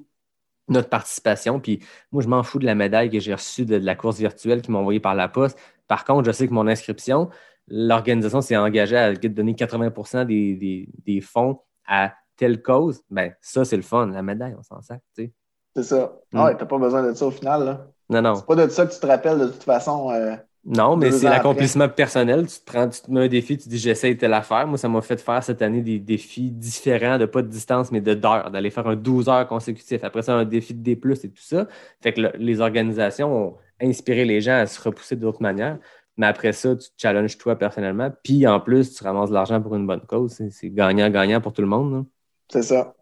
notre 0.68 0.90
participation. 0.90 1.60
Puis 1.60 1.80
moi, 2.12 2.22
je 2.22 2.28
m'en 2.28 2.44
fous 2.44 2.60
de 2.60 2.66
la 2.66 2.76
médaille 2.76 3.10
que 3.10 3.20
j'ai 3.20 3.34
reçue 3.34 3.66
de, 3.66 3.78
la 3.78 3.96
course 3.96 4.18
virtuelle 4.18 4.62
qui 4.62 4.72
m'a 4.72 4.80
envoyée 4.80 5.00
par 5.00 5.16
la 5.16 5.28
poste. 5.28 5.58
Par 5.88 6.06
contre, 6.06 6.26
je 6.26 6.32
sais 6.32 6.48
que 6.48 6.54
mon 6.54 6.68
inscription, 6.68 7.30
l'organisation 7.68 8.42
s'est 8.42 8.58
engagée 8.58 8.98
à 8.98 9.14
donner 9.14 9.54
80% 9.54 10.26
des, 10.26 11.22
fonds 11.22 11.62
à 11.88 12.14
telle 12.36 12.62
cause. 12.62 13.02
Ben, 13.10 13.34
ça, 13.42 13.66
c'est 13.66 13.78
le 13.78 13.84
fun. 13.84 14.08
La 14.08 14.22
médaille, 14.22 14.56
on 14.58 14.64
s'en 14.64 14.82
sert. 14.82 15.00
C'est 15.16 15.84
ça. 15.84 16.18
Mm. 16.34 16.38
Ah, 16.40 16.56
t'as 16.56 16.66
pas 16.66 16.78
besoin 16.78 17.04
de 17.04 17.14
ça 17.14 17.26
au 17.26 17.32
final. 17.32 17.64
Là. 17.64 17.88
Non, 18.10 18.22
non. 18.22 18.36
C'est 18.36 18.46
pas 18.46 18.56
de 18.56 18.68
ça 18.70 18.86
que 18.86 18.94
tu 18.94 19.00
te 19.00 19.08
rappelles 19.08 19.40
de 19.40 19.48
toute 19.48 19.64
façon. 19.64 20.12
Euh, 20.12 20.36
non, 20.70 20.98
mais 20.98 21.12
c'est 21.12 21.30
l'accomplissement 21.30 21.88
personnel. 21.88 22.46
Tu 22.46 22.60
te, 22.60 22.66
prends, 22.66 22.90
tu 22.90 23.00
te 23.00 23.10
mets 23.10 23.22
un 23.22 23.28
défi, 23.30 23.58
tu 23.58 23.70
dis 23.70 23.78
j'essaie 23.78 24.16
telle 24.18 24.34
affaire. 24.34 24.68
Moi, 24.68 24.78
ça 24.78 24.90
m'a 24.90 25.02
fait 25.02 25.20
faire 25.20 25.42
cette 25.42 25.62
année 25.62 25.82
des 25.82 25.98
défis 25.98 26.52
différents, 26.52 27.18
de 27.18 27.26
pas 27.26 27.42
de 27.42 27.48
distance, 27.48 27.90
mais 27.90 28.02
de 28.02 28.14
d'heures, 28.14 28.52
d'aller 28.52 28.70
faire 28.70 28.86
un 28.86 28.98
12 28.98 29.30
heures 29.30 29.48
consécutif. 29.48 30.04
Après 30.04 30.22
ça, 30.24 30.34
un 30.34 30.44
défi 30.44 30.74
de 30.74 30.84
D, 30.84 30.92
et 30.92 31.30
tout 31.30 31.32
ça. 31.38 31.68
Fait 32.02 32.12
que 32.12 32.20
les 32.38 32.60
organisations 32.60 33.34
ont 33.34 33.56
inspiré 33.82 34.26
les 34.26 34.42
gens 34.42 34.60
à 34.60 34.66
se 34.66 34.82
repousser 34.82 35.16
d'autres 35.16 35.42
manières. 35.42 35.78
Mais 36.18 36.28
après 36.28 36.52
ça, 36.52 36.76
tu 36.76 36.90
te 36.90 36.96
challenges 36.98 37.38
toi 37.38 37.56
personnellement. 37.56 38.12
Puis 38.22 38.46
en 38.46 38.60
plus, 38.60 38.94
tu 38.94 39.04
ramasses 39.06 39.30
de 39.30 39.36
l'argent 39.36 39.62
pour 39.62 39.74
une 39.76 39.88
bonne 39.88 40.02
cause. 40.02 40.42
C'est 40.50 40.70
gagnant-gagnant 40.70 41.40
pour 41.40 41.54
tout 41.54 41.62
le 41.62 41.68
monde. 41.68 42.06
C'est 42.52 42.64
ça. 42.64 42.94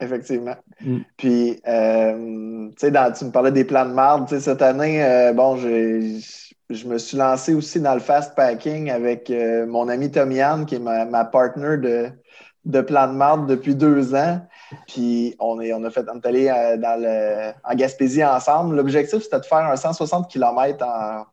Effectivement. 0.00 0.56
Mm. 0.82 0.98
Puis, 1.16 1.60
euh, 1.66 2.68
tu 2.70 2.74
sais, 2.76 2.92
tu 3.18 3.24
me 3.24 3.30
parlais 3.30 3.52
des 3.52 3.64
plans 3.64 3.86
de 3.88 3.94
marde. 3.94 4.28
Cette 4.38 4.62
année, 4.62 5.02
euh, 5.02 5.32
bon, 5.32 5.56
j'ai 5.56 6.20
je 6.70 6.86
me 6.86 6.98
suis 6.98 7.16
lancé 7.16 7.54
aussi 7.54 7.80
dans 7.80 7.94
le 7.94 8.00
fast 8.00 8.34
packing 8.34 8.90
avec 8.90 9.30
euh, 9.30 9.66
mon 9.66 9.88
ami 9.88 10.10
Tom 10.10 10.30
Yann, 10.32 10.66
qui 10.66 10.74
est 10.76 10.78
ma, 10.80 11.04
ma 11.06 11.24
partner 11.24 11.78
de, 11.78 12.10
de 12.64 12.80
plan 12.82 13.08
de 13.08 13.14
marde 13.14 13.48
depuis 13.48 13.74
deux 13.74 14.14
ans. 14.14 14.40
Puis 14.86 15.34
on, 15.40 15.60
est, 15.60 15.72
on 15.72 15.82
a 15.84 15.90
fait, 15.90 16.06
on 16.12 16.20
allé 16.20 16.48
euh, 16.48 16.76
dans 16.76 17.00
le, 17.00 17.52
en 17.64 17.74
Gaspésie 17.74 18.24
ensemble. 18.24 18.76
L'objectif, 18.76 19.22
c'était 19.22 19.40
de 19.40 19.46
faire 19.46 19.58
un 19.58 19.76
160 19.76 20.30
km 20.30 20.84
en, 20.84 21.24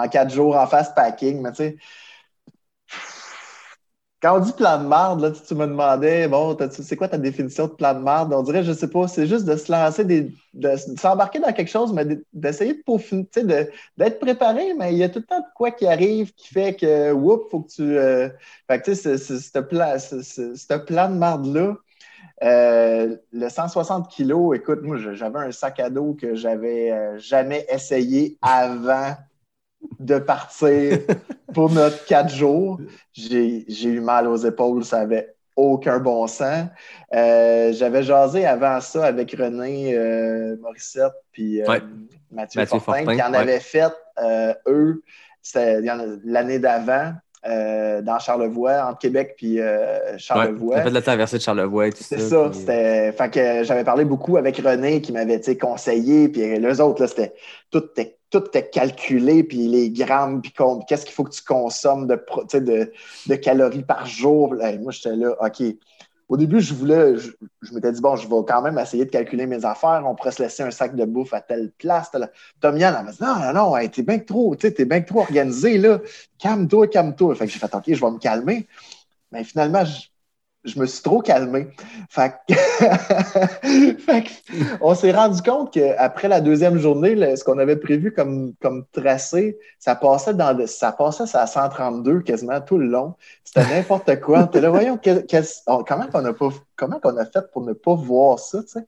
en 0.00 0.08
quatre 0.08 0.32
jours 0.32 0.56
en 0.56 0.66
fast 0.66 0.94
packing. 0.94 1.42
Mais 1.42 1.50
tu 1.50 1.56
sais, 1.56 1.76
quand 4.24 4.38
on 4.38 4.40
dit 4.40 4.54
plan 4.54 4.82
de 4.82 4.86
marde, 4.86 5.20
là, 5.20 5.30
tu, 5.32 5.54
me 5.54 5.66
demandais, 5.66 6.28
bon, 6.28 6.56
c'est 6.70 6.96
quoi 6.96 7.08
ta 7.08 7.18
définition 7.18 7.66
de 7.66 7.72
plan 7.72 7.92
de 7.92 7.98
marde? 7.98 8.32
On 8.32 8.42
dirait, 8.42 8.64
je 8.64 8.72
sais 8.72 8.88
pas, 8.88 9.06
c'est 9.06 9.26
juste 9.26 9.44
de 9.44 9.54
se 9.54 9.70
lancer, 9.70 10.02
des, 10.02 10.32
de, 10.54 10.70
s'embarquer 10.98 11.40
dans 11.40 11.52
quelque 11.52 11.70
chose, 11.70 11.92
mais 11.92 12.06
d'essayer 12.32 12.72
de 12.72 12.82
peaufiner, 12.86 13.28
d'être 13.98 14.18
préparé, 14.18 14.72
mais 14.78 14.94
il 14.94 14.98
y 14.98 15.04
a 15.04 15.10
tout 15.10 15.18
le 15.18 15.26
temps 15.26 15.40
de 15.40 15.44
quoi 15.54 15.72
qui 15.72 15.86
arrive 15.86 16.32
qui 16.32 16.48
fait 16.48 16.74
que, 16.74 17.12
whoop, 17.12 17.50
faut 17.50 17.60
que 17.60 17.72
tu. 17.72 17.98
Euh, 17.98 18.30
fait 18.66 18.80
que, 18.80 18.92
tu 18.92 18.96
sais, 18.96 19.18
ce 19.18 19.58
plan, 19.58 19.94
plan 20.86 21.10
de 21.10 21.16
marde-là, 21.16 21.76
euh, 22.42 23.16
le 23.30 23.48
160 23.50 24.08
kilos, 24.08 24.56
écoute, 24.56 24.80
moi, 24.80 24.96
j'avais 25.12 25.38
un 25.38 25.52
sac 25.52 25.80
à 25.80 25.90
dos 25.90 26.14
que 26.14 26.34
j'avais 26.34 26.90
euh, 26.92 27.18
jamais 27.18 27.66
essayé 27.68 28.38
avant 28.40 29.16
de 29.98 30.18
partir 30.18 30.98
pour 31.54 31.70
notre 31.70 32.04
quatre 32.04 32.32
jours. 32.32 32.80
J'ai 33.12 33.64
eu 33.84 34.00
mal 34.00 34.26
aux 34.26 34.36
épaules, 34.36 34.84
ça 34.84 34.98
n'avait 34.98 35.34
aucun 35.56 35.98
bon 35.98 36.26
sens. 36.26 36.66
Euh, 37.14 37.72
j'avais 37.72 38.02
jasé 38.02 38.44
avant 38.46 38.80
ça 38.80 39.04
avec 39.04 39.32
René 39.32 39.94
euh, 39.94 40.56
Morissette 40.60 41.12
puis 41.32 41.62
euh, 41.62 41.78
Mathieu, 42.32 42.64
Fortin, 42.66 43.04
qui 43.04 43.22
en 43.22 43.32
avaient 43.32 43.60
fait, 43.60 43.92
eux, 44.66 45.02
l'année 46.24 46.58
d'avant. 46.58 47.12
dans 47.44 48.18
Charlevoix, 48.18 48.86
entre 48.88 48.98
Québec 48.98 49.34
puis 49.36 49.60
Charlevoix. 50.16 50.76
Ouais, 50.76 50.82
fait 50.82 50.90
la 50.90 51.02
traversée 51.02 51.36
de 51.36 51.42
Charlevoix 51.42 51.86
et 51.86 51.92
tout 51.92 52.02
ça. 52.02 52.16
C'est 52.18 52.28
ça. 52.28 52.50
Fait 53.12 53.30
que 53.30 53.62
j'avais 53.62 53.84
parlé 53.84 54.04
beaucoup 54.04 54.36
avec 54.36 54.56
René 54.56 55.00
qui 55.00 55.12
m'avait 55.12 55.40
conseillé, 55.56 56.28
puis 56.28 56.58
les 56.58 56.80
autres, 56.80 57.02
là, 57.02 57.08
c'était 57.08 57.34
tout 57.70 57.84
tout 58.34 58.58
est 58.58 58.70
calculé, 58.70 59.44
puis 59.44 59.68
les 59.68 59.90
grammes, 59.90 60.42
puis 60.42 60.52
qu'est-ce 60.88 61.04
qu'il 61.04 61.14
faut 61.14 61.22
que 61.22 61.30
tu 61.30 61.42
consommes 61.44 62.08
de, 62.08 62.20
de, 62.54 62.92
de 63.28 63.34
calories 63.36 63.84
par 63.84 64.06
jour. 64.06 64.56
moi, 64.80 64.90
j'étais 64.90 65.14
là, 65.14 65.36
OK. 65.40 65.62
Au 66.28 66.36
début, 66.36 66.58
je 66.60 66.74
voulais, 66.74 67.16
je, 67.16 67.74
m'étais 67.74 67.92
dit, 67.92 68.00
bon, 68.00 68.16
je 68.16 68.26
vais 68.26 68.34
quand 68.48 68.62
même 68.62 68.78
essayer 68.78 69.04
de 69.04 69.10
calculer 69.10 69.46
mes 69.46 69.64
affaires. 69.64 70.02
On 70.04 70.16
pourrait 70.16 70.32
se 70.32 70.42
laisser 70.42 70.64
un 70.64 70.70
sac 70.72 70.96
de 70.96 71.04
bouffe 71.04 71.32
à 71.32 71.42
telle 71.42 71.70
place. 71.78 72.10
Tom 72.60 72.76
Yann, 72.76 73.04
m'a 73.04 73.12
dit, 73.12 73.18
non, 73.20 73.52
non, 73.52 73.76
non, 73.76 73.88
t'es 73.88 74.02
bien 74.02 74.18
trop, 74.18 74.56
t'es 74.56 74.84
bien 74.84 75.02
trop 75.02 75.20
organisé, 75.20 75.78
là. 75.78 76.00
Calme-toi, 76.38 76.88
calme-toi. 76.88 77.36
Fait 77.36 77.46
que 77.46 77.52
j'ai 77.52 77.58
fait, 77.60 77.72
OK, 77.72 77.84
je 77.86 78.00
vais 78.00 78.10
me 78.10 78.18
calmer. 78.18 78.66
Mais 79.30 79.44
finalement, 79.44 79.84
je, 79.84 80.08
je 80.64 80.78
me 80.78 80.86
suis 80.86 81.02
trop 81.02 81.20
calmé. 81.20 81.68
Fait, 82.08 82.34
on 84.80 84.94
s'est 84.94 85.12
rendu 85.12 85.42
compte 85.42 85.72
qu'après 85.72 86.28
la 86.28 86.40
deuxième 86.40 86.78
journée, 86.78 87.36
ce 87.36 87.44
qu'on 87.44 87.58
avait 87.58 87.76
prévu 87.76 88.12
comme, 88.12 88.54
comme 88.60 88.84
tracé, 88.92 89.58
ça 89.78 89.94
passait 89.94 90.34
dans 90.34 90.66
ça 90.66 90.92
passait 90.92 91.36
à 91.36 91.46
132 91.46 92.20
quasiment 92.20 92.60
tout 92.60 92.78
le 92.78 92.86
long. 92.86 93.14
C'était 93.44 93.68
n'importe 93.68 94.20
quoi. 94.20 94.48
On 94.52 94.58
là, 94.58 94.70
voyons, 94.70 94.98
comment 95.86 96.06
on 96.14 96.24
a 96.24 96.32
pas, 96.32 96.48
comment 96.76 97.00
qu'on 97.00 97.16
a 97.18 97.26
fait 97.26 97.50
pour 97.52 97.62
ne 97.62 97.72
pas 97.72 97.94
voir 97.94 98.38
ça, 98.38 98.62
tu 98.62 98.68
sais? 98.68 98.86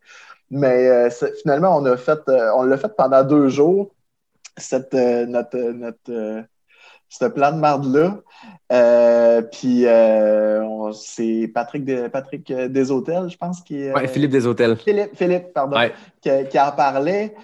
Mais 0.51 0.89
euh, 0.89 1.11
finalement, 1.43 1.77
on 1.77 1.85
a 1.87 1.97
fait, 1.97 2.21
euh, 2.29 2.53
on 2.55 2.63
l'a 2.63 2.79
fait 2.79 2.95
pendant 2.97 3.25
deux 3.25 3.49
jours. 3.49 3.91
Cette, 4.57 4.95
euh, 4.95 5.27
notre, 5.27 5.59
notre 5.59 6.47
ce 7.09 7.25
plan 7.27 7.53
de 7.53 7.59
marde-là. 7.59 8.19
Euh, 8.73 9.43
puis 9.43 9.87
euh, 9.87 10.93
c'est 10.93 11.51
Patrick, 11.55 11.85
de, 11.85 12.09
Patrick 12.09 12.51
euh, 12.51 12.69
Deshôtels, 12.69 13.29
je 13.29 13.37
pense. 13.37 13.61
Qui, 13.61 13.91
oui, 13.93 14.09
Philippe 14.09 14.33
Deshôtels. 14.33 14.77
Philippe, 14.77 15.15
Philippe, 15.15 15.53
pardon, 15.53 15.77
qui, 16.21 16.59
en 16.59 16.73
parlait. 16.73 17.35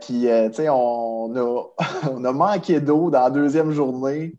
puis, 0.00 0.20
tu 0.20 0.54
sais, 0.54 0.68
on 0.68 1.34
a, 1.34 1.64
on 2.12 2.24
a 2.24 2.32
manqué 2.32 2.80
d'eau 2.80 3.10
dans 3.10 3.24
la 3.24 3.30
deuxième 3.30 3.72
journée. 3.72 4.34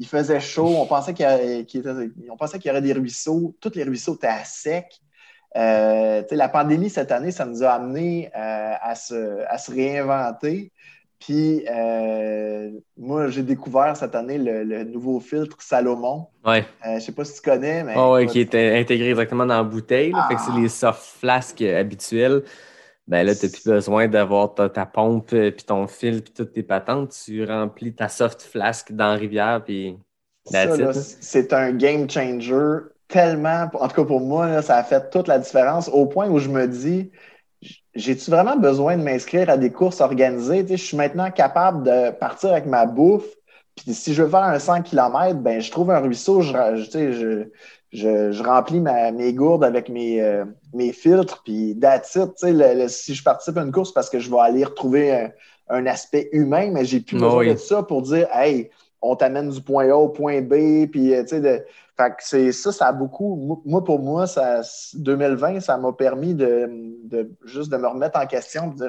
Il 0.00 0.06
faisait 0.06 0.40
chaud. 0.40 0.76
On 0.78 0.86
pensait 0.86 1.12
qu'il 1.12 1.26
y, 1.26 2.36
pensait 2.38 2.58
qu'il 2.58 2.68
y 2.68 2.70
aurait 2.70 2.82
des 2.82 2.92
ruisseaux. 2.92 3.56
Tous 3.60 3.74
les 3.74 3.82
ruisseaux 3.82 4.14
étaient 4.14 4.28
à 4.28 4.44
sec. 4.44 5.00
la 5.56 6.48
pandémie 6.48 6.88
cette 6.88 7.10
année, 7.10 7.32
ça 7.32 7.44
nous 7.44 7.64
a 7.64 7.70
amené 7.70 8.30
à, 8.32 8.94
se, 8.94 9.44
à 9.48 9.58
se 9.58 9.72
réinventer. 9.72 10.70
Puis, 11.20 11.64
euh, 11.68 12.70
moi, 12.96 13.28
j'ai 13.28 13.42
découvert 13.42 13.96
cette 13.96 14.14
année 14.14 14.38
le, 14.38 14.84
nouveau 14.84 15.18
filtre 15.20 15.56
Salomon. 15.60 16.28
Ouais. 16.44 16.64
Euh, 16.86 16.94
je 16.94 17.00
sais 17.00 17.12
pas 17.12 17.24
si 17.24 17.34
tu 17.34 17.42
connais, 17.42 17.82
mais. 17.82 17.94
Oh, 17.96 18.14
ouais, 18.14 18.26
qui 18.26 18.40
est 18.40 18.54
intégré 18.54 19.10
exactement 19.10 19.44
dans 19.44 19.56
la 19.56 19.64
bouteille. 19.64 20.12
Fait 20.28 20.36
que 20.36 20.40
c'est 20.40 20.52
ah. 20.54 20.60
les 20.60 20.68
soft 20.68 21.02
flasques 21.18 21.62
habituels. 21.62 22.44
Ben 23.08 23.26
là, 23.26 23.34
tu 23.34 23.46
n'as 23.46 23.52
plus 23.52 23.64
besoin 23.64 24.06
d'avoir 24.06 24.54
ta, 24.54 24.86
pompe, 24.86 25.32
euh, 25.32 25.50
puis 25.50 25.64
ton 25.64 25.86
fil, 25.86 26.22
puis 26.22 26.32
toutes 26.32 26.52
tes 26.52 26.62
patentes. 26.62 27.16
Tu 27.24 27.44
remplis 27.44 27.94
ta 27.94 28.08
soft 28.08 28.42
flasque 28.42 28.92
dans 28.92 29.08
la 29.08 29.14
rivière, 29.14 29.62
puis 29.64 29.96
c'est 30.44 31.52
un 31.52 31.72
game 31.72 32.08
changer 32.08 32.78
tellement, 33.08 33.68
en 33.72 33.88
tout 33.88 34.02
cas 34.02 34.04
pour 34.04 34.20
moi, 34.20 34.48
là, 34.48 34.62
ça 34.62 34.76
a 34.76 34.84
fait 34.84 35.10
toute 35.10 35.28
la 35.28 35.38
différence 35.38 35.88
au 35.88 36.06
point 36.06 36.28
où 36.28 36.38
je 36.38 36.48
me 36.48 36.66
dis, 36.66 37.10
j'ai-tu 37.98 38.30
vraiment 38.30 38.56
besoin 38.56 38.96
de 38.96 39.02
m'inscrire 39.02 39.50
à 39.50 39.56
des 39.56 39.72
courses 39.72 40.00
organisées? 40.00 40.62
Tu 40.64 40.70
sais, 40.72 40.76
je 40.76 40.84
suis 40.84 40.96
maintenant 40.96 41.30
capable 41.30 41.84
de 41.84 42.10
partir 42.12 42.50
avec 42.52 42.66
ma 42.66 42.86
bouffe. 42.86 43.26
Puis 43.76 43.94
si 43.94 44.14
je 44.14 44.22
veux 44.24 44.28
faire 44.30 44.40
un 44.44 44.58
100 44.58 44.82
km, 44.82 45.40
ben, 45.40 45.60
je 45.60 45.70
trouve 45.70 45.90
un 45.90 46.00
ruisseau, 46.00 46.40
je, 46.40 46.52
je- 47.92 48.32
je, 48.32 48.42
remplis 48.42 48.80
ma- 48.80 49.12
mes 49.12 49.32
gourdes 49.32 49.64
avec 49.64 49.88
mes, 49.88 50.20
euh, 50.22 50.44
mes 50.74 50.92
filtres, 50.92 51.42
puis 51.44 51.74
le- 52.74 52.88
si 52.88 53.14
je 53.14 53.22
participe 53.22 53.56
à 53.56 53.62
une 53.62 53.72
course 53.72 53.92
parce 53.92 54.10
que 54.10 54.18
je 54.18 54.30
vais 54.30 54.38
aller 54.38 54.64
retrouver 54.64 55.12
un, 55.14 55.30
un 55.68 55.86
aspect 55.86 56.28
humain, 56.32 56.70
mais 56.72 56.84
j'ai 56.84 57.00
plus 57.00 57.16
Ah 57.16 57.16
besoin 57.16 57.44
oui. 57.44 57.54
de 57.54 57.58
ça 57.58 57.82
pour 57.82 58.02
dire, 58.02 58.28
hey, 58.32 58.70
on 59.00 59.16
t'amène 59.16 59.50
du 59.50 59.60
point 59.62 59.88
A 59.90 59.94
au 59.96 60.08
point 60.08 60.40
B, 60.42 60.86
puis 60.90 61.14
euh, 61.14 61.22
tu 61.22 61.28
sais, 61.28 61.40
de- 61.40 61.64
fait 62.00 62.10
que 62.10 62.16
c'est 62.20 62.52
ça, 62.52 62.70
ça 62.70 62.86
a 62.86 62.92
beaucoup. 62.92 63.60
moi- 63.64 63.82
pour 63.82 63.98
moi, 63.98 64.28
ça, 64.28 64.60
2020, 64.94 65.58
ça 65.60 65.76
m'a 65.78 65.92
permis 65.92 66.32
de, 66.32 66.70
de 67.04 67.30
juste 67.44 67.72
de 67.72 67.76
me 67.76 67.88
remettre 67.88 68.18
en 68.20 68.26
question, 68.26 68.68
de 68.68 68.76
dire, 68.76 68.88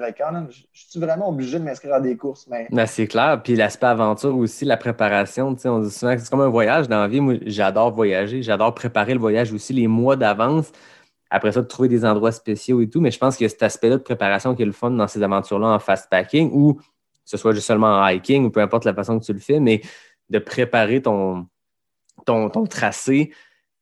je 0.71 0.85
suis 0.89 0.99
vraiment 0.99 1.29
obligé 1.29 1.57
de 1.57 1.63
m'inscrire 1.63 1.95
à 1.95 1.99
des 1.99 2.15
courses, 2.15 2.45
mais 2.47 2.67
Ben, 2.71 2.85
c'est 2.85 3.07
clair. 3.07 3.41
Puis 3.43 3.55
l'aspect 3.55 3.87
aventure 3.87 4.37
aussi, 4.37 4.63
la 4.63 4.77
préparation. 4.77 5.47
On 5.65 5.79
dit 5.79 5.89
souvent 5.91 6.15
que 6.15 6.21
c'est 6.21 6.29
comme 6.29 6.41
un 6.41 6.49
voyage 6.49 6.87
dans 6.87 6.99
la 7.01 7.07
vie. 7.07 7.19
Moi, 7.19 7.35
j'adore 7.47 7.91
voyager. 7.91 8.43
J'adore 8.43 8.75
préparer 8.75 9.13
le 9.15 9.19
voyage 9.19 9.51
aussi 9.53 9.73
les 9.73 9.87
mois 9.87 10.15
d'avance. 10.15 10.71
Après 11.31 11.51
ça, 11.51 11.61
de 11.61 11.67
trouver 11.67 11.89
des 11.89 12.05
endroits 12.05 12.31
spéciaux 12.31 12.79
et 12.81 12.89
tout. 12.89 13.01
Mais 13.01 13.09
je 13.11 13.17
pense 13.17 13.37
qu'il 13.37 13.45
y 13.45 13.47
a 13.47 13.49
cet 13.49 13.63
aspect-là 13.63 13.97
de 13.97 14.03
préparation 14.03 14.53
qui 14.53 14.61
est 14.61 14.65
le 14.65 14.71
fun 14.71 14.91
dans 14.91 15.07
ces 15.07 15.23
aventures-là 15.23 15.67
en 15.67 15.79
fast 15.79 16.09
packing 16.11 16.51
ou 16.53 16.75
que 16.75 16.81
ce 17.25 17.37
soit 17.37 17.53
juste 17.53 17.67
seulement 17.67 17.99
en 17.99 18.07
hiking 18.07 18.45
ou 18.45 18.49
peu 18.51 18.59
importe 18.61 18.85
la 18.85 18.93
façon 18.93 19.19
que 19.19 19.25
tu 19.25 19.33
le 19.33 19.39
fais, 19.39 19.59
mais 19.59 19.81
de 20.29 20.39
préparer 20.39 21.01
ton, 21.01 21.47
ton, 22.25 22.49
ton 22.49 22.65
tracé. 22.65 23.31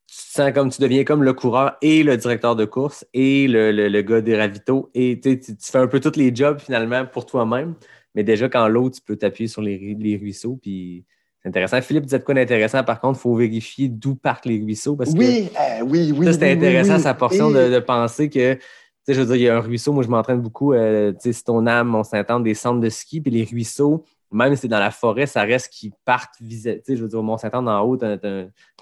Tu 0.10 0.16
te 0.16 0.32
sens 0.38 0.52
comme 0.54 0.70
tu 0.70 0.82
deviens 0.82 1.04
comme 1.04 1.22
le 1.24 1.34
coureur 1.34 1.76
et 1.82 2.02
le 2.02 2.16
directeur 2.16 2.56
de 2.56 2.64
course 2.64 3.06
et 3.14 3.48
le, 3.48 3.72
le- 3.74 3.90
le 3.90 4.02
gars 4.02 4.22
des 4.22 4.38
ravitaux. 4.38 4.90
Et 4.94 5.20
tu, 5.20 5.40
fais 5.60 5.80
un 5.80 5.88
peu 5.88 6.00
tous 6.00 6.16
les 6.18 6.34
jobs 6.34 6.60
finalement 6.60 7.06
pour 7.06 7.26
toi-même. 7.26 7.76
Mais 8.16 8.24
déjà, 8.24 8.48
quand 8.48 8.68
l'autre, 8.70 8.96
tu 8.96 9.02
peux 9.02 9.18
t'appuyer 9.18 9.48
sur 9.50 9.62
les, 9.62 9.96
les 10.00 10.16
ruisseaux. 10.16 10.58
Puis 10.62 11.04
c'est 11.42 11.50
intéressant. 11.50 11.82
Philippe 11.82 12.06
disait 12.06 12.20
de 12.20 12.24
quoi 12.24 12.34
d'intéressant. 12.36 12.84
Par 12.84 13.02
contre, 13.02 13.20
il 13.20 13.22
faut 13.22 13.36
vérifier 13.36 13.90
d'où 13.90 14.16
partent 14.16 14.46
les 14.46 14.60
ruisseaux. 14.60 14.96
Parce 14.96 15.14
que 15.14 15.20
oui, 15.20 15.50
euh, 15.60 15.84
oui, 15.86 16.14
oui. 16.18 16.26
ça, 16.26 16.34
c'était 16.34 16.46
oui, 16.48 16.52
intéressant, 16.54 16.96
oui. 16.96 17.02
sa 17.02 17.14
portion 17.14 17.50
Et- 17.52 17.54
de, 17.70 17.74
de 17.76 17.80
penser 17.80 18.30
que, 18.30 18.54
tu 18.54 18.60
sais, 19.04 19.14
je 19.14 19.20
veux 19.20 19.26
dire, 19.28 19.36
il 19.36 19.42
y 19.42 19.50
a 19.50 19.58
un 19.58 19.60
ruisseau. 19.60 19.92
Moi, 19.92 20.04
je 20.04 20.10
m'entraîne 20.10 20.40
beaucoup, 20.42 20.74
euh, 20.74 21.12
tu 21.12 21.20
sais, 21.20 21.34
Stoneham, 21.34 21.86
Mont-Saint-Anne, 21.90 22.44
des 22.44 22.54
centres 22.54 22.80
de 22.80 22.90
ski. 22.90 23.20
Puis 23.20 23.32
les 23.32 23.44
ruisseaux, 23.44 24.06
même 24.32 24.56
si 24.56 24.62
c'est 24.62 24.68
dans 24.68 24.80
la 24.80 24.92
forêt, 24.92 25.26
ça 25.26 25.44
reste 25.44 25.72
qu'ils 25.72 25.92
partent 26.06 26.36
sais, 26.40 26.82
je 26.88 27.02
veux 27.02 27.08
dire, 27.08 27.20
au 27.20 27.24
Mont-Saint-Anne, 27.24 27.68
en 27.68 27.82
haut, 27.82 27.98
tu 27.98 28.06
as, 28.06 28.18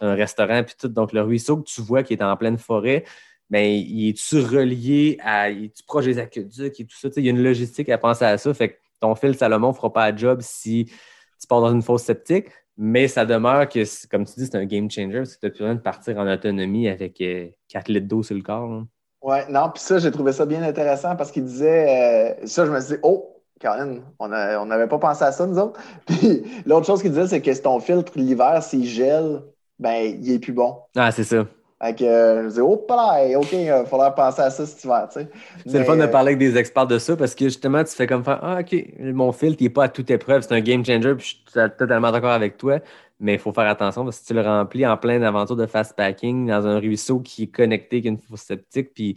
un 0.01 0.13
restaurant, 0.15 0.63
puis 0.63 0.75
tout. 0.79 0.87
Donc, 0.87 1.13
le 1.13 1.21
ruisseau 1.21 1.57
que 1.57 1.63
tu 1.63 1.81
vois 1.81 2.03
qui 2.03 2.13
est 2.13 2.23
en 2.23 2.35
pleine 2.37 2.57
forêt, 2.57 3.03
ben, 3.49 3.63
il 3.63 4.09
est-tu 4.09 4.39
relié 4.39 5.17
à. 5.21 5.49
Il 5.49 5.65
est-tu 5.65 5.83
proche 5.83 6.05
des 6.05 6.17
aqueducs 6.17 6.79
et 6.79 6.85
tout 6.85 6.97
ça? 6.97 7.09
Il 7.17 7.25
y 7.25 7.27
a 7.27 7.31
une 7.31 7.43
logistique 7.43 7.89
à 7.89 7.97
penser 7.97 8.25
à 8.25 8.37
ça. 8.37 8.53
Fait 8.53 8.69
que 8.69 8.75
ton 8.99 9.13
fil 9.15 9.35
Salomon 9.35 9.69
ne 9.69 9.73
fera 9.73 9.93
pas 9.93 10.11
la 10.11 10.17
job 10.17 10.39
si 10.41 10.85
tu 10.85 11.47
pars 11.47 11.61
dans 11.61 11.71
une 11.71 11.83
fosse 11.83 12.03
sceptique. 12.03 12.47
Mais 12.77 13.07
ça 13.07 13.25
demeure 13.25 13.69
que, 13.69 14.07
comme 14.07 14.25
tu 14.25 14.33
dis, 14.37 14.47
c'est 14.47 14.55
un 14.55 14.65
game 14.65 14.91
changer 14.91 15.23
tu 15.23 15.37
n'as 15.43 15.49
plus 15.49 15.59
besoin 15.59 15.75
de 15.75 15.79
partir 15.79 16.17
en 16.17 16.29
autonomie 16.29 16.89
avec 16.89 17.21
euh, 17.21 17.47
4 17.69 17.87
litres 17.87 18.07
d'eau 18.07 18.21
sur 18.21 18.35
le 18.35 18.41
corps. 18.41 18.69
hein. 18.69 18.87
Ouais, 19.21 19.49
non, 19.49 19.71
puis 19.73 19.81
ça, 19.81 19.97
j'ai 19.97 20.11
trouvé 20.11 20.33
ça 20.33 20.45
bien 20.45 20.61
intéressant 20.61 21.15
parce 21.15 21.31
qu'il 21.31 21.45
disait, 21.45 22.35
euh, 22.41 22.45
ça, 22.45 22.65
je 22.65 22.71
me 22.71 22.79
suis 22.79 22.95
dit, 22.95 22.99
oh, 23.01 23.34
Colin, 23.61 23.99
on 24.19 24.27
n'avait 24.65 24.87
pas 24.87 24.99
pensé 24.99 25.23
à 25.23 25.31
ça, 25.31 25.45
nous 25.45 25.57
autres. 25.57 25.79
Puis 26.05 26.43
l'autre 26.65 26.85
chose 26.85 27.01
qu'il 27.01 27.11
disait, 27.11 27.27
c'est 27.27 27.41
que 27.41 27.53
si 27.53 27.61
ton 27.61 27.79
filtre 27.79 28.11
l'hiver, 28.15 28.61
s'il 28.61 28.85
gèle, 28.85 29.41
ben, 29.79 30.17
il 30.21 30.31
est 30.31 30.39
plus 30.39 30.53
bon. 30.53 30.77
Ah, 30.95 31.11
c'est 31.11 31.23
ça. 31.23 31.45
Fait 31.81 31.93
que 31.93 32.05
euh, 32.05 32.37
je 32.37 32.43
me 32.43 32.49
disais, 32.49 32.61
oh, 32.61 32.85
là, 32.89 33.37
OK, 33.37 33.51
il 33.51 33.69
va 33.69 33.85
falloir 33.85 34.15
penser 34.15 34.41
à 34.41 34.49
ça 34.49 34.65
cet 34.65 34.83
hiver, 34.83 35.07
tu 35.11 35.19
sais. 35.19 35.29
C'est 35.65 35.79
le 35.79 35.83
fun 35.83 35.97
de 35.97 36.03
euh, 36.03 36.07
parler 36.07 36.29
avec 36.29 36.39
des 36.39 36.57
experts 36.57 36.87
de 36.87 36.97
ça 36.97 37.17
parce 37.17 37.35
que 37.35 37.45
justement, 37.45 37.83
tu 37.83 37.93
fais 37.93 38.07
comme 38.07 38.23
faire 38.23 38.39
Ah, 38.41 38.59
OK, 38.61 38.75
mon 38.99 39.33
filtre 39.33 39.61
n'est 39.61 39.69
pas 39.69 39.85
à 39.85 39.89
toute 39.89 40.09
épreuve, 40.09 40.41
c'est 40.41 40.53
un 40.53 40.61
game 40.61 40.85
changer, 40.85 41.13
puis 41.15 41.25
je 41.25 41.59
suis 41.59 41.69
totalement 41.77 42.11
d'accord 42.11 42.31
avec 42.31 42.57
toi. 42.57 42.79
Mais 43.19 43.33
il 43.33 43.39
faut 43.39 43.53
faire 43.53 43.67
attention 43.67 44.03
parce 44.03 44.17
que 44.17 44.21
si 44.21 44.27
tu 44.27 44.33
le 44.33 44.41
remplis 44.41 44.85
en 44.85 44.97
pleine 44.97 45.23
aventure 45.23 45.55
de 45.55 45.65
fast 45.65 45.95
packing 45.95 46.47
dans 46.47 46.67
un 46.67 46.79
ruisseau 46.79 47.19
qui 47.19 47.43
est 47.43 47.47
connecté 47.47 47.97
avec 47.97 48.05
une 48.05 48.17
fosse 48.17 48.41
septique, 48.41 48.93
puis 48.93 49.15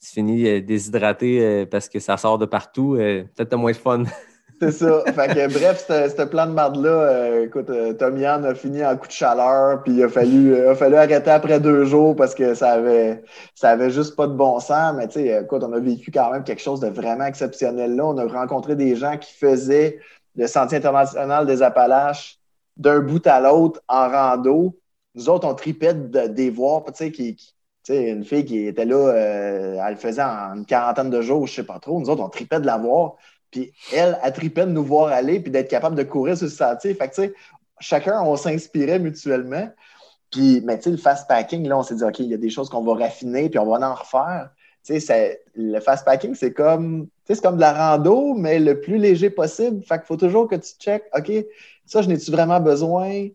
tu 0.00 0.10
finis 0.10 0.46
euh, 0.46 0.60
déshydraté 0.60 1.40
euh, 1.40 1.66
parce 1.66 1.88
que 1.88 2.00
ça 2.00 2.16
sort 2.16 2.38
de 2.38 2.46
partout, 2.46 2.96
euh, 2.96 3.24
peut-être 3.34 3.50
t'as 3.50 3.56
moins 3.56 3.72
de 3.72 3.76
fun. 3.76 4.04
C'est 4.60 4.72
ça. 4.72 5.04
Bref, 5.12 5.84
ce 5.86 6.24
plan 6.24 6.46
de 6.46 6.52
marde-là, 6.52 7.42
écoute, 7.42 7.68
euh, 7.68 7.92
a 7.92 8.54
fini 8.54 8.82
en 8.82 8.96
coup 8.96 9.06
de 9.06 9.12
chaleur, 9.12 9.82
puis 9.82 9.92
il 9.92 10.02
a 10.02 10.08
fallu, 10.08 10.56
a 10.56 10.74
fallu 10.74 10.96
arrêter 10.96 11.30
après 11.30 11.60
deux 11.60 11.84
jours 11.84 12.16
parce 12.16 12.34
que 12.34 12.54
ça 12.54 12.72
avait, 12.72 13.22
ça 13.54 13.70
avait 13.70 13.90
juste 13.90 14.16
pas 14.16 14.26
de 14.26 14.32
bon 14.32 14.58
sens. 14.58 14.94
Mais 14.96 15.08
tu 15.08 15.20
sais, 15.20 15.42
écoute, 15.42 15.62
on 15.62 15.74
a 15.74 15.78
vécu 15.78 16.10
quand 16.10 16.32
même 16.32 16.42
quelque 16.42 16.62
chose 16.62 16.80
de 16.80 16.88
vraiment 16.88 17.26
exceptionnel 17.26 17.96
là. 17.96 18.06
On 18.06 18.16
a 18.16 18.26
rencontré 18.26 18.76
des 18.76 18.96
gens 18.96 19.18
qui 19.18 19.34
faisaient 19.34 19.98
le 20.36 20.46
Sentier 20.46 20.78
international 20.78 21.46
des 21.46 21.62
Appalaches 21.62 22.38
d'un 22.78 23.00
bout 23.00 23.26
à 23.26 23.40
l'autre 23.40 23.82
en 23.88 24.08
rando. 24.08 24.78
Nous 25.14 25.28
autres, 25.28 25.46
on 25.46 25.54
tripait 25.54 25.94
de, 25.94 26.28
des 26.28 26.54
sais, 26.94 27.10
qui, 27.10 27.55
une 27.88 28.24
fille 28.24 28.44
qui 28.44 28.66
était 28.66 28.84
là, 28.84 28.96
euh, 28.96 29.82
elle 29.86 29.94
le 29.94 29.98
faisait 29.98 30.22
en 30.22 30.56
une 30.56 30.66
quarantaine 30.66 31.10
de 31.10 31.20
jours, 31.22 31.46
je 31.46 31.54
sais 31.54 31.64
pas 31.64 31.78
trop. 31.78 32.00
Nous 32.00 32.10
autres, 32.10 32.22
on 32.22 32.28
tripait 32.28 32.60
de 32.60 32.66
la 32.66 32.78
voir. 32.78 33.16
Puis 33.50 33.72
elle, 33.94 34.18
elle 34.22 34.32
tripait 34.32 34.66
de 34.66 34.72
nous 34.72 34.84
voir 34.84 35.08
aller 35.08 35.40
puis 35.40 35.50
d'être 35.50 35.68
capable 35.68 35.96
de 35.96 36.02
courir 36.02 36.36
sur 36.36 36.46
le 36.46 36.50
sentier. 36.50 36.94
Fait 36.94 37.08
que, 37.08 37.14
tu 37.14 37.22
sais, 37.22 37.34
chacun, 37.80 38.20
on 38.22 38.36
s'inspirait 38.36 38.98
mutuellement. 38.98 39.70
Puis, 40.30 40.60
mais 40.64 40.78
tu 40.78 40.84
sais, 40.84 40.90
le 40.90 40.96
fast 40.96 41.28
packing, 41.28 41.66
là, 41.68 41.78
on 41.78 41.82
s'est 41.82 41.94
dit, 41.94 42.04
OK, 42.04 42.18
il 42.18 42.26
y 42.26 42.34
a 42.34 42.38
des 42.38 42.50
choses 42.50 42.68
qu'on 42.68 42.82
va 42.82 42.94
raffiner 42.94 43.48
puis 43.48 43.58
on 43.58 43.66
va 43.66 43.88
en 43.88 43.94
refaire. 43.94 44.50
Tu 44.84 45.00
sais, 45.00 45.42
le 45.54 45.80
fast 45.80 46.04
packing, 46.04 46.34
c'est 46.34 46.52
comme, 46.52 47.08
c'est 47.24 47.40
comme 47.40 47.56
de 47.56 47.60
la 47.60 47.72
rando, 47.72 48.34
mais 48.34 48.58
le 48.58 48.80
plus 48.80 48.98
léger 48.98 49.30
possible. 49.30 49.82
Fait 49.82 49.98
qu'il 49.98 50.06
faut 50.06 50.16
toujours 50.16 50.48
que 50.48 50.56
tu 50.56 50.72
checkes, 50.78 51.04
OK, 51.16 51.32
ça, 51.84 52.02
je 52.02 52.08
n'ai-tu 52.08 52.30
vraiment 52.30 52.60
besoin? 52.60 53.28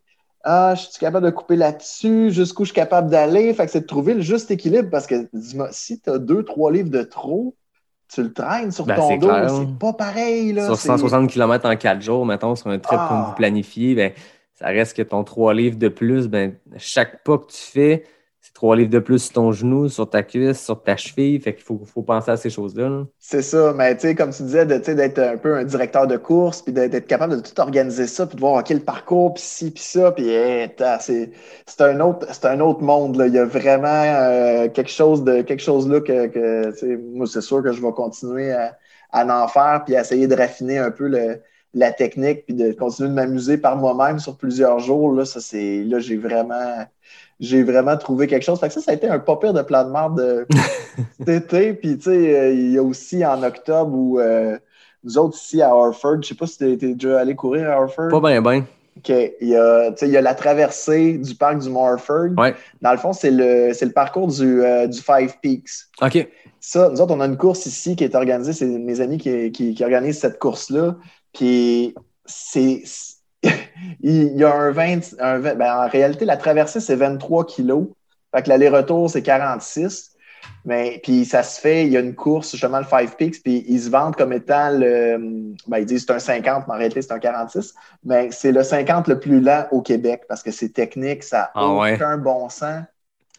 Ah, 0.44 0.74
je 0.76 0.82
suis 0.82 0.98
capable 0.98 1.26
de 1.26 1.30
couper 1.30 1.56
là-dessus? 1.56 2.30
Jusqu'où 2.32 2.64
je 2.64 2.70
suis 2.70 2.74
capable 2.74 3.08
d'aller? 3.10 3.52
Fait 3.54 3.66
que 3.66 3.70
c'est 3.72 3.82
de 3.82 3.86
trouver 3.86 4.14
le 4.14 4.20
juste 4.22 4.50
équilibre 4.50 4.90
parce 4.90 5.06
que, 5.06 5.28
dis-moi, 5.32 5.68
si 5.70 6.00
tu 6.00 6.10
as 6.10 6.18
deux, 6.18 6.42
trois 6.42 6.72
livres 6.72 6.90
de 6.90 7.02
trop, 7.02 7.54
tu 8.12 8.22
le 8.22 8.32
traînes 8.32 8.72
sur 8.72 8.84
Ben, 8.84 8.96
ton 8.96 9.08
c'est 9.08 9.18
dos. 9.18 9.28
C'est 9.48 9.78
pas 9.78 9.92
pareil, 9.92 10.52
là. 10.52 10.66
Sur 10.66 10.76
C'est- 10.76 10.88
160 10.88 11.30
km 11.30 11.66
en 11.68 11.76
4 11.76 12.02
jours, 12.02 12.26
mettons, 12.26 12.56
sur 12.56 12.68
un 12.68 12.78
trip 12.78 12.98
Ah. 13.00 13.06
comme 13.08 13.22
vous 13.24 13.34
planifiez, 13.34 13.94
ben, 13.94 14.12
ça 14.54 14.66
reste 14.66 14.96
que 14.96 15.02
ton 15.02 15.22
3 15.24 15.54
livres 15.54 15.78
de 15.78 15.88
plus, 15.88 16.28
ben, 16.28 16.54
chaque 16.76 17.22
pas 17.22 17.38
que 17.38 17.46
tu 17.46 17.56
fais, 17.62 18.04
3 18.54 18.76
livres 18.76 18.90
de 18.90 18.98
plus 18.98 19.18
sur 19.18 19.32
ton 19.32 19.52
genou, 19.52 19.88
sur 19.88 20.08
ta 20.08 20.22
cuisse, 20.22 20.62
sur 20.62 20.82
ta 20.82 20.96
cheville. 20.96 21.40
Fait 21.40 21.54
qu'il 21.54 21.64
faut, 21.64 21.80
faut 21.84 22.02
penser 22.02 22.30
à 22.30 22.36
ces 22.36 22.50
choses-là. 22.50 22.88
là. 22.88 23.04
C'est 23.18 23.42
ça, 23.42 23.72
mais 23.76 23.94
tu 23.94 24.02
sais, 24.02 24.14
comme 24.14 24.30
tu 24.30 24.42
disais, 24.42 24.66
d'être 24.66 25.18
un 25.18 25.36
peu 25.36 25.56
un 25.56 25.64
directeur 25.64 26.06
de 26.06 26.16
course, 26.16 26.62
puis 26.62 26.72
d'être 26.72 27.06
capable 27.06 27.36
de 27.36 27.40
tout 27.40 27.58
organiser 27.60 28.06
ça, 28.06 28.26
puis 28.26 28.36
de 28.36 28.40
voir 28.40 28.60
OK, 28.60 28.70
le 28.70 28.80
parcours, 28.80 29.34
puis 29.34 29.42
ci, 29.42 29.70
puis 29.70 29.82
ça, 29.82 30.12
puis 30.12 30.28
eh, 30.28 30.68
c'est 31.00 31.30
c'est 31.66 31.80
un 31.80 32.00
autre 32.00 32.26
c'est 32.30 32.46
un 32.46 32.60
autre 32.60 32.82
monde 32.82 33.16
là. 33.16 33.26
Il 33.26 33.34
y 33.34 33.38
a 33.38 33.44
vraiment 33.44 33.88
euh, 33.88 34.68
quelque 34.68 34.90
chose 34.90 35.24
de 35.24 35.42
quelque 35.42 35.62
chose 35.62 35.88
là 35.88 36.00
que, 36.00 36.96
moi 37.14 37.26
c'est 37.26 37.40
sûr 37.40 37.62
que 37.62 37.72
je 37.72 37.80
vais 37.80 37.92
continuer 37.92 38.52
à, 38.52 38.76
en 39.12 39.48
faire, 39.48 39.82
puis 39.84 39.96
à 39.96 40.02
essayer 40.02 40.26
de 40.26 40.34
raffiner 40.34 40.78
un 40.78 40.90
peu 40.90 41.10
la 41.74 41.92
technique, 41.92 42.44
puis 42.46 42.54
de 42.54 42.72
continuer 42.72 43.08
de 43.08 43.14
m'amuser 43.14 43.56
par 43.56 43.76
moi-même 43.76 44.18
sur 44.18 44.36
plusieurs 44.36 44.78
jours 44.78 45.12
là. 45.12 45.24
Ça 45.24 45.40
c'est 45.40 45.82
là 45.84 45.98
j'ai 46.00 46.16
vraiment 46.16 46.84
j'ai 47.42 47.64
vraiment 47.64 47.96
trouvé 47.96 48.28
quelque 48.28 48.44
chose. 48.44 48.60
Fait 48.60 48.68
que 48.68 48.74
ça, 48.74 48.80
ça 48.80 48.92
a 48.92 48.94
été 48.94 49.08
un 49.08 49.18
pas 49.18 49.36
pire 49.36 49.52
de 49.52 49.62
plan 49.62 49.84
de 49.84 49.90
marde 49.90 50.16
de 50.16 50.46
cet 51.18 51.28
été. 51.28 51.74
Puis, 51.74 51.98
tu 51.98 52.04
sais, 52.04 52.38
euh, 52.38 52.52
il 52.54 52.70
y 52.70 52.78
a 52.78 52.82
aussi 52.82 53.26
en 53.26 53.42
octobre 53.42 53.92
où 53.92 54.20
euh, 54.20 54.56
nous 55.02 55.18
autres 55.18 55.36
ici 55.36 55.60
à 55.60 55.70
Harford, 55.70 56.22
je 56.22 56.28
sais 56.28 56.34
pas 56.36 56.46
si 56.46 56.58
tu 56.58 56.72
es 56.72 56.76
déjà 56.76 57.20
allé 57.20 57.34
courir 57.34 57.68
à 57.68 57.74
Harford. 57.74 58.08
Pas 58.08 58.20
bien, 58.20 58.40
bien. 58.40 58.64
OK. 58.96 59.12
Il 59.40 59.48
y, 59.48 59.56
a, 59.56 59.90
tu 59.90 59.98
sais, 59.98 60.06
il 60.06 60.12
y 60.12 60.16
a 60.16 60.20
la 60.20 60.36
traversée 60.36 61.18
du 61.18 61.34
parc 61.34 61.58
du 61.58 61.68
Mont 61.68 61.84
Harford. 61.84 62.30
Ouais. 62.38 62.54
Dans 62.80 62.92
le 62.92 62.98
fond, 62.98 63.12
c'est 63.12 63.32
le, 63.32 63.70
le 63.70 63.92
parcours 63.92 64.28
du, 64.28 64.62
euh, 64.62 64.86
du 64.86 65.00
Five 65.00 65.34
Peaks. 65.42 65.88
OK. 66.00 66.28
Ça, 66.60 66.90
nous 66.90 67.00
autres, 67.00 67.12
on 67.12 67.20
a 67.20 67.26
une 67.26 67.38
course 67.38 67.66
ici 67.66 67.96
qui 67.96 68.04
est 68.04 68.14
organisée. 68.14 68.52
C'est 68.52 68.66
mes 68.66 69.00
amis 69.00 69.18
qui, 69.18 69.50
qui, 69.50 69.74
qui 69.74 69.82
organisent 69.82 70.20
cette 70.20 70.38
course-là. 70.38 70.94
Puis, 71.32 71.92
c'est. 72.24 72.84
Il 74.02 74.36
y 74.36 74.44
a 74.44 74.52
un 74.54 74.70
20. 74.70 75.14
Un 75.20 75.38
20 75.38 75.54
ben, 75.56 75.84
en 75.84 75.88
réalité, 75.88 76.24
la 76.24 76.36
traversée, 76.36 76.80
c'est 76.80 76.96
23 76.96 77.46
kilos. 77.46 77.86
Fait 78.34 78.42
que 78.42 78.48
l'aller-retour, 78.48 79.10
c'est 79.10 79.22
46. 79.22 80.10
Mais 80.64 81.00
puis 81.02 81.24
ça 81.24 81.42
se 81.42 81.60
fait, 81.60 81.86
il 81.86 81.92
y 81.92 81.96
a 81.96 82.00
une 82.00 82.14
course, 82.14 82.52
justement, 82.52 82.78
le 82.78 82.84
Five 82.84 83.14
Peaks, 83.16 83.42
puis 83.42 83.64
ils 83.68 83.80
se 83.80 83.90
vendent 83.90 84.16
comme 84.16 84.32
étant 84.32 84.70
le. 84.70 85.16
Ben, 85.66 85.78
ils 85.78 85.86
disent 85.86 86.04
c'est 86.06 86.12
un 86.12 86.18
50, 86.18 86.66
mais 86.68 86.74
en 86.74 86.78
réalité, 86.78 87.02
c'est 87.02 87.12
un 87.12 87.18
46. 87.18 87.74
Mais 88.04 88.30
c'est 88.32 88.52
le 88.52 88.62
50 88.62 89.08
le 89.08 89.20
plus 89.20 89.40
lent 89.40 89.66
au 89.70 89.82
Québec 89.82 90.22
parce 90.28 90.42
que 90.42 90.50
c'est 90.50 90.70
technique, 90.70 91.22
ça 91.22 91.38
n'a 91.38 91.50
Ah 91.54 91.74
ouais. 91.74 91.94
aucun 91.94 92.18
bon 92.18 92.48
sens. 92.48 92.82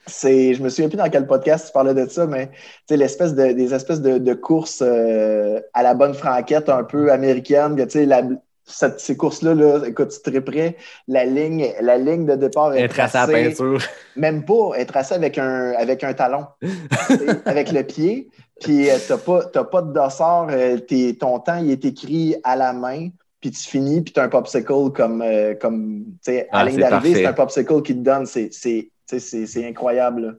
C'est, 0.05 0.53
je 0.53 0.61
me 0.61 0.67
souviens 0.69 0.89
plus 0.89 0.97
dans 0.97 1.09
quel 1.09 1.25
podcast 1.27 1.67
tu 1.67 1.71
parlais 1.73 1.93
de 1.93 2.05
ça, 2.09 2.27
mais 2.27 2.51
l'espèce 2.89 3.33
de, 3.35 3.53
des 3.53 3.73
espèces 3.73 4.01
de, 4.01 4.17
de 4.17 4.33
courses 4.33 4.81
euh, 4.85 5.61
à 5.73 5.81
la 5.81 5.93
bonne 5.93 6.13
franquette 6.13 6.67
un 6.67 6.83
peu 6.83 7.09
américaine, 7.11 7.75
que 7.77 7.83
tu 7.83 7.91
sais, 7.91 8.05
la, 8.05 8.21
cette- 8.65 8.99
ces 8.99 9.17
courses-là, 9.17 9.53
là, 9.55 9.81
écoute, 9.87 10.09
tu 10.09 10.31
triperais. 10.31 10.77
La 11.07 11.25
ligne, 11.25 11.67
la 11.81 11.97
ligne 11.97 12.25
de 12.25 12.35
départ 12.35 12.73
est 12.73 12.83
Un 12.83 12.87
tracé 12.87 13.17
à 13.17 13.27
tracée, 13.27 13.49
peinture. 13.49 13.79
même 14.15 14.45
pas, 14.45 14.71
elle 14.75 14.81
est 14.81 14.85
tracée 14.85 15.15
avec 15.15 15.37
un, 15.37 15.71
avec 15.73 16.03
un 16.03 16.13
talon, 16.13 16.45
avec 17.45 17.71
le 17.71 17.83
pied. 17.83 18.29
Puis 18.61 18.89
euh, 18.89 18.97
t'as 19.07 19.17
pas, 19.17 19.45
t'as 19.45 19.63
pas 19.63 19.81
de 19.81 19.91
dossard, 19.93 20.47
euh, 20.51 20.77
t'es- 20.77 21.17
ton 21.19 21.39
temps 21.39 21.57
il 21.57 21.71
est 21.71 21.83
écrit 21.85 22.35
à 22.43 22.55
la 22.55 22.71
main, 22.73 23.09
puis 23.41 23.51
tu 23.51 23.59
finis, 23.67 24.01
puis 24.01 24.13
tu 24.13 24.19
as 24.19 24.23
un 24.23 24.29
popsicle 24.29 24.91
comme, 24.95 25.21
euh, 25.21 25.53
comme 25.55 26.03
tu 26.23 26.31
sais, 26.31 26.47
à 26.51 26.59
Ah, 26.59 26.65
ligne 26.65 26.75
c'est 26.75 26.81
d'arrivée, 26.81 27.15
c'est 27.15 27.25
un 27.25 27.33
popsicle 27.33 27.81
qui 27.81 27.93
te 27.95 27.99
donne. 28.01 28.25
C'est, 28.25 28.49
c'est, 28.53 28.89
tu 29.09 29.19
sais, 29.19 29.19
c'est, 29.19 29.45
c'est 29.47 29.67
incroyable. 29.67 30.21
là. 30.21 30.31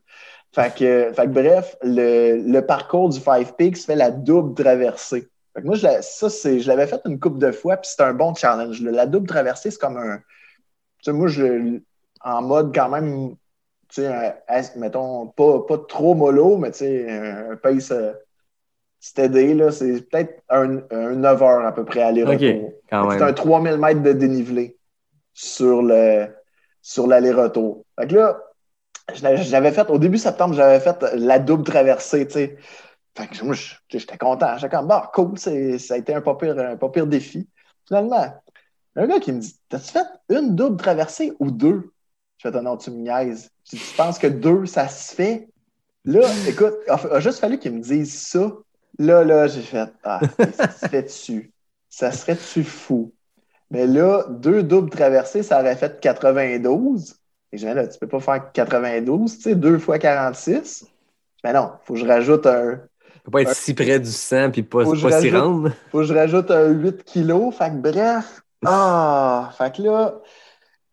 Fait 0.55 0.72
que, 0.72 1.12
fait 1.12 1.25
que 1.25 1.31
bref, 1.31 1.77
le, 1.83 2.37
le 2.37 2.64
parcours 2.64 3.09
du 3.09 3.18
Five 3.18 3.55
Peaks 3.59 3.79
fait 3.79 3.97
la 3.97 4.11
double 4.12 4.55
traversée. 4.55 5.29
Fait 5.55 5.62
que 5.62 5.66
moi, 5.66 5.76
je, 5.76 5.86
ça, 6.00 6.28
c'est, 6.30 6.61
je 6.61 6.68
l'avais 6.68 6.86
fait 6.86 7.00
une 7.05 7.20
couple 7.20 7.38
de 7.38 7.52
fois, 7.52 7.76
puis 7.76 7.90
c'est 7.94 8.02
un 8.02 8.12
bon 8.12 8.34
challenge. 8.34 8.80
La 8.82 9.07
double 9.07 9.28
traversée, 9.28 9.70
c'est 9.70 9.78
comme 9.78 9.96
un. 9.96 10.18
Tu 10.18 11.05
sais, 11.05 11.12
moi, 11.12 11.28
je, 11.28 11.78
en 12.22 12.42
mode 12.42 12.74
quand 12.74 12.88
même, 12.88 13.36
tu 13.88 14.02
sais, 14.02 14.07
un- 14.48 14.62
mettons, 14.76 15.28
pas, 15.28 15.61
pas 15.66 15.78
trop 15.78 16.14
mollo, 16.14 16.57
mais 16.57 16.72
tu 16.72 16.78
sais, 16.78 17.11
un, 17.11 17.57
pace 17.57 17.90
euh, 17.92 18.12
steady, 18.98 19.55
là, 19.55 19.70
c'est 19.70 20.00
peut-être 20.09 20.42
un, 20.48 20.78
un 20.90 21.11
9 21.14 21.42
heures 21.42 21.64
à 21.64 21.72
peu 21.72 21.84
près 21.84 22.02
aller-retour. 22.02 22.66
OK, 22.66 22.72
quand 22.90 23.11
C'est 23.11 23.22
un 23.24 23.32
3000 23.32 23.76
mètres 23.76 24.02
de 24.02 24.12
dénivelé 24.12 24.76
sur 25.32 25.82
le 25.82 26.26
sur 26.80 27.07
l'aller-retour. 27.07 27.84
Fait 27.98 28.07
que 28.07 28.14
là, 28.14 28.40
je 29.14 29.22
l'avais- 29.22 29.72
fait, 29.72 29.88
au 29.90 29.98
début 29.98 30.18
septembre, 30.18 30.55
j'avais 30.55 30.80
fait 30.80 31.02
la 31.14 31.38
double 31.38 31.64
traversée, 31.64 32.26
tu 32.26 32.32
sais. 32.34 32.57
Fait 33.17 33.29
que 33.29 33.45
moi, 33.45 33.55
j'étais 33.89 34.19
content. 34.19 34.57
J'étais 34.59 34.75
comme, 34.75 34.89
bah, 34.89 35.11
cool, 35.15 35.39
ça 35.39 35.51
a 35.51 35.97
été 35.97 36.15
un 36.15 36.21
pas 36.21 36.35
pire, 36.35 36.59
un 36.59 36.77
pas 36.77 36.89
pire 36.89 37.07
défi. 37.07 37.49
Finalement, 37.87 38.35
un 38.97 39.07
gars 39.07 39.21
qui 39.21 39.33
me 39.33 39.41
dit, 39.41 39.57
t'as-tu 39.69 39.93
fait 39.93 40.07
une 40.31 40.57
double 40.57 40.77
traversée 40.77 41.33
ou 41.39 41.51
deux? 41.51 41.93
Je 42.39 42.51
fais, 42.51 42.61
non, 42.61 42.77
tu 42.77 42.91
me 42.91 42.97
niaises. 42.97 43.51
Je 43.65 43.77
dis, 43.77 43.83
tu 43.83 43.97
penses 43.97 44.19
que 44.19 44.27
deux, 44.27 44.67
ça 44.67 44.89
se 44.89 45.15
fait? 45.15 45.49
Là, 46.05 46.29
écoute, 46.49 46.75
il 46.87 46.91
a, 46.91 46.95
a 46.95 47.21
juste 47.21 47.39
fallu 47.39 47.59
qu'il 47.59 47.73
me 47.73 47.81
dise 47.81 48.19
ça. 48.21 48.53
Là, 48.99 49.25
là, 49.25 49.47
j'ai 49.47 49.62
fait, 49.62 49.93
ah, 50.03 50.21
ça 50.53 50.71
se 50.71 50.87
fait 50.89 51.03
dessus. 51.03 51.53
Ça 51.89 52.11
serait-tu 52.11 52.65
fou? 52.65 53.12
Mais 53.71 53.87
là, 53.87 54.25
deux 54.29 54.62
doubles 54.62 54.91
traversées, 54.91 55.43
ça 55.43 55.61
aurait 55.61 55.77
fait 55.77 56.01
92. 56.01 57.17
Et 57.53 57.59
je 57.59 57.67
dis, 57.67 57.75
là, 57.75 57.87
tu 57.87 57.99
peux 57.99 58.09
pas 58.09 58.21
faire 58.21 58.53
92, 58.53 59.37
tu 59.37 59.43
sais, 59.43 59.55
deux 59.55 59.79
fois 59.79 59.99
46. 59.99 60.87
Mais 61.43 61.53
non, 61.53 61.73
faut 61.85 61.95
que 61.95 62.01
je 62.01 62.07
rajoute 62.07 62.47
un, 62.47 62.81
Faut 63.25 63.31
pas 63.31 63.43
être 63.43 63.55
si 63.55 63.72
près 63.75 63.99
du 63.99 64.11
sang 64.11 64.51
puis 64.51 64.62
pas, 64.62 64.85
s'y 64.85 65.31
rendre. 65.31 65.70
faut 65.91 65.99
que 65.99 66.05
je 66.05 66.14
rajoute 66.14 66.51
un 66.51 66.68
8 66.68 67.05
kilos. 67.05 67.55
Fait 67.55 67.70
que 67.70 67.77
bref, 67.77 68.43
ah, 68.66 69.51
fait 69.57 69.77
que 69.77 69.83
là, 69.83 70.14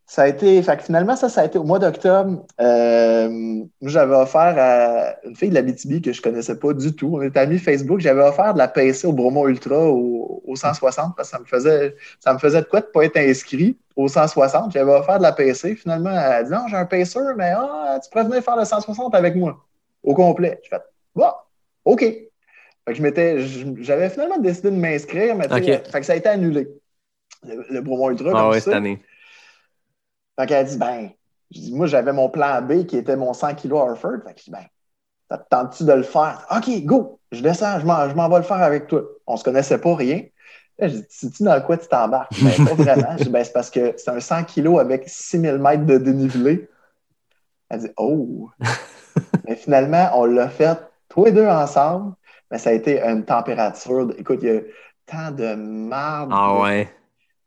ça 0.05 0.23
a 0.23 0.27
été, 0.27 0.61
fait 0.61 0.77
que 0.77 0.83
finalement, 0.83 1.15
ça, 1.15 1.29
ça 1.29 1.41
a 1.41 1.45
été 1.45 1.57
au 1.57 1.63
mois 1.63 1.79
d'octobre. 1.79 2.45
Euh, 2.59 3.29
moi, 3.29 3.65
j'avais 3.81 4.15
offert 4.15 4.55
à 4.57 5.15
une 5.25 5.35
fille 5.35 5.49
de 5.49 5.55
la 5.55 5.61
BTB 5.61 6.01
que 6.03 6.11
je 6.11 6.21
connaissais 6.21 6.59
pas 6.59 6.73
du 6.73 6.93
tout. 6.93 7.11
On 7.13 7.21
était 7.21 7.39
amis 7.39 7.59
Facebook. 7.59 8.01
J'avais 8.01 8.21
offert 8.21 8.53
de 8.53 8.57
la 8.57 8.67
PC 8.67 9.07
au 9.07 9.13
Bromont 9.13 9.47
Ultra 9.47 9.77
au, 9.89 10.43
au 10.45 10.55
160 10.55 11.15
parce 11.15 11.29
que 11.29 11.37
ça 11.37 11.39
me 11.39 11.45
faisait, 11.45 11.95
ça 12.19 12.33
me 12.33 12.39
faisait 12.39 12.61
de 12.61 12.67
quoi 12.67 12.81
de 12.81 12.87
pas 12.87 13.05
être 13.05 13.17
inscrit 13.17 13.77
au 13.95 14.09
160. 14.09 14.73
J'avais 14.73 14.91
offert 14.91 15.17
de 15.17 15.23
la 15.23 15.31
PC. 15.31 15.75
Finalement, 15.75 16.11
elle 16.11 16.17
a 16.17 16.43
dit 16.43 16.51
non, 16.51 16.67
j'ai 16.67 16.75
un 16.75 16.85
pacer, 16.85 17.19
mais 17.37 17.53
ah, 17.55 17.97
tu 18.03 18.09
pourrais 18.09 18.25
venir 18.25 18.43
faire 18.43 18.57
le 18.57 18.65
160 18.65 19.15
avec 19.15 19.35
moi 19.35 19.65
au 20.03 20.13
complet. 20.13 20.59
Je 20.63 20.69
fais, 20.69 20.81
bon, 21.15 21.31
OK. 21.85 21.99
Fait 22.01 22.29
que 22.87 22.93
je 22.93 23.01
m'étais, 23.01 23.39
je- 23.39 23.67
j'avais 23.81 24.09
finalement 24.09 24.37
décidé 24.39 24.71
de 24.71 24.75
m'inscrire, 24.75 25.35
mais 25.35 25.47
fait 25.91 25.99
que 25.99 26.05
ça 26.05 26.13
a 26.13 26.15
été 26.15 26.29
annulé. 26.29 26.67
Le, 27.43 27.65
le 27.69 27.81
Bromont 27.81 28.09
Ultra, 28.09 28.31
Ah 28.35 28.49
tu 28.53 28.59
cette 28.59 28.73
année. 28.73 28.99
Fait 30.39 30.45
qu'elle 30.47 30.57
a 30.57 30.63
dit, 30.63 30.77
ben, 30.77 31.09
je 31.51 31.59
dis, 31.59 31.73
moi, 31.73 31.87
j'avais 31.87 32.13
mon 32.13 32.29
plan 32.29 32.61
B 32.61 32.85
qui 32.85 32.97
était 32.97 33.15
mon 33.15 33.33
100 33.33 33.55
kg 33.55 33.73
Harford. 33.73 34.19
Fait 34.25 34.33
que 34.33 34.39
je 34.39 34.45
dis, 34.45 34.51
ben, 34.51 34.65
ça 35.29 35.37
te 35.37 35.47
tente-tu 35.49 35.83
de 35.85 35.93
le 35.93 36.03
faire? 36.03 36.45
OK, 36.55 36.83
go, 36.85 37.19
je 37.31 37.41
descends, 37.41 37.79
je 37.79 37.85
m'en, 37.85 38.09
je 38.09 38.15
m'en 38.15 38.29
vais 38.29 38.37
le 38.37 38.43
faire 38.43 38.61
avec 38.61 38.87
toi. 38.87 39.03
On 39.27 39.37
se 39.37 39.43
connaissait 39.43 39.77
pas 39.79 39.95
rien. 39.95 40.23
Là, 40.79 40.87
je 40.87 40.97
dis, 40.97 41.05
sais-tu 41.09 41.43
dans 41.43 41.61
quoi 41.61 41.77
tu 41.77 41.87
t'embarques? 41.87 42.31
Ben, 42.41 42.55
pas 42.65 42.73
vraiment. 42.73 43.15
Je 43.17 43.23
dis, 43.23 43.29
ben, 43.29 43.43
c'est 43.43 43.53
parce 43.53 43.69
que 43.69 43.93
c'est 43.97 44.09
un 44.09 44.19
100 44.19 44.43
kg 44.45 44.79
avec 44.79 45.03
6000 45.07 45.57
mètres 45.59 45.85
de 45.85 45.97
dénivelé. 45.97 46.67
Elle 47.69 47.79
dit, 47.81 47.91
oh. 47.97 48.49
Mais 49.47 49.55
finalement, 49.55 50.09
on 50.15 50.25
l'a 50.25 50.49
fait 50.49 50.77
tous 51.11 51.25
les 51.25 51.31
deux 51.31 51.47
ensemble. 51.47 52.13
Mais 52.49 52.57
ça 52.57 52.69
a 52.71 52.73
été 52.73 53.01
une 53.01 53.23
température. 53.25 54.07
de- 54.07 54.15
écoute, 54.17 54.39
il 54.41 54.47
y 54.49 54.57
a 54.57 54.61
tant 55.05 55.31
de 55.31 55.55
marde. 55.55 56.31
Ah 56.33 56.59
ouais. 56.61 56.89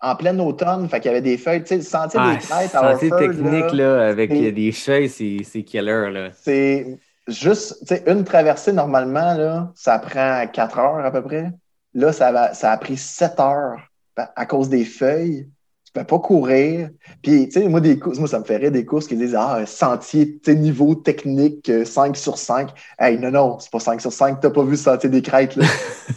En 0.00 0.16
plein 0.16 0.38
automne, 0.38 0.88
fait 0.88 1.00
qu'il 1.00 1.10
y 1.10 1.14
avait 1.14 1.22
des 1.22 1.38
feuilles. 1.38 1.62
Tu 1.62 1.68
sais, 1.68 1.76
le 1.76 1.82
sentier 1.82 2.20
Ah, 2.22 2.32
des 2.34 2.38
crêtes 2.38 2.74
à 2.74 2.92
sentier 2.92 3.10
technique 3.10 3.72
là, 3.72 3.96
là, 3.96 4.08
avec 4.08 4.30
des 4.30 4.72
feuilles, 4.72 5.08
c'est 5.08 5.38
c'est 5.44 5.62
killer. 5.62 6.10
Là. 6.10 6.28
c'est 6.34 6.98
juste, 7.26 7.78
tu 7.80 7.94
sais, 7.94 8.04
une 8.06 8.22
traversée 8.24 8.72
normalement, 8.72 9.34
là, 9.34 9.72
ça 9.74 9.98
prend 9.98 10.46
4 10.46 10.78
heures 10.78 11.04
à 11.04 11.10
peu 11.10 11.22
près. 11.22 11.50
Là, 11.94 12.12
ça, 12.12 12.32
va, 12.32 12.52
ça 12.54 12.72
a 12.72 12.76
pris 12.76 12.96
7 12.98 13.40
heures 13.40 13.78
à 14.16 14.32
à 14.36 14.46
cause 14.46 14.68
des 14.68 14.84
feuilles. 14.84 15.48
Peux 15.94 16.02
pas 16.02 16.18
courir. 16.18 16.90
Puis, 17.22 17.46
tu 17.48 17.52
sais, 17.52 17.68
moi, 17.68 17.80
des 17.80 18.00
courses, 18.00 18.18
moi, 18.18 18.26
ça 18.26 18.40
me 18.40 18.44
ferait 18.44 18.72
des 18.72 18.84
courses 18.84 19.06
qui 19.06 19.16
disent 19.16 19.36
Ah, 19.38 19.64
sentier, 19.64 20.38
tu 20.42 20.52
sais, 20.52 20.54
niveau 20.56 20.96
technique, 20.96 21.68
euh, 21.70 21.84
5 21.84 22.16
sur 22.16 22.36
5. 22.36 22.70
Hey, 22.98 23.16
non, 23.16 23.30
non, 23.30 23.58
c'est 23.60 23.70
pas 23.70 23.78
5 23.78 24.00
sur 24.00 24.12
5, 24.12 24.40
t'as 24.40 24.50
pas 24.50 24.64
vu 24.64 24.76
sentier 24.76 25.08
des 25.08 25.22
crêtes, 25.22 25.54
là. 25.54 25.64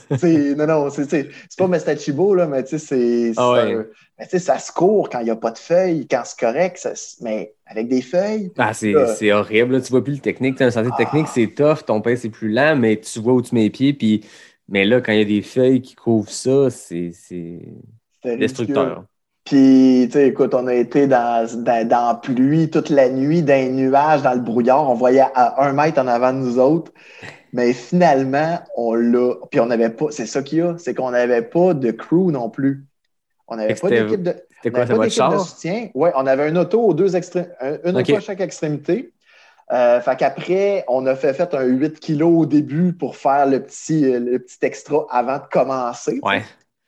Non, 0.58 0.66
non, 0.66 0.90
c'est 0.90 1.30
pas 1.58 1.68
Mestachibo, 1.68 2.34
là, 2.34 2.48
mais 2.48 2.64
tu 2.64 2.80
sais, 2.80 2.80
c'est. 2.80 3.34
Ah 3.38 3.52
ouais. 3.52 3.76
mais 4.18 4.26
tu 4.26 4.32
sais, 4.32 4.40
ça 4.40 4.58
se 4.58 4.72
court 4.72 5.10
quand 5.10 5.20
il 5.20 5.26
n'y 5.26 5.30
a 5.30 5.36
pas 5.36 5.52
de 5.52 5.60
feuilles, 5.60 6.08
quand 6.10 6.24
c'est 6.26 6.40
correct, 6.40 6.78
ça 6.80 6.94
mais 7.22 7.54
avec 7.68 7.88
des 7.88 8.02
feuilles. 8.02 8.52
Ah, 8.58 8.74
c'est 8.74 8.96
Euh. 8.96 9.38
horrible. 9.38 9.74
Là. 9.76 9.82
Tu 9.82 9.92
vois 9.92 10.04
plus 10.04 10.14
le 10.16 10.20
technique. 10.22 10.60
Un 10.60 10.72
sentier 10.72 10.92
Ah. 10.96 10.98
technique, 10.98 11.28
c'est 11.28 11.54
tough. 11.54 11.86
Ton 11.86 12.02
pace 12.02 12.22
c'est 12.22 12.30
plus 12.30 12.50
lent, 12.50 12.76
mais 12.76 13.00
tu 13.00 13.20
vois 13.20 13.34
où 13.34 13.44
tu 13.44 13.54
mets 13.54 13.62
les 13.64 13.70
pieds. 13.70 13.94
Puis... 13.94 14.26
Mais 14.70 14.86
là, 14.86 15.02
quand 15.02 15.12
il 15.12 15.20
y 15.20 15.22
a 15.22 15.26
des 15.26 15.44
feuilles 15.44 15.82
qui 15.82 15.94
couvrent 15.94 16.32
ça, 16.32 16.70
c'est 16.72 17.12
destructeur. 18.26 19.06
Puis, 19.48 20.08
tu 20.08 20.12
sais, 20.12 20.28
écoute, 20.28 20.54
on 20.54 20.68
a 20.68 20.74
été 20.74 21.08
dans, 21.08 21.48
dans, 21.64 21.88
dans 21.88 22.08
la 22.10 22.16
pluie 22.16 22.70
toute 22.70 22.90
la 22.90 23.08
nuit, 23.08 23.42
dans 23.42 23.54
les 23.54 23.70
nuages, 23.70 24.22
dans 24.22 24.34
le 24.34 24.42
brouillard. 24.42 24.90
On 24.90 24.94
voyait 24.94 25.24
à 25.36 25.64
un 25.64 25.72
mètre 25.72 26.00
en 26.02 26.08
avant 26.08 26.34
de 26.34 26.40
nous 26.40 26.60
autres. 26.60 26.92
Mais 27.54 27.72
finalement, 27.72 28.60
on 28.76 28.94
l'a. 28.94 29.36
Puis 29.50 29.62
on 29.62 29.68
n'avait 29.68 29.90
pas. 29.90 30.08
C'est 30.10 30.26
ça 30.26 30.44
qu'il 30.44 30.58
y 30.58 30.62
a, 30.62 30.76
c'est 30.78 30.94
qu'on 30.94 31.12
n'avait 31.12 31.44
pas 31.44 31.74
de 31.74 31.92
crew 31.92 32.30
non 32.32 32.50
plus. 32.50 32.84
On 33.48 33.56
n'avait 33.56 33.76
pas 33.76 33.88
C'était- 33.88 34.04
d'équipe 34.04 34.24
de. 34.24 34.36
C'était 34.62 34.72
quoi, 34.72 34.86
pas 34.86 34.94
votre 34.96 35.12
char? 35.12 35.40
soutien. 35.40 35.88
Oui, 35.96 36.10
on 36.16 36.26
avait 36.28 36.50
une 36.50 36.58
auto 36.58 36.82
aux 36.82 36.94
deux 36.94 37.16
extré- 37.16 37.48
un- 37.62 37.78
une 37.86 37.96
auto 37.98 38.16
à 38.18 38.20
chaque 38.20 38.42
extrémité. 38.42 39.14
Euh, 39.72 40.02
fait 40.02 40.16
qu'après, 40.18 40.84
on 40.90 41.06
a 41.06 41.16
fait, 41.16 41.34
fait 41.34 41.54
un 41.54 41.64
8 41.64 42.00
kilos 42.00 42.34
au 42.42 42.46
début 42.46 42.92
pour 42.94 43.16
faire 43.16 43.46
le 43.46 43.62
petit, 43.62 44.06
euh, 44.14 44.20
le 44.20 44.40
petit 44.40 44.58
extra 44.64 45.06
avant 45.10 45.38
de 45.38 45.44
commencer. 45.50 46.14
tu 46.14 46.20
sais. 46.40 46.46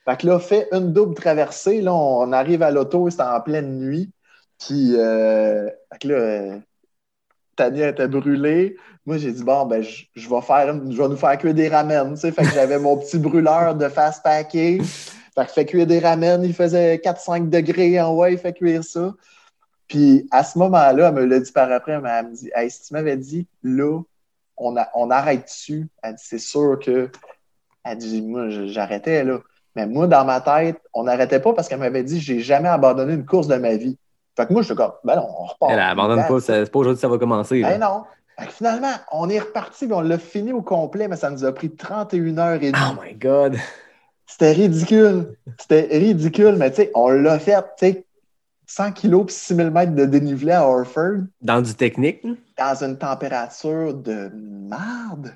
Fait 0.10 0.18
que 0.18 0.26
là, 0.26 0.40
fait 0.40 0.68
une 0.72 0.92
double 0.92 1.14
traversée. 1.14 1.82
Là, 1.82 1.94
on 1.94 2.32
arrive 2.32 2.64
à 2.64 2.72
l'auto, 2.72 3.12
c'était 3.12 3.22
en 3.22 3.42
pleine 3.42 3.78
nuit. 3.80 4.10
Puis, 4.58 4.96
euh, 4.96 5.70
là, 6.04 6.58
Tania 7.56 7.90
était 7.90 8.08
brûlée. 8.08 8.76
Moi, 9.06 9.20
j'ai 9.20 9.32
dit, 9.32 9.44
bon, 9.44 9.68
ben, 9.68 9.84
je, 9.84 10.30
vais 10.30 10.42
faire, 10.42 10.74
je 10.90 10.98
vais 11.00 11.08
nous 11.10 11.16
faire 11.16 11.38
cuire 11.38 11.54
des 11.54 11.68
ramen. 11.68 12.18
Fait 12.18 12.32
que 12.32 12.44
j'avais 12.56 12.80
mon 12.80 12.98
petit 12.98 13.20
brûleur 13.20 13.76
de 13.76 13.88
fast 13.88 14.24
packing. 14.24 14.82
Fait 14.84 15.46
fait 15.46 15.66
cuire 15.66 15.86
des 15.86 16.00
ramen, 16.00 16.44
il 16.44 16.56
faisait 16.56 16.98
4-5 16.98 17.48
degrés 17.48 18.02
en 18.02 18.10
haut, 18.12 18.26
il 18.26 18.40
fait 18.40 18.54
cuire 18.54 18.84
ça. 18.84 19.14
Puis, 19.88 20.28
à 20.32 20.44
ce 20.44 20.58
moment-là, 20.58 21.10
elle 21.10 21.14
me 21.14 21.26
l'a 21.26 21.40
dit 21.40 21.52
par 21.52 21.72
après, 21.72 21.92
elle 21.92 22.02
me 22.02 22.34
dit, 22.34 22.50
hey, 22.56 22.72
si 22.72 22.82
tu 22.82 22.94
m'avais 22.96 23.16
dit, 23.16 23.46
là, 23.62 24.02
on, 24.58 24.76
a- 24.76 24.90
on 24.96 25.12
arrête 25.12 25.44
dessus, 25.44 25.88
elle 26.02 26.16
dit, 26.16 26.24
c'est 26.26 26.40
sûr 26.40 26.80
que. 26.80 27.12
Elle 27.84 27.98
dit, 28.00 28.24
moi, 28.24 28.50
j'arrêtais, 28.50 29.24
là. 29.24 29.40
Mais 29.80 29.88
moi, 29.88 30.08
dans 30.08 30.26
ma 30.26 30.42
tête, 30.42 30.78
on 30.94 31.04
n'arrêtait 31.04 31.40
pas 31.40 31.54
parce 31.54 31.70
qu'elle 31.70 31.80
m'avait 31.80 32.04
dit 32.04 32.20
j'ai 32.20 32.42
jamais 32.42 32.68
abandonné 32.68 33.14
une 33.14 33.26
course 33.26 33.48
de 33.48 33.56
ma 33.56 33.76
vie. 33.76 33.98
Fait 34.36 34.46
que 34.46 34.52
moi, 34.52 34.62
je 34.62 34.68
suis 34.68 34.76
comme 34.76 34.92
ben 35.06 35.16
non, 35.16 35.28
on 35.40 35.46
repart. 35.46 35.72
Elle 35.72 35.80
abandonne 35.80 36.26
pas. 36.28 36.40
C'est 36.42 36.70
pas 36.70 36.80
aujourd'hui 36.80 36.98
que 36.98 37.02
ça 37.02 37.08
va 37.08 37.18
commencer. 37.18 37.62
Ben 37.62 37.80
non. 37.80 38.04
Fait 38.38 38.48
que 38.48 38.52
finalement, 38.52 38.92
on 39.14 39.30
est 39.30 39.40
reparti 39.40 39.86
et 39.86 39.94
on 39.94 40.02
l'a 40.02 40.18
fini 40.18 40.52
au 40.52 40.62
complet, 40.62 41.08
mais 41.08 41.16
ça 41.16 41.30
nous 41.30 41.46
a 41.46 41.54
pris 41.54 41.74
31 41.74 42.38
heures 42.38 42.62
et 42.62 42.72
demie. 42.72 42.84
Oh 42.92 43.02
my 43.02 43.14
God. 43.16 43.56
C'était 44.26 44.52
ridicule. 44.52 45.36
C'était 45.58 45.88
ridicule, 45.92 46.56
mais 46.58 46.70
tu 46.72 46.78
sais, 46.78 46.92
on 46.94 47.10
l'a 47.10 47.40
fait, 47.40 47.56
tu 47.78 47.88
sais, 47.88 48.06
100 48.68 48.92
kilos 48.92 49.26
et 49.30 49.32
6000 49.32 49.72
mètres 49.72 49.96
de 49.96 50.06
dénivelé 50.06 50.52
à 50.52 50.68
Orford 50.68 51.24
Dans 51.42 51.62
du 51.62 51.74
technique, 51.74 52.22
dans 52.58 52.84
une 52.84 52.98
température 52.98 53.94
de 53.94 54.30
merde. 54.34 55.34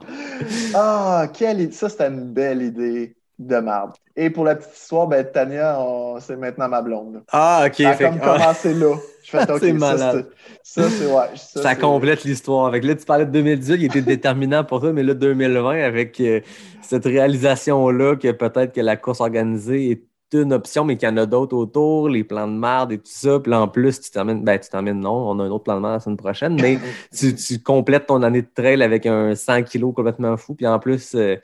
Ah, 0.75 1.27
quelle 1.33 1.61
idée. 1.61 1.71
Ça, 1.71 1.89
c'était 1.89 2.09
une 2.09 2.31
belle 2.31 2.61
idée 2.61 3.15
de 3.39 3.55
merde. 3.57 3.91
Et 4.15 4.29
pour 4.29 4.43
la 4.45 4.55
petite 4.55 4.75
histoire, 4.77 5.07
ben, 5.07 5.25
Tania, 5.25 5.79
on- 5.79 6.19
c'est 6.19 6.35
maintenant 6.37 6.69
ma 6.69 6.81
blonde. 6.81 7.15
là. 7.15 7.19
Ah, 7.31 7.63
ok. 7.67 7.75
Ça 7.75 7.93
fait 7.93 8.03
comme 8.05 8.19
que- 8.19 8.25
ah, 8.25 8.37
commencé 8.37 8.73
là. 8.73 8.95
Je 9.23 9.29
fais, 9.29 9.43
OK, 9.51 9.57
C'est 9.59 9.67
ça, 9.69 9.73
malade. 9.73 10.27
ça, 10.61 10.89
c'est, 10.89 11.05
ouais. 11.07 11.25
Ça, 11.35 11.75
complète 11.75 12.23
l'histoire. 12.23 12.67
Avec 12.67 12.83
là, 12.83 12.93
tu 12.95 13.05
parlais 13.05 13.25
de 13.25 13.31
2018, 13.31 13.75
il 13.75 13.85
était 13.85 14.01
déterminant 14.17 14.63
pour 14.63 14.79
toi, 14.81 14.93
mais 14.93 15.03
là, 15.03 15.13
2020, 15.13 15.81
avec 15.83 16.19
euh, 16.21 16.41
cette 16.81 17.05
réalisation-là 17.05 18.15
que 18.15 18.31
peut-être 18.31 18.73
que 18.73 18.81
la 18.81 18.95
course 18.97 19.21
organisée 19.21 19.91
est 19.91 20.03
une 20.35 20.51
option, 20.53 20.83
mais 20.83 20.97
qu'il 20.97 21.07
y 21.07 21.11
en 21.11 21.17
a 21.17 21.27
d'autres 21.27 21.55
autour, 21.55 22.09
les 22.09 22.23
plans 22.23 22.47
de 22.47 22.53
marde 22.53 22.91
et 22.91 22.97
tout 22.97 23.03
ça. 23.05 23.39
Puis 23.39 23.51
là, 23.51 23.61
en 23.61 23.67
plus, 23.67 24.01
tu 24.01 24.09
t'emmènes, 24.09 24.43
ben, 24.43 24.57
tu 24.59 24.67
t'emmènes, 24.69 24.99
non, 24.99 25.29
on 25.29 25.39
a 25.39 25.43
un 25.43 25.49
autre 25.51 25.63
plan 25.65 25.75
de 25.75 25.81
marde 25.81 25.93
la 25.95 25.99
semaine 25.99 26.17
prochaine, 26.17 26.57
mais 26.59 26.79
tu, 27.15 27.35
tu 27.35 27.59
complètes 27.61 28.07
ton 28.07 28.23
année 28.23 28.41
de 28.41 28.47
trail 28.53 28.81
avec 28.81 29.05
un 29.05 29.35
100 29.35 29.61
kilos 29.63 29.93
complètement 29.95 30.35
fou. 30.37 30.55
Puis 30.55 30.65
en 30.65 30.79
plus, 30.79 31.13
euh, 31.13 31.35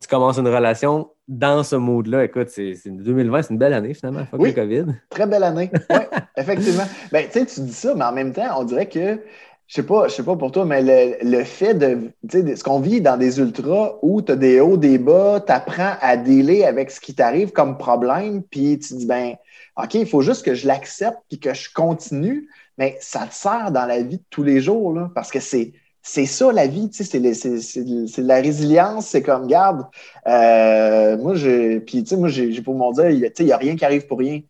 tu 0.00 0.08
commences 0.08 0.38
une 0.38 0.48
relation 0.48 1.10
dans 1.28 1.62
ce 1.62 1.76
mode-là. 1.76 2.24
Écoute, 2.24 2.48
c'est, 2.48 2.74
c'est 2.74 2.90
2020, 2.90 3.42
c'est 3.42 3.52
une 3.52 3.58
belle 3.58 3.74
année 3.74 3.94
finalement, 3.94 4.24
fuck 4.26 4.40
Oui. 4.40 4.48
le 4.48 4.54
COVID. 4.54 4.84
Très 5.10 5.26
belle 5.26 5.44
année. 5.44 5.70
Oui, 5.90 5.96
effectivement. 6.36 6.84
Ben, 7.12 7.26
tu 7.26 7.38
sais, 7.38 7.46
tu 7.46 7.60
dis 7.60 7.72
ça, 7.72 7.94
mais 7.94 8.04
en 8.04 8.12
même 8.12 8.32
temps, 8.32 8.58
on 8.58 8.64
dirait 8.64 8.88
que, 8.88 9.20
je 9.66 9.74
sais 9.74 9.82
pas, 9.82 10.08
je 10.08 10.14
sais 10.14 10.22
pas 10.22 10.36
pour 10.36 10.50
toi, 10.52 10.64
mais 10.64 10.82
le, 10.82 11.16
le 11.38 11.44
fait 11.44 11.74
de, 11.74 12.10
tu 12.28 12.38
sais, 12.38 12.42
de- 12.42 12.54
ce 12.56 12.64
qu'on 12.64 12.80
vit 12.80 13.00
dans 13.02 13.16
des 13.18 13.38
ultras 13.38 13.92
où 14.02 14.22
tu 14.22 14.32
as 14.32 14.36
des 14.36 14.58
hauts, 14.60 14.76
des 14.78 14.98
bas, 14.98 15.42
tu 15.46 15.52
apprends 15.52 15.92
à 16.00 16.16
dealer 16.16 16.64
avec 16.64 16.90
ce 16.90 16.98
qui 17.00 17.14
t'arrive 17.14 17.52
comme 17.52 17.76
problème, 17.78 18.42
puis 18.42 18.78
tu 18.78 18.94
dis, 18.94 19.06
ben, 19.06 19.34
OK, 19.76 19.94
il 19.94 20.06
faut 20.06 20.22
juste 20.22 20.44
que 20.44 20.54
je 20.54 20.66
l'accepte 20.66 21.18
puis 21.28 21.38
que 21.38 21.52
je 21.54 21.68
continue, 21.72 22.48
mais 22.78 22.96
ça 23.00 23.26
te 23.26 23.34
sert 23.34 23.70
dans 23.70 23.84
la 23.86 24.02
vie 24.02 24.16
de 24.16 24.24
tous 24.30 24.42
les 24.42 24.60
jours, 24.60 24.94
là, 24.94 25.10
parce 25.14 25.30
que 25.30 25.40
c'est, 25.40 25.72
c'est 26.02 26.26
ça 26.26 26.52
la 26.52 26.66
vie, 26.66 26.88
tu 26.90 27.04
sais, 27.04 27.34
c'est, 27.34 27.82
de 28.22 28.26
la 28.26 28.36
résilience, 28.40 29.06
c'est 29.08 29.22
comme, 29.22 29.46
garde, 29.46 29.86
euh, 30.26 31.16
moi, 31.18 31.34
j'ai, 31.34 31.80
puis 31.80 32.02
tu 32.02 32.10
sais, 32.10 32.16
moi, 32.16 32.28
j'ai, 32.28 32.60
pour 32.62 32.74
mon 32.74 32.92
dire, 32.92 33.10
il 33.10 33.32
n'y 33.46 33.52
a 33.52 33.56
rien 33.56 33.76
qui 33.76 33.84
arrive 33.84 34.06
pour 34.06 34.18
rien. 34.18 34.40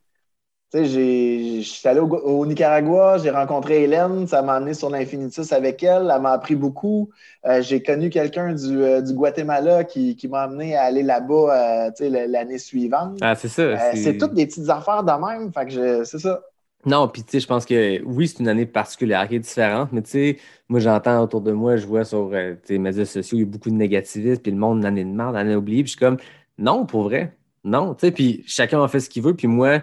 Tu 0.72 0.78
sais, 0.78 0.84
j'ai- 0.86 1.62
je 1.62 1.68
suis 1.68 1.88
allé 1.88 1.98
au, 2.00 2.06
au 2.08 2.46
Nicaragua, 2.46 3.18
j'ai 3.18 3.30
rencontré 3.30 3.82
Hélène, 3.82 4.28
ça 4.28 4.42
m'a 4.42 4.54
amené 4.54 4.74
sur 4.74 4.88
l'Infinitus 4.90 5.52
avec 5.52 5.82
elle, 5.82 6.12
elle 6.14 6.22
m'a 6.22 6.30
appris 6.32 6.54
beaucoup. 6.54 7.10
Euh, 7.44 7.60
j'ai 7.60 7.82
connu 7.82 8.08
quelqu'un 8.10 8.54
du, 8.54 8.80
euh, 8.82 9.00
du 9.02 9.12
Guatemala 9.14 9.82
qui, 9.84 10.14
qui 10.16 10.28
m'a 10.28 10.42
amené 10.42 10.76
à 10.76 10.82
aller 10.84 11.02
là-bas 11.02 11.90
tu 11.96 12.04
sais, 12.04 12.26
l'année 12.28 12.58
suivante. 12.58 13.18
Ah, 13.20 13.34
c'est 13.34 13.48
ça. 13.48 13.78
C'est 13.96 14.16
toutes 14.16 14.34
des 14.34 14.46
petites 14.46 14.68
affaires 14.70 15.02
de 15.04 15.12
même, 15.12 15.52
fait 15.52 15.64
que 15.66 15.70
je- 15.72 16.04
c'est 16.04 16.18
ça. 16.20 16.40
Non, 16.86 17.08
puis 17.08 17.22
tu 17.22 17.32
sais, 17.32 17.40
je 17.40 17.46
pense 17.46 17.66
que 17.66 18.02
oui, 18.04 18.26
c'est 18.26 18.38
une 18.40 18.48
année 18.48 18.64
particulière 18.64 19.28
qui 19.28 19.36
est 19.36 19.40
différente, 19.40 19.92
mais 19.92 20.02
tu 20.02 20.10
sais, 20.10 20.38
moi 20.68 20.80
j'entends 20.80 21.22
autour 21.22 21.42
de 21.42 21.52
moi, 21.52 21.76
je 21.76 21.86
vois 21.86 22.04
sur 22.04 22.30
euh, 22.32 22.54
les 22.70 22.78
médias 22.78 23.04
sociaux, 23.04 23.36
il 23.36 23.40
y 23.40 23.44
a 23.44 23.46
beaucoup 23.46 23.68
de 23.68 23.74
négativisme, 23.74 24.40
puis 24.40 24.50
le 24.50 24.56
monde, 24.58 24.78
une 24.78 24.86
année 24.86 25.04
de 25.04 25.10
merde, 25.10 25.34
une 25.34 25.40
année 25.40 25.56
oubliée, 25.56 25.82
puis 25.82 25.92
je 25.92 25.98
suis 25.98 26.00
comme, 26.00 26.16
non, 26.56 26.86
pour 26.86 27.02
vrai, 27.02 27.36
non, 27.64 27.94
tu 27.94 28.06
sais, 28.06 28.12
puis 28.12 28.42
chacun 28.46 28.82
a 28.82 28.88
fait 28.88 29.00
ce 29.00 29.10
qu'il 29.10 29.22
veut, 29.22 29.34
puis 29.34 29.46
moi, 29.46 29.82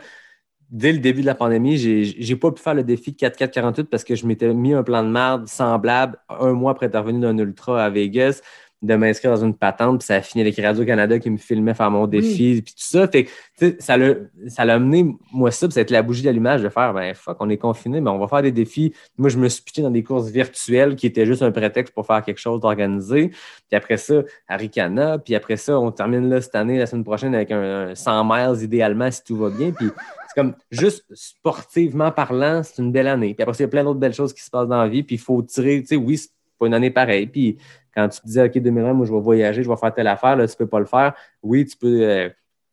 dès 0.70 0.92
le 0.92 1.00
début 1.00 1.22
de 1.22 1.28
la 1.28 1.36
pandémie, 1.36 1.78
j'ai 1.78 2.36
pas 2.36 2.52
pu 2.52 2.62
faire 2.62 2.74
le 2.74 2.84
défi 2.84 3.12
4-4-48 3.14 3.84
parce 3.86 4.04
que 4.04 4.16
je 4.16 4.26
m'étais 4.26 4.54
mis 4.54 4.74
un 4.74 4.84
plan 4.84 5.04
de 5.04 5.10
merde 5.10 5.48
semblable 5.48 6.18
un 6.30 6.54
mois 6.54 6.72
après 6.72 6.88
être 6.88 6.98
revenu 7.00 7.22
d'un 7.22 7.38
ultra 7.38 7.84
à 7.86 7.90
Vegas 7.90 8.42
de 8.82 8.96
m'inscrire 8.96 9.32
dans 9.32 9.44
une 9.44 9.56
patente, 9.56 10.00
puis 10.00 10.06
ça 10.06 10.16
a 10.16 10.22
fini 10.22 10.44
avec 10.44 10.56
Radio-Canada 10.58 11.18
qui 11.18 11.32
me 11.32 11.38
filmait 11.38 11.74
faire 11.74 11.90
mon 11.90 12.06
défi, 12.06 12.62
puis 12.62 12.74
tout 12.74 12.84
ça. 12.84 13.08
Fait 13.08 13.26
que, 13.26 13.76
ça 13.80 13.98
l'a 13.98 14.14
ça 14.48 14.66
l'a 14.66 14.76
amené, 14.76 15.16
moi, 15.34 15.50
ça, 15.50 15.68
puis 15.68 15.74
ça 15.74 15.80
a 15.80 15.84
été 15.84 15.94
la 15.94 16.04
bougie 16.04 16.22
d'allumage 16.22 16.62
de 16.62 16.70
faire, 16.70 16.94
ben 16.94 17.14
fuck, 17.16 17.38
on 17.40 17.50
est 17.50 17.58
confiné, 17.58 18.02
mais 18.02 18.10
on 18.12 18.20
va 18.20 18.28
faire 18.28 18.44
des 18.44 18.52
défis. 18.52 18.94
Moi, 19.18 19.30
je 19.30 19.38
me 19.38 19.50
suis 19.50 19.64
pitché 19.64 19.82
dans 19.82 19.90
des 19.90 20.04
courses 20.04 20.30
virtuelles 20.30 20.96
qui 20.96 21.08
étaient 21.08 21.26
juste 21.26 21.42
un 21.42 21.52
prétexte 21.52 21.94
pour 21.94 22.06
faire 22.06 22.24
quelque 22.24 22.40
chose 22.40 22.62
d'organisé. 22.62 23.30
Puis 23.30 23.76
après 23.76 23.98
ça, 23.98 24.22
Aricana, 24.48 25.18
puis 25.18 25.34
après 25.34 25.58
ça, 25.58 25.80
on 25.80 25.92
termine 25.92 26.30
là 26.30 26.40
cette 26.40 26.56
année, 26.56 26.78
la 26.78 26.86
semaine 26.86 27.04
prochaine, 27.04 27.34
avec 27.34 27.52
un, 27.52 27.90
un 27.90 27.96
100 27.96 28.24
miles 28.26 28.64
idéalement, 28.64 29.10
si 29.10 29.24
tout 29.24 29.38
va 29.38 29.50
bien. 29.50 29.72
Puis 29.72 29.88
c'est 30.28 30.40
comme, 30.40 30.54
juste 30.70 31.04
sportivement 31.16 32.12
parlant, 32.12 32.62
c'est 32.62 32.82
une 32.82 32.92
belle 32.92 33.08
année. 33.08 33.34
Puis 33.34 33.42
après 33.42 33.56
il 33.58 33.62
y 33.62 33.66
a 33.66 33.70
plein 33.70 33.84
d'autres 33.84 34.00
belles 34.00 34.14
choses 34.14 34.34
qui 34.34 34.44
se 34.44 34.52
passent 34.52 34.68
dans 34.68 34.82
la 34.82 34.88
vie, 34.88 35.02
puis 35.02 35.16
il 35.16 35.22
faut 35.22 35.42
tirer, 35.42 35.82
tu 35.82 35.88
sais, 35.88 35.96
oui, 35.96 36.18
c'est 36.18 36.30
pas 36.60 36.68
une 36.68 36.74
année 36.74 36.92
pareille. 36.92 37.28
Puis 37.28 37.58
quand 37.98 38.08
tu 38.10 38.22
te 38.22 38.26
disais, 38.28 38.44
OK, 38.46 38.56
2020, 38.60 38.94
moi, 38.94 39.06
je 39.08 39.12
vais 39.12 39.20
voyager, 39.20 39.64
je 39.64 39.70
vais 39.70 39.76
faire 39.76 39.92
telle 39.94 40.08
affaire, 40.08 40.36
là, 40.36 40.48
tu 40.48 40.56
peux 40.56 40.68
pas 40.68 40.80
le 40.80 40.86
faire. 40.86 41.14
Oui, 41.42 41.66
tu 41.66 41.76
peux 41.76 42.02
euh, 42.04 42.30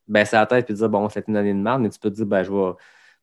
baisser 0.07 0.35
la 0.35 0.45
tête 0.45 0.69
et 0.69 0.73
dire, 0.73 0.87
bon, 0.87 1.09
c'est 1.09 1.27
une 1.27 1.35
année 1.35 1.51
de 1.53 1.57
merde, 1.59 1.81
mais 1.81 1.89
tu 1.89 1.97
peux 1.97 2.11
te 2.11 2.15
dire, 2.15 2.27
ben, 2.27 2.43
je 2.43 2.51
vais, 2.51 2.73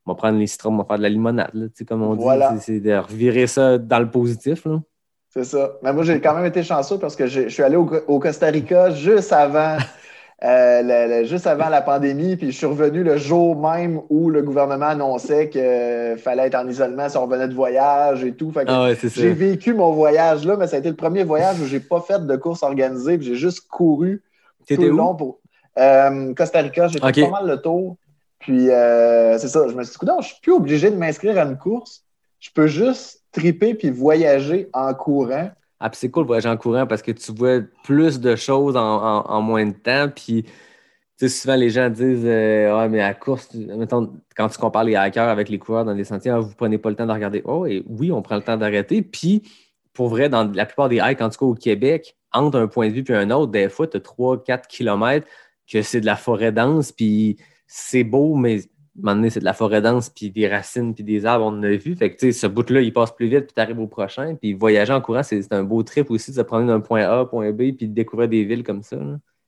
je 0.04 0.10
vais 0.10 0.16
prendre 0.16 0.36
les 0.36 0.48
citrons, 0.48 0.72
je 0.76 0.82
vais 0.82 0.88
faire 0.88 0.98
de 0.98 1.02
la 1.02 1.08
limonade, 1.08 1.50
là, 1.54 1.66
tu 1.68 1.74
sais, 1.76 1.84
comme 1.84 2.02
on 2.02 2.16
Voilà. 2.16 2.50
dit, 2.54 2.60
c'est 2.60 2.80
de 2.80 2.92
revirer 2.96 3.46
ça 3.46 3.78
dans 3.78 4.00
le 4.00 4.10
positif, 4.10 4.64
là. 4.64 4.80
C'est 5.28 5.44
ça. 5.44 5.78
Mais 5.82 5.92
moi, 5.94 6.02
j'ai 6.02 6.20
quand 6.20 6.34
même 6.34 6.44
été 6.44 6.62
chanceux 6.62 6.98
parce 6.98 7.16
que 7.16 7.26
je 7.26 7.48
suis 7.48 7.62
allé 7.62 7.76
au, 7.76 7.88
au 8.08 8.18
Costa 8.18 8.48
Rica 8.48 8.90
juste 8.90 9.32
avant, 9.32 9.78
euh, 10.44 10.82
le- 10.82 11.20
le- 11.20 11.24
juste 11.24 11.46
avant 11.46 11.68
la 11.68 11.82
pandémie, 11.82 12.36
puis 12.36 12.50
je 12.50 12.56
suis 12.56 12.66
revenu 12.66 13.04
le 13.04 13.16
jour 13.16 13.54
même 13.56 14.00
où 14.10 14.28
le 14.28 14.42
gouvernement 14.42 14.86
annonçait 14.86 15.48
qu'il 15.48 16.18
fallait 16.18 16.46
être 16.48 16.56
en 16.56 16.66
isolement 16.68 17.08
si 17.08 17.16
on 17.16 17.22
revenait 17.26 17.46
de 17.48 17.54
voyage 17.54 18.24
et 18.24 18.32
tout. 18.34 18.50
Ah 18.66 18.84
ouais, 18.84 18.96
j'ai 19.22 19.32
vécu 19.32 19.72
mon 19.74 19.92
voyage 19.92 20.44
là, 20.44 20.56
mais 20.56 20.66
ça 20.66 20.76
a 20.76 20.78
été 20.80 20.88
le 20.90 20.96
premier 20.96 21.22
voyage 21.24 21.60
où 21.60 21.64
j'ai 21.66 21.78
pas 21.80 22.00
fait 22.00 22.26
de 22.26 22.36
course 22.36 22.62
organisée, 22.64 23.18
puis 23.18 23.26
j'ai 23.28 23.36
juste 23.36 23.68
couru 23.68 24.22
tout 24.76 24.82
le 24.88 24.88
long 24.96 25.14
pour 25.14 25.38
Euh, 25.78 26.34
Costa 26.34 26.58
Rica. 26.60 26.88
J'ai 26.88 26.98
fait 26.98 27.06
pas 27.30 27.30
mal 27.40 27.46
le 27.48 27.56
tour. 27.56 27.96
Puis 28.40 28.68
euh, 28.70 29.38
c'est 29.38 29.48
ça, 29.48 29.66
je 29.68 29.74
me 29.74 29.82
suis 29.84 29.92
dit, 29.92 29.98
Coudonc, 29.98 30.20
je 30.20 30.26
suis 30.26 30.40
plus 30.42 30.52
obligé 30.52 30.90
de 30.90 30.96
m'inscrire 30.96 31.38
à 31.38 31.44
une 31.44 31.56
course. 31.56 32.02
Je 32.40 32.50
peux 32.54 32.66
juste 32.66 33.22
triper 33.32 33.72
puis 33.74 33.88
voyager 33.90 34.68
en 34.74 34.92
courant. 34.92 35.48
Ah, 35.84 35.90
puis 35.90 35.98
c'est 35.98 36.10
cool 36.10 36.22
de 36.24 36.28
voyager 36.28 36.48
en 36.48 36.56
courant 36.56 36.86
parce 36.86 37.02
que 37.02 37.10
tu 37.12 37.32
vois 37.32 37.60
plus 37.82 38.20
de 38.20 38.36
choses 38.36 38.76
en, 38.76 39.24
en- 39.26 39.42
moins 39.42 39.66
de 39.66 39.72
temps. 39.72 40.08
Puis, 40.14 40.44
souvent, 41.28 41.56
les 41.56 41.70
gens 41.70 41.90
disent 41.90 42.24
Ouais, 42.24 42.88
mais 42.88 43.00
à 43.00 43.14
course, 43.14 43.54
mettons, 43.54 44.12
quand 44.36 44.48
tu 44.48 44.58
compares 44.58 44.84
les 44.84 44.96
hackers 44.96 45.28
avec 45.28 45.48
les 45.48 45.58
coureurs 45.58 45.84
dans 45.84 45.94
des 45.94 46.04
sentiers, 46.04 46.30
Ah, 46.32 46.40
vous 46.40 46.54
prenez 46.56 46.78
pas 46.78 46.90
le 46.90 46.96
temps 46.96 47.06
de 47.06 47.12
regarder. 47.12 47.42
Oh, 47.44 47.66
et 47.66 47.84
oui, 47.88 48.12
on 48.12 48.22
prend 48.22 48.36
le 48.36 48.42
temps 48.42 48.56
d'arrêter. 48.56 49.02
Puis, 49.02 49.42
pour 49.92 50.08
vrai, 50.08 50.28
dans 50.28 50.50
la 50.52 50.66
plupart 50.66 50.88
des 50.88 50.98
hikes, 51.02 51.20
en 51.20 51.30
tout 51.30 51.38
cas 51.38 51.46
au 51.46 51.54
Québec, 51.54 52.16
entre 52.32 52.58
un 52.58 52.66
point 52.68 52.88
de 52.88 52.94
vue 52.94 53.04
et 53.08 53.14
un 53.14 53.30
autre, 53.30 53.52
des 53.52 53.68
fois, 53.68 53.86
tu 53.86 53.96
as 53.96 54.00
3-4 54.00 54.66
km 54.68 55.26
que 55.70 55.82
c'est 55.82 56.00
de 56.00 56.06
la 56.06 56.16
forêt 56.16 56.52
dense. 56.52 56.92
Puis, 56.92 57.36
c'est 57.66 58.04
beau, 58.04 58.34
mais 58.36 58.60
moment 59.00 59.14
donné, 59.16 59.30
c'est 59.30 59.40
de 59.40 59.44
la 59.44 59.54
forêt 59.54 59.80
dense, 59.80 60.10
puis 60.10 60.30
des 60.30 60.48
racines, 60.48 60.94
puis 60.94 61.04
des 61.04 61.24
arbres, 61.24 61.46
on 61.46 61.58
en 61.58 61.62
a 61.62 61.70
vu. 61.70 61.96
Fait 61.96 62.14
que, 62.14 62.30
ce 62.30 62.46
bout-là, 62.46 62.80
il 62.80 62.92
passe 62.92 63.10
plus 63.12 63.28
vite, 63.28 63.46
puis 63.46 63.54
tu 63.54 63.60
arrives 63.60 63.80
au 63.80 63.86
prochain. 63.86 64.34
Puis 64.34 64.52
voyager 64.52 64.92
en 64.92 65.00
courant, 65.00 65.22
c'est 65.22 65.52
un 65.52 65.64
beau 65.64 65.82
trip 65.82 66.10
aussi 66.10 66.30
de 66.30 66.36
se 66.36 66.42
prendre 66.42 66.66
d'un 66.66 66.80
point 66.80 67.02
A 67.02 67.24
point 67.24 67.52
B, 67.52 67.74
puis 67.76 67.88
de 67.88 67.94
découvrir 67.94 68.28
des 68.28 68.44
villes 68.44 68.64
comme 68.64 68.82
ça. 68.82 68.96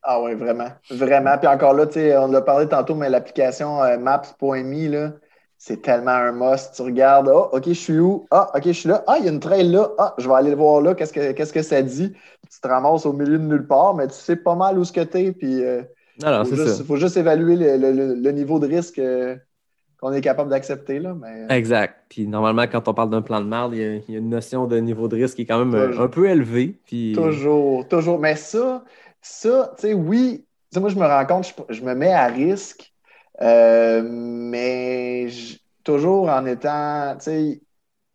Ah 0.02 0.20
oui, 0.22 0.34
vraiment. 0.34 0.68
Vraiment. 0.90 1.38
Puis 1.38 1.48
encore 1.48 1.72
là, 1.72 1.86
on 2.20 2.26
l'a 2.30 2.42
parlé 2.42 2.68
tantôt, 2.68 2.94
mais 2.94 3.08
l'application 3.08 3.82
euh, 3.82 3.98
Maps.me, 3.98 5.18
c'est 5.56 5.80
tellement 5.80 6.10
un 6.10 6.32
must. 6.32 6.74
Tu 6.74 6.82
regardes, 6.82 7.30
ah, 7.30 7.48
OK, 7.54 7.68
je 7.68 7.72
suis 7.72 7.98
où? 7.98 8.26
Ah, 8.30 8.50
OK, 8.54 8.64
je 8.66 8.72
suis 8.72 8.88
là. 8.88 9.02
Ah, 9.06 9.16
il 9.18 9.24
y 9.24 9.28
a 9.28 9.32
une 9.32 9.40
trail 9.40 9.68
là. 9.70 9.88
Ah, 9.98 10.14
je 10.18 10.28
vais 10.28 10.34
aller 10.34 10.50
le 10.50 10.56
voir 10.56 10.82
là. 10.82 10.94
Qu'est-ce 10.94 11.12
que, 11.12 11.32
que 11.32 11.62
ça 11.62 11.80
dit? 11.80 12.12
Tu 12.52 12.60
te 12.60 12.68
ramasses 12.68 13.06
au 13.06 13.14
milieu 13.14 13.38
de 13.38 13.44
nulle 13.44 13.66
part, 13.66 13.94
mais 13.94 14.06
tu 14.08 14.14
sais 14.14 14.36
pas 14.36 14.54
mal 14.54 14.78
où 14.78 14.84
ce 14.84 14.92
que 14.92 15.00
t'es. 15.00 15.32
Puis 15.32 15.64
euh, 15.64 15.82
Non, 16.20 16.44
faut, 16.44 16.56
juste, 16.56 16.76
ça. 16.78 16.84
faut 16.84 16.96
juste 16.96 17.16
évaluer 17.16 17.56
le, 17.56 17.76
le- 17.76 17.92
le- 17.92 18.14
le 18.14 18.32
niveau 18.32 18.58
de 18.58 18.66
risque 18.66 18.98
euh, 18.98 19.36
qu'on 20.00 20.12
est 20.12 20.20
capable 20.20 20.50
d'accepter. 20.50 21.00
Mais, 21.00 21.46
Exact. 21.54 22.04
Puis 22.08 22.26
normalement, 22.26 22.62
quand 22.62 22.86
on 22.88 22.94
parle 22.94 23.10
d'un 23.10 23.22
plan 23.22 23.40
de 23.40 23.46
merde, 23.46 23.74
il 23.74 23.80
y, 23.80 23.84
a, 23.84 23.94
il 23.96 24.10
y 24.12 24.16
a 24.16 24.18
une 24.18 24.28
notion 24.30 24.66
de 24.66 24.78
niveau 24.78 25.08
de 25.08 25.16
risque 25.16 25.36
qui 25.36 25.42
est 25.42 25.46
quand 25.46 25.58
même 25.58 25.74
euh, 25.74 25.88
Toujours. 25.88 26.04
un 26.04 26.08
peu 26.08 26.28
élevée. 26.28 26.74
Puis... 26.86 27.14
Toujours, 27.14 27.88
toujours. 27.88 28.18
Mais 28.18 28.36
ça, 28.36 28.84
ça, 29.20 29.72
tu 29.76 29.82
sais, 29.82 29.94
oui, 29.94 30.44
moi, 30.76 30.88
je 30.88 30.96
me 30.96 31.06
rends 31.06 31.26
compte, 31.26 31.46
je, 31.68 31.74
je 31.74 31.82
me 31.82 31.94
mets 31.94 32.12
à 32.12 32.26
risque, 32.26 32.92
euh, 33.40 34.02
mais 34.04 35.28
je- 35.28 35.58
toujours 35.84 36.28
en 36.28 36.46
étant, 36.46 37.14
tu 37.18 37.24
sais, 37.24 37.62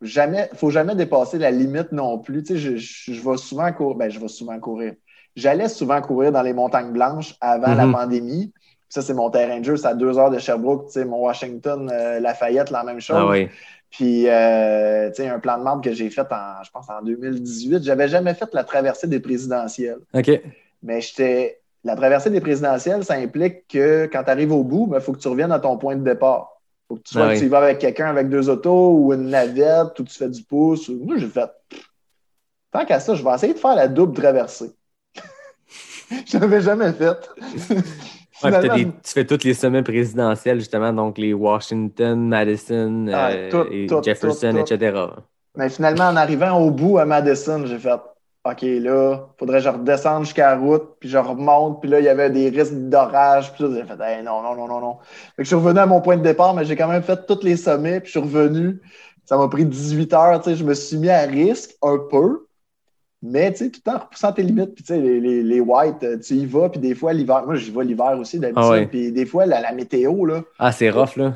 jamais, 0.02 0.48
faut 0.54 0.70
jamais 0.70 0.94
dépasser 0.94 1.38
la 1.38 1.50
limite 1.50 1.92
non 1.92 2.18
plus. 2.18 2.42
Tu 2.42 2.54
sais, 2.54 2.58
je, 2.58 2.76
je, 2.76 3.12
je 3.14 3.28
vais 3.28 3.36
souvent 3.36 3.72
courir, 3.72 3.96
ben, 3.96 4.10
je 4.10 4.18
vais 4.18 4.28
souvent 4.28 4.58
courir. 4.58 4.94
J'allais 5.36 5.68
souvent 5.68 6.00
courir 6.00 6.32
dans 6.32 6.42
les 6.42 6.52
montagnes 6.52 6.92
blanches 6.92 7.34
avant 7.40 7.74
la 7.74 7.86
Mhm. 7.86 7.92
pandémie. 7.92 8.52
Ça, 8.88 9.02
c'est 9.02 9.14
mon 9.14 9.30
terrain 9.30 9.60
de 9.60 9.64
jeu, 9.64 9.76
c'est 9.76 9.86
à 9.86 9.94
deux 9.94 10.18
heures 10.18 10.30
de 10.30 10.38
Sherbrooke, 10.38 10.86
tu 10.86 10.92
sais, 10.94 11.04
mon 11.04 11.22
Washington, 11.22 11.88
euh, 11.92 12.18
Lafayette, 12.18 12.70
la 12.70 12.82
même 12.82 13.00
chose. 13.00 13.16
Ah 13.20 13.28
oui. 13.28 13.48
Puis, 13.88 14.28
euh, 14.28 15.08
tu 15.10 15.16
sais, 15.22 15.28
un 15.28 15.38
plan 15.38 15.58
de 15.58 15.62
marde 15.62 15.82
que 15.84 15.92
j'ai 15.92 16.10
fait 16.10 16.26
en, 16.32 16.62
je 16.64 16.70
pense, 16.70 16.88
en 16.90 17.00
2018. 17.02 17.82
J'avais 17.84 18.08
jamais 18.08 18.34
fait 18.34 18.48
la 18.52 18.64
traversée 18.64 19.06
des 19.06 19.20
présidentielles. 19.20 19.98
OK. 20.14 20.30
Mais 20.82 21.00
j'étais. 21.00 21.56
La 21.82 21.96
traversée 21.96 22.28
des 22.28 22.40
présidentielles, 22.42 23.04
ça 23.04 23.14
implique 23.14 23.66
que 23.66 24.06
quand 24.12 24.22
tu 24.24 24.30
arrives 24.30 24.52
au 24.52 24.62
bout, 24.64 24.90
il 24.94 25.00
faut 25.00 25.12
que 25.12 25.18
tu 25.18 25.28
reviennes 25.28 25.50
à 25.52 25.58
ton 25.60 25.78
point 25.78 25.96
de 25.96 26.04
départ. 26.04 26.60
faut 26.88 26.96
que 26.96 27.02
tu, 27.02 27.14
sois, 27.14 27.26
Ah 27.26 27.28
oui. 27.30 27.38
tu 27.38 27.44
y 27.46 27.48
vas 27.48 27.58
avec 27.58 27.78
quelqu'un 27.78 28.06
avec 28.08 28.28
deux 28.28 28.50
autos 28.50 28.90
ou 28.98 29.14
une 29.14 29.28
navette 29.30 29.98
ou 29.98 30.02
tu 30.04 30.12
fais 30.14 30.28
du 30.28 30.42
pouce. 30.42 30.88
ou- 30.88 30.98
Moi, 31.04 31.16
j'ai 31.18 31.28
fait. 31.28 31.48
Tant 32.72 32.84
qu'à 32.84 33.00
ça, 33.00 33.14
je 33.14 33.24
vais 33.24 33.30
essayer 33.34 33.54
de 33.54 33.58
faire 33.58 33.74
la 33.74 33.88
double 33.88 34.12
traversée. 34.20 34.72
Je 36.26 36.38
l'avais 36.38 36.60
jamais. 36.60 36.92
Ouais, 38.42 38.50
des- 38.62 38.84
tu 38.86 39.12
fais 39.12 39.26
toutes 39.26 39.44
les 39.44 39.54
sommets 39.54 39.82
présidentiels, 39.82 40.58
justement, 40.58 40.92
donc 40.92 41.18
les 41.18 41.34
Washington, 41.34 42.28
Madison 42.28 43.06
Ah, 43.12 43.30
euh, 43.30 43.50
tout, 43.50 43.72
et 43.72 43.86
tout, 43.86 44.02
Jefferson, 44.02 44.52
tout, 44.52 44.58
etc. 44.58 45.06
Mais 45.56 45.68
finalement, 45.68 46.04
en 46.04 46.16
arrivant 46.16 46.58
au 46.58 46.70
bout 46.70 46.98
à 46.98 47.04
Madison, 47.04 47.66
j'ai 47.66 47.78
fait 47.78 47.90
OK, 48.42 48.62
là, 48.62 49.28
faudrait 49.38 49.58
que 49.58 49.64
je 49.64 49.68
redescende 49.68 50.24
jusqu'à 50.24 50.54
la 50.54 50.58
route, 50.58 50.96
puis 50.98 51.10
je 51.10 51.18
remonte, 51.18 51.82
puis 51.82 51.90
là, 51.90 51.98
il 52.00 52.06
y 52.06 52.08
avait 52.08 52.30
des 52.30 52.48
risques 52.48 52.72
d'orage, 52.72 53.52
puis 53.52 53.64
j'ai 53.74 53.84
fait 53.84 54.00
Hey, 54.02 54.22
non, 54.22 54.40
non, 54.42 54.54
non, 54.56 54.66
non, 54.66 54.80
non. 54.80 54.96
Fait 55.36 55.42
que 55.42 55.42
je 55.42 55.48
suis 55.48 55.56
revenu 55.56 55.78
à 55.78 55.84
mon 55.84 56.00
point 56.00 56.16
de 56.16 56.22
départ, 56.22 56.54
mais 56.54 56.64
j'ai 56.64 56.74
quand 56.76 56.88
même 56.88 57.02
fait 57.02 57.26
tous 57.26 57.42
les 57.42 57.56
sommets, 57.58 58.00
puis 58.00 58.06
je 58.10 58.18
suis 58.18 58.20
revenu. 58.26 58.80
Ça 59.26 59.36
m'a 59.36 59.46
pris 59.48 59.66
18 59.66 60.12
heures, 60.14 60.40
tu 60.40 60.50
sais, 60.50 60.56
je 60.56 60.64
me 60.64 60.72
suis 60.72 60.96
mis 60.96 61.10
à 61.10 61.20
risque 61.20 61.72
un 61.82 61.98
peu, 62.10 62.46
mais 63.22 63.52
tu 63.52 63.58
sais, 63.58 63.70
tout 63.70 63.80
en 63.88 63.98
repoussant 63.98 64.32
tes 64.32 64.42
limites. 64.42 64.74
Puis 64.74 64.84
tu 64.84 64.94
sais, 64.94 64.98
les, 65.00 65.20
les, 65.20 65.42
les 65.42 65.60
whites, 65.60 66.02
euh, 66.04 66.18
tu 66.18 66.34
y 66.34 66.46
vas, 66.46 66.68
puis 66.70 66.80
des 66.80 66.94
fois, 66.94 67.12
l'hiver, 67.12 67.44
moi, 67.44 67.54
j'y 67.56 67.70
vais 67.70 67.84
l'hiver 67.84 68.16
aussi 68.18 68.38
d'habitude. 68.38 68.62
Ah 68.64 68.70
ouais. 68.70 68.86
Puis 68.86 69.12
des 69.12 69.26
fois, 69.26 69.46
la, 69.46 69.60
la 69.60 69.72
météo, 69.72 70.24
là. 70.24 70.42
Ah, 70.58 70.72
c'est 70.72 70.90
rough, 70.90 71.16
là. 71.16 71.34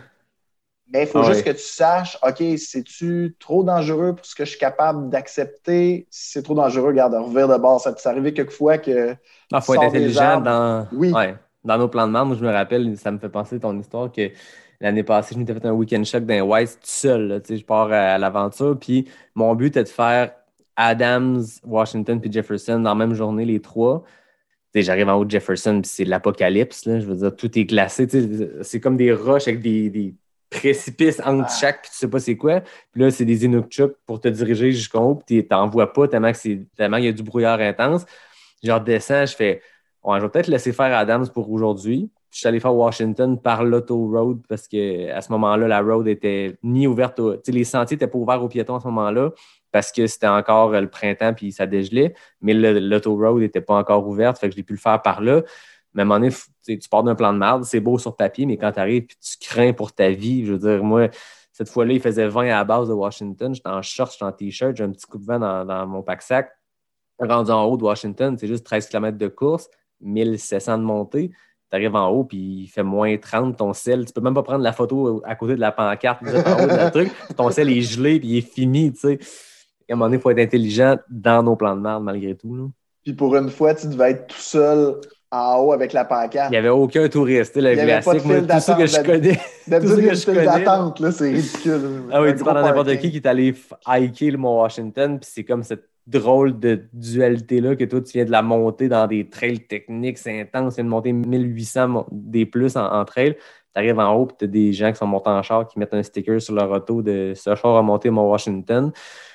Mais 0.92 1.02
il 1.04 1.06
faut 1.08 1.20
Ah 1.20 1.22
juste 1.24 1.44
ouais. 1.46 1.52
que 1.54 1.58
tu 1.58 1.64
saches, 1.64 2.18
OK, 2.22 2.42
c'est-tu 2.58 3.34
trop 3.40 3.64
dangereux 3.64 4.14
pour 4.14 4.24
ce 4.26 4.34
que 4.34 4.44
je 4.44 4.50
suis 4.50 4.58
capable 4.58 5.08
d'accepter? 5.08 6.06
Si 6.10 6.32
c'est 6.32 6.42
trop 6.42 6.54
dangereux, 6.54 6.88
regarde, 6.88 7.14
revire 7.14 7.48
de 7.48 7.56
bord. 7.56 7.80
Ça 7.80 7.92
t'est 7.92 8.06
arrivé 8.08 8.32
quelquefois 8.34 8.78
que. 8.78 9.12
Il 9.12 9.16
Ah, 9.52 9.60
faut 9.60 9.74
être 9.74 9.82
intelligent 9.84 10.40
dans, 10.40 10.86
Oui. 10.92 11.10
ouais, 11.12 11.36
dans 11.64 11.78
nos 11.78 11.88
plans 11.88 12.06
de 12.06 12.12
marde. 12.12 12.28
Moi, 12.28 12.36
je 12.38 12.44
me 12.44 12.52
rappelle, 12.52 12.96
ça 12.98 13.10
me 13.10 13.18
fait 13.18 13.30
penser 13.30 13.56
à 13.56 13.58
ton 13.60 13.78
histoire 13.78 14.12
que 14.12 14.30
l'année 14.80 15.02
passée, 15.02 15.34
je 15.34 15.38
m'étais 15.40 15.54
fait 15.54 15.66
un 15.66 15.72
week-end 15.72 16.04
choc 16.04 16.24
d'un 16.26 16.42
White 16.42 16.72
tout 16.74 16.78
seul. 16.82 17.28
là. 17.28 17.40
Tu 17.40 17.48
sais, 17.54 17.56
je 17.56 17.64
pars 17.64 17.90
à, 17.90 18.14
à 18.14 18.18
l'aventure. 18.18 18.78
Puis 18.78 19.08
mon 19.34 19.54
but 19.54 19.68
était 19.68 19.84
de 19.84 19.88
faire 19.88 20.32
Adams, 20.76 21.42
Washington 21.64 22.20
puis 22.20 22.30
Jefferson 22.32 22.78
dans 22.80 22.90
la 22.90 22.94
même 22.94 23.14
journée, 23.14 23.44
les 23.44 23.60
trois. 23.60 24.04
J'arrive 24.74 25.08
en 25.08 25.14
haut 25.14 25.24
de 25.24 25.30
Jefferson, 25.30 25.80
puis 25.80 25.88
c'est 25.88 26.04
l'apocalypse. 26.04 26.82
Je 26.84 27.06
veux 27.06 27.14
dire, 27.14 27.36
tout 27.36 27.56
est 27.56 27.64
glacé. 27.64 28.08
C'est 28.62 28.80
comme 28.80 28.96
des 28.96 29.12
roches 29.12 29.46
avec 29.46 29.60
des, 29.60 30.14
précipices 30.50 31.20
entre 31.24 31.46
Ah. 31.48 31.56
chaque, 31.60 31.82
puis 31.82 31.90
tu 31.90 31.96
sais 31.98 32.08
pas 32.08 32.20
c'est 32.20 32.36
quoi. 32.36 32.60
Puis 32.92 33.02
là, 33.02 33.10
c'est 33.10 33.24
des 33.24 33.44
Inukchuk 33.44 33.96
pour 34.06 34.20
te 34.20 34.28
diriger 34.28 34.70
jusqu'en 34.70 35.04
haut, 35.10 35.14
puis 35.16 35.44
t'en 35.46 35.68
vois 35.68 35.92
pas 35.92 36.06
tellement 36.06 36.30
que 36.30 36.38
c'est- 36.38 36.64
tellement 36.76 36.96
il 36.98 37.06
y 37.06 37.08
a 37.08 37.12
du 37.12 37.24
brouillard 37.24 37.58
intense. 37.60 38.04
Je 38.62 38.70
redescends, 38.70 39.26
je 39.26 39.34
fais 39.34 39.62
Ouais, 40.04 40.18
je 40.18 40.24
vais 40.24 40.28
peut-être 40.30 40.48
laisser 40.48 40.72
faire 40.74 40.94
Adams 40.96 41.26
pour 41.32 41.50
aujourd'hui. 41.50 42.10
Je 42.30 42.38
suis 42.38 42.46
allé 42.46 42.60
faire 42.60 42.74
Washington 42.74 43.40
par 43.40 43.64
l'auto-road 43.64 44.42
parce 44.48 44.68
qu'à 44.68 45.18
ce 45.22 45.32
moment-là, 45.32 45.66
la 45.66 45.80
road 45.80 46.06
était 46.08 46.58
ni 46.62 46.86
ouverte. 46.86 47.18
les 47.48 47.64
sentiers 47.64 47.94
n'étaient 47.96 48.06
pas 48.06 48.18
ouverts 48.18 48.42
aux 48.44 48.48
piétons 48.48 48.74
à 48.76 48.80
ce 48.80 48.86
moment-là 48.88 49.30
parce 49.74 49.90
que 49.90 50.06
c'était 50.06 50.28
encore 50.28 50.72
euh, 50.72 50.80
le 50.80 50.88
printemps 50.88 51.34
puis 51.34 51.50
ça 51.50 51.66
dégelait. 51.66 52.14
Mais 52.40 52.54
l'auto-road 52.54 53.40
n'était 53.40 53.60
pas 53.60 53.74
encore 53.74 54.06
ouverte, 54.06 54.38
fait 54.38 54.48
que 54.48 54.54
j'ai 54.54 54.62
pu 54.62 54.74
le 54.74 54.78
faire 54.78 55.02
par 55.02 55.20
là. 55.20 55.42
Mais 55.94 56.02
à 56.02 56.04
un 56.04 56.06
moment 56.06 56.20
donné, 56.20 56.32
tu 56.64 56.88
pars 56.88 57.02
d'un 57.02 57.16
plan 57.16 57.32
de 57.32 57.38
merde, 57.38 57.64
c'est 57.64 57.80
beau 57.80 57.98
sur 57.98 58.14
papier, 58.14 58.46
mais 58.46 58.56
quand 58.56 58.70
tu 58.70 58.78
arrives 58.78 59.06
tu 59.08 59.36
crains 59.40 59.72
pour 59.72 59.92
ta 59.92 60.10
vie, 60.10 60.46
je 60.46 60.52
veux 60.52 60.58
dire, 60.58 60.84
moi, 60.84 61.08
cette 61.52 61.68
fois-là, 61.68 61.92
il 61.92 62.00
faisait 62.00 62.28
20 62.28 62.42
à 62.42 62.46
la 62.50 62.64
base 62.64 62.88
de 62.88 62.92
Washington. 62.92 63.52
J'étais 63.52 63.68
en 63.68 63.82
short, 63.82 64.12
j'étais 64.12 64.24
en 64.24 64.30
t-shirt, 64.30 64.76
j'ai 64.76 64.84
un 64.84 64.92
petit 64.92 65.06
coup 65.06 65.18
de 65.18 65.24
vent 65.24 65.40
dans, 65.40 65.86
mon 65.88 66.02
pack-sac. 66.04 66.52
Rendu 67.18 67.50
en 67.50 67.64
haut 67.64 67.76
de 67.76 67.82
Washington, 67.82 68.36
c'est 68.38 68.46
juste 68.46 68.64
13 68.64 68.88
km 68.88 69.18
de 69.18 69.28
course, 69.28 69.68
1700 70.02 70.78
de 70.78 70.82
montée. 70.84 71.30
Tu 71.70 71.76
arrives 71.76 71.96
en 71.96 72.10
haut, 72.10 72.22
puis 72.22 72.62
il 72.62 72.66
fait 72.68 72.84
moins 72.84 73.16
30 73.16 73.56
ton 73.56 73.72
sel. 73.72 74.04
Tu 74.04 74.12
peux 74.12 74.20
même 74.20 74.34
pas 74.34 74.44
prendre 74.44 74.62
la 74.62 74.72
photo 74.72 75.20
à 75.24 75.34
côté 75.34 75.56
de 75.56 75.60
la 75.60 75.72
pancarte, 75.72 76.22
en 76.22 76.62
haut 76.62 76.66
de 76.66 76.76
la 76.76 76.92
truc. 76.92 77.10
Ton 77.36 77.50
sel 77.50 77.70
est 77.70 77.80
gelé, 77.80 78.20
puis 78.20 78.28
il 78.28 78.38
est 78.38 78.52
fini, 78.52 78.92
tu 78.92 79.00
sais. 79.00 79.18
À 79.88 79.92
un 79.92 79.96
moment 79.96 80.06
donné, 80.06 80.16
il 80.16 80.20
faut 80.20 80.30
être 80.30 80.38
intelligent 80.38 80.96
dans 81.10 81.42
nos 81.42 81.56
plans 81.56 81.76
de 81.76 81.80
merde, 81.80 82.02
malgré 82.02 82.34
tout. 82.34 82.54
là. 82.56 82.64
Puis 83.02 83.12
pour 83.12 83.36
une 83.36 83.50
fois, 83.50 83.74
tu 83.74 83.86
devais 83.88 84.12
être 84.12 84.28
tout 84.28 84.36
seul 84.38 84.94
en 85.30 85.58
haut 85.58 85.72
avec 85.72 85.92
la 85.92 86.04
pancarte. 86.04 86.48
Il 86.50 86.52
n'y 86.52 86.56
avait 86.56 86.68
aucun 86.70 87.06
touriste, 87.08 87.56
le 87.56 87.72
Il 87.72 87.76
y 87.76 87.80
avait 87.80 88.00
pas 88.00 88.14
de. 88.14 88.22
Moi, 88.26 88.40
tout 88.40 88.60
ça 88.60 88.74
que 88.74 88.86
je 88.86 89.02
connais. 89.02 89.38
D'habitude, 89.66 89.94
tout 89.96 90.00
il 90.00 90.06
y 90.06 90.10
a 90.10 90.14
ce 90.14 90.30
une 90.30 90.36
que 90.36 90.40
je 90.40 90.40
file 90.40 90.50
connais. 90.50 90.64
d'attente, 90.64 91.00
là, 91.00 91.10
c'est 91.12 91.30
ridicule. 91.30 91.80
Ah 92.12 92.22
oui, 92.22 92.34
tu 92.34 92.44
parles 92.44 92.58
à 92.58 92.62
n'importe 92.62 92.96
qui 92.98 93.10
qui 93.10 93.16
est 93.18 93.26
allé 93.26 93.54
hiker 93.86 94.30
le 94.32 94.38
Mont 94.38 94.62
Washington, 94.62 95.18
puis 95.20 95.28
c'est 95.30 95.44
comme 95.44 95.62
cette 95.62 95.84
drôle 96.06 96.58
de 96.58 96.82
dualité-là 96.92 97.76
que 97.76 97.84
toi, 97.84 98.00
tu 98.00 98.12
viens 98.12 98.24
de 98.26 98.30
la 98.30 98.42
monter 98.42 98.88
dans 98.88 99.06
des 99.06 99.28
trails 99.28 99.60
techniques, 99.60 100.18
c'est 100.18 100.40
intense, 100.40 100.74
tu 100.74 100.76
viens 100.80 100.84
de 100.84 100.90
monter 100.90 101.12
1800 101.12 101.88
mon- 101.88 102.06
des 102.12 102.46
plus 102.46 102.76
en, 102.76 102.84
en 102.86 103.04
trail. 103.04 103.36
Tu 103.74 103.80
arrives 103.80 103.98
en 103.98 104.12
haut, 104.14 104.26
puis 104.26 104.36
tu 104.38 104.44
as 104.44 104.48
des 104.48 104.72
gens 104.72 104.90
qui 104.92 104.98
sont 104.98 105.06
montés 105.06 105.30
en 105.30 105.42
char 105.42 105.66
qui 105.66 105.78
mettent 105.78 105.94
un 105.94 106.02
sticker 106.02 106.40
sur 106.40 106.54
leur 106.54 106.70
auto 106.70 107.02
de 107.02 107.32
ce 107.34 107.54
char 107.54 107.76
a 107.76 107.82
monté 107.82 108.10
Mont 108.10 108.30
Washington. 108.30 108.92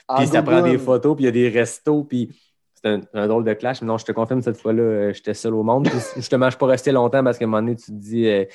En 0.08 0.18
Puis 0.18 0.28
ça 0.28 0.42
prend 0.42 0.62
des 0.62 0.78
photos, 0.78 1.16
puis 1.16 1.24
il 1.24 1.28
y 1.28 1.30
a 1.30 1.32
des 1.32 1.50
restos, 1.50 2.04
puis 2.04 2.30
c'est 2.74 2.90
un, 2.90 3.02
un 3.14 3.28
drôle 3.28 3.44
de 3.44 3.54
clash. 3.54 3.82
Mais 3.82 3.88
non, 3.88 3.98
je 3.98 4.06
te 4.06 4.12
confirme, 4.12 4.42
cette 4.42 4.58
fois-là, 4.58 4.82
euh, 4.82 5.14
j'étais 5.14 5.34
seul 5.34 5.54
au 5.54 5.64
monde. 5.64 5.88
Puis 5.90 6.00
justement, 6.16 6.46
je 6.46 6.48
ne 6.48 6.52
suis 6.52 6.60
pas 6.60 6.66
resté 6.68 6.92
longtemps 6.92 7.24
parce 7.24 7.38
qu'à 7.38 7.46
un 7.46 7.48
moment 7.48 7.62
donné, 7.62 7.76
tu 7.76 7.88
te 7.88 7.92
dis, 7.92 8.26
euh, 8.28 8.46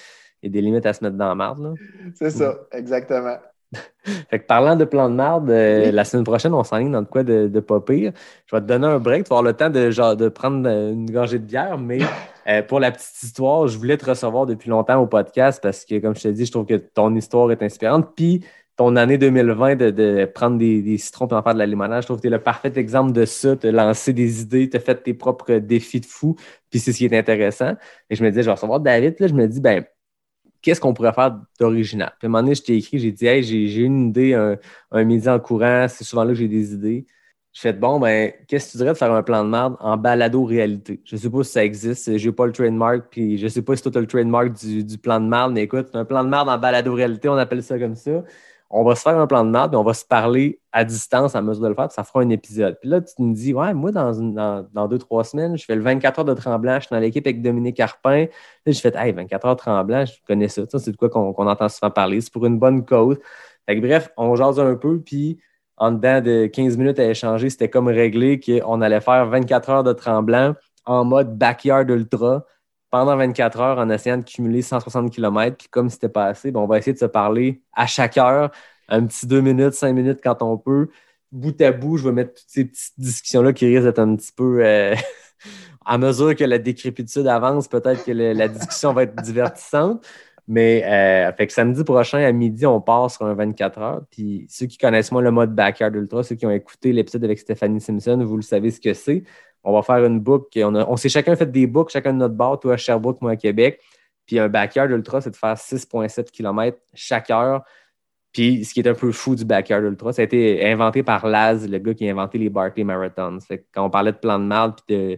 il 0.42 0.46
y 0.46 0.48
a 0.48 0.52
des 0.52 0.60
limites 0.62 0.86
à 0.86 0.92
se 0.92 1.04
mettre 1.04 1.16
dans 1.16 1.28
la 1.28 1.34
marde. 1.34 1.74
C'est 2.14 2.30
ça, 2.30 2.54
exactement. 2.72 3.36
Fait 4.30 4.38
que 4.38 4.46
parlant 4.46 4.76
de 4.76 4.84
plan 4.84 5.08
de 5.10 5.14
marde, 5.14 5.50
euh, 5.50 5.86
Oui. 5.86 5.92
la 5.92 6.04
semaine 6.04 6.24
prochaine, 6.24 6.54
on 6.54 6.62
s'enligne 6.64 6.92
dans 6.92 7.02
de 7.02 7.06
quoi 7.08 7.22
de, 7.22 7.48
de 7.48 7.60
pas 7.60 7.80
pire. 7.80 8.12
Je 8.46 8.54
vais 8.54 8.62
te 8.62 8.66
donner 8.66 8.86
un 8.86 8.98
break, 8.98 9.24
tu 9.24 9.28
vas 9.30 9.38
avoir 9.38 9.42
le 9.42 9.56
temps 9.56 9.70
de, 9.70 9.90
genre, 9.90 10.16
de 10.16 10.28
prendre 10.28 10.68
une 10.68 11.10
gorgée 11.10 11.38
de 11.38 11.44
bière, 11.44 11.76
mais 11.78 11.98
euh, 12.46 12.62
pour 12.62 12.80
la 12.80 12.90
petite 12.90 13.22
histoire, 13.22 13.68
je 13.68 13.78
voulais 13.78 13.96
te 13.96 14.04
recevoir 14.04 14.46
depuis 14.46 14.68
longtemps 14.70 15.00
au 15.00 15.06
podcast 15.06 15.60
parce 15.62 15.84
que, 15.84 15.98
comme 15.98 16.14
je 16.14 16.22
te 16.22 16.28
dis, 16.28 16.46
je 16.46 16.52
trouve 16.52 16.66
que 16.66 16.74
ton 16.74 17.14
histoire 17.14 17.50
est 17.50 17.62
inspirante. 17.62 18.14
Puis 18.14 18.44
ton 18.76 18.96
année 18.96 19.18
2020 19.18 19.76
de, 19.76 20.24
prendre 20.26 20.58
des, 20.58 20.98
citrons 20.98 21.28
et 21.28 21.34
en 21.34 21.42
faire 21.42 21.54
de 21.54 21.58
la 21.58 22.00
je 22.00 22.06
trouve 22.06 22.16
que 22.16 22.22
tu 22.22 22.26
es 22.26 22.30
le 22.30 22.40
parfait 22.40 22.72
exemple 22.76 23.12
de 23.12 23.24
ça. 23.24 23.56
Tu 23.56 23.68
as 23.68 23.72
lancé 23.72 24.12
des 24.12 24.42
idées, 24.42 24.68
tu 24.68 24.78
fait 24.78 25.02
tes 25.02 25.14
propres 25.14 25.54
défis 25.54 26.00
de 26.00 26.06
fou, 26.06 26.36
puis 26.70 26.80
c'est 26.80 26.92
ce 26.92 26.98
qui 26.98 27.06
est 27.06 27.16
intéressant. 27.16 27.74
Et 28.10 28.16
je 28.16 28.24
me 28.24 28.30
disais, 28.30 28.42
je 28.42 28.46
vais 28.46 28.54
recevoir 28.54 28.80
David, 28.80 29.18
là, 29.20 29.26
je 29.28 29.34
me 29.34 29.46
dis, 29.46 29.60
ben, 29.60 29.84
qu'est-ce 30.60 30.80
qu'on 30.80 30.94
pourrait 30.94 31.12
faire 31.12 31.40
d'original? 31.60 32.12
Puis 32.18 32.26
à 32.26 32.28
un 32.28 32.30
moment 32.30 32.42
donné, 32.42 32.54
je 32.54 32.62
t'ai 32.62 32.76
écrit, 32.76 32.98
j'ai 32.98 33.12
dit, 33.12 33.26
hey, 33.26 33.42
j'ai 33.42 33.68
j'ai 33.68 33.82
une 33.82 34.08
idée, 34.08 34.34
un, 34.34 34.56
un 34.90 35.04
midi 35.04 35.28
en 35.28 35.38
courant, 35.38 35.86
c'est 35.88 36.04
souvent 36.04 36.24
là 36.24 36.30
que 36.30 36.38
j'ai 36.38 36.48
des 36.48 36.74
idées. 36.74 37.06
Je 37.54 37.60
fais, 37.60 37.72
bon, 37.72 38.00
ben, 38.00 38.32
qu'est-ce 38.48 38.66
que 38.66 38.72
tu 38.72 38.78
dirais 38.78 38.92
de 38.92 38.98
faire 38.98 39.12
un 39.12 39.22
plan 39.22 39.44
de 39.44 39.48
merde 39.48 39.76
en 39.78 39.96
balado-réalité? 39.96 41.00
Je 41.04 41.14
sais 41.14 41.30
pas 41.30 41.44
si 41.44 41.52
ça 41.52 41.64
existe, 41.64 42.16
j'ai 42.16 42.32
pas 42.32 42.46
le 42.46 42.52
trademark, 42.52 43.04
puis 43.10 43.38
je 43.38 43.46
sais 43.46 43.62
pas 43.62 43.76
si 43.76 43.82
toi, 43.82 43.92
as 43.94 44.00
le 44.00 44.08
trademark 44.08 44.52
du, 44.54 44.82
du 44.82 44.98
plan 44.98 45.20
de 45.20 45.26
merde, 45.26 45.52
mais 45.52 45.62
écoute, 45.62 45.88
un 45.94 46.04
plan 46.04 46.24
de 46.24 46.28
merde 46.30 46.48
en 46.48 46.58
balado-réalité, 46.58 47.28
on 47.28 47.36
appelle 47.36 47.62
ça 47.62 47.78
comme 47.78 47.94
ça. 47.94 48.24
On 48.70 48.82
va 48.82 48.96
se 48.96 49.02
faire 49.02 49.16
un 49.16 49.28
plan 49.28 49.44
de 49.44 49.50
merde, 49.50 49.70
puis 49.70 49.76
on 49.76 49.84
va 49.84 49.94
se 49.94 50.04
parler 50.04 50.60
à 50.72 50.84
distance 50.84 51.36
à 51.36 51.42
mesure 51.42 51.62
de 51.62 51.68
le 51.68 51.76
faire, 51.76 51.86
puis 51.86 51.94
ça 51.94 52.02
fera 52.02 52.22
un 52.22 52.30
épisode. 52.30 52.76
Puis 52.80 52.90
là, 52.90 53.00
tu 53.00 53.22
me 53.22 53.32
dis, 53.32 53.54
ouais, 53.54 53.72
moi, 53.72 53.92
dans, 53.92 54.12
dans, 54.12 54.66
dans 54.72 54.88
deux, 54.88 54.98
trois 54.98 55.22
semaines, 55.22 55.56
je 55.56 55.64
fais 55.64 55.76
le 55.76 55.82
24 55.82 56.18
heures 56.18 56.24
de 56.24 56.34
Tremblant, 56.34 56.80
je 56.80 56.86
suis 56.86 56.94
dans 56.94 56.98
l'équipe 56.98 57.24
avec 57.24 57.40
Dominique 57.40 57.76
Carpin. 57.76 58.26
Là, 58.66 58.72
je 58.72 58.80
fais, 58.80 58.92
hey, 58.96 59.12
24 59.12 59.46
heures 59.46 59.56
Tremblant, 59.56 60.04
je 60.04 60.14
connais 60.26 60.48
ça. 60.48 60.62
Ça, 60.68 60.80
c'est 60.80 60.90
de 60.90 60.96
quoi 60.96 61.08
qu'on 61.08 61.32
qu'on 61.32 61.46
entend 61.46 61.68
souvent 61.68 61.92
parler. 61.92 62.20
C'est 62.20 62.32
pour 62.32 62.46
une 62.46 62.58
bonne 62.58 62.84
cause. 62.84 63.16
Fait 63.66 63.80
que, 63.80 63.86
bref, 63.86 64.10
on 64.16 64.34
jase 64.34 64.58
un 64.58 64.74
peu, 64.74 65.00
puis 65.00 65.38
en 65.76 65.92
dedans 65.92 66.20
de 66.20 66.46
15 66.46 66.76
minutes 66.76 66.98
à 66.98 67.10
échanger, 67.10 67.50
c'était 67.50 67.68
comme 67.68 67.88
réglé 67.88 68.40
qu'on 68.40 68.80
allait 68.80 69.00
faire 69.00 69.26
24 69.26 69.70
heures 69.70 69.84
de 69.84 69.92
Tremblant 69.92 70.54
en 70.84 71.04
mode 71.04 71.36
backyard 71.36 71.88
ultra 71.90 72.44
pendant 72.90 73.16
24 73.16 73.60
heures 73.60 73.78
en 73.78 73.90
essayant 73.90 74.18
de 74.18 74.24
cumuler 74.24 74.62
160 74.62 75.10
km. 75.12 75.56
Puis 75.56 75.68
comme 75.68 75.90
c'était 75.90 76.08
pas 76.08 76.26
assez, 76.26 76.52
ben, 76.52 76.60
on 76.60 76.66
va 76.66 76.78
essayer 76.78 76.92
de 76.92 76.98
se 76.98 77.06
parler 77.06 77.62
à 77.72 77.86
chaque 77.86 78.16
heure, 78.18 78.50
un 78.88 79.04
petit 79.06 79.26
2 79.26 79.40
minutes, 79.40 79.74
5 79.74 79.92
minutes 79.92 80.20
quand 80.22 80.42
on 80.42 80.56
peut. 80.58 80.88
Bout 81.32 81.60
à 81.60 81.72
bout, 81.72 81.96
je 81.96 82.04
vais 82.04 82.12
mettre 82.12 82.34
toutes 82.34 82.44
ces 82.46 82.64
petites 82.66 82.94
discussions-là 82.98 83.52
qui 83.52 83.66
risquent 83.66 83.82
d'être 83.84 83.98
un 83.98 84.14
petit 84.14 84.32
peu. 84.32 84.64
euh, 84.64 84.94
à 85.84 85.98
mesure 85.98 86.34
que 86.36 86.44
la 86.44 86.58
décrépitude 86.58 87.26
avance, 87.26 87.68
peut-être 87.68 88.04
que 88.04 88.12
la 88.12 88.48
discussion 88.48 88.92
va 88.92 89.02
être 89.02 89.20
divertissante. 89.22 90.06
Mais 90.46 90.84
euh, 90.84 91.32
fait 91.32 91.46
que 91.46 91.52
samedi 91.52 91.82
prochain 91.84 92.18
à 92.18 92.30
midi, 92.32 92.66
on 92.66 92.80
part 92.80 93.10
sur 93.10 93.24
un 93.24 93.34
24 93.34 93.78
heures. 93.78 94.02
Puis 94.10 94.46
ceux 94.50 94.66
qui 94.66 94.76
connaissent 94.76 95.10
moins 95.10 95.22
le 95.22 95.30
mode 95.30 95.54
Backyard 95.54 95.94
Ultra, 95.94 96.22
ceux 96.22 96.34
qui 96.34 96.44
ont 96.44 96.50
écouté 96.50 96.92
l'épisode 96.92 97.24
avec 97.24 97.38
Stéphanie 97.38 97.80
Simpson, 97.80 98.22
vous 98.24 98.36
le 98.36 98.42
savez 98.42 98.70
ce 98.70 98.80
que 98.80 98.92
c'est. 98.92 99.24
On 99.62 99.72
va 99.72 99.82
faire 99.82 100.04
une 100.04 100.20
boucle. 100.20 100.62
On, 100.62 100.74
on 100.74 100.96
s'est 100.96 101.08
chacun 101.08 101.34
fait 101.36 101.50
des 101.50 101.66
boucles, 101.66 101.92
chacun 101.92 102.12
de 102.12 102.18
notre 102.18 102.34
bord, 102.34 102.60
toi 102.60 102.74
à 102.74 102.76
Sherbrooke, 102.76 103.22
moi 103.22 103.32
à 103.32 103.36
Québec. 103.36 103.80
Puis 104.26 104.38
un 104.38 104.48
Backyard 104.48 104.90
Ultra, 104.90 105.20
c'est 105.20 105.30
de 105.30 105.36
faire 105.36 105.54
6,7 105.54 106.30
km 106.30 106.78
chaque 106.92 107.30
heure. 107.30 107.62
Puis 108.32 108.64
ce 108.64 108.74
qui 108.74 108.80
est 108.80 108.88
un 108.88 108.94
peu 108.94 109.12
fou 109.12 109.36
du 109.36 109.44
Backyard 109.44 109.82
Ultra, 109.84 110.12
ça 110.12 110.22
a 110.22 110.24
été 110.24 110.66
inventé 110.66 111.02
par 111.02 111.26
Laz, 111.26 111.68
le 111.68 111.78
gars 111.78 111.94
qui 111.94 112.06
a 112.08 112.10
inventé 112.10 112.36
les 112.36 112.50
Barclay 112.50 112.84
Marathons. 112.84 113.38
Fait 113.40 113.58
que 113.58 113.64
quand 113.72 113.86
on 113.86 113.90
parlait 113.90 114.12
de 114.12 114.18
plan 114.18 114.38
de 114.38 114.44
marde, 114.44 114.80
puis 114.86 114.96
de 114.96 115.16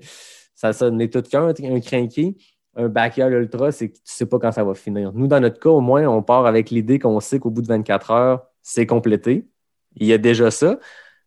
ça 0.54 0.72
sonnait 0.72 1.08
tout 1.08 1.22
qu'un, 1.22 1.48
un 1.48 1.80
crinqué. 1.80 2.36
Un 2.76 2.88
backyard 2.88 3.32
ultra, 3.32 3.72
c'est 3.72 3.88
que 3.88 3.94
tu 3.94 4.02
ne 4.02 4.10
sais 4.10 4.26
pas 4.26 4.38
quand 4.38 4.52
ça 4.52 4.62
va 4.62 4.74
finir. 4.74 5.12
Nous, 5.12 5.26
dans 5.26 5.40
notre 5.40 5.58
cas, 5.58 5.70
au 5.70 5.80
moins, 5.80 6.06
on 6.06 6.22
part 6.22 6.46
avec 6.46 6.70
l'idée 6.70 6.98
qu'on 6.98 7.18
sait 7.20 7.38
qu'au 7.38 7.50
bout 7.50 7.62
de 7.62 7.66
24 7.66 8.10
heures, 8.10 8.46
c'est 8.62 8.86
complété. 8.86 9.48
Il 9.96 10.06
y 10.06 10.12
a 10.12 10.18
déjà 10.18 10.50
ça. 10.50 10.78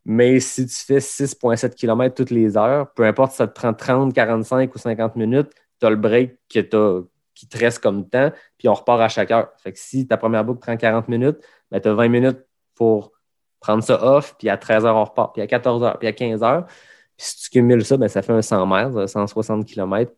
Mais 0.06 0.40
si 0.40 0.66
tu 0.66 0.76
fais 0.76 1.00
6,7 1.00 1.76
km 1.76 2.16
toutes 2.16 2.32
les 2.32 2.56
heures, 2.56 2.92
peu 2.94 3.04
importe 3.04 3.32
si 3.32 3.38
ça 3.38 3.48
te 3.48 3.54
prend 3.54 3.74
30, 3.74 4.14
45 4.14 4.74
ou 4.74 4.78
50 4.78 5.16
minutes, 5.16 5.50
tu 5.80 5.86
as 5.86 5.90
le 5.90 5.96
break 5.96 6.38
qui 6.48 6.64
te 6.68 7.58
reste 7.58 7.80
comme 7.80 8.08
temps, 8.08 8.32
puis 8.58 8.68
on 8.70 8.74
repart 8.74 9.02
à 9.02 9.10
chaque 9.10 9.32
heure. 9.32 9.50
Fait 9.58 9.72
que 9.72 9.80
si 9.80 10.08
ta 10.08 10.18
première 10.18 10.46
boucle 10.46 10.60
prend 10.60 10.78
40 10.78 11.08
minutes, 11.10 11.38
tu 11.72 11.88
as 11.88 11.94
20 11.94 12.08
minutes 12.08 12.40
pour 12.76 13.12
prendre 13.60 13.84
ça 13.84 14.02
off, 14.04 14.36
puis 14.38 14.50
à 14.50 14.58
13 14.58 14.86
heures, 14.86 14.96
on 14.96 15.04
repart, 15.04 15.34
puis 15.34 15.42
à 15.42 15.48
14 15.48 15.84
heures, 15.84 16.00
puis 16.00 16.08
à 16.08 16.14
15 16.14 16.44
heures. 16.44 16.66
Puis 16.66 17.28
si 17.28 17.38
tu 17.44 17.50
cumules 17.50 17.84
ça, 17.84 17.98
ben, 17.98 18.08
ça 18.08 18.22
fait 18.22 18.34
un 18.34 18.42
100 18.42 18.66
mètres, 18.66 19.06
160 19.06 19.66
km 19.66 20.12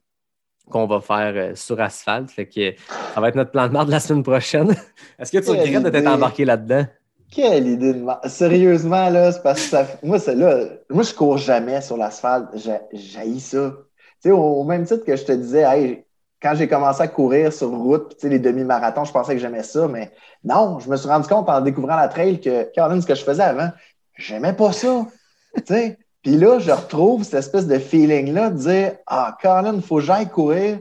qu'on 0.71 0.87
va 0.87 0.99
faire 1.01 1.33
euh, 1.35 1.55
sur 1.55 1.79
asphalte. 1.79 2.31
Fait 2.31 2.47
que 2.47 2.73
ça 3.13 3.21
va 3.21 3.29
être 3.29 3.35
notre 3.35 3.51
plan 3.51 3.67
de 3.67 3.73
marde 3.73 3.89
la 3.89 3.99
semaine 3.99 4.23
prochaine. 4.23 4.71
Est-ce 5.19 5.31
que 5.31 5.37
tu 5.37 5.45
Quelle 5.45 5.59
regrettes 5.61 5.83
de 5.83 5.89
t'être 5.89 6.07
embarqué 6.07 6.45
là-dedans? 6.45 6.85
Quelle 7.31 7.67
idée 7.67 7.93
de 7.93 7.99
ma- 7.99 8.19
Sérieusement, 8.25 9.09
là, 9.09 9.31
c'est 9.31 9.41
parce 9.41 9.61
que 9.61 9.69
ça... 9.69 9.87
moi, 10.03 10.19
c'est 10.19 10.35
là. 10.35 10.65
Moi, 10.89 11.03
je 11.03 11.13
cours 11.13 11.37
jamais 11.37 11.81
sur 11.81 11.95
l'asphalte. 11.97 12.49
J'haïs 12.91 13.39
ça. 13.39 13.73
Tu 14.21 14.29
sais, 14.29 14.31
au, 14.31 14.63
même 14.63 14.85
titre 14.85 15.05
que 15.05 15.15
je 15.15 15.23
te 15.23 15.31
disais, 15.31 15.61
hey, 15.61 16.03
quand 16.41 16.53
j'ai 16.55 16.67
commencé 16.67 17.01
à 17.01 17.07
courir 17.07 17.53
sur 17.53 17.69
route, 17.69 18.07
puis 18.07 18.15
tu 18.15 18.21
sais, 18.21 18.29
les 18.29 18.39
demi-marathons, 18.39 19.05
je 19.05 19.11
pensais 19.11 19.33
que 19.33 19.39
j'aimais 19.39 19.63
ça, 19.63 19.87
mais 19.87 20.11
non, 20.43 20.79
je 20.79 20.89
me 20.89 20.97
suis 20.97 21.07
rendu 21.07 21.27
compte 21.27 21.47
en 21.49 21.61
découvrant 21.61 21.95
la 21.95 22.07
trail 22.07 22.41
que, 22.41 22.63
Caroline, 22.73 23.01
ce 23.01 23.07
que 23.07 23.15
je 23.15 23.23
faisais 23.23 23.43
avant, 23.43 23.69
j'aimais 24.17 24.53
pas 24.53 24.71
ça. 24.73 25.05
tu 25.55 25.63
sais, 25.67 25.97
Puis 26.21 26.37
là, 26.37 26.59
je 26.59 26.71
retrouve 26.71 27.23
cette 27.23 27.35
espèce 27.35 27.67
de 27.67 27.79
feeling-là 27.79 28.51
de 28.51 28.57
dire 28.57 28.93
Ah, 29.07 29.37
Colin, 29.41 29.75
il 29.75 29.81
faut 29.81 29.95
que 29.97 30.01
j'aille 30.03 30.29
courir 30.29 30.79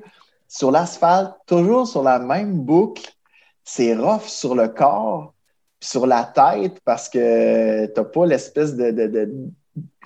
sur 0.49 0.71
l'asphalte, 0.71 1.33
toujours 1.47 1.87
sur 1.87 2.03
la 2.03 2.19
même 2.19 2.61
boucle. 2.61 3.11
C'est 3.65 3.95
rough 3.95 4.27
sur 4.27 4.55
le 4.55 4.69
corps, 4.69 5.33
sur 5.81 6.07
la 6.07 6.25
tête, 6.25 6.81
parce 6.85 7.09
que 7.09 7.87
tu 7.87 7.93
n'as 7.97 8.05
pas 8.05 8.27
l'espèce 8.27 8.75
de, 8.75 8.91
de, 8.91 9.07
de 9.07 9.31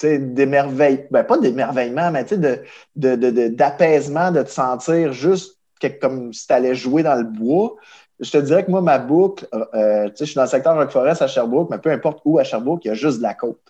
d'émerveillement, 0.02 1.06
ben 1.10 1.24
pas 1.24 1.38
d'émerveillement, 1.38 2.10
mais 2.10 2.24
de, 2.24 3.48
d'apaisement, 3.48 4.30
de, 4.30 4.38
de, 4.38 4.42
te 4.42 4.50
sentir 4.50 5.12
juste 5.12 5.58
comme 6.00 6.32
si 6.32 6.46
tu 6.46 6.52
allais 6.52 6.74
jouer 6.74 7.02
dans 7.02 7.14
le 7.14 7.24
bois. 7.24 7.76
Je 8.20 8.30
te 8.30 8.38
dirais 8.38 8.64
que 8.64 8.70
moi, 8.70 8.80
ma 8.80 8.98
boucle, 8.98 9.46
euh, 9.74 10.08
je 10.18 10.24
suis 10.24 10.34
dans 10.34 10.42
le 10.42 10.48
secteur 10.48 10.76
Rock-Forest 10.76 11.22
à 11.22 11.26
Sherbrooke, 11.26 11.70
mais 11.70 11.78
peu 11.78 11.90
importe 11.90 12.20
où 12.24 12.38
à 12.38 12.44
Sherbrooke, 12.44 12.84
il 12.84 12.88
y 12.88 12.90
a 12.90 12.94
juste 12.94 13.18
de 13.18 13.22
la 13.22 13.34
côte. 13.34 13.60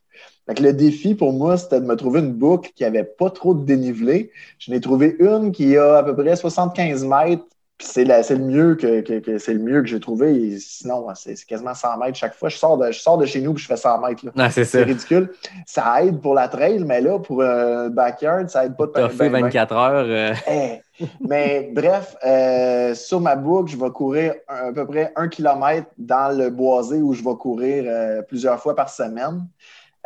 Fait 0.47 0.61
le 0.61 0.73
défi 0.73 1.15
pour 1.15 1.33
moi, 1.33 1.57
c'était 1.57 1.81
de 1.81 1.87
me 1.87 1.97
trouver 1.97 2.21
une 2.21 2.33
boucle 2.33 2.71
qui 2.75 2.83
n'avait 2.83 3.05
pas 3.05 3.31
trop 3.31 3.55
de 3.55 3.65
dénivelé. 3.65 4.31
Je 4.59 4.71
n'ai 4.71 4.81
trouvé 4.81 5.17
une 5.19 5.53
qui 5.53 5.77
a 5.77 5.97
à 5.97 6.03
peu 6.03 6.15
près 6.15 6.37
75 6.37 7.05
mètres 7.05 7.45
c'est 7.81 8.05
le 8.05 8.39
mieux 8.39 8.75
que, 8.77 9.39
c'est 9.39 9.53
le 9.53 9.59
mieux 9.59 9.83
que 9.83 9.89
j'ai 9.89 10.01
trouvé. 10.01 10.59
sinon, 10.59 11.07
c'est 11.15 11.35
quasiment 11.45 11.75
100 11.75 11.99
mètres 11.99 12.17
chaque 12.17 12.35
fois. 12.35 12.49
Je 12.49 12.57
sors 12.57 12.79
de, 12.79 12.91
je 12.91 13.01
sors 13.01 13.19
de 13.19 13.27
chez 13.27 13.41
nous 13.41 13.53
et 13.53 13.57
je 13.57 13.67
fais 13.67 13.77
100 13.77 14.01
mètres. 14.01 14.25
Ah, 14.37 14.51
c'est 14.51 14.83
ridicule. 14.83 15.33
Ça 15.67 16.03
aide 16.03 16.21
pour 16.21 16.35
la 16.35 16.49
trail, 16.49 16.83
mais 16.85 17.01
là, 17.01 17.19
pour 17.19 17.43
un 17.43 17.89
backyard, 17.89 18.49
ça 18.49 18.65
aide 18.65 18.77
pas 18.77 18.87
de 18.87 19.09
fait 19.09 19.29
24 19.29 19.73
heures. 19.75 20.07
Euh. 20.09 20.35
Eh, 20.49 21.07
mais 21.21 21.71
bref, 21.75 22.17
euh, 22.25 22.95
sur 22.95 23.21
ma 23.21 23.35
boucle, 23.37 23.73
je 23.73 23.77
vais 23.77 23.91
courir 23.91 24.35
à 24.47 24.73
peu 24.73 24.87
près 24.87 25.13
un 25.17 25.29
kilomètre 25.29 25.89
dans 25.99 26.37
le 26.37 26.51
boisé 26.51 26.99
où 26.99 27.13
je 27.13 27.25
vais 27.25 27.35
courir 27.35 27.85
euh, 27.87 28.23
plusieurs 28.23 28.61
fois 28.61 28.77
par 28.77 28.89
semaine. 28.89 29.47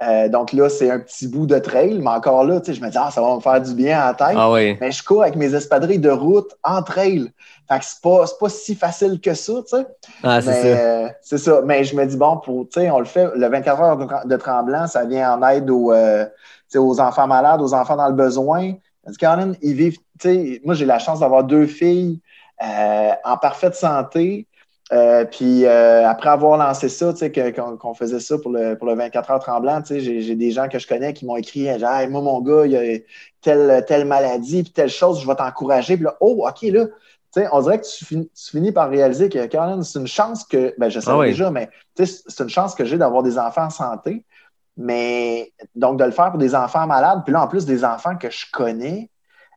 Euh, 0.01 0.29
donc 0.29 0.53
là, 0.53 0.69
c'est 0.69 0.91
un 0.91 1.01
petit 1.01 1.27
bout 1.27 1.47
de 1.47 1.59
trail, 1.59 1.99
mais 1.99 2.11
encore 2.11 2.45
là, 2.45 2.61
je 2.65 2.81
me 2.81 2.89
dis, 2.89 2.99
ah, 2.99 3.11
ça 3.11 3.21
va 3.21 3.35
me 3.35 3.41
faire 3.41 3.61
du 3.61 3.75
bien 3.75 3.99
à 3.99 4.07
la 4.09 4.15
tête. 4.15 4.37
Ah 4.39 4.51
oui. 4.51 4.77
Mais 4.81 4.93
je 4.93 5.03
cours 5.03 5.23
avec 5.23 5.35
mes 5.35 5.53
espadrilles 5.55 5.99
de 5.99 6.11
route 6.11 6.57
en 6.63 6.83
trail. 6.83 7.33
Fait 7.69 7.79
que 7.81 7.85
c'est 7.85 8.01
pas, 8.01 8.25
pas 8.39 8.49
si 8.49 8.77
facile 8.77 9.21
que 9.21 9.35
ça, 9.35 9.53
tu 9.55 9.77
sais. 9.77 9.87
Ah, 10.23 10.41
c'est 10.41 10.53
ça. 10.53 10.67
Euh, 10.67 11.09
c'est 11.21 11.39
ça. 11.39 11.63
Mais 11.65 11.83
je 11.83 11.97
me 11.97 12.07
dis, 12.07 12.17
bon, 12.17 12.37
pour, 12.37 12.69
tu 12.69 12.81
sais, 12.81 12.91
on 12.91 13.01
le 13.01 13.07
fait, 13.07 13.29
le 13.35 13.49
24 13.49 13.81
heures 13.81 14.25
de, 14.25 14.37
tremblant, 14.37 14.87
ça 14.87 15.05
vient 15.05 15.37
en 15.37 15.49
aide 15.49 15.69
aux, 15.69 15.93
euh, 15.93 16.27
aux 16.77 17.01
enfants 17.01 17.27
malades, 17.27 17.61
aux 17.61 17.75
enfants 17.75 17.97
dans 17.97 18.09
le 18.09 18.15
besoin. 18.15 18.75
Ils 19.63 19.75
vivent, 19.75 19.99
tu 20.21 20.29
sais, 20.29 20.61
moi, 20.65 20.75
j'ai 20.75 20.85
la 20.85 20.99
chance 20.99 21.21
d'avoir 21.21 21.43
deux 21.43 21.67
filles 21.67 22.21
en 22.61 23.37
parfaite 23.37 23.75
santé. 23.75 24.48
Euh, 24.91 25.27
puis 25.27 25.67
euh, 25.67 26.09
après 26.09 26.31
avoir 26.31 26.57
lancé 26.57 26.89
ça, 26.89 27.13
tu 27.13 27.19
sais, 27.19 27.53
qu'on 27.53 27.95
faisait 27.95 28.21
ça 28.21 28.39
pour 28.39 28.53
le, 28.53 28.75
pour 28.75 28.87
le 28.87 28.95
24 28.95 29.31
heures 29.31 29.39
tremblant, 29.39 29.83
tu 29.83 30.01
sais, 30.01 30.23
j'ai 30.23 30.35
des 30.35 30.51
gens 30.51 30.69
que 30.69 30.79
je 30.79 30.87
connais 30.87 31.13
qui 31.13 31.27
m'ont 31.27 31.37
écrit 31.37 31.67
genre, 31.79 31.93
hey, 31.93 32.09
moi, 32.09 32.23
mon 32.23 32.41
gars, 32.41 32.65
il 32.65 32.73
y 32.73 32.77
a 32.77 32.99
telle, 33.43 33.85
telle 33.87 34.07
maladie, 34.07 34.63
puis 34.63 34.73
telle 34.73 34.89
chose, 34.89 35.21
je 35.21 35.27
vais 35.27 35.35
t'encourager. 35.35 35.97
Puis 35.97 36.05
là, 36.05 36.17
oh, 36.21 36.47
OK, 36.49 36.63
là, 36.63 36.87
tu 36.87 36.93
sais, 37.33 37.49
on 37.53 37.61
dirait 37.61 37.81
que 37.81 37.87
tu, 37.87 38.29
finis, 38.35 38.73
par 38.73 38.89
réaliser 38.89 39.29
que, 39.29 39.45
quand 39.47 39.83
c'est 39.83 39.99
une 39.99 40.07
chance 40.07 40.45
que, 40.45 40.75
ben, 40.79 40.89
je 40.89 41.01
sais 41.01 41.11
ah 41.11 41.23
déjà, 41.23 41.51
mais 41.51 41.69
c'est 41.95 42.41
une 42.41 42.49
chance 42.49 42.75
que 42.75 42.87
j'ai 42.87 42.97
d'avoir 42.97 43.23
des 43.23 43.39
enfants 43.39 43.65
en 43.65 43.71
santé. 43.71 44.25
Mais 44.79 45.53
donc, 45.75 45.99
de 45.99 46.05
le 46.05 46.13
faire 46.13 46.31
pour 46.31 46.39
des 46.39 46.55
enfants 46.55 46.87
malades, 46.87 47.23
puis 47.25 47.33
là, 47.33 47.43
en 47.43 47.49
plus, 47.49 47.67
des 47.67 47.85
enfants 47.85 48.17
que 48.17 48.31
je 48.31 48.47
connais, 48.51 49.11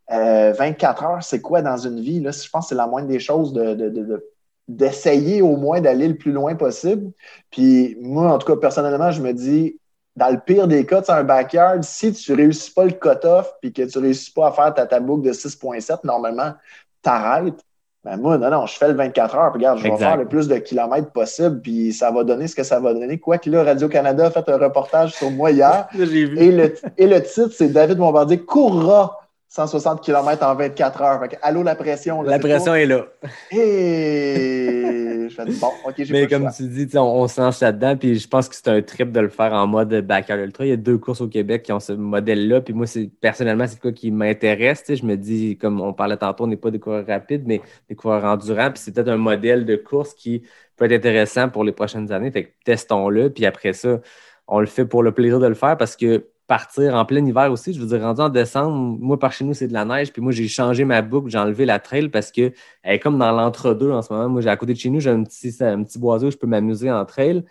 24 0.09 1.03
euh, 1.03 1.07
heures, 1.07 1.23
c'est 1.23 1.39
quoi 1.39 1.61
dans 1.61 1.77
une 1.77 2.01
vie? 2.01 2.19
Là? 2.19 2.31
Je 2.31 2.49
pense 2.49 2.65
que 2.65 2.69
c'est 2.69 2.75
la 2.75 2.87
moindre 2.87 3.07
des 3.07 3.19
choses 3.19 3.53
de, 3.53 3.75
de, 3.75 3.87
de 3.89 4.31
d'essayer 4.67 5.41
au 5.41 5.57
moins 5.57 5.81
d'aller 5.81 6.07
le 6.07 6.15
plus 6.15 6.31
loin 6.31 6.55
possible. 6.55 7.11
Puis 7.49 7.97
moi, 8.01 8.31
en 8.31 8.37
tout 8.37 8.47
cas, 8.47 8.59
personnellement, 8.59 9.11
je 9.11 9.21
me 9.21 9.33
dis, 9.33 9.77
dans 10.15 10.29
le 10.29 10.39
pire 10.39 10.67
des 10.67 10.85
cas, 10.85 11.01
tu 11.01 11.11
un 11.11 11.23
backyard, 11.23 11.83
si 11.83 12.13
tu 12.13 12.31
ne 12.31 12.37
réussis 12.37 12.71
pas 12.71 12.85
le 12.85 12.91
cut-off 12.91 13.53
puis 13.61 13.71
que 13.71 13.83
tu 13.83 13.97
ne 13.97 14.03
réussis 14.03 14.31
pas 14.31 14.47
à 14.47 14.51
faire 14.51 14.73
ta, 14.73 14.85
ta 14.85 14.99
boucle 14.99 15.27
de 15.27 15.33
6.7, 15.33 15.99
normalement, 16.03 16.53
t'arrêtes. 17.01 17.63
Ben 18.03 18.17
moi, 18.17 18.37
non, 18.39 18.49
non, 18.49 18.65
je 18.65 18.75
fais 18.77 18.87
le 18.87 18.95
24 18.95 19.35
heures. 19.35 19.53
Regarde, 19.53 19.77
je 19.77 19.83
vais 19.83 19.95
faire 19.95 20.17
le 20.17 20.27
plus 20.27 20.47
de 20.47 20.55
kilomètres 20.57 21.11
possible, 21.11 21.61
puis 21.61 21.93
ça 21.93 22.09
va 22.09 22.23
donner 22.23 22.47
ce 22.47 22.55
que 22.55 22.63
ça 22.63 22.79
va 22.79 22.93
donner. 22.93 23.19
Quoique 23.19 23.47
là, 23.47 23.63
Radio-Canada 23.63 24.25
a 24.25 24.31
fait 24.31 24.49
un 24.49 24.57
reportage 24.57 25.13
sur 25.13 25.29
moi 25.29 25.51
hier. 25.51 25.87
et, 25.93 26.51
le, 26.51 26.73
et 26.97 27.05
le 27.05 27.21
titre, 27.21 27.51
c'est 27.51 27.69
David 27.69 27.97
Bombardier 27.97 28.39
courra 28.39 29.20
160 29.51 29.99
km 29.99 30.47
en 30.47 30.55
24 30.55 31.01
heures. 31.01 31.21
allô, 31.41 31.61
la 31.61 31.75
pression. 31.75 32.21
la 32.21 32.39
pression 32.39 32.73
est 32.73 32.85
là. 32.85 33.05
Et 33.51 35.27
je 35.27 35.35
fais 35.35 35.43
bon, 35.59 35.67
OK, 35.85 35.95
j'ai 35.97 36.13
Mais 36.13 36.27
comme 36.27 36.49
tu 36.55 36.63
dis, 36.69 36.97
on, 36.97 37.27
se 37.27 37.41
lance 37.41 37.59
là-dedans, 37.59 37.97
puis 37.97 38.17
je 38.17 38.29
pense 38.29 38.47
que 38.47 38.55
c'est 38.55 38.69
un 38.69 38.81
trip 38.81 39.11
de 39.11 39.19
le 39.19 39.27
faire 39.27 39.51
en 39.51 39.67
mode 39.67 39.93
backyard 40.07 40.39
ultra. 40.39 40.65
Il 40.65 40.69
y 40.69 40.71
a 40.71 40.77
deux 40.77 40.97
courses 40.97 41.19
au 41.19 41.27
Québec 41.27 41.63
qui 41.63 41.73
ont 41.73 41.81
ce 41.81 41.91
modèle-là, 41.91 42.61
puis 42.61 42.73
moi, 42.73 42.85
personnellement, 43.19 43.67
c'est 43.67 43.77
quoi 43.77 43.91
qui 43.91 44.09
m'intéresse. 44.09 44.85
Je 44.87 45.05
me 45.05 45.17
dis, 45.17 45.57
comme 45.57 45.81
on 45.81 45.91
parlait 45.91 46.15
tantôt, 46.15 46.45
on 46.45 46.47
n'est 46.47 46.55
pas 46.55 46.71
des 46.71 46.79
coureurs 46.79 47.05
rapides, 47.05 47.43
mais 47.45 47.59
des 47.89 47.95
coureurs 47.95 48.23
endurants, 48.23 48.71
puis 48.71 48.81
c'est 48.81 48.93
peut-être 48.93 49.09
un 49.09 49.17
modèle 49.17 49.65
de 49.65 49.75
course 49.75 50.13
qui 50.13 50.43
peut 50.77 50.85
être 50.85 50.93
intéressant 50.93 51.49
pour 51.49 51.65
les 51.65 51.73
prochaines 51.73 52.09
années. 52.13 52.31
Fait 52.31 52.45
que 52.45 52.51
testons-le, 52.63 53.29
puis 53.29 53.45
après 53.45 53.73
ça, 53.73 53.99
on 54.47 54.61
le 54.61 54.65
fait 54.65 54.85
pour 54.85 55.03
le 55.03 55.11
plaisir 55.11 55.41
de 55.41 55.47
le 55.47 55.55
faire 55.55 55.75
parce 55.75 55.97
que 55.97 56.25
partir 56.51 56.95
en 56.95 57.05
plein 57.05 57.25
hiver 57.25 57.49
aussi. 57.49 57.71
Je 57.71 57.79
veux 57.79 57.87
dire, 57.87 58.01
rendu 58.01 58.19
en 58.19 58.27
décembre, 58.27 58.75
moi, 58.99 59.17
par 59.17 59.31
chez 59.31 59.45
nous, 59.45 59.53
c'est 59.53 59.69
de 59.69 59.73
la 59.73 59.85
neige. 59.85 60.11
Puis 60.11 60.21
moi, 60.21 60.33
j'ai 60.33 60.49
changé 60.49 60.83
ma 60.83 61.01
boucle, 61.01 61.29
j'ai 61.29 61.37
enlevé 61.37 61.63
la 61.63 61.79
trail 61.79 62.09
parce 62.09 62.29
qu'elle 62.29 62.51
est 62.83 62.99
comme 62.99 63.17
dans 63.17 63.31
l'entre-deux 63.31 63.89
en 63.89 64.01
ce 64.01 64.11
moment. 64.11 64.27
Moi, 64.27 64.41
j'ai 64.41 64.49
à 64.49 64.57
côté 64.57 64.73
de 64.73 64.77
chez 64.77 64.89
nous, 64.89 64.99
j'ai 64.99 65.11
un 65.11 65.23
petit, 65.23 65.55
un 65.61 65.81
petit 65.81 65.97
boisé 65.97 66.27
où 66.27 66.29
je 66.29 66.35
peux 66.35 66.47
m'amuser 66.47 66.91
en 66.91 67.05
trail. 67.05 67.45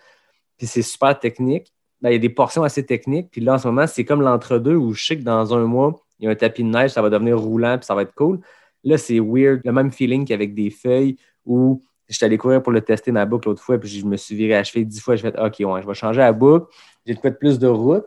Puis 0.55 0.67
c'est 0.67 0.83
super 0.83 1.17
technique. 1.17 1.73
Ben, 1.99 2.11
il 2.11 2.13
y 2.13 2.15
a 2.15 2.19
des 2.19 2.29
portions 2.29 2.61
assez 2.61 2.85
techniques. 2.85 3.31
Puis 3.31 3.41
là, 3.41 3.55
en 3.55 3.57
ce 3.57 3.67
moment, 3.67 3.87
c'est 3.87 4.05
comme 4.05 4.21
l'entre-deux 4.21 4.75
où 4.75 4.93
je 4.93 5.03
sais 5.03 5.17
que 5.17 5.23
dans 5.23 5.51
un 5.55 5.63
mois, 5.63 5.99
il 6.19 6.25
y 6.25 6.27
a 6.27 6.31
un 6.31 6.35
tapis 6.35 6.63
de 6.63 6.69
neige, 6.69 6.91
ça 6.91 7.01
va 7.01 7.09
devenir 7.09 7.39
roulant, 7.39 7.79
puis 7.79 7.87
ça 7.87 7.95
va 7.95 8.03
être 8.03 8.13
cool. 8.13 8.39
Là, 8.83 8.99
c'est 8.99 9.19
weird. 9.19 9.61
Le 9.65 9.71
même 9.71 9.91
feeling 9.91 10.25
qu'avec 10.25 10.53
des 10.53 10.69
feuilles 10.69 11.17
où 11.43 11.83
j'étais 12.07 12.25
allé 12.25 12.37
courir 12.37 12.61
pour 12.61 12.71
le 12.71 12.81
tester 12.81 13.11
ma 13.11 13.25
boucle 13.25 13.47
l'autre 13.47 13.63
fois, 13.63 13.79
puis 13.79 13.89
je 13.89 14.05
me 14.05 14.15
suis 14.15 14.35
viré 14.35 14.57
à 14.57 14.63
cheville 14.63 14.85
dix 14.85 15.01
fois. 15.01 15.15
Je 15.15 15.23
fait 15.23 15.39
OK, 15.39 15.55
ouais, 15.59 15.81
je 15.81 15.87
vais 15.87 15.93
changer 15.95 16.19
la 16.19 16.33
boucle. 16.33 16.67
J'ai 17.07 17.15
peut-être 17.15 17.39
plus 17.39 17.57
de 17.57 17.65
route 17.65 18.05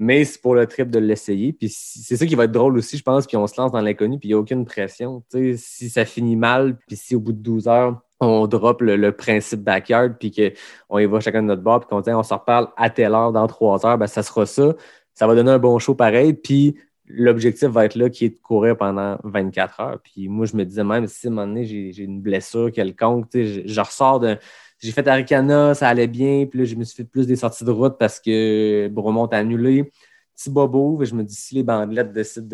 mais 0.00 0.24
c'est 0.24 0.40
pour 0.40 0.54
le 0.54 0.66
trip 0.66 0.90
de 0.90 0.98
l'essayer. 0.98 1.52
Puis 1.52 1.68
c'est 1.68 2.16
ça 2.16 2.24
qui 2.24 2.34
va 2.34 2.44
être 2.44 2.52
drôle 2.52 2.78
aussi, 2.78 2.96
je 2.96 3.02
pense. 3.02 3.26
Puis 3.26 3.36
on 3.36 3.46
se 3.46 3.60
lance 3.60 3.70
dans 3.70 3.82
l'inconnu, 3.82 4.18
puis 4.18 4.30
il 4.30 4.32
n'y 4.32 4.34
a 4.34 4.38
aucune 4.38 4.64
pression. 4.64 5.22
si 5.30 5.90
ça 5.90 6.06
finit 6.06 6.36
mal, 6.36 6.78
puis 6.88 6.96
si 6.96 7.14
au 7.14 7.20
bout 7.20 7.34
de 7.34 7.42
12 7.42 7.68
heures, 7.68 8.00
on 8.18 8.46
drop 8.46 8.80
le, 8.80 9.12
principe 9.12 9.60
backyard, 9.60 10.16
puis 10.18 10.32
qu'on 10.32 10.98
y 10.98 11.04
va 11.04 11.20
chacun 11.20 11.42
de 11.42 11.48
notre 11.48 11.62
bord, 11.62 11.80
puis 11.80 11.88
qu'on 11.90 12.00
dit 12.00 12.10
on 12.10 12.22
se 12.22 12.32
reparle 12.32 12.68
à 12.78 12.88
telle 12.88 13.12
heure 13.12 13.30
dans 13.30 13.46
trois 13.46 13.84
heures, 13.84 13.98
ben, 13.98 14.06
ça 14.06 14.22
sera 14.22 14.46
ça. 14.46 14.74
Ça 15.12 15.26
va 15.26 15.34
donner 15.34 15.50
un 15.50 15.58
bon 15.58 15.78
show 15.78 15.94
pareil. 15.94 16.32
Puis 16.32 16.76
l'objectif 17.06 17.68
va 17.68 17.84
être 17.84 17.94
là 17.94 18.08
qui 18.08 18.24
est 18.24 18.30
de 18.30 18.38
courir 18.38 18.78
pendant 18.78 19.18
24 19.24 19.80
heures. 19.80 19.98
Puis 20.02 20.28
moi, 20.28 20.46
je 20.46 20.56
me 20.56 20.64
disais 20.64 20.84
même 20.84 21.08
si 21.08 21.26
à 21.26 21.30
un 21.30 21.34
moment 21.34 21.46
donné, 21.46 21.66
j'ai 21.66 22.02
une 22.02 22.22
blessure 22.22 22.72
quelconque, 22.72 23.26
je, 23.34 23.80
ressors 23.80 24.20
de 24.20 24.38
j'ai 24.80 24.92
fait 24.92 25.06
Arikana, 25.06 25.74
ça 25.74 25.88
allait 25.88 26.06
bien. 26.06 26.46
Puis 26.46 26.60
là, 26.60 26.64
je 26.64 26.74
me 26.74 26.84
suis 26.84 26.96
fait 26.96 27.04
plus 27.04 27.26
des 27.26 27.36
sorties 27.36 27.64
de 27.64 27.70
route 27.70 27.98
parce 27.98 28.18
que 28.18 28.88
Bromont 28.88 29.26
a 29.26 29.36
annulé. 29.36 29.92
Petit 30.36 30.50
bobo, 30.50 31.04
je 31.04 31.14
me 31.14 31.22
dis, 31.22 31.34
si 31.34 31.54
les 31.54 31.62
bandelettes 31.62 32.12
décident 32.12 32.48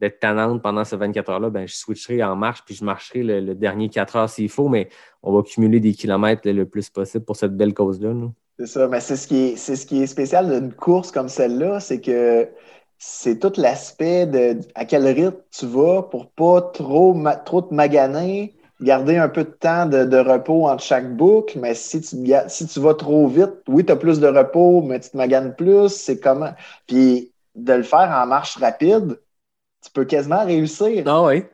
d'être 0.00 0.18
tannantes 0.18 0.62
pendant 0.62 0.84
ces 0.84 0.96
24 0.96 1.30
heures-là, 1.30 1.50
ben, 1.50 1.66
je 1.66 1.74
switcherai 1.74 2.22
en 2.24 2.34
marche 2.34 2.64
puis 2.66 2.74
je 2.74 2.84
marcherai 2.84 3.22
le, 3.22 3.54
dernier 3.54 3.88
4 3.88 4.16
heures 4.16 4.30
s'il 4.30 4.48
faut, 4.48 4.68
mais 4.68 4.88
on 5.22 5.32
va 5.32 5.42
cumuler 5.42 5.78
des 5.78 5.92
kilomètres 5.92 6.48
le 6.48 6.66
plus 6.66 6.90
possible 6.90 7.24
pour 7.24 7.36
cette 7.36 7.56
belle 7.56 7.72
cause-là. 7.72 8.12
C'est 8.58 8.66
ça, 8.66 8.88
mais 8.88 9.00
c'est 9.00 9.16
ce, 9.16 9.28
qui 9.28 9.36
est, 9.36 9.56
ce 9.56 9.86
qui 9.86 10.02
est 10.02 10.06
spécial 10.06 10.48
d'une 10.48 10.72
course 10.72 11.12
comme 11.12 11.28
celle-là, 11.28 11.78
c'est 11.78 12.00
que 12.00 12.48
c'est 12.98 13.38
tout 13.38 13.52
l'aspect 13.56 14.26
de 14.26 14.58
à 14.74 14.84
quel 14.84 15.06
rythme 15.06 15.36
tu 15.50 15.66
vas 15.66 16.02
pour 16.02 16.30
pas 16.30 16.62
trop, 16.62 17.16
trop 17.44 17.62
te 17.62 17.74
maganer, 17.74 18.54
garder 18.80 19.16
un 19.16 19.28
peu 19.28 19.44
de 19.44 19.50
temps 19.50 19.86
de, 19.86 20.18
repos 20.18 20.68
entre 20.68 20.82
chaque 20.82 21.14
boucle, 21.16 21.58
mais 21.58 21.74
si 21.74 22.00
tu, 22.00 22.16
si 22.48 22.66
tu 22.66 22.80
vas 22.80 22.94
trop 22.94 23.26
vite, 23.28 23.54
oui, 23.68 23.84
tu 23.84 23.92
as 23.92 23.96
plus 23.96 24.20
de 24.20 24.26
repos, 24.26 24.82
mais 24.82 25.00
tu 25.00 25.10
te 25.10 25.16
maganes 25.16 25.54
plus, 25.54 25.88
c'est 25.88 26.18
comment. 26.18 26.54
Puis 26.86 27.32
de 27.54 27.72
le 27.72 27.82
faire 27.82 28.10
en 28.10 28.26
marche 28.26 28.56
rapide, 28.56 29.18
tu 29.82 29.90
peux 29.92 30.04
quasiment 30.04 30.44
réussir. 30.44 31.04
Ah 31.06 31.22
oui. 31.24 31.44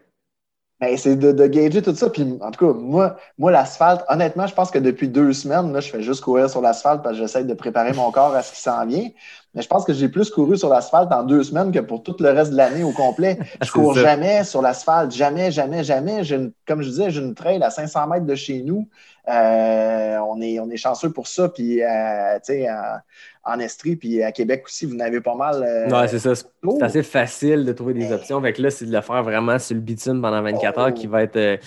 Mais 0.80 0.96
c'est 0.96 1.16
de, 1.16 1.32
de 1.32 1.46
gager 1.46 1.82
tout 1.82 1.94
ça. 1.94 2.08
Puis 2.08 2.38
en 2.40 2.50
tout 2.50 2.66
cas, 2.66 2.78
moi, 2.78 3.16
moi 3.38 3.50
l'asphalte, 3.50 4.02
honnêtement, 4.08 4.46
je 4.46 4.54
pense 4.54 4.70
que 4.70 4.78
depuis 4.78 5.08
deux 5.08 5.32
semaines, 5.32 5.72
là, 5.72 5.80
je 5.80 5.90
fais 5.90 6.02
juste 6.02 6.22
courir 6.22 6.48
sur 6.48 6.62
l'asphalte 6.62 7.02
parce 7.02 7.16
que 7.16 7.22
j'essaie 7.22 7.44
de 7.44 7.54
préparer 7.54 7.92
mon 7.92 8.10
corps 8.10 8.34
à 8.34 8.42
ce 8.42 8.52
qui 8.52 8.60
s'en 8.60 8.86
vient. 8.86 9.08
Mais 9.54 9.62
je 9.62 9.68
pense 9.68 9.84
que 9.84 9.92
j'ai 9.92 10.08
plus 10.08 10.30
couru 10.30 10.56
sur 10.56 10.68
l'asphalte 10.68 11.12
en 11.12 11.24
deux 11.24 11.42
semaines 11.42 11.72
que 11.72 11.80
pour 11.80 12.02
tout 12.02 12.16
le 12.20 12.30
reste 12.30 12.52
de 12.52 12.56
l'année 12.56 12.84
au 12.84 12.92
complet. 12.92 13.38
Je 13.62 13.70
cours 13.72 13.94
jamais 13.94 14.44
sur 14.44 14.62
l'asphalte, 14.62 15.10
jamais, 15.10 15.50
jamais, 15.50 15.82
jamais. 15.82 16.22
Une, 16.30 16.52
comme 16.66 16.82
je 16.82 16.88
disais, 16.88 17.10
j'ai 17.10 17.20
une 17.20 17.34
trail 17.34 17.60
à 17.62 17.70
500 17.70 18.06
mètres 18.06 18.26
de 18.26 18.34
chez 18.36 18.62
nous. 18.62 18.88
Euh, 19.28 20.18
on, 20.18 20.40
est, 20.40 20.60
on 20.60 20.70
est 20.70 20.76
chanceux 20.76 21.12
pour 21.12 21.26
ça. 21.26 21.48
Puis, 21.48 21.82
euh, 21.82 22.36
tu 22.36 22.54
sais, 22.54 22.68
en, 23.44 23.58
Estrie, 23.60 23.96
puis 23.96 24.22
à 24.22 24.32
Québec 24.32 24.62
aussi, 24.66 24.86
vous 24.86 24.94
n'avez 24.96 25.20
pas 25.20 25.34
mal. 25.34 25.62
Euh, 25.62 26.06
c'est 26.08 26.18
ça. 26.18 26.34
C'est 26.34 26.82
assez 26.82 27.02
facile 27.02 27.64
de 27.64 27.72
trouver 27.72 27.94
des 27.94 28.12
options. 28.12 28.40
Fait 28.40 28.52
que 28.52 28.62
là, 28.62 28.70
c'est 28.70 28.86
de 28.86 28.92
le 28.92 29.00
faire 29.00 29.22
vraiment 29.22 29.58
sur 29.58 29.74
le 29.74 29.80
bitume 29.80 30.20
pendant 30.22 30.42
24 30.42 30.78
heures 30.78 30.94
qui 30.94 31.06
va 31.06 31.22
être 31.22 31.58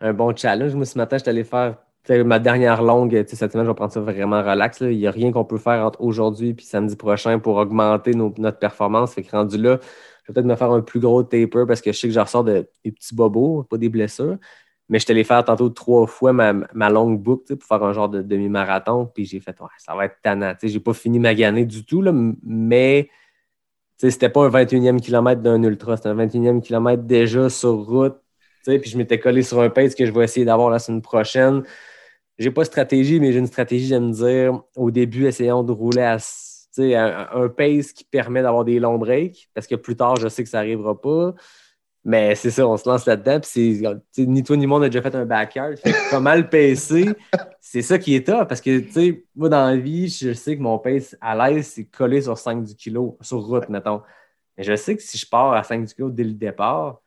un 0.00 0.12
bon 0.12 0.34
challenge. 0.34 0.74
Moi, 0.74 0.84
ce 0.84 0.98
matin, 0.98 1.16
je 1.16 1.22
suis 1.22 1.30
allé 1.30 1.44
faire 1.44 1.76
ma 2.24 2.38
dernière 2.38 2.82
longue, 2.82 3.24
cette 3.28 3.52
semaine, 3.52 3.64
je 3.64 3.70
vais 3.70 3.74
prendre 3.76 3.92
ça 3.92 4.00
vraiment 4.00 4.42
relax. 4.42 4.80
là. 4.80 4.90
Il 4.90 4.98
n'y 4.98 5.06
a 5.06 5.10
rien 5.10 5.30
qu'on 5.30 5.44
peut 5.44 5.58
faire 5.58 5.84
entre 5.86 6.00
aujourd'hui 6.00 6.50
et 6.50 6.62
samedi 6.62 6.96
prochain 6.96 7.38
pour 7.38 7.56
augmenter 7.56 8.12
nos- 8.12 8.34
notre 8.38 8.58
performance. 8.58 9.14
Fait 9.14 9.22
que 9.22 9.30
rendu 9.30 9.56
là, 9.56 9.78
je 10.24 10.32
vais 10.32 10.34
peut-être 10.34 10.46
me 10.46 10.56
faire 10.56 10.70
un 10.72 10.80
plus 10.80 11.00
gros 11.00 11.22
taper 11.22 11.64
parce 11.66 11.80
que 11.80 11.92
je 11.92 11.98
sais 11.98 12.08
que 12.08 12.14
je 12.14 12.20
ressors 12.20 12.44
de, 12.44 12.68
des 12.84 12.92
petits 12.92 13.14
bobos, 13.14 13.64
pas 13.64 13.78
des 13.78 13.88
blessures. 13.88 14.36
Mais 14.92 14.98
je 14.98 15.06
te 15.06 15.12
les 15.14 15.24
faire 15.24 15.42
tantôt 15.42 15.70
trois 15.70 16.06
fois 16.06 16.34
ma, 16.34 16.52
ma 16.52 16.90
longue 16.90 17.18
boucle 17.18 17.56
pour 17.56 17.66
faire 17.66 17.82
un 17.82 17.94
genre 17.94 18.10
de 18.10 18.20
demi-marathon. 18.20 19.06
Puis 19.06 19.24
j'ai 19.24 19.40
fait, 19.40 19.58
ouais, 19.58 19.68
ça 19.78 19.94
va 19.94 20.04
être 20.04 20.16
tannant. 20.22 20.52
Je 20.62 20.66
n'ai 20.66 20.80
pas 20.80 20.92
fini 20.92 21.18
ma 21.18 21.34
gannée 21.34 21.64
du 21.64 21.86
tout, 21.86 22.02
là, 22.02 22.12
mais 22.42 23.08
c'était 23.96 24.28
pas 24.28 24.44
un 24.44 24.50
21e 24.50 25.00
kilomètre 25.00 25.40
d'un 25.40 25.62
ultra, 25.62 25.96
c'était 25.96 26.10
un 26.10 26.14
21e 26.14 26.60
kilomètre 26.60 27.04
déjà 27.04 27.48
sur 27.48 27.86
route. 27.86 28.18
Puis 28.66 28.84
je 28.84 28.98
m'étais 28.98 29.18
collé 29.18 29.42
sur 29.42 29.62
un 29.62 29.70
pace 29.70 29.94
que 29.94 30.04
je 30.04 30.12
vais 30.12 30.24
essayer 30.24 30.44
d'avoir 30.44 30.68
la 30.68 30.78
semaine 30.78 31.00
prochaine. 31.00 31.62
J'ai 32.36 32.50
pas 32.50 32.60
de 32.60 32.66
stratégie, 32.66 33.18
mais 33.18 33.32
j'ai 33.32 33.38
une 33.38 33.46
stratégie, 33.46 33.86
j'aime 33.86 34.10
dire. 34.10 34.60
Au 34.76 34.90
début, 34.90 35.24
essayons 35.26 35.62
de 35.62 35.72
rouler 35.72 36.02
à 36.02 36.18
un 37.32 37.48
pace 37.48 37.94
qui 37.94 38.04
permet 38.04 38.42
d'avoir 38.42 38.66
des 38.66 38.78
longs 38.78 38.98
breaks, 38.98 39.48
parce 39.54 39.66
que 39.66 39.74
plus 39.74 39.96
tard, 39.96 40.16
je 40.16 40.28
sais 40.28 40.44
que 40.44 40.50
ça 40.50 40.58
n'arrivera 40.58 41.00
pas. 41.00 41.34
Mais 42.04 42.34
c'est 42.34 42.50
ça, 42.50 42.66
on 42.66 42.76
se 42.76 42.88
lance 42.88 43.06
là-dedans. 43.06 43.38
Puis 43.40 44.26
ni 44.26 44.42
toi 44.42 44.56
ni 44.56 44.66
moi, 44.66 44.78
on 44.80 44.82
a 44.82 44.88
déjà 44.88 45.02
fait 45.02 45.14
un 45.14 45.24
backyard. 45.24 45.76
Fait 45.78 45.92
que 45.92 46.10
comment 46.10 46.34
le 46.34 46.48
pacer, 46.48 47.10
c'est 47.60 47.82
ça 47.82 47.98
qui 47.98 48.16
est 48.16 48.26
top. 48.26 48.48
Parce 48.48 48.60
que, 48.60 48.80
tu 48.80 48.92
sais, 48.92 49.24
moi, 49.36 49.48
dans 49.48 49.66
la 49.66 49.76
vie, 49.76 50.08
je 50.08 50.32
sais 50.32 50.56
que 50.56 50.62
mon 50.62 50.78
pace 50.78 51.16
à 51.20 51.36
l'aise, 51.36 51.68
c'est 51.68 51.84
collé 51.84 52.20
sur 52.22 52.36
5 52.36 52.64
du 52.64 52.74
kilo, 52.74 53.18
sur 53.20 53.38
route, 53.38 53.68
mettons. 53.68 54.02
Mais 54.56 54.64
je 54.64 54.74
sais 54.74 54.96
que 54.96 55.02
si 55.02 55.16
je 55.16 55.28
pars 55.28 55.52
à 55.52 55.62
5 55.62 55.86
du 55.86 55.94
kilo 55.94 56.10
dès 56.10 56.24
le 56.24 56.32
départ, 56.32 57.01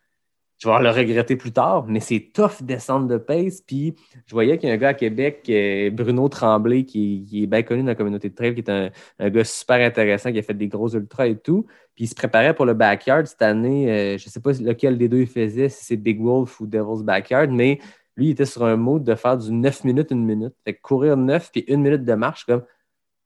je 0.58 0.70
vais 0.70 0.82
le 0.82 0.90
regretter 0.90 1.36
plus 1.36 1.52
tard, 1.52 1.86
mais 1.88 2.00
c'est 2.00 2.32
tough 2.34 2.62
descendre 2.62 3.08
de 3.08 3.18
pace. 3.18 3.62
Puis 3.62 3.96
je 4.26 4.34
voyais 4.34 4.58
qu'il 4.58 4.70
y 4.70 4.72
a 4.72 4.76
un 4.76 4.78
gars 4.78 4.90
à 4.90 4.94
Québec, 4.94 5.46
euh, 5.50 5.90
Bruno 5.90 6.30
Tremblay, 6.30 6.86
qui, 6.86 7.28
est 7.34 7.48
bien 7.48 7.64
connu 7.64 7.82
dans 7.82 7.88
la 7.88 7.96
communauté 7.96 8.30
de 8.30 8.36
trail, 8.36 8.56
qui 8.56 8.62
est 8.62 8.70
un, 8.70 9.30
gars 9.30 9.44
super 9.44 9.86
intéressant, 9.86 10.32
qui 10.32 10.40
a 10.40 10.42
fait 10.42 10.54
des 10.54 10.68
gros 10.68 10.90
ultras 10.90 11.28
et 11.28 11.38
tout. 11.38 11.66
Puis 11.96 12.06
il 12.06 12.08
se 12.08 12.16
préparait 12.16 12.56
pour 12.56 12.66
le 12.66 12.74
backyard 12.74 13.28
cette 13.28 13.42
année. 13.42 13.92
euh, 13.92 14.18
je 14.18 14.26
ne 14.26 14.30
sais 14.30 14.40
pas 14.40 14.52
lequel 14.54 14.98
des 14.98 15.10
deux 15.10 15.22
il 15.22 15.28
faisait, 15.28 15.70
si 15.70 15.84
c'est 15.84 15.98
Big 15.98 16.22
Wolf 16.22 16.60
ou 16.62 16.68
Devil's 16.68 17.04
Backyard, 17.04 17.50
mais 17.52 17.80
lui, 18.16 18.28
il 18.28 18.32
était 18.32 18.46
sur 18.46 18.64
un 18.64 18.78
mode 18.78 19.04
de 19.04 19.16
faire 19.16 19.38
du 19.38 19.52
9 19.52 19.84
minutes, 19.84 20.12
une 20.12 20.26
minute. 20.26 20.54
Fait 20.64 20.74
que 20.74 20.82
courir 20.82 21.18
9 21.18 21.52
puis 21.52 21.66
une 21.68 21.82
minute 21.82 22.06
de 22.06 22.14
marche, 22.14 22.46
comme 22.46 22.64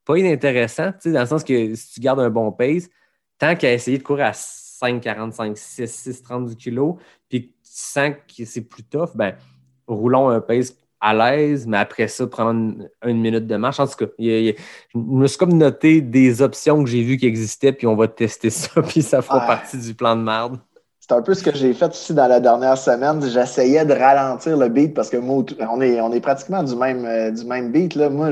pas 0.04 0.18
inintéressant, 0.18 0.92
dans 1.06 1.20
le 1.20 1.26
sens 1.28 1.44
que 1.44 1.76
si 1.76 1.94
tu 1.94 2.00
gardes 2.00 2.20
un 2.20 2.32
bon 2.32 2.52
pace, 2.52 2.90
tant 3.38 3.56
qu'à 3.56 3.72
essayer 3.72 4.00
de 4.00 4.04
courir 4.04 4.26
à 4.26 4.34
5,45, 4.82 5.56
6, 5.56 5.88
6, 5.92 6.24
30 6.24 6.46
du 6.48 6.56
kilo, 6.56 6.98
puis 7.30 7.48
tu 7.48 7.54
sens 7.64 8.12
que 8.36 8.46
c'est 8.46 8.62
plus 8.62 8.84
tough, 8.84 9.10
ben, 9.16 9.34
roulons 9.88 10.30
un 10.30 10.42
pace 10.42 10.76
à 11.02 11.14
l'aise, 11.14 11.66
mais 11.66 11.78
après 11.78 12.08
ça, 12.10 12.28
prendre 12.28 12.74
une, 13.06 13.22
minute 13.22 13.48
de 13.48 13.56
marche. 13.56 13.80
En 13.80 13.88
tout 13.88 13.96
cas, 14.06 14.12
il 14.18 14.26
y 14.28 14.34
a- 14.34 14.40
il 14.40 14.46
y 14.46 14.50
a- 14.50 14.54
je 14.94 15.00
me 15.00 15.28
suis 15.28 15.38
comme 15.38 15.54
noté 15.54 16.02
des 16.02 16.42
options 16.42 16.84
que 16.84 16.90
j'ai 16.90 17.04
vues 17.04 17.18
qui 17.18 17.26
existaient, 17.26 17.72
puis 17.72 17.88
on 17.88 17.96
va 17.96 18.08
tester 18.10 18.50
ça, 18.50 18.82
puis 18.82 19.02
ça 19.02 19.22
fera 19.22 19.40
Ah. 19.44 19.48
partie 19.48 19.78
du 19.78 19.94
plan 19.94 20.16
de 20.16 20.22
merde. 20.24 20.60
C'est 21.00 21.16
un 21.16 21.22
peu 21.24 21.34
ce 21.34 21.42
que 21.44 21.56
j'ai 21.56 21.74
fait 21.74 21.88
aussi 21.90 22.14
dans 22.14 22.28
la 22.28 22.40
dernière 22.40 22.78
semaine. 22.78 23.20
J'essayais 23.28 23.84
de 23.84 23.94
ralentir 23.94 24.56
le 24.58 24.68
beat 24.68 24.94
parce 24.94 25.10
que 25.10 25.18
moi, 25.18 25.44
on 25.72 25.82
est, 25.82 26.00
on 26.02 26.12
est 26.12 26.20
pratiquement 26.22 26.62
du 26.62 26.76
même, 26.76 27.04
euh, 27.06 27.32
du 27.32 27.46
même 27.46 27.72
beat. 27.72 27.96
Là. 27.96 28.10
Moi, 28.12 28.32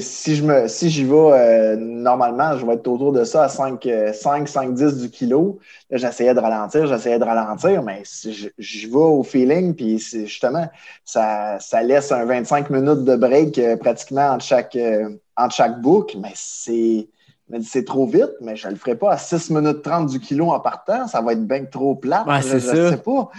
si 0.00 0.34
je 0.34 0.42
me 0.42 0.66
si 0.66 0.90
j'y 0.90 1.04
vais 1.04 1.14
euh, 1.14 1.76
normalement, 1.76 2.58
je 2.58 2.66
vais 2.66 2.74
être 2.74 2.88
autour 2.88 3.12
de 3.12 3.22
ça 3.24 3.44
à 3.44 3.48
5, 3.48 3.86
euh, 3.86 4.12
5, 4.12 4.48
5 4.48 4.74
10 4.74 4.96
du 4.96 5.10
kilo. 5.10 5.60
Là, 5.90 5.98
j'essayais 5.98 6.34
de 6.34 6.40
ralentir, 6.40 6.86
j'essayais 6.86 7.18
de 7.18 7.24
ralentir, 7.24 7.82
mais 7.82 8.02
si 8.04 8.50
j'y 8.58 8.86
vais 8.86 8.96
au 8.96 9.22
feeling, 9.22 9.74
puis 9.74 9.98
justement, 9.98 10.68
ça, 11.04 11.58
ça 11.60 11.82
laisse 11.82 12.10
un 12.10 12.24
25 12.24 12.70
minutes 12.70 13.04
de 13.04 13.14
break 13.14 13.58
euh, 13.58 13.76
pratiquement 13.76 14.30
entre 14.30 14.44
chaque, 14.44 14.74
euh, 14.74 15.10
entre 15.36 15.54
chaque 15.54 15.80
boucle, 15.80 16.18
mais 16.20 16.32
c'est. 16.34 17.84
trop 17.84 18.06
vite, 18.06 18.34
mais 18.40 18.56
je 18.56 18.66
ne 18.66 18.72
le 18.72 18.78
ferai 18.78 18.96
pas 18.96 19.12
à 19.12 19.16
6 19.16 19.50
minutes 19.50 19.82
30 19.82 20.08
du 20.08 20.18
kilo 20.18 20.50
en 20.50 20.58
partant. 20.58 21.06
Ça 21.06 21.20
va 21.20 21.34
être 21.34 21.46
bien 21.46 21.64
trop 21.66 21.94
plat. 21.94 22.24
Ouais, 22.26 22.42
je 22.42 22.54
ne 22.54 22.90
sais 22.90 22.96
pas. 22.96 23.30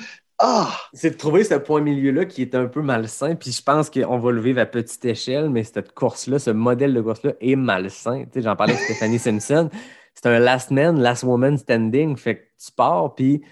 Ah! 0.41 0.73
C'est 0.93 1.11
de 1.11 1.15
trouver 1.17 1.43
ce 1.43 1.55
point 1.55 1.81
milieu-là 1.81 2.25
qui 2.25 2.41
est 2.41 2.55
un 2.55 2.67
peu 2.67 2.81
malsain, 2.81 3.35
puis 3.35 3.51
je 3.51 3.61
pense 3.61 3.89
qu'on 3.89 4.17
va 4.19 4.31
le 4.31 4.39
vivre 4.39 4.61
à 4.61 4.65
petite 4.65 5.03
échelle, 5.03 5.49
mais 5.49 5.63
cette 5.63 5.93
course-là, 5.93 6.39
ce 6.39 6.49
modèle 6.51 6.93
de 6.93 7.01
course-là 7.01 7.33
est 7.41 7.55
malsain. 7.57 8.23
Tu 8.25 8.29
sais, 8.35 8.41
J'en 8.43 8.55
parlais 8.55 8.73
avec 8.73 8.85
Stéphanie 8.85 9.19
Simpson. 9.19 9.69
C'est 10.13 10.27
un 10.27 10.39
last 10.39 10.71
man, 10.71 10.99
last 10.99 11.23
woman 11.23 11.57
standing. 11.57 12.15
Fait 12.15 12.35
que 12.37 12.41
tu 12.65 12.71
pars, 12.71 13.13
puis 13.15 13.41
tu 13.41 13.47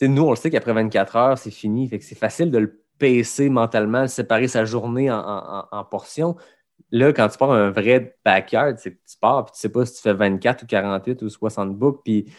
sais, 0.00 0.08
nous, 0.08 0.22
on 0.24 0.30
le 0.30 0.36
sait 0.36 0.50
qu'après 0.50 0.72
24 0.72 1.16
heures, 1.16 1.38
c'est 1.38 1.50
fini. 1.52 1.86
Fait 1.88 1.98
que 2.00 2.04
c'est 2.04 2.18
facile 2.18 2.50
de 2.50 2.58
le 2.58 2.82
pacer 2.98 3.48
mentalement, 3.48 4.02
de 4.02 4.06
séparer 4.08 4.48
sa 4.48 4.64
journée 4.64 5.10
en, 5.12 5.18
en- 5.18 5.58
en- 5.72 5.78
en 5.78 5.84
portions. 5.84 6.36
Là, 6.90 7.12
quand 7.12 7.28
tu 7.28 7.38
pars 7.38 7.52
un 7.52 7.70
vrai 7.70 8.16
backyard, 8.24 8.74
c'est 8.78 8.92
que 8.92 8.98
tu 9.08 9.16
pars, 9.20 9.44
puis 9.44 9.52
tu 9.54 9.60
sais 9.60 9.68
pas 9.68 9.86
si 9.86 9.94
tu 9.94 10.02
fais 10.02 10.12
24 10.12 10.64
ou 10.64 10.66
48 10.66 11.22
ou 11.22 11.28
60 11.28 11.76
boucles, 11.76 12.00
puis 12.04 12.32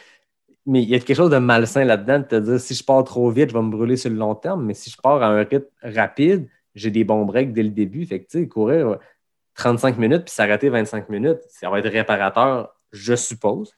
mais 0.65 0.81
il 0.81 0.89
y 0.89 0.95
a 0.95 0.99
quelque 0.99 1.15
chose 1.15 1.29
de 1.29 1.37
malsain 1.37 1.83
là-dedans 1.83 2.19
de 2.19 2.23
te 2.23 2.35
dire 2.35 2.59
si 2.59 2.73
je 2.73 2.83
pars 2.83 3.03
trop 3.03 3.29
vite, 3.29 3.49
je 3.49 3.53
vais 3.53 3.61
me 3.61 3.71
brûler 3.71 3.97
sur 3.97 4.09
le 4.09 4.15
long 4.15 4.35
terme. 4.35 4.65
Mais 4.65 4.73
si 4.73 4.89
je 4.89 4.97
pars 4.97 5.21
à 5.21 5.27
un 5.27 5.43
rythme 5.43 5.65
rapide, 5.81 6.47
j'ai 6.75 6.91
des 6.91 7.03
bons 7.03 7.25
breaks 7.25 7.53
dès 7.53 7.63
le 7.63 7.69
début. 7.69 8.05
Fait 8.05 8.19
que 8.19 8.29
tu 8.29 8.39
sais, 8.39 8.47
courir 8.47 8.97
35 9.55 9.97
minutes 9.97 10.25
puis 10.25 10.33
s'arrêter 10.33 10.69
25 10.69 11.09
minutes, 11.09 11.39
ça 11.49 11.69
va 11.69 11.79
être 11.79 11.89
réparateur, 11.89 12.75
je 12.91 13.15
suppose. 13.15 13.73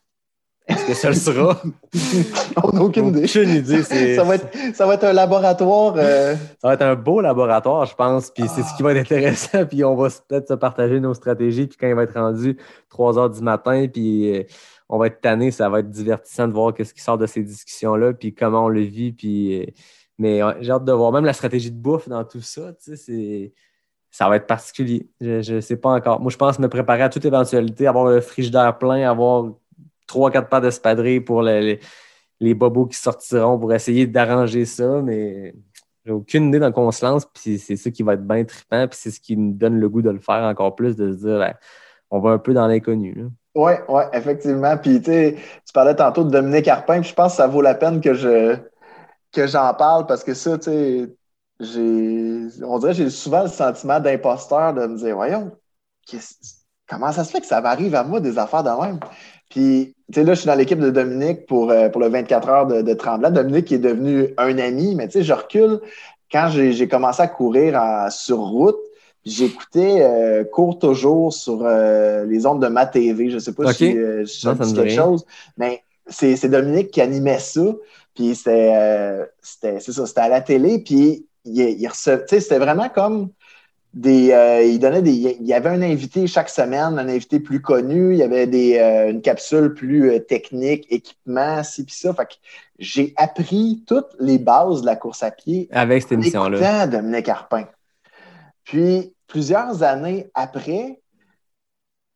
Est-ce 0.68 0.84
que 0.84 0.94
ça 0.94 1.08
le 1.10 1.14
sera? 1.14 1.62
On 2.64 2.72
n'a 2.72 2.82
aucune 2.82 3.08
idée. 3.08 3.24
Aucune 3.24 3.50
idée. 3.50 3.82
Ça 4.16 4.24
va, 4.24 4.34
être, 4.34 4.48
ça 4.74 4.84
va 4.84 4.94
être 4.94 5.04
un 5.04 5.12
laboratoire. 5.12 5.94
euh, 5.96 6.34
ça 6.60 6.68
va 6.68 6.74
être 6.74 6.82
un 6.82 6.96
beau 6.96 7.20
laboratoire, 7.20 7.86
je 7.86 7.94
pense. 7.94 8.32
Puis 8.32 8.44
c'est 8.48 8.62
ce 8.62 8.76
qui 8.76 8.82
va 8.82 8.92
être 8.92 8.98
intéressant. 8.98 9.64
Puis 9.70 9.84
on 9.84 9.94
va 9.94 10.08
peut-être 10.28 10.48
se 10.48 10.54
partager 10.54 10.98
nos 10.98 11.14
stratégies. 11.14 11.68
Puis 11.68 11.76
quand 11.78 11.86
il 11.86 11.94
va 11.94 12.02
être 12.02 12.18
rendu 12.18 12.56
3 12.88 13.16
heures 13.16 13.30
du 13.30 13.42
matin, 13.42 13.86
puis 13.86 14.36
euh, 14.36 14.42
on 14.88 14.98
va 14.98 15.08
être 15.08 15.20
tanné, 15.20 15.50
ça 15.50 15.68
va 15.68 15.80
être 15.80 15.90
divertissant 15.90 16.48
de 16.48 16.52
voir 16.52 16.72
ce 16.76 16.92
qui 16.94 17.00
sort 17.00 17.18
de 17.18 17.26
ces 17.26 17.42
discussions-là, 17.42 18.12
puis 18.14 18.34
comment 18.34 18.66
on 18.66 18.68
le 18.68 18.82
vit. 18.82 19.14
Euh, 19.24 19.66
mais 20.18 20.40
j'ai 20.60 20.72
hâte 20.72 20.84
de 20.84 20.92
voir 20.92 21.12
même 21.12 21.24
la 21.24 21.32
stratégie 21.32 21.70
de 21.70 21.76
bouffe 21.76 22.08
dans 22.08 22.24
tout 22.24 22.40
ça. 22.40 22.72
Ça 24.10 24.28
va 24.28 24.36
être 24.36 24.46
particulier. 24.46 25.08
Je 25.20 25.56
ne 25.56 25.60
sais 25.60 25.76
pas 25.76 25.90
encore. 25.90 26.20
Moi, 26.20 26.30
je 26.30 26.36
pense 26.36 26.58
me 26.58 26.68
préparer 26.68 27.02
à 27.02 27.08
toute 27.10 27.24
éventualité, 27.24 27.86
avoir 27.86 28.06
le 28.06 28.20
frigidaire 28.20 28.78
plein, 28.78 29.08
avoir 29.08 29.52
trois, 30.06 30.30
quatre 30.30 30.48
paires 30.48 30.60
d'espadrilles 30.60 31.20
pour 31.20 31.42
le- 31.42 31.78
les, 32.40 32.54
bobos 32.54 32.86
qui 32.86 32.96
sortiront 32.96 33.58
pour 33.58 33.72
essayer 33.74 34.06
d'arranger 34.06 34.64
ça, 34.64 35.02
mais 35.02 35.54
j'ai 36.04 36.12
aucune 36.12 36.48
idée 36.48 36.58
dans 36.60 36.72
quoi 36.72 36.84
on 36.84 36.92
se 36.92 37.04
lance, 37.04 37.26
puis 37.26 37.58
c'est 37.58 37.76
ça 37.76 37.90
qui 37.90 38.02
va 38.02 38.14
être 38.14 38.26
bien 38.26 38.44
trippant, 38.44 38.86
puis 38.88 38.98
c'est 39.00 39.10
ce 39.10 39.20
qui 39.20 39.36
nous 39.36 39.52
donne 39.52 39.78
le 39.80 39.88
goût 39.88 40.02
de 40.02 40.10
le 40.10 40.20
faire 40.20 40.44
encore 40.44 40.76
plus, 40.76 40.96
de 40.96 41.12
se 41.12 41.18
dire, 41.18 41.38
ben, 41.38 41.54
on 42.10 42.20
va 42.20 42.30
un 42.30 42.38
peu 42.38 42.54
dans 42.54 42.66
l'inconnu. 42.66 43.26
Oui, 43.56 43.72
oui, 43.88 44.02
effectivement. 44.12 44.76
Puis, 44.76 45.00
tu 45.00 45.38
parlais 45.72 45.94
tantôt 45.96 46.24
de 46.24 46.30
Dominique 46.30 46.68
Arpin, 46.68 47.00
puis 47.00 47.08
je 47.10 47.14
pense 47.14 47.32
que 47.32 47.36
ça 47.38 47.46
vaut 47.46 47.62
la 47.62 47.74
peine 47.74 48.00
que 48.00 48.12
je 48.14 48.56
que 49.32 49.46
j'en 49.46 49.74
parle 49.74 50.06
parce 50.06 50.24
que 50.24 50.34
ça, 50.34 50.58
tu 50.58 50.64
sais, 50.70 51.16
j'ai, 51.60 52.64
on 52.64 52.78
dirait 52.80 52.94
j'ai 52.94 53.10
souvent 53.10 53.44
le 53.44 53.48
sentiment 53.48 54.00
d'imposteur 54.00 54.74
de 54.74 54.86
me 54.86 54.98
dire, 54.98 55.16
voyons, 55.16 55.52
comment 56.88 57.12
ça 57.12 57.24
se 57.24 57.30
fait 57.30 57.40
que 57.40 57.46
ça 57.46 57.60
m'arrive 57.60 57.94
à 57.94 58.04
moi 58.04 58.20
des 58.20 58.38
affaires 58.38 58.62
de 58.62 58.70
même? 58.70 59.00
Puis, 59.50 59.94
tu 60.12 60.20
sais, 60.20 60.24
là, 60.24 60.34
je 60.34 60.40
suis 60.40 60.46
dans 60.46 60.54
l'équipe 60.54 60.78
de 60.78 60.90
Dominique 60.90 61.46
pour, 61.46 61.70
euh, 61.70 61.88
pour 61.88 62.00
le 62.00 62.08
24 62.08 62.48
heures 62.48 62.66
de, 62.66 62.82
de 62.82 62.94
Tremblant. 62.94 63.30
Dominique 63.30 63.72
est 63.72 63.78
devenu 63.78 64.28
un 64.38 64.58
ami, 64.58 64.94
mais 64.94 65.06
tu 65.08 65.14
sais, 65.14 65.22
je 65.22 65.32
recule. 65.32 65.80
Quand 66.30 66.48
j'ai 66.50 66.88
commencé 66.88 67.22
à 67.22 67.28
courir 67.28 67.80
sur 68.10 68.38
route, 68.38 68.76
j'écoutais 69.26 69.98
euh, 70.02 70.44
Cours 70.44 70.78
toujours 70.78 71.34
sur 71.34 71.60
euh, 71.64 72.24
les 72.24 72.46
ondes 72.46 72.62
de 72.62 72.68
ma 72.68 72.86
TV. 72.86 73.28
Je 73.30 73.38
sais 73.38 73.52
pas 73.52 73.66
si 73.74 73.98
euh, 73.98 74.24
ça 74.26 74.54
Non, 74.54 74.56
ça 74.56 74.64
dit 74.64 74.70
me 74.70 74.74
dit 74.74 74.74
quelque 74.74 74.88
rien. 74.88 74.96
chose, 75.04 75.26
mais 75.58 75.82
c'est 76.06 76.36
c'est 76.36 76.48
Dominique 76.48 76.90
qui 76.92 77.02
animait 77.02 77.38
ça. 77.40 77.74
Puis 78.14 78.34
c'était 78.34 78.72
euh, 78.74 79.26
c'était- 79.42 79.80
c'est 79.80 79.92
ça, 79.92 80.06
c'était 80.06 80.20
à 80.22 80.28
la 80.30 80.40
télé. 80.40 80.78
Puis 80.78 81.26
il, 81.44 81.60
il 81.60 81.86
recevait, 81.88 82.22
tu 82.22 82.28
sais, 82.30 82.40
c'était 82.40 82.58
vraiment 82.58 82.88
comme 82.88 83.28
des. 83.94 84.32
euh, 84.32 84.62
il 84.62 84.78
donnait 84.78 85.02
des. 85.02 85.12
Il 85.12 85.46
y 85.46 85.52
avait 85.54 85.68
un 85.70 85.82
invité 85.82 86.26
chaque 86.26 86.48
semaine, 86.48 86.98
un 86.98 87.08
invité 87.08 87.40
plus 87.40 87.60
connu. 87.60 88.12
Il 88.14 88.18
y 88.18 88.22
avait 88.22 88.46
des, 88.46 88.78
euh, 88.78 89.10
une 89.10 89.20
capsule 89.22 89.74
plus 89.74 90.10
euh, 90.12 90.18
technique, 90.20 90.86
équipement, 90.90 91.62
ci 91.64 91.84
puis 91.84 91.94
ça. 91.94 92.14
Fait 92.14 92.26
que 92.26 92.34
j'ai 92.78 93.12
appris 93.16 93.82
toutes 93.86 94.14
les 94.20 94.38
bases 94.38 94.82
de 94.82 94.86
la 94.86 94.96
course 94.96 95.22
à 95.22 95.30
pied 95.30 95.68
Avec 95.72 96.02
cette 96.02 96.12
émission-là. 96.12 96.86
Dominique 96.86 97.28
Arpin. 97.28 97.66
Puis, 98.64 99.14
plusieurs 99.26 99.82
années 99.82 100.30
après, 100.34 101.00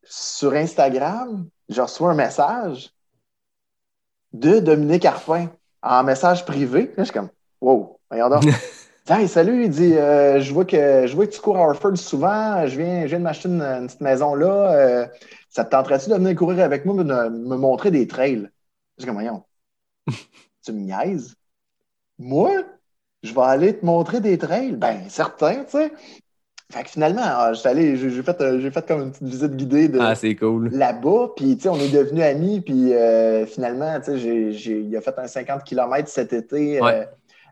sur 0.05 0.55
Instagram, 0.55 1.49
je 1.69 1.81
reçois 1.81 2.11
un 2.11 2.15
message 2.15 2.91
de 4.33 4.59
Dominique 4.61 5.05
Arpin 5.05 5.51
en 5.83 6.05
message 6.05 6.45
privé. 6.45 6.87
Là, 6.89 6.93
je 6.99 7.05
suis 7.05 7.13
comme, 7.13 7.31
wow, 7.61 7.99
voyons 8.11 8.29
donc. 8.29 8.45
Hey, 9.09 9.27
salut, 9.27 9.65
il 9.65 9.71
dit 9.71 9.95
euh, 9.95 10.41
je, 10.41 10.53
vois 10.53 10.65
que, 10.65 11.09
je 11.09 11.17
vois 11.17 11.27
que 11.27 11.33
tu 11.33 11.41
cours 11.41 11.57
à 11.57 11.63
Harford 11.63 11.97
souvent. 11.97 12.65
Je 12.69 12.81
viens, 12.81 13.03
je 13.03 13.07
viens 13.09 13.19
de 13.19 13.25
m'acheter 13.25 13.49
une, 13.49 13.61
une 13.61 13.87
petite 13.89 14.03
maison 14.03 14.37
là. 14.37 14.73
Euh, 14.73 15.07
ça 15.49 15.65
te 15.65 15.71
tenterait-tu 15.71 16.11
de 16.11 16.15
venir 16.15 16.37
courir 16.37 16.65
avec 16.65 16.85
moi, 16.85 16.95
de 17.03 17.03
me 17.03 17.57
montrer 17.57 17.91
des 17.91 18.07
trails? 18.07 18.49
Je 18.97 19.03
suis 19.03 19.07
comme, 19.07 19.17
voyons, 19.17 19.43
tu 20.65 20.73
me 20.73 20.81
niaises? 20.81 21.35
Moi, 22.19 22.51
je 23.25 23.35
vais 23.35 23.41
aller 23.41 23.77
te 23.77 23.85
montrer 23.85 24.21
des 24.21 24.39
trails? 24.39 24.77
Ben, 24.77 25.09
certain, 25.09 25.65
tu 25.65 25.73
sais. 25.73 25.93
Fait 26.71 26.85
que 26.85 26.91
finalement, 26.91 27.23
ah, 27.25 27.53
j'ai 27.53 28.23
fait, 28.23 28.41
euh, 28.41 28.61
j'ai 28.61 28.71
fait 28.71 28.87
comme 28.87 29.03
une 29.03 29.11
petite 29.11 29.27
visite 29.27 29.57
guidée 29.57 29.89
de 29.89 29.99
Ah, 30.01 30.15
c'est 30.15 30.37
cool. 30.37 30.69
là-bas. 30.71 31.31
Puis, 31.37 31.57
tu 31.57 31.65
sais, 31.65 31.69
on 31.69 31.77
est 31.77 31.89
devenus 31.93 32.23
amis. 32.23 32.61
Puis, 32.61 32.95
euh, 32.95 33.45
finalement, 33.47 33.99
tu 33.99 34.07
sais, 34.07 34.19
j'ai- 34.19 34.53
j'ai- 34.53 34.81
il 34.81 34.97
a 34.97 35.01
fait 35.01 35.19
un 35.19 35.27
50 35.27 35.65
km 35.65 36.09
cet 36.09 36.33
été 36.33 36.81
euh, 36.81 37.05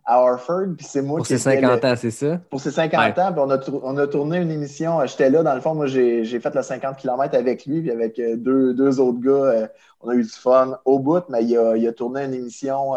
à 0.06 0.14
Harford. 0.20 0.66
Puis, 0.76 0.86
c'est 0.88 1.02
moi 1.02 1.16
Pour 1.18 1.26
qui 1.26 1.36
ses 1.36 1.48
étais 1.48 1.60
50 1.60 1.82
le- 1.82 1.88
ans, 1.90 1.94
c'est 1.96 2.10
ça? 2.12 2.40
pour 2.48 2.60
ses 2.60 2.70
50 2.70 3.16
Ouais. 3.16 3.22
ans, 3.22 3.32
puis 3.32 3.42
on 3.44 3.50
a, 3.50 3.58
on 3.82 3.96
a 3.98 4.06
tourné 4.06 4.38
une 4.38 4.52
émission. 4.52 5.04
J'étais 5.04 5.30
là, 5.30 5.42
dans 5.42 5.54
le 5.54 5.60
fond, 5.60 5.74
moi, 5.74 5.86
j'ai 5.88 6.22
j'ai 6.24 6.38
fait 6.38 6.54
le 6.54 6.62
50 6.62 6.96
km 6.96 7.34
avec 7.36 7.66
lui, 7.66 7.80
puis 7.82 7.90
avec 7.90 8.20
deux, 8.36 8.72
deux 8.72 9.00
autres 9.00 9.20
gars. 9.20 9.30
euh, 9.32 9.66
on 10.00 10.10
a 10.10 10.14
eu 10.14 10.22
du 10.22 10.28
fun 10.30 10.78
au 10.84 11.00
bout, 11.00 11.24
mais 11.28 11.42
il 11.44 11.58
a, 11.58 11.76
il 11.76 11.86
a 11.88 11.92
tourné 11.92 12.24
une 12.24 12.34
émission. 12.34 12.94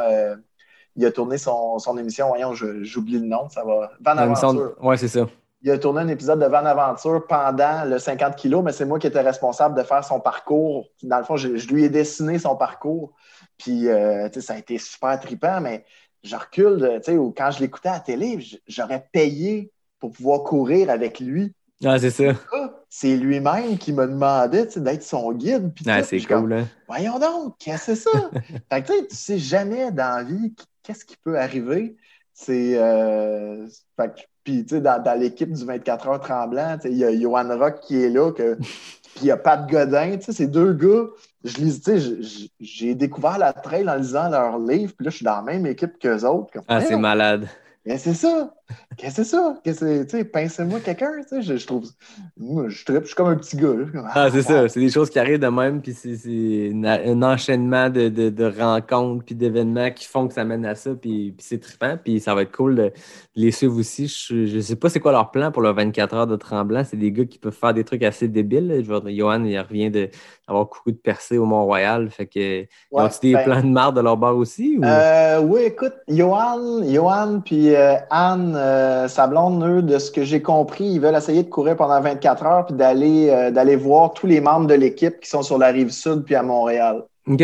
il 0.97 1.05
a 1.05 1.11
tourné 1.11 1.37
son, 1.37 1.79
son 1.79 1.97
émission, 1.97 2.27
voyons, 2.27 2.53
je- 2.53 2.83
j'oublie 2.83 3.17
le 3.17 3.25
nom, 3.25 3.47
ça 3.49 3.63
va. 3.63 3.91
Van 4.01 4.17
Aventure. 4.17 4.73
Ouais, 4.83 4.97
c'est 4.97 5.07
ça. 5.07 5.25
Il 5.63 5.69
a 5.69 5.77
tourné 5.77 6.01
un 6.01 6.07
épisode 6.07 6.39
de 6.39 6.45
Van 6.45 6.65
Aventure 6.65 7.25
pendant 7.27 7.85
le 7.87 7.99
50 7.99 8.35
kilos, 8.35 8.63
mais 8.63 8.71
c'est 8.71 8.85
moi 8.85 8.97
qui 8.97 9.07
étais 9.07 9.21
responsable 9.21 9.77
de 9.77 9.83
faire 9.83 10.03
son 10.03 10.19
parcours. 10.19 10.87
Dans 11.03 11.19
le 11.19 11.23
fond, 11.23 11.37
je, 11.37 11.55
je 11.55 11.67
lui 11.67 11.83
ai 11.83 11.89
dessiné 11.89 12.39
son 12.39 12.55
parcours. 12.55 13.13
Puis, 13.57 13.87
euh, 13.87 14.27
tu 14.29 14.39
sais, 14.39 14.47
ça 14.47 14.53
a 14.53 14.57
été 14.57 14.79
super 14.79 15.19
trippant, 15.19 15.61
mais 15.61 15.85
je 16.23 16.35
recule, 16.35 16.99
tu 17.03 17.11
sais, 17.11 17.17
ou 17.17 17.31
quand 17.35 17.51
je 17.51 17.59
l'écoutais 17.59 17.89
à 17.89 17.93
la 17.93 17.99
télé, 17.99 18.39
j'aurais 18.67 19.07
payé 19.11 19.71
pour 19.99 20.11
pouvoir 20.11 20.43
courir 20.43 20.89
avec 20.89 21.19
lui. 21.19 21.53
Ah, 21.85 21.97
c'est 21.99 22.09
ça. 22.11 22.33
Ah, 22.53 22.73
C'est 22.89 23.15
lui-même 23.15 23.77
qui 23.77 23.93
me 23.93 24.05
demandait 24.07 24.67
tu 24.67 24.73
sais, 24.73 24.81
d'être 24.81 25.03
son 25.03 25.31
guide. 25.31 25.71
Ah, 25.87 26.03
c'est 26.03 26.19
suis 26.19 26.27
comme, 26.27 26.43
cool, 26.43 26.53
hein? 26.53 26.67
Voyons 26.87 27.19
donc, 27.19 27.55
qu'est-ce 27.59 27.87
que 27.87 27.95
c'est 27.95 28.09
ça? 28.09 28.31
fait 28.71 28.81
que 28.83 28.87
tu 28.87 28.93
sais, 28.93 29.07
tu 29.07 29.15
sais 29.15 29.37
jamais 29.39 29.91
dans 29.91 30.17
la 30.17 30.23
vie 30.23 30.53
qu'est-ce 30.83 31.05
qui 31.05 31.17
peut 31.17 31.39
arriver. 31.39 31.95
C'est. 32.33 32.77
euh, 32.77 33.67
fait 33.95 34.15
que- 34.15 34.21
puis, 34.43 34.63
tu 34.65 34.75
sais, 34.75 34.81
dans, 34.81 35.01
dans 35.01 35.19
l'équipe 35.19 35.51
du 35.51 35.65
24 35.65 36.07
heures 36.07 36.19
tremblant, 36.19 36.77
tu 36.77 36.83
sais, 36.83 36.91
il 36.91 36.97
y 36.97 37.05
a 37.05 37.11
Johan 37.17 37.57
Rock 37.57 37.79
qui 37.81 38.01
est 38.03 38.09
là, 38.09 38.31
que, 38.31 38.55
puis 39.15 39.21
il 39.21 39.25
y 39.27 39.31
a 39.31 39.37
Pat 39.37 39.69
Godin, 39.69 40.17
tu 40.17 40.25
sais, 40.25 40.31
ces 40.33 40.47
deux 40.47 40.73
gars. 40.73 41.05
Je 41.43 41.57
lis, 41.57 41.81
tu 41.81 41.99
sais, 41.99 42.47
j'ai 42.59 42.93
découvert 42.95 43.37
la 43.39 43.51
trail 43.53 43.89
en 43.89 43.95
lisant 43.95 44.29
leurs 44.29 44.59
livres, 44.59 44.93
puis 44.95 45.05
là, 45.05 45.11
je 45.11 45.15
suis 45.17 45.25
dans 45.25 45.37
la 45.37 45.41
même 45.41 45.65
équipe 45.65 45.97
qu'eux 45.99 46.23
autres. 46.23 46.51
comme, 46.53 46.63
Ah, 46.67 46.81
c'est 46.81 46.97
malade. 46.97 47.47
Qu'est-ce 47.83 48.05
que 48.05 48.13
c'est 48.13 48.27
ça? 48.27 48.53
Qu'est-ce 48.97 49.17
que 49.17 49.23
c'est 49.23 49.29
ça? 49.31 49.57
Qu'est-ce 49.63 49.79
que 49.81 49.85
c'est? 49.87 50.05
Tu 50.07 50.17
sais, 50.17 50.23
pincez-moi 50.25 50.79
quelqu'un, 50.79 51.11
tu 51.21 51.27
sais, 51.29 51.41
je, 51.41 51.57
je 51.57 51.65
trouve. 51.67 51.89
Moi, 52.37 52.65
je 52.69 52.83
trippe, 52.85 53.01
je 53.03 53.07
suis 53.07 53.15
comme 53.15 53.27
un 53.29 53.35
petit 53.35 53.55
gars. 53.57 53.73
là. 53.93 54.03
Ah, 54.13 54.29
c'est 54.31 54.37
wow. 54.37 54.43
ça. 54.43 54.69
C'est 54.69 54.79
des 54.79 54.89
choses 54.89 55.09
qui 55.09 55.19
arrivent 55.19 55.39
de 55.39 55.47
même, 55.47 55.81
puis 55.81 55.93
c'est 55.93 56.15
c'est 56.15 56.71
un 56.83 57.21
enchaînement 57.23 57.89
de, 57.89 58.09
de- 58.09 58.29
de 58.29 58.45
rencontres, 58.45 59.25
puis 59.25 59.35
d'événements 59.35 59.91
qui 59.91 60.05
font 60.05 60.27
que 60.27 60.33
ça 60.33 60.43
mène 60.43 60.65
à 60.65 60.75
ça, 60.75 60.91
puis, 60.91 61.33
puis 61.37 61.45
c'est 61.47 61.59
trippant, 61.59 61.97
puis 62.03 62.19
ça 62.19 62.35
va 62.35 62.43
être 62.43 62.51
cool 62.55 62.75
de, 62.75 62.81
de 62.83 62.91
les 63.35 63.51
suivre 63.51 63.77
aussi. 63.77 64.07
Je, 64.07 64.45
je 64.45 64.59
sais 64.59 64.75
pas 64.75 64.89
c'est 64.89 64.99
quoi 64.99 65.11
leur 65.11 65.31
plan 65.31 65.51
pour 65.51 65.61
le 65.61 65.71
24 65.71 66.15
heures 66.15 66.27
de 66.27 66.35
Tremblant. 66.35 66.83
C'est 66.83 66.97
des 66.97 67.11
gars 67.11 67.25
qui 67.25 67.37
peuvent 67.39 67.53
faire 67.57 67.73
des 67.73 67.83
trucs 67.83 68.03
assez 68.03 68.27
débiles. 68.27 68.67
là. 68.67 68.81
Je 68.81 68.87
vois, 68.87 69.01
Johan, 69.09 69.43
il 69.43 69.59
revient 69.59 69.89
de- 69.89 70.09
d'avoir 70.47 70.67
couru 70.69 70.91
de 70.93 70.97
percée 70.97 71.37
au 71.37 71.45
Mont-Royal, 71.45 72.09
fait 72.09 72.25
que 72.27 72.61
Ouais, 72.91 73.03
ont-tu 73.03 73.19
des 73.21 73.33
ben, 73.33 73.43
plans 73.43 73.61
de 73.61 73.67
marde 73.67 73.95
de 73.95 74.01
leur 74.01 74.17
bar 74.17 74.35
aussi? 74.35 74.77
Ou... 74.77 74.83
Euh, 74.83 75.39
oui, 75.41 75.61
écoute, 75.61 75.93
Johan, 76.07 76.83
Johan 76.83 77.41
puis 77.43 77.73
euh, 77.75 77.95
Anne, 78.09 78.55
euh, 78.61 79.07
sa 79.07 79.27
blonde, 79.27 79.63
eux, 79.63 79.81
de 79.81 79.97
ce 79.97 80.11
que 80.11 80.23
j'ai 80.23 80.41
compris, 80.41 80.85
ils 80.85 80.99
veulent 81.01 81.15
essayer 81.15 81.43
de 81.43 81.49
courir 81.49 81.75
pendant 81.75 81.99
24 81.99 82.45
heures 82.45 82.65
puis 82.67 82.75
d'aller 82.75 83.29
euh, 83.29 83.51
d'aller 83.51 83.75
voir 83.75 84.13
tous 84.13 84.27
les 84.27 84.39
membres 84.41 84.67
de 84.67 84.75
l'équipe 84.75 85.19
qui 85.19 85.29
sont 85.29 85.41
sur 85.41 85.57
la 85.57 85.67
rive 85.67 85.89
sud 85.89 86.23
puis 86.23 86.35
à 86.35 86.43
Montréal. 86.43 87.03
OK. 87.27 87.41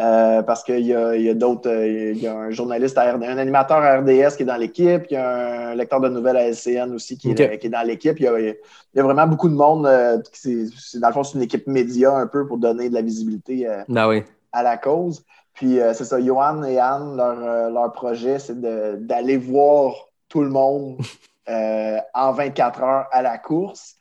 Euh, 0.00 0.42
parce 0.42 0.64
qu'il 0.64 0.80
y 0.86 0.94
a, 0.94 1.14
y 1.16 1.28
a 1.30 1.34
d'autres, 1.34 1.68
euh, 1.70 2.12
il 2.14 2.18
y 2.20 2.26
a 2.26 2.34
un 2.36 2.50
journaliste, 2.50 2.98
à 2.98 3.12
RD 3.12 3.22
un 3.24 3.38
animateur 3.38 3.76
à 3.78 3.98
RDS 3.98 4.36
qui 4.36 4.42
est 4.42 4.46
dans 4.46 4.56
l'équipe, 4.56 5.04
il 5.10 5.14
y 5.14 5.16
a 5.16 5.70
un 5.70 5.74
lecteur 5.76 6.00
de 6.00 6.08
nouvelles 6.08 6.36
à 6.36 6.48
LCN 6.48 6.92
aussi 6.94 7.16
qui 7.16 7.30
est, 7.30 7.40
Ok. 7.52 7.58
qui 7.58 7.66
est 7.68 7.70
dans 7.70 7.86
l'équipe. 7.86 8.18
Il 8.18 8.24
y, 8.24 8.28
a, 8.28 8.38
il 8.40 8.56
y 8.94 8.98
a 9.00 9.02
vraiment 9.02 9.26
beaucoup 9.28 9.48
de 9.48 9.54
monde. 9.54 9.88
qui 10.32 10.66
c'est, 10.68 10.98
dans 10.98 11.08
le 11.08 11.14
fond, 11.14 11.22
c'est 11.22 11.36
une 11.38 11.42
équipe 11.44 11.66
média 11.68 12.12
un 12.12 12.26
peu 12.26 12.46
pour 12.46 12.58
donner 12.58 12.88
de 12.88 12.94
la 12.94 13.02
visibilité 13.02 13.68
Ah 13.96 14.08
oui. 14.08 14.24
à 14.52 14.62
la 14.64 14.76
cause. 14.76 15.22
Puis 15.54 15.78
euh, 15.80 15.92
c'est 15.94 16.04
ça, 16.04 16.20
Johan 16.20 16.62
et 16.64 16.78
Anne, 16.78 17.16
leur, 17.16 17.36
euh, 17.42 17.70
leur 17.70 17.92
projet, 17.92 18.38
c'est 18.38 18.60
de- 18.60 18.96
d'aller 18.96 19.36
voir 19.36 19.92
tout 20.30 20.42
le 20.42 20.48
monde 20.48 20.96
euh, 21.50 21.98
en 22.14 22.32
24 22.32 22.82
heures 22.82 23.06
à 23.12 23.20
la 23.20 23.36
course. 23.36 23.96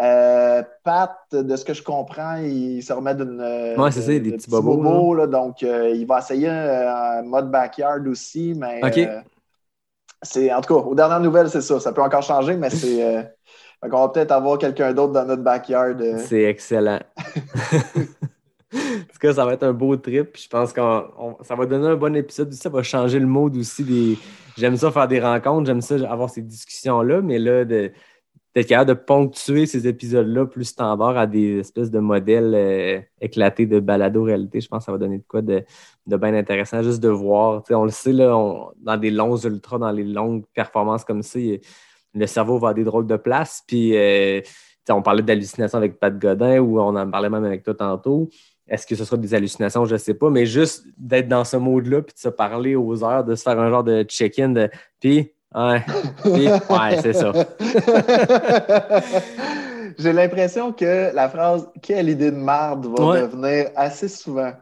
Euh, 0.00 0.64
Pat, 0.82 1.16
de 1.30 1.54
ce 1.54 1.64
que 1.64 1.72
je 1.72 1.82
comprends, 1.84 2.38
il 2.38 2.82
se 2.82 2.92
remet 2.92 3.14
d'une. 3.14 3.40
euh, 3.40 3.76
Ouais, 3.76 3.92
c'est 3.92 4.02
ça, 4.02 4.12
de- 4.12 4.18
des 4.18 4.32
de 4.32 4.36
petits 4.36 4.50
bobos, 4.50 5.14
là, 5.14 5.28
donc, 5.28 5.62
il 5.62 6.04
va 6.04 6.18
essayer 6.18 6.48
un, 6.48 7.22
mode 7.22 7.48
backyard 7.52 8.04
aussi, 8.08 8.54
mais. 8.56 8.80
Ok. 8.84 9.08
c'est, 10.22 10.52
en 10.52 10.60
tout 10.60 10.74
cas, 10.74 10.80
aux 10.80 10.94
dernières 10.96 11.20
nouvelles, 11.20 11.48
c'est 11.48 11.60
ça. 11.60 11.78
Ça 11.78 11.92
peut 11.92 12.02
encore 12.02 12.22
changer, 12.22 12.56
mais 12.56 12.70
c'est. 12.70 13.30
Qu'on 13.82 14.00
va 14.00 14.08
peut-être 14.08 14.32
avoir 14.32 14.56
quelqu'un 14.56 14.94
d'autre 14.94 15.12
dans 15.12 15.26
notre 15.26 15.42
backyard. 15.42 16.02
C'est 16.16 16.44
excellent. 16.44 17.00
tout 19.14 19.20
cas, 19.20 19.32
ça 19.32 19.44
va 19.44 19.54
être 19.54 19.62
un 19.62 19.72
beau 19.72 19.96
trip. 19.96 20.36
Je 20.36 20.48
pense 20.48 20.72
que 20.72 20.80
ça 21.42 21.54
va 21.54 21.66
donner 21.66 21.86
un 21.86 21.96
bon 21.96 22.14
épisode. 22.16 22.52
Ça 22.52 22.68
va 22.68 22.82
changer 22.82 23.20
le 23.20 23.26
mode 23.26 23.56
aussi. 23.56 23.84
Des... 23.84 24.18
J'aime 24.58 24.76
ça 24.76 24.90
faire 24.90 25.08
des 25.08 25.20
rencontres, 25.20 25.66
j'aime 25.66 25.80
ça 25.80 25.94
avoir 26.10 26.28
ces 26.30 26.42
discussions-là, 26.42 27.22
mais 27.22 27.38
là, 27.38 27.64
de, 27.64 27.92
d'être 28.54 28.68
capable 28.68 28.88
de 28.88 28.94
ponctuer 28.94 29.66
ces 29.66 29.86
épisodes-là 29.86 30.46
plus 30.46 30.64
standards 30.64 31.16
à 31.16 31.26
des 31.26 31.58
espèces 31.58 31.90
de 31.90 32.00
modèles 32.00 32.54
euh, 32.54 33.00
éclatés 33.20 33.66
de 33.66 33.80
balado-réalité, 33.80 34.60
je 34.60 34.68
pense 34.68 34.80
que 34.80 34.84
ça 34.86 34.92
va 34.92 34.98
donner 34.98 35.18
de 35.18 35.24
quoi 35.26 35.42
de, 35.42 35.64
de 36.06 36.16
bien 36.16 36.34
intéressant 36.34 36.82
juste 36.82 37.00
de 37.00 37.08
voir. 37.08 37.62
On 37.70 37.84
le 37.84 37.90
sait, 37.90 38.12
là, 38.12 38.30
dans 38.76 38.96
des 38.96 39.10
longs 39.10 39.36
ultras, 39.36 39.78
dans 39.78 39.92
les 39.92 40.04
longues 40.04 40.44
performances 40.54 41.04
comme 41.04 41.22
ça, 41.22 41.38
le 42.14 42.26
cerveau 42.26 42.58
va 42.58 42.70
à 42.70 42.74
des 42.74 42.84
drôles 42.84 43.06
de 43.06 43.16
places. 43.16 43.62
Puis, 43.66 43.96
euh, 43.96 44.40
on 44.88 45.02
parlait 45.02 45.22
d'hallucinations 45.22 45.78
avec 45.78 45.98
Pat 45.98 46.16
Godin 46.16 46.58
ou 46.58 46.78
on 46.78 46.94
en 46.96 47.10
parlait 47.10 47.30
même 47.30 47.44
avec 47.44 47.62
toi 47.62 47.74
tantôt. 47.74 48.28
Est-ce 48.68 48.86
que 48.86 48.94
ce 48.96 49.04
sera 49.04 49.16
des 49.18 49.34
hallucinations? 49.34 49.84
Je 49.84 49.92
ne 49.94 49.98
sais 49.98 50.14
pas, 50.14 50.30
mais 50.30 50.46
juste 50.46 50.84
d'être 50.96 51.28
dans 51.28 51.44
ce 51.44 51.56
mode-là, 51.58 52.02
puis 52.02 52.14
de 52.14 52.18
se 52.18 52.28
parler 52.30 52.74
aux 52.76 53.04
heures, 53.04 53.22
de 53.24 53.34
se 53.34 53.42
faire 53.42 53.58
un 53.60 53.68
genre 53.70 53.84
de 53.84 54.02
check-in 54.04 54.48
de 54.50 54.70
puis, 55.00 55.32
ouais, 55.54 55.82
puis, 56.22 56.48
ouais, 56.48 56.98
c'est 57.02 57.12
ça. 57.12 57.32
J'ai 59.98 60.12
l'impression 60.12 60.72
que 60.72 61.14
la 61.14 61.28
phrase 61.28 61.68
Quelle 61.82 62.08
idée 62.08 62.30
de 62.30 62.36
marde 62.36 62.86
va 62.86 63.04
Ouais. 63.04 63.20
revenir 63.22 63.68
assez 63.76 64.08
souvent. 64.08 64.52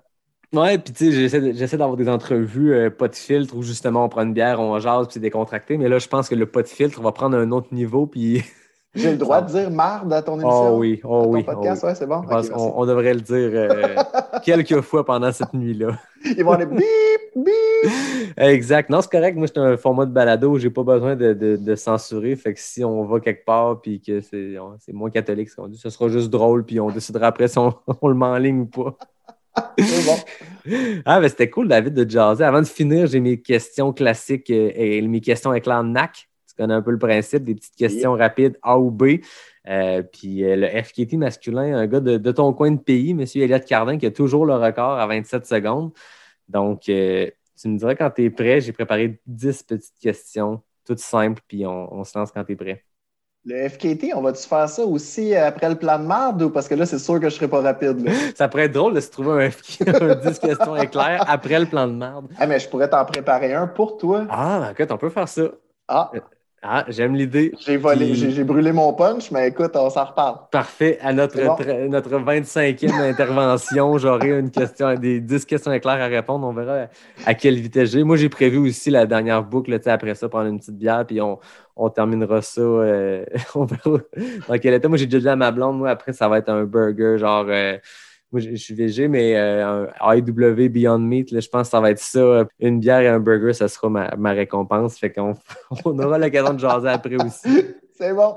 Ouais, 0.52 0.76
puis 0.76 0.92
tu 0.92 1.10
sais, 1.10 1.52
j'essaie 1.54 1.78
d'avoir 1.78 1.96
des 1.96 2.10
entrevues 2.10 2.74
euh, 2.74 2.90
pas 2.90 3.08
de 3.08 3.14
filtre 3.14 3.56
où 3.56 3.62
justement 3.62 4.04
on 4.04 4.10
prend 4.10 4.22
une 4.22 4.34
bière, 4.34 4.60
on 4.60 4.78
jase, 4.78 5.06
puis 5.06 5.14
c'est 5.14 5.20
décontracté. 5.20 5.78
Mais 5.78 5.88
là, 5.88 5.98
je 5.98 6.08
pense 6.08 6.28
que 6.28 6.34
le 6.34 6.44
pas 6.44 6.60
de 6.60 6.68
filtre 6.68 7.00
va 7.00 7.10
prendre 7.12 7.36
un 7.38 7.50
autre 7.52 7.68
niveau, 7.72 8.06
puis. 8.06 8.42
J'ai 8.94 9.12
le 9.12 9.16
droit 9.16 9.40
de 9.40 9.48
dire 9.48 9.70
marde 9.70 10.12
à 10.12 10.20
ton 10.20 10.34
émission? 10.34 10.74
Oh 10.74 10.78
oui, 10.78 11.00
oh 11.02 11.24
oui. 11.28 11.42
podcast, 11.44 11.82
oh 11.82 11.86
ouais, 11.86 11.94
c'est 11.94 12.06
bon. 12.06 12.22
On, 12.54 12.84
devrait 12.84 13.14
le 13.14 13.20
dire 13.22 13.50
euh, 13.54 13.96
quelques 14.44 14.82
fois 14.82 15.02
pendant 15.04 15.32
cette 15.32 15.54
nuit-là. 15.54 15.98
Ils 16.24 16.44
vont 16.44 16.52
aller 16.52 16.66
bip, 16.66 16.82
bip. 17.34 17.52
Exact. 18.36 18.90
Non, 18.90 19.00
c'est 19.00 19.10
correct. 19.10 19.36
Moi, 19.36 19.46
c'est 19.46 19.58
un 19.58 19.78
format 19.78 20.04
de 20.04 20.12
balado. 20.12 20.58
J'ai 20.58 20.68
pas 20.68 20.82
besoin 20.82 21.16
de, 21.16 21.32
de- 21.32 21.56
de 21.56 21.74
censurer. 21.74 22.36
Fait 22.36 22.52
que 22.52 22.60
si 22.60 22.84
on 22.84 23.04
va 23.04 23.18
quelque 23.20 23.46
part 23.46 23.80
puis 23.80 24.02
que 24.02 24.20
c'est 24.20 24.58
moins 24.92 25.10
catholique 25.10 25.48
ce 25.48 25.56
qu'on 25.56 25.68
dit, 25.68 25.78
ce 25.78 25.88
sera 25.88 26.08
juste 26.08 26.28
drôle 26.28 26.64
puis 26.64 26.78
on 26.78 26.90
décidera 26.90 27.28
après 27.28 27.48
si 27.48 27.58
on, 27.58 27.72
on 28.02 28.08
le 28.08 28.14
met 28.14 28.26
en 28.26 28.36
ligne 28.36 28.60
ou 28.60 28.66
pas. 28.66 28.96
C'est 29.78 30.04
bon. 30.06 30.16
Ah, 31.04 31.20
ben 31.20 31.28
c'était 31.28 31.50
cool, 31.50 31.66
David, 31.66 31.92
de 31.92 32.08
jaser. 32.08 32.44
Avant 32.44 32.60
de 32.60 32.66
finir, 32.66 33.08
j'ai 33.08 33.18
mes 33.18 33.40
questions 33.40 33.92
classiques 33.92 34.48
euh, 34.50 34.70
et 34.76 35.02
mes 35.02 35.20
questions 35.20 35.52
éclair 35.52 35.82
NAC. 35.82 36.28
Tu 36.52 36.62
connais 36.62 36.74
un 36.74 36.82
peu 36.82 36.90
le 36.90 36.98
principe, 36.98 37.44
des 37.44 37.54
petites 37.54 37.76
questions 37.76 38.12
rapides 38.12 38.58
A 38.62 38.78
ou 38.78 38.90
B. 38.90 39.20
Euh, 39.68 40.02
puis 40.02 40.44
euh, 40.44 40.56
le 40.56 40.82
FKT 40.82 41.14
masculin, 41.14 41.76
un 41.76 41.86
gars 41.86 42.00
de, 42.00 42.18
de 42.18 42.32
ton 42.32 42.52
coin 42.52 42.72
de 42.72 42.78
pays, 42.78 43.12
M. 43.12 43.20
Elliott 43.20 43.64
Cardin, 43.64 43.96
qui 43.96 44.04
a 44.04 44.10
toujours 44.10 44.44
le 44.44 44.54
record 44.56 44.98
à 44.98 45.06
27 45.06 45.46
secondes. 45.46 45.92
Donc, 46.48 46.90
euh, 46.90 47.30
tu 47.58 47.68
me 47.68 47.78
dirais 47.78 47.96
quand 47.96 48.10
tu 48.10 48.24
es 48.24 48.30
prêt, 48.30 48.60
j'ai 48.60 48.72
préparé 48.72 49.18
10 49.26 49.62
petites 49.62 49.98
questions, 49.98 50.60
toutes 50.84 50.98
simples, 50.98 51.40
puis 51.48 51.64
on, 51.64 51.94
on 51.94 52.04
se 52.04 52.18
lance 52.18 52.32
quand 52.32 52.44
tu 52.44 52.52
es 52.52 52.56
prêt. 52.56 52.84
Le 53.44 53.68
FKT, 53.68 54.12
on 54.14 54.20
va-tu 54.20 54.46
faire 54.46 54.68
ça 54.68 54.84
aussi 54.84 55.34
après 55.34 55.68
le 55.68 55.74
plan 55.74 55.98
de 55.98 56.04
marde 56.04 56.42
ou? 56.42 56.50
Parce 56.50 56.68
que 56.68 56.76
là, 56.76 56.86
c'est 56.86 57.00
sûr 57.00 57.18
que 57.18 57.28
je 57.28 57.34
serai 57.34 57.48
pas 57.48 57.60
rapide. 57.60 58.04
Là. 58.04 58.12
Ça 58.36 58.46
pourrait 58.48 58.64
être 58.64 58.72
drôle 58.72 58.94
de 58.94 59.00
se 59.00 59.10
trouver 59.10 59.46
un, 59.46 59.50
FKT, 59.50 59.88
un 60.00 60.14
10 60.14 60.38
questions 60.38 60.76
éclairs 60.76 61.24
après 61.26 61.58
le 61.58 61.66
plan 61.66 61.88
de 61.88 61.94
merde. 61.94 62.28
Ah, 62.38 62.46
mais 62.46 62.60
je 62.60 62.68
pourrais 62.68 62.88
t'en 62.88 63.04
préparer 63.04 63.52
un 63.52 63.66
pour 63.66 63.96
toi. 63.96 64.26
Ah, 64.30 64.70
écoute, 64.70 64.92
on 64.92 64.96
peut 64.96 65.10
faire 65.10 65.28
ça. 65.28 65.42
Ah, 65.88 66.12
Ah, 66.64 66.84
j'aime 66.86 67.14
l'idée. 67.16 67.52
j'ai 67.66 67.76
volé, 67.76 68.12
Puis- 68.12 68.30
j'ai 68.30 68.44
brûlé 68.44 68.70
mon 68.70 68.92
punch, 68.92 69.32
mais 69.32 69.48
écoute, 69.48 69.72
on 69.74 69.90
s'en 69.90 70.04
reparle. 70.04 70.36
Parfait. 70.52 70.96
À 71.02 71.12
notre, 71.12 71.34
C'est 71.34 71.44
bon. 71.44 71.54
tra- 71.56 71.88
notre 71.88 72.10
25e 72.20 72.92
intervention, 73.00 73.98
j'aurai 73.98 74.38
une 74.38 74.50
question, 74.52 74.94
des 74.94 75.18
10 75.20 75.44
questions 75.44 75.72
éclairs 75.72 76.00
à 76.00 76.06
répondre. 76.06 76.46
On 76.46 76.52
verra 76.52 76.86
à 77.26 77.34
quelle 77.34 77.56
vitesse 77.56 77.90
j'ai. 77.90 78.04
Moi, 78.04 78.16
j'ai 78.16 78.28
prévu 78.28 78.58
aussi 78.58 78.90
la 78.90 79.06
dernière 79.06 79.42
boucle, 79.42 79.76
tu 79.78 79.82
sais, 79.84 79.90
après 79.90 80.14
ça, 80.14 80.28
prendre 80.28 80.46
une 80.48 80.60
petite 80.60 80.76
bière, 80.78 81.04
puis 81.04 81.20
on, 81.20 81.40
on 81.74 81.88
terminera 81.90 82.40
ça. 82.42 82.60
euh, 82.60 83.24
on 83.56 83.64
verra 83.64 83.98
dans 84.48 84.58
quel 84.58 84.74
état. 84.74 84.88
Moi, 84.88 84.98
j'ai 84.98 85.06
déjà 85.06 85.18
dit 85.20 85.28
à 85.30 85.36
ma 85.36 85.50
blonde, 85.50 85.78
moi, 85.78 85.90
après, 85.90 86.12
ça 86.12 86.28
va 86.28 86.38
être 86.38 86.48
un 86.48 86.62
burger, 86.62 87.18
genre. 87.18 87.46
euh, 87.48 87.76
moi, 88.32 88.40
je 88.40 88.50
je 88.50 88.56
suis 88.56 88.74
végé, 88.74 89.08
mais 89.08 89.36
euh, 89.36 89.86
un 90.00 90.14
IW 90.16 90.68
Beyond 90.70 90.98
Meat, 90.98 91.30
là, 91.30 91.40
je 91.40 91.48
pense 91.48 91.68
que 91.68 91.70
ça 91.70 91.80
va 91.80 91.90
être 91.90 91.98
ça. 91.98 92.46
Une 92.58 92.80
bière 92.80 93.00
et 93.00 93.08
un 93.08 93.20
burger, 93.20 93.52
ça 93.52 93.68
sera 93.68 93.90
ma, 93.90 94.14
ma 94.16 94.30
récompense. 94.32 94.98
Fait 94.98 95.12
qu'on 95.12 95.34
on 95.84 95.98
aura 95.98 96.18
l'occasion 96.18 96.54
de 96.54 96.58
jaser 96.58 96.88
après 96.88 97.16
aussi. 97.22 97.64
C'est 97.94 98.14
bon. 98.14 98.36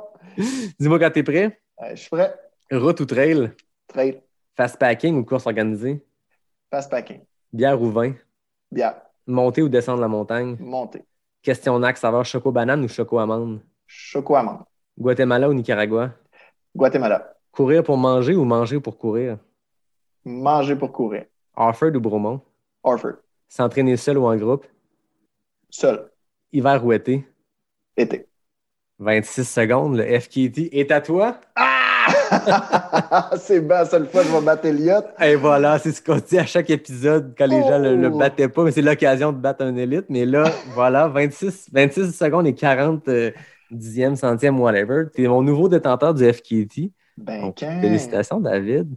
Dis-moi 0.80 1.00
quand 1.00 1.12
t'es 1.12 1.24
prêt. 1.24 1.62
Euh, 1.82 1.92
je 1.92 1.96
suis 1.96 2.10
prêt. 2.10 2.36
Route 2.72 3.00
ou 3.00 3.06
trail? 3.06 3.52
Trail. 3.88 4.22
Fast 4.56 4.78
packing 4.78 5.18
ou 5.18 5.24
course 5.24 5.46
organisée? 5.46 6.06
Fast 6.70 6.92
packing. 6.92 7.22
Bière 7.54 7.82
ou 7.82 7.90
vin? 7.90 8.14
Bière. 8.72 9.02
Monter 9.26 9.62
ou 9.62 9.70
descendre 9.70 10.02
la 10.02 10.08
montagne? 10.08 10.58
Monter. 10.60 11.04
Questionnaire 11.42 11.96
savoir 11.98 12.26
choco-banane 12.26 12.84
ou 12.84 12.88
choco-amande? 12.90 13.62
Choco 13.88 14.36
amande. 14.36 14.66
Guatemala 14.98 15.48
ou 15.50 15.54
Nicaragua? 15.54 16.12
Guatemala. 16.76 17.36
Courir 17.52 17.84
pour 17.84 17.98
manger 17.98 18.36
ou 18.36 18.44
manger 18.44 18.80
pour 18.80 18.98
courir? 18.98 19.38
Manger 20.26 20.76
pour 20.76 20.92
courir. 20.92 21.26
Harford 21.56 21.96
ou 21.96 22.00
Bromont? 22.00 22.42
Orford. 22.84 23.14
S'entraîner 23.48 23.96
seul 23.98 24.18
ou 24.18 24.26
en 24.26 24.36
groupe? 24.36 24.66
Seul. 25.70 26.10
Hiver 26.52 26.84
ou 26.86 26.92
été? 26.94 27.26
Été. 27.96 28.28
26 29.00 29.44
secondes, 29.48 29.98
le 29.98 30.20
FKT 30.20 30.70
est 30.74 30.92
à 30.92 31.02
toi. 31.02 31.40
Ah! 31.56 33.32
c'est 33.38 33.60
bien, 33.62 33.78
la 33.80 33.86
seule 33.86 34.08
fois 34.08 34.22
que 34.22 34.28
je 34.28 34.34
vais 34.34 34.42
battre 34.42 34.66
Elliott. 34.66 35.06
Et 35.22 35.36
voilà, 35.36 35.80
c'est 35.80 35.92
ce 35.92 36.02
qu'on 36.02 36.18
dit 36.18 36.38
à 36.38 36.46
chaque 36.46 36.70
épisode 36.70 37.34
quand 37.38 37.48
les 37.48 37.62
gens 37.62 37.78
le, 37.80 37.96
le 37.96 38.08
Oh! 38.08 38.18
battaient 38.18 38.48
pas, 38.50 38.64
mais 38.64 38.72
c'est 38.72 38.82
l'occasion 38.82 39.32
de 39.32 39.38
battre 39.38 39.64
un 39.64 39.76
élite. 39.76 40.06
Mais 40.10 40.26
là, 40.26 40.46
voilà, 40.74 41.08
26, 41.08 41.70
26 41.72 42.12
secondes 42.18 42.48
et 42.48 42.54
40 42.56 43.08
euh, 43.10 43.32
dixièmes, 43.70 44.16
centièmes, 44.16 44.60
whatever. 44.60 45.06
Tu 45.14 45.24
es 45.24 45.28
mon 45.28 45.42
nouveau 45.42 45.68
détenteur 45.70 46.14
du 46.14 46.32
FKT. 46.32 46.92
Ben, 47.18 47.42
Donc, 47.42 47.60
félicitations, 47.60 48.40
David. 48.40 48.96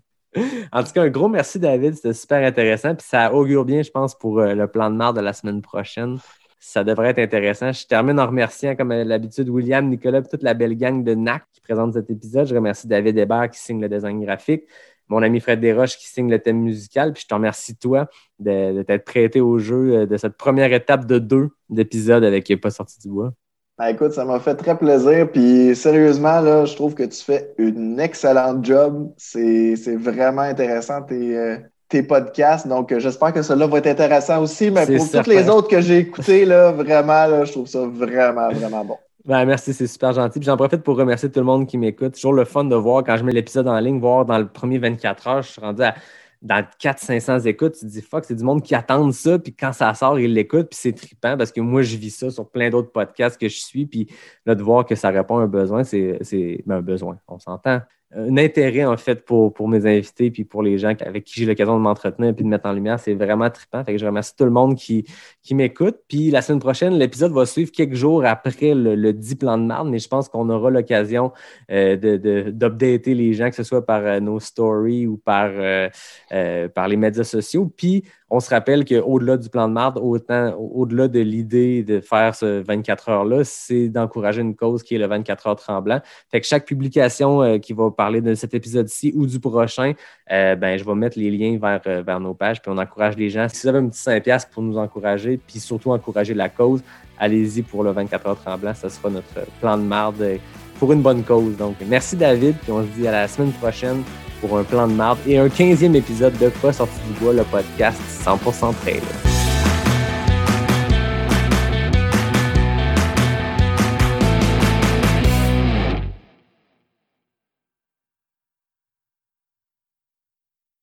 En 0.72 0.82
tout 0.82 0.92
cas, 0.92 1.02
un 1.02 1.08
gros 1.08 1.28
merci, 1.28 1.58
David. 1.58 1.94
C'était 1.94 2.14
super 2.14 2.46
intéressant. 2.46 2.94
Puis 2.94 3.06
ça 3.08 3.32
augure 3.32 3.64
bien, 3.64 3.82
je 3.82 3.90
pense, 3.90 4.14
pour 4.14 4.40
euh, 4.40 4.54
le 4.54 4.66
plan 4.68 4.90
de 4.90 4.96
marde 4.96 5.16
de 5.16 5.22
la 5.22 5.32
semaine 5.32 5.62
prochaine. 5.62 6.18
Ça 6.60 6.84
devrait 6.84 7.10
être 7.10 7.18
intéressant. 7.18 7.72
Je 7.72 7.86
termine 7.86 8.18
en 8.18 8.26
remerciant, 8.26 8.74
comme 8.76 8.90
à 8.90 9.04
l'habitude, 9.04 9.48
William, 9.48 9.88
Nicolas 9.88 10.18
et 10.18 10.22
toute 10.24 10.42
la 10.42 10.54
belle 10.54 10.76
gang 10.76 11.04
de 11.04 11.14
NAC 11.14 11.44
qui 11.52 11.60
présente 11.60 11.94
cet 11.94 12.10
épisode. 12.10 12.46
Je 12.46 12.54
remercie 12.54 12.88
David 12.88 13.16
Hébert 13.16 13.50
qui 13.50 13.58
signe 13.60 13.80
le 13.80 13.88
design 13.88 14.22
graphique, 14.24 14.64
mon 15.08 15.22
ami 15.22 15.40
Fred 15.40 15.60
Desroches 15.60 15.96
qui 15.96 16.08
signe 16.08 16.30
le 16.30 16.40
thème 16.40 16.58
musical. 16.58 17.12
Puis 17.12 17.22
je 17.22 17.28
te 17.28 17.34
remercie, 17.34 17.76
toi, 17.76 18.08
de, 18.40 18.76
de 18.76 18.82
t'être 18.82 19.04
prêté 19.04 19.40
au 19.40 19.58
jeu 19.58 19.94
euh, 19.94 20.06
de 20.06 20.16
cette 20.16 20.36
première 20.36 20.72
étape 20.72 21.06
de 21.06 21.18
deux 21.18 21.50
d'épisodes 21.68 22.24
avec 22.24 22.52
Pas 22.60 22.70
sorti 22.70 22.98
du 22.98 23.08
bois. 23.08 23.32
Ben, 23.78 23.86
écoute, 23.86 24.12
ça 24.12 24.24
m'a 24.24 24.40
fait 24.40 24.56
très 24.56 24.76
plaisir. 24.76 25.30
Puis 25.30 25.76
sérieusement, 25.76 26.40
là, 26.40 26.64
je 26.64 26.74
trouve 26.74 26.94
que 26.94 27.04
tu 27.04 27.22
fais 27.22 27.54
une 27.58 28.00
excellente 28.00 28.64
job. 28.64 29.12
C'est 29.16 29.76
c'est 29.76 29.94
vraiment 29.94 30.42
intéressant 30.42 31.02
tes, 31.02 31.36
euh, 31.36 31.56
tes 31.88 32.02
podcasts. 32.02 32.66
Donc, 32.66 32.90
euh, 32.90 32.98
j'espère 32.98 33.32
que 33.32 33.42
cela 33.42 33.68
va 33.68 33.78
être 33.78 33.86
intéressant 33.86 34.42
aussi. 34.42 34.72
Mais 34.72 34.84
C'est 34.84 34.96
pour 34.96 35.06
certain. 35.06 35.22
tous 35.22 35.30
les 35.30 35.48
autres 35.48 35.68
que 35.68 35.80
j'ai 35.80 35.98
écoutés, 35.98 36.44
là, 36.44 36.72
vraiment, 36.72 37.26
là, 37.26 37.44
je 37.44 37.52
trouve 37.52 37.68
ça 37.68 37.86
vraiment, 37.86 38.50
vraiment 38.50 38.84
bon. 38.84 38.96
Ben, 39.24 39.44
merci, 39.44 39.74
c'est 39.74 39.86
super 39.86 40.14
gentil. 40.14 40.38
Puis 40.38 40.46
j'en 40.46 40.56
profite 40.56 40.82
pour 40.82 40.96
remercier 40.96 41.30
tout 41.30 41.40
le 41.40 41.44
monde 41.44 41.66
qui 41.66 41.76
m'écoute. 41.76 42.14
Toujours 42.14 42.32
le 42.32 42.46
fun 42.46 42.64
de 42.64 42.74
voir 42.74 43.04
quand 43.04 43.14
je 43.18 43.24
mets 43.24 43.32
l'épisode 43.32 43.68
en 43.68 43.78
ligne, 43.78 44.00
voir 44.00 44.24
dans 44.24 44.38
le 44.38 44.46
premier 44.46 44.78
24 44.78 45.26
heures, 45.28 45.42
je 45.42 45.50
suis 45.50 45.60
rendu 45.60 45.82
à 45.82 45.94
dans 46.42 46.64
400-500 46.80 47.46
écoutes. 47.46 47.74
Tu 47.74 47.80
te 47.80 47.86
dis, 47.86 48.02
fuck, 48.02 48.24
c'est 48.24 48.34
du 48.34 48.44
monde 48.44 48.62
qui 48.62 48.74
attend 48.74 49.10
ça. 49.12 49.38
Puis 49.38 49.54
quand 49.54 49.72
ça 49.72 49.92
sort, 49.94 50.18
ils 50.18 50.32
l'écoutent. 50.32 50.70
Puis 50.70 50.78
c'est 50.80 50.92
trippant 50.92 51.36
parce 51.36 51.52
que 51.52 51.60
moi, 51.60 51.82
je 51.82 51.96
vis 51.96 52.10
ça 52.10 52.30
sur 52.30 52.48
plein 52.48 52.70
d'autres 52.70 52.92
podcasts 52.92 53.40
que 53.40 53.48
je 53.48 53.58
suis. 53.58 53.86
Puis 53.86 54.08
là, 54.46 54.54
de 54.54 54.62
voir 54.62 54.86
que 54.86 54.94
ça 54.94 55.10
répond 55.10 55.38
à 55.38 55.42
un 55.42 55.46
besoin, 55.46 55.84
c'est 55.84 56.62
ben, 56.66 56.76
un 56.76 56.82
besoin. 56.82 57.18
On 57.28 57.38
s'entend. 57.38 57.80
Un 58.16 58.38
intérêt, 58.38 58.86
en 58.86 58.96
fait, 58.96 59.22
pour, 59.26 59.52
pour 59.52 59.68
mes 59.68 59.84
invités 59.84 60.30
puis 60.30 60.44
pour 60.44 60.62
les 60.62 60.78
gens 60.78 60.94
avec 61.04 61.24
qui 61.24 61.40
j'ai 61.40 61.44
l'occasion 61.46 61.76
de 61.76 61.82
m'entretenir 61.82 62.34
puis 62.34 62.42
de 62.42 62.48
mettre 62.48 62.64
en 62.66 62.72
lumière. 62.72 62.98
C'est 62.98 63.12
vraiment 63.12 63.50
trippant. 63.50 63.82
Je 63.86 64.06
remercie 64.06 64.34
tout 64.34 64.44
le 64.46 64.50
monde 64.50 64.76
qui, 64.76 65.04
qui 65.42 65.54
m'écoute. 65.54 65.96
Puis 66.08 66.30
la 66.30 66.40
semaine 66.40 66.58
prochaine, 66.58 66.94
l'épisode 66.94 67.32
va 67.32 67.44
suivre 67.44 67.70
quelques 67.70 67.94
jours 67.94 68.24
après 68.24 68.74
le, 68.74 68.94
le 68.94 69.12
10 69.12 69.34
plan 69.34 69.58
de 69.58 69.64
marde, 69.64 69.88
mais 69.90 69.98
je 69.98 70.08
pense 70.08 70.28
qu'on 70.30 70.48
aura 70.48 70.70
l'occasion 70.70 71.32
euh, 71.70 71.96
de- 71.96 72.16
de- 72.16 72.50
d'updater 72.50 73.12
les 73.14 73.34
gens, 73.34 73.50
que 73.50 73.56
ce 73.56 73.62
soit 73.62 73.84
par 73.84 74.00
euh, 74.06 74.20
nos 74.20 74.40
stories 74.40 75.06
ou 75.06 75.18
par, 75.18 75.50
euh, 75.52 76.68
par 76.68 76.88
les 76.88 76.96
médias 76.96 77.24
sociaux. 77.24 77.70
Puis 77.76 78.04
on 78.30 78.40
se 78.40 78.50
rappelle 78.50 78.84
qu'au-delà 78.84 79.36
du 79.36 79.48
plan 79.48 79.68
de 79.68 79.72
marde, 79.72 79.98
autant 79.98 80.54
au-delà 80.58 81.08
de 81.08 81.20
l'idée 81.20 81.82
de 81.82 82.00
faire 82.00 82.34
ce 82.34 82.62
24 82.62 83.08
heures-là, 83.08 83.44
c'est 83.44 83.88
d'encourager 83.88 84.42
une 84.42 84.54
cause 84.54 84.82
qui 84.82 84.94
est 84.94 84.98
le 84.98 85.06
24 85.06 85.46
heures 85.46 85.56
tremblant. 85.56 86.00
Fait 86.30 86.40
que 86.40 86.46
chaque 86.46 86.66
publication 86.66 87.42
euh, 87.42 87.58
qui 87.58 87.72
va 87.72 87.90
parler 87.90 88.20
de 88.20 88.34
cet 88.34 88.52
épisode-ci 88.52 89.12
ou 89.16 89.26
du 89.26 89.40
prochain, 89.40 89.94
euh, 90.30 90.56
ben, 90.56 90.78
je 90.78 90.84
vais 90.84 90.94
mettre 90.94 91.18
les 91.18 91.30
liens 91.30 91.58
vers, 91.58 91.80
euh, 91.86 92.02
vers 92.02 92.20
nos 92.20 92.34
pages, 92.34 92.60
puis 92.60 92.70
on 92.70 92.78
encourage 92.78 93.16
les 93.16 93.30
gens. 93.30 93.46
Si 93.48 93.62
vous 93.62 93.68
avez 93.68 93.78
un 93.78 93.88
petit 93.88 94.02
5$ 94.02 94.50
pour 94.50 94.62
nous 94.62 94.76
encourager, 94.76 95.38
puis 95.46 95.58
surtout 95.58 95.92
encourager 95.92 96.34
la 96.34 96.50
cause, 96.50 96.82
allez-y 97.18 97.62
pour 97.62 97.82
le 97.82 97.92
24 97.92 98.26
heures 98.26 98.40
tremblant. 98.40 98.74
Ce 98.74 98.88
sera 98.90 99.08
notre 99.08 99.46
plan 99.60 99.78
de 99.78 99.82
marde 99.82 100.38
pour 100.78 100.92
une 100.92 101.00
bonne 101.02 101.24
cause. 101.24 101.56
Donc, 101.56 101.76
merci 101.86 102.16
David, 102.16 102.56
puis 102.58 102.72
on 102.72 102.82
se 102.82 102.88
dit 102.88 103.08
à 103.08 103.12
la 103.12 103.28
semaine 103.28 103.52
prochaine 103.52 104.02
pour 104.40 104.58
un 104.58 104.64
plan 104.64 104.86
de 104.86 104.92
marde 104.92 105.18
et 105.26 105.38
un 105.38 105.48
15e 105.48 105.94
épisode 105.94 106.36
de 106.38 106.48
Pas 106.48 106.72
sorti 106.72 106.98
du 107.06 107.20
bois, 107.20 107.32
le 107.32 107.44
podcast 107.44 107.98
100% 108.24 108.74
trail. 108.82 109.37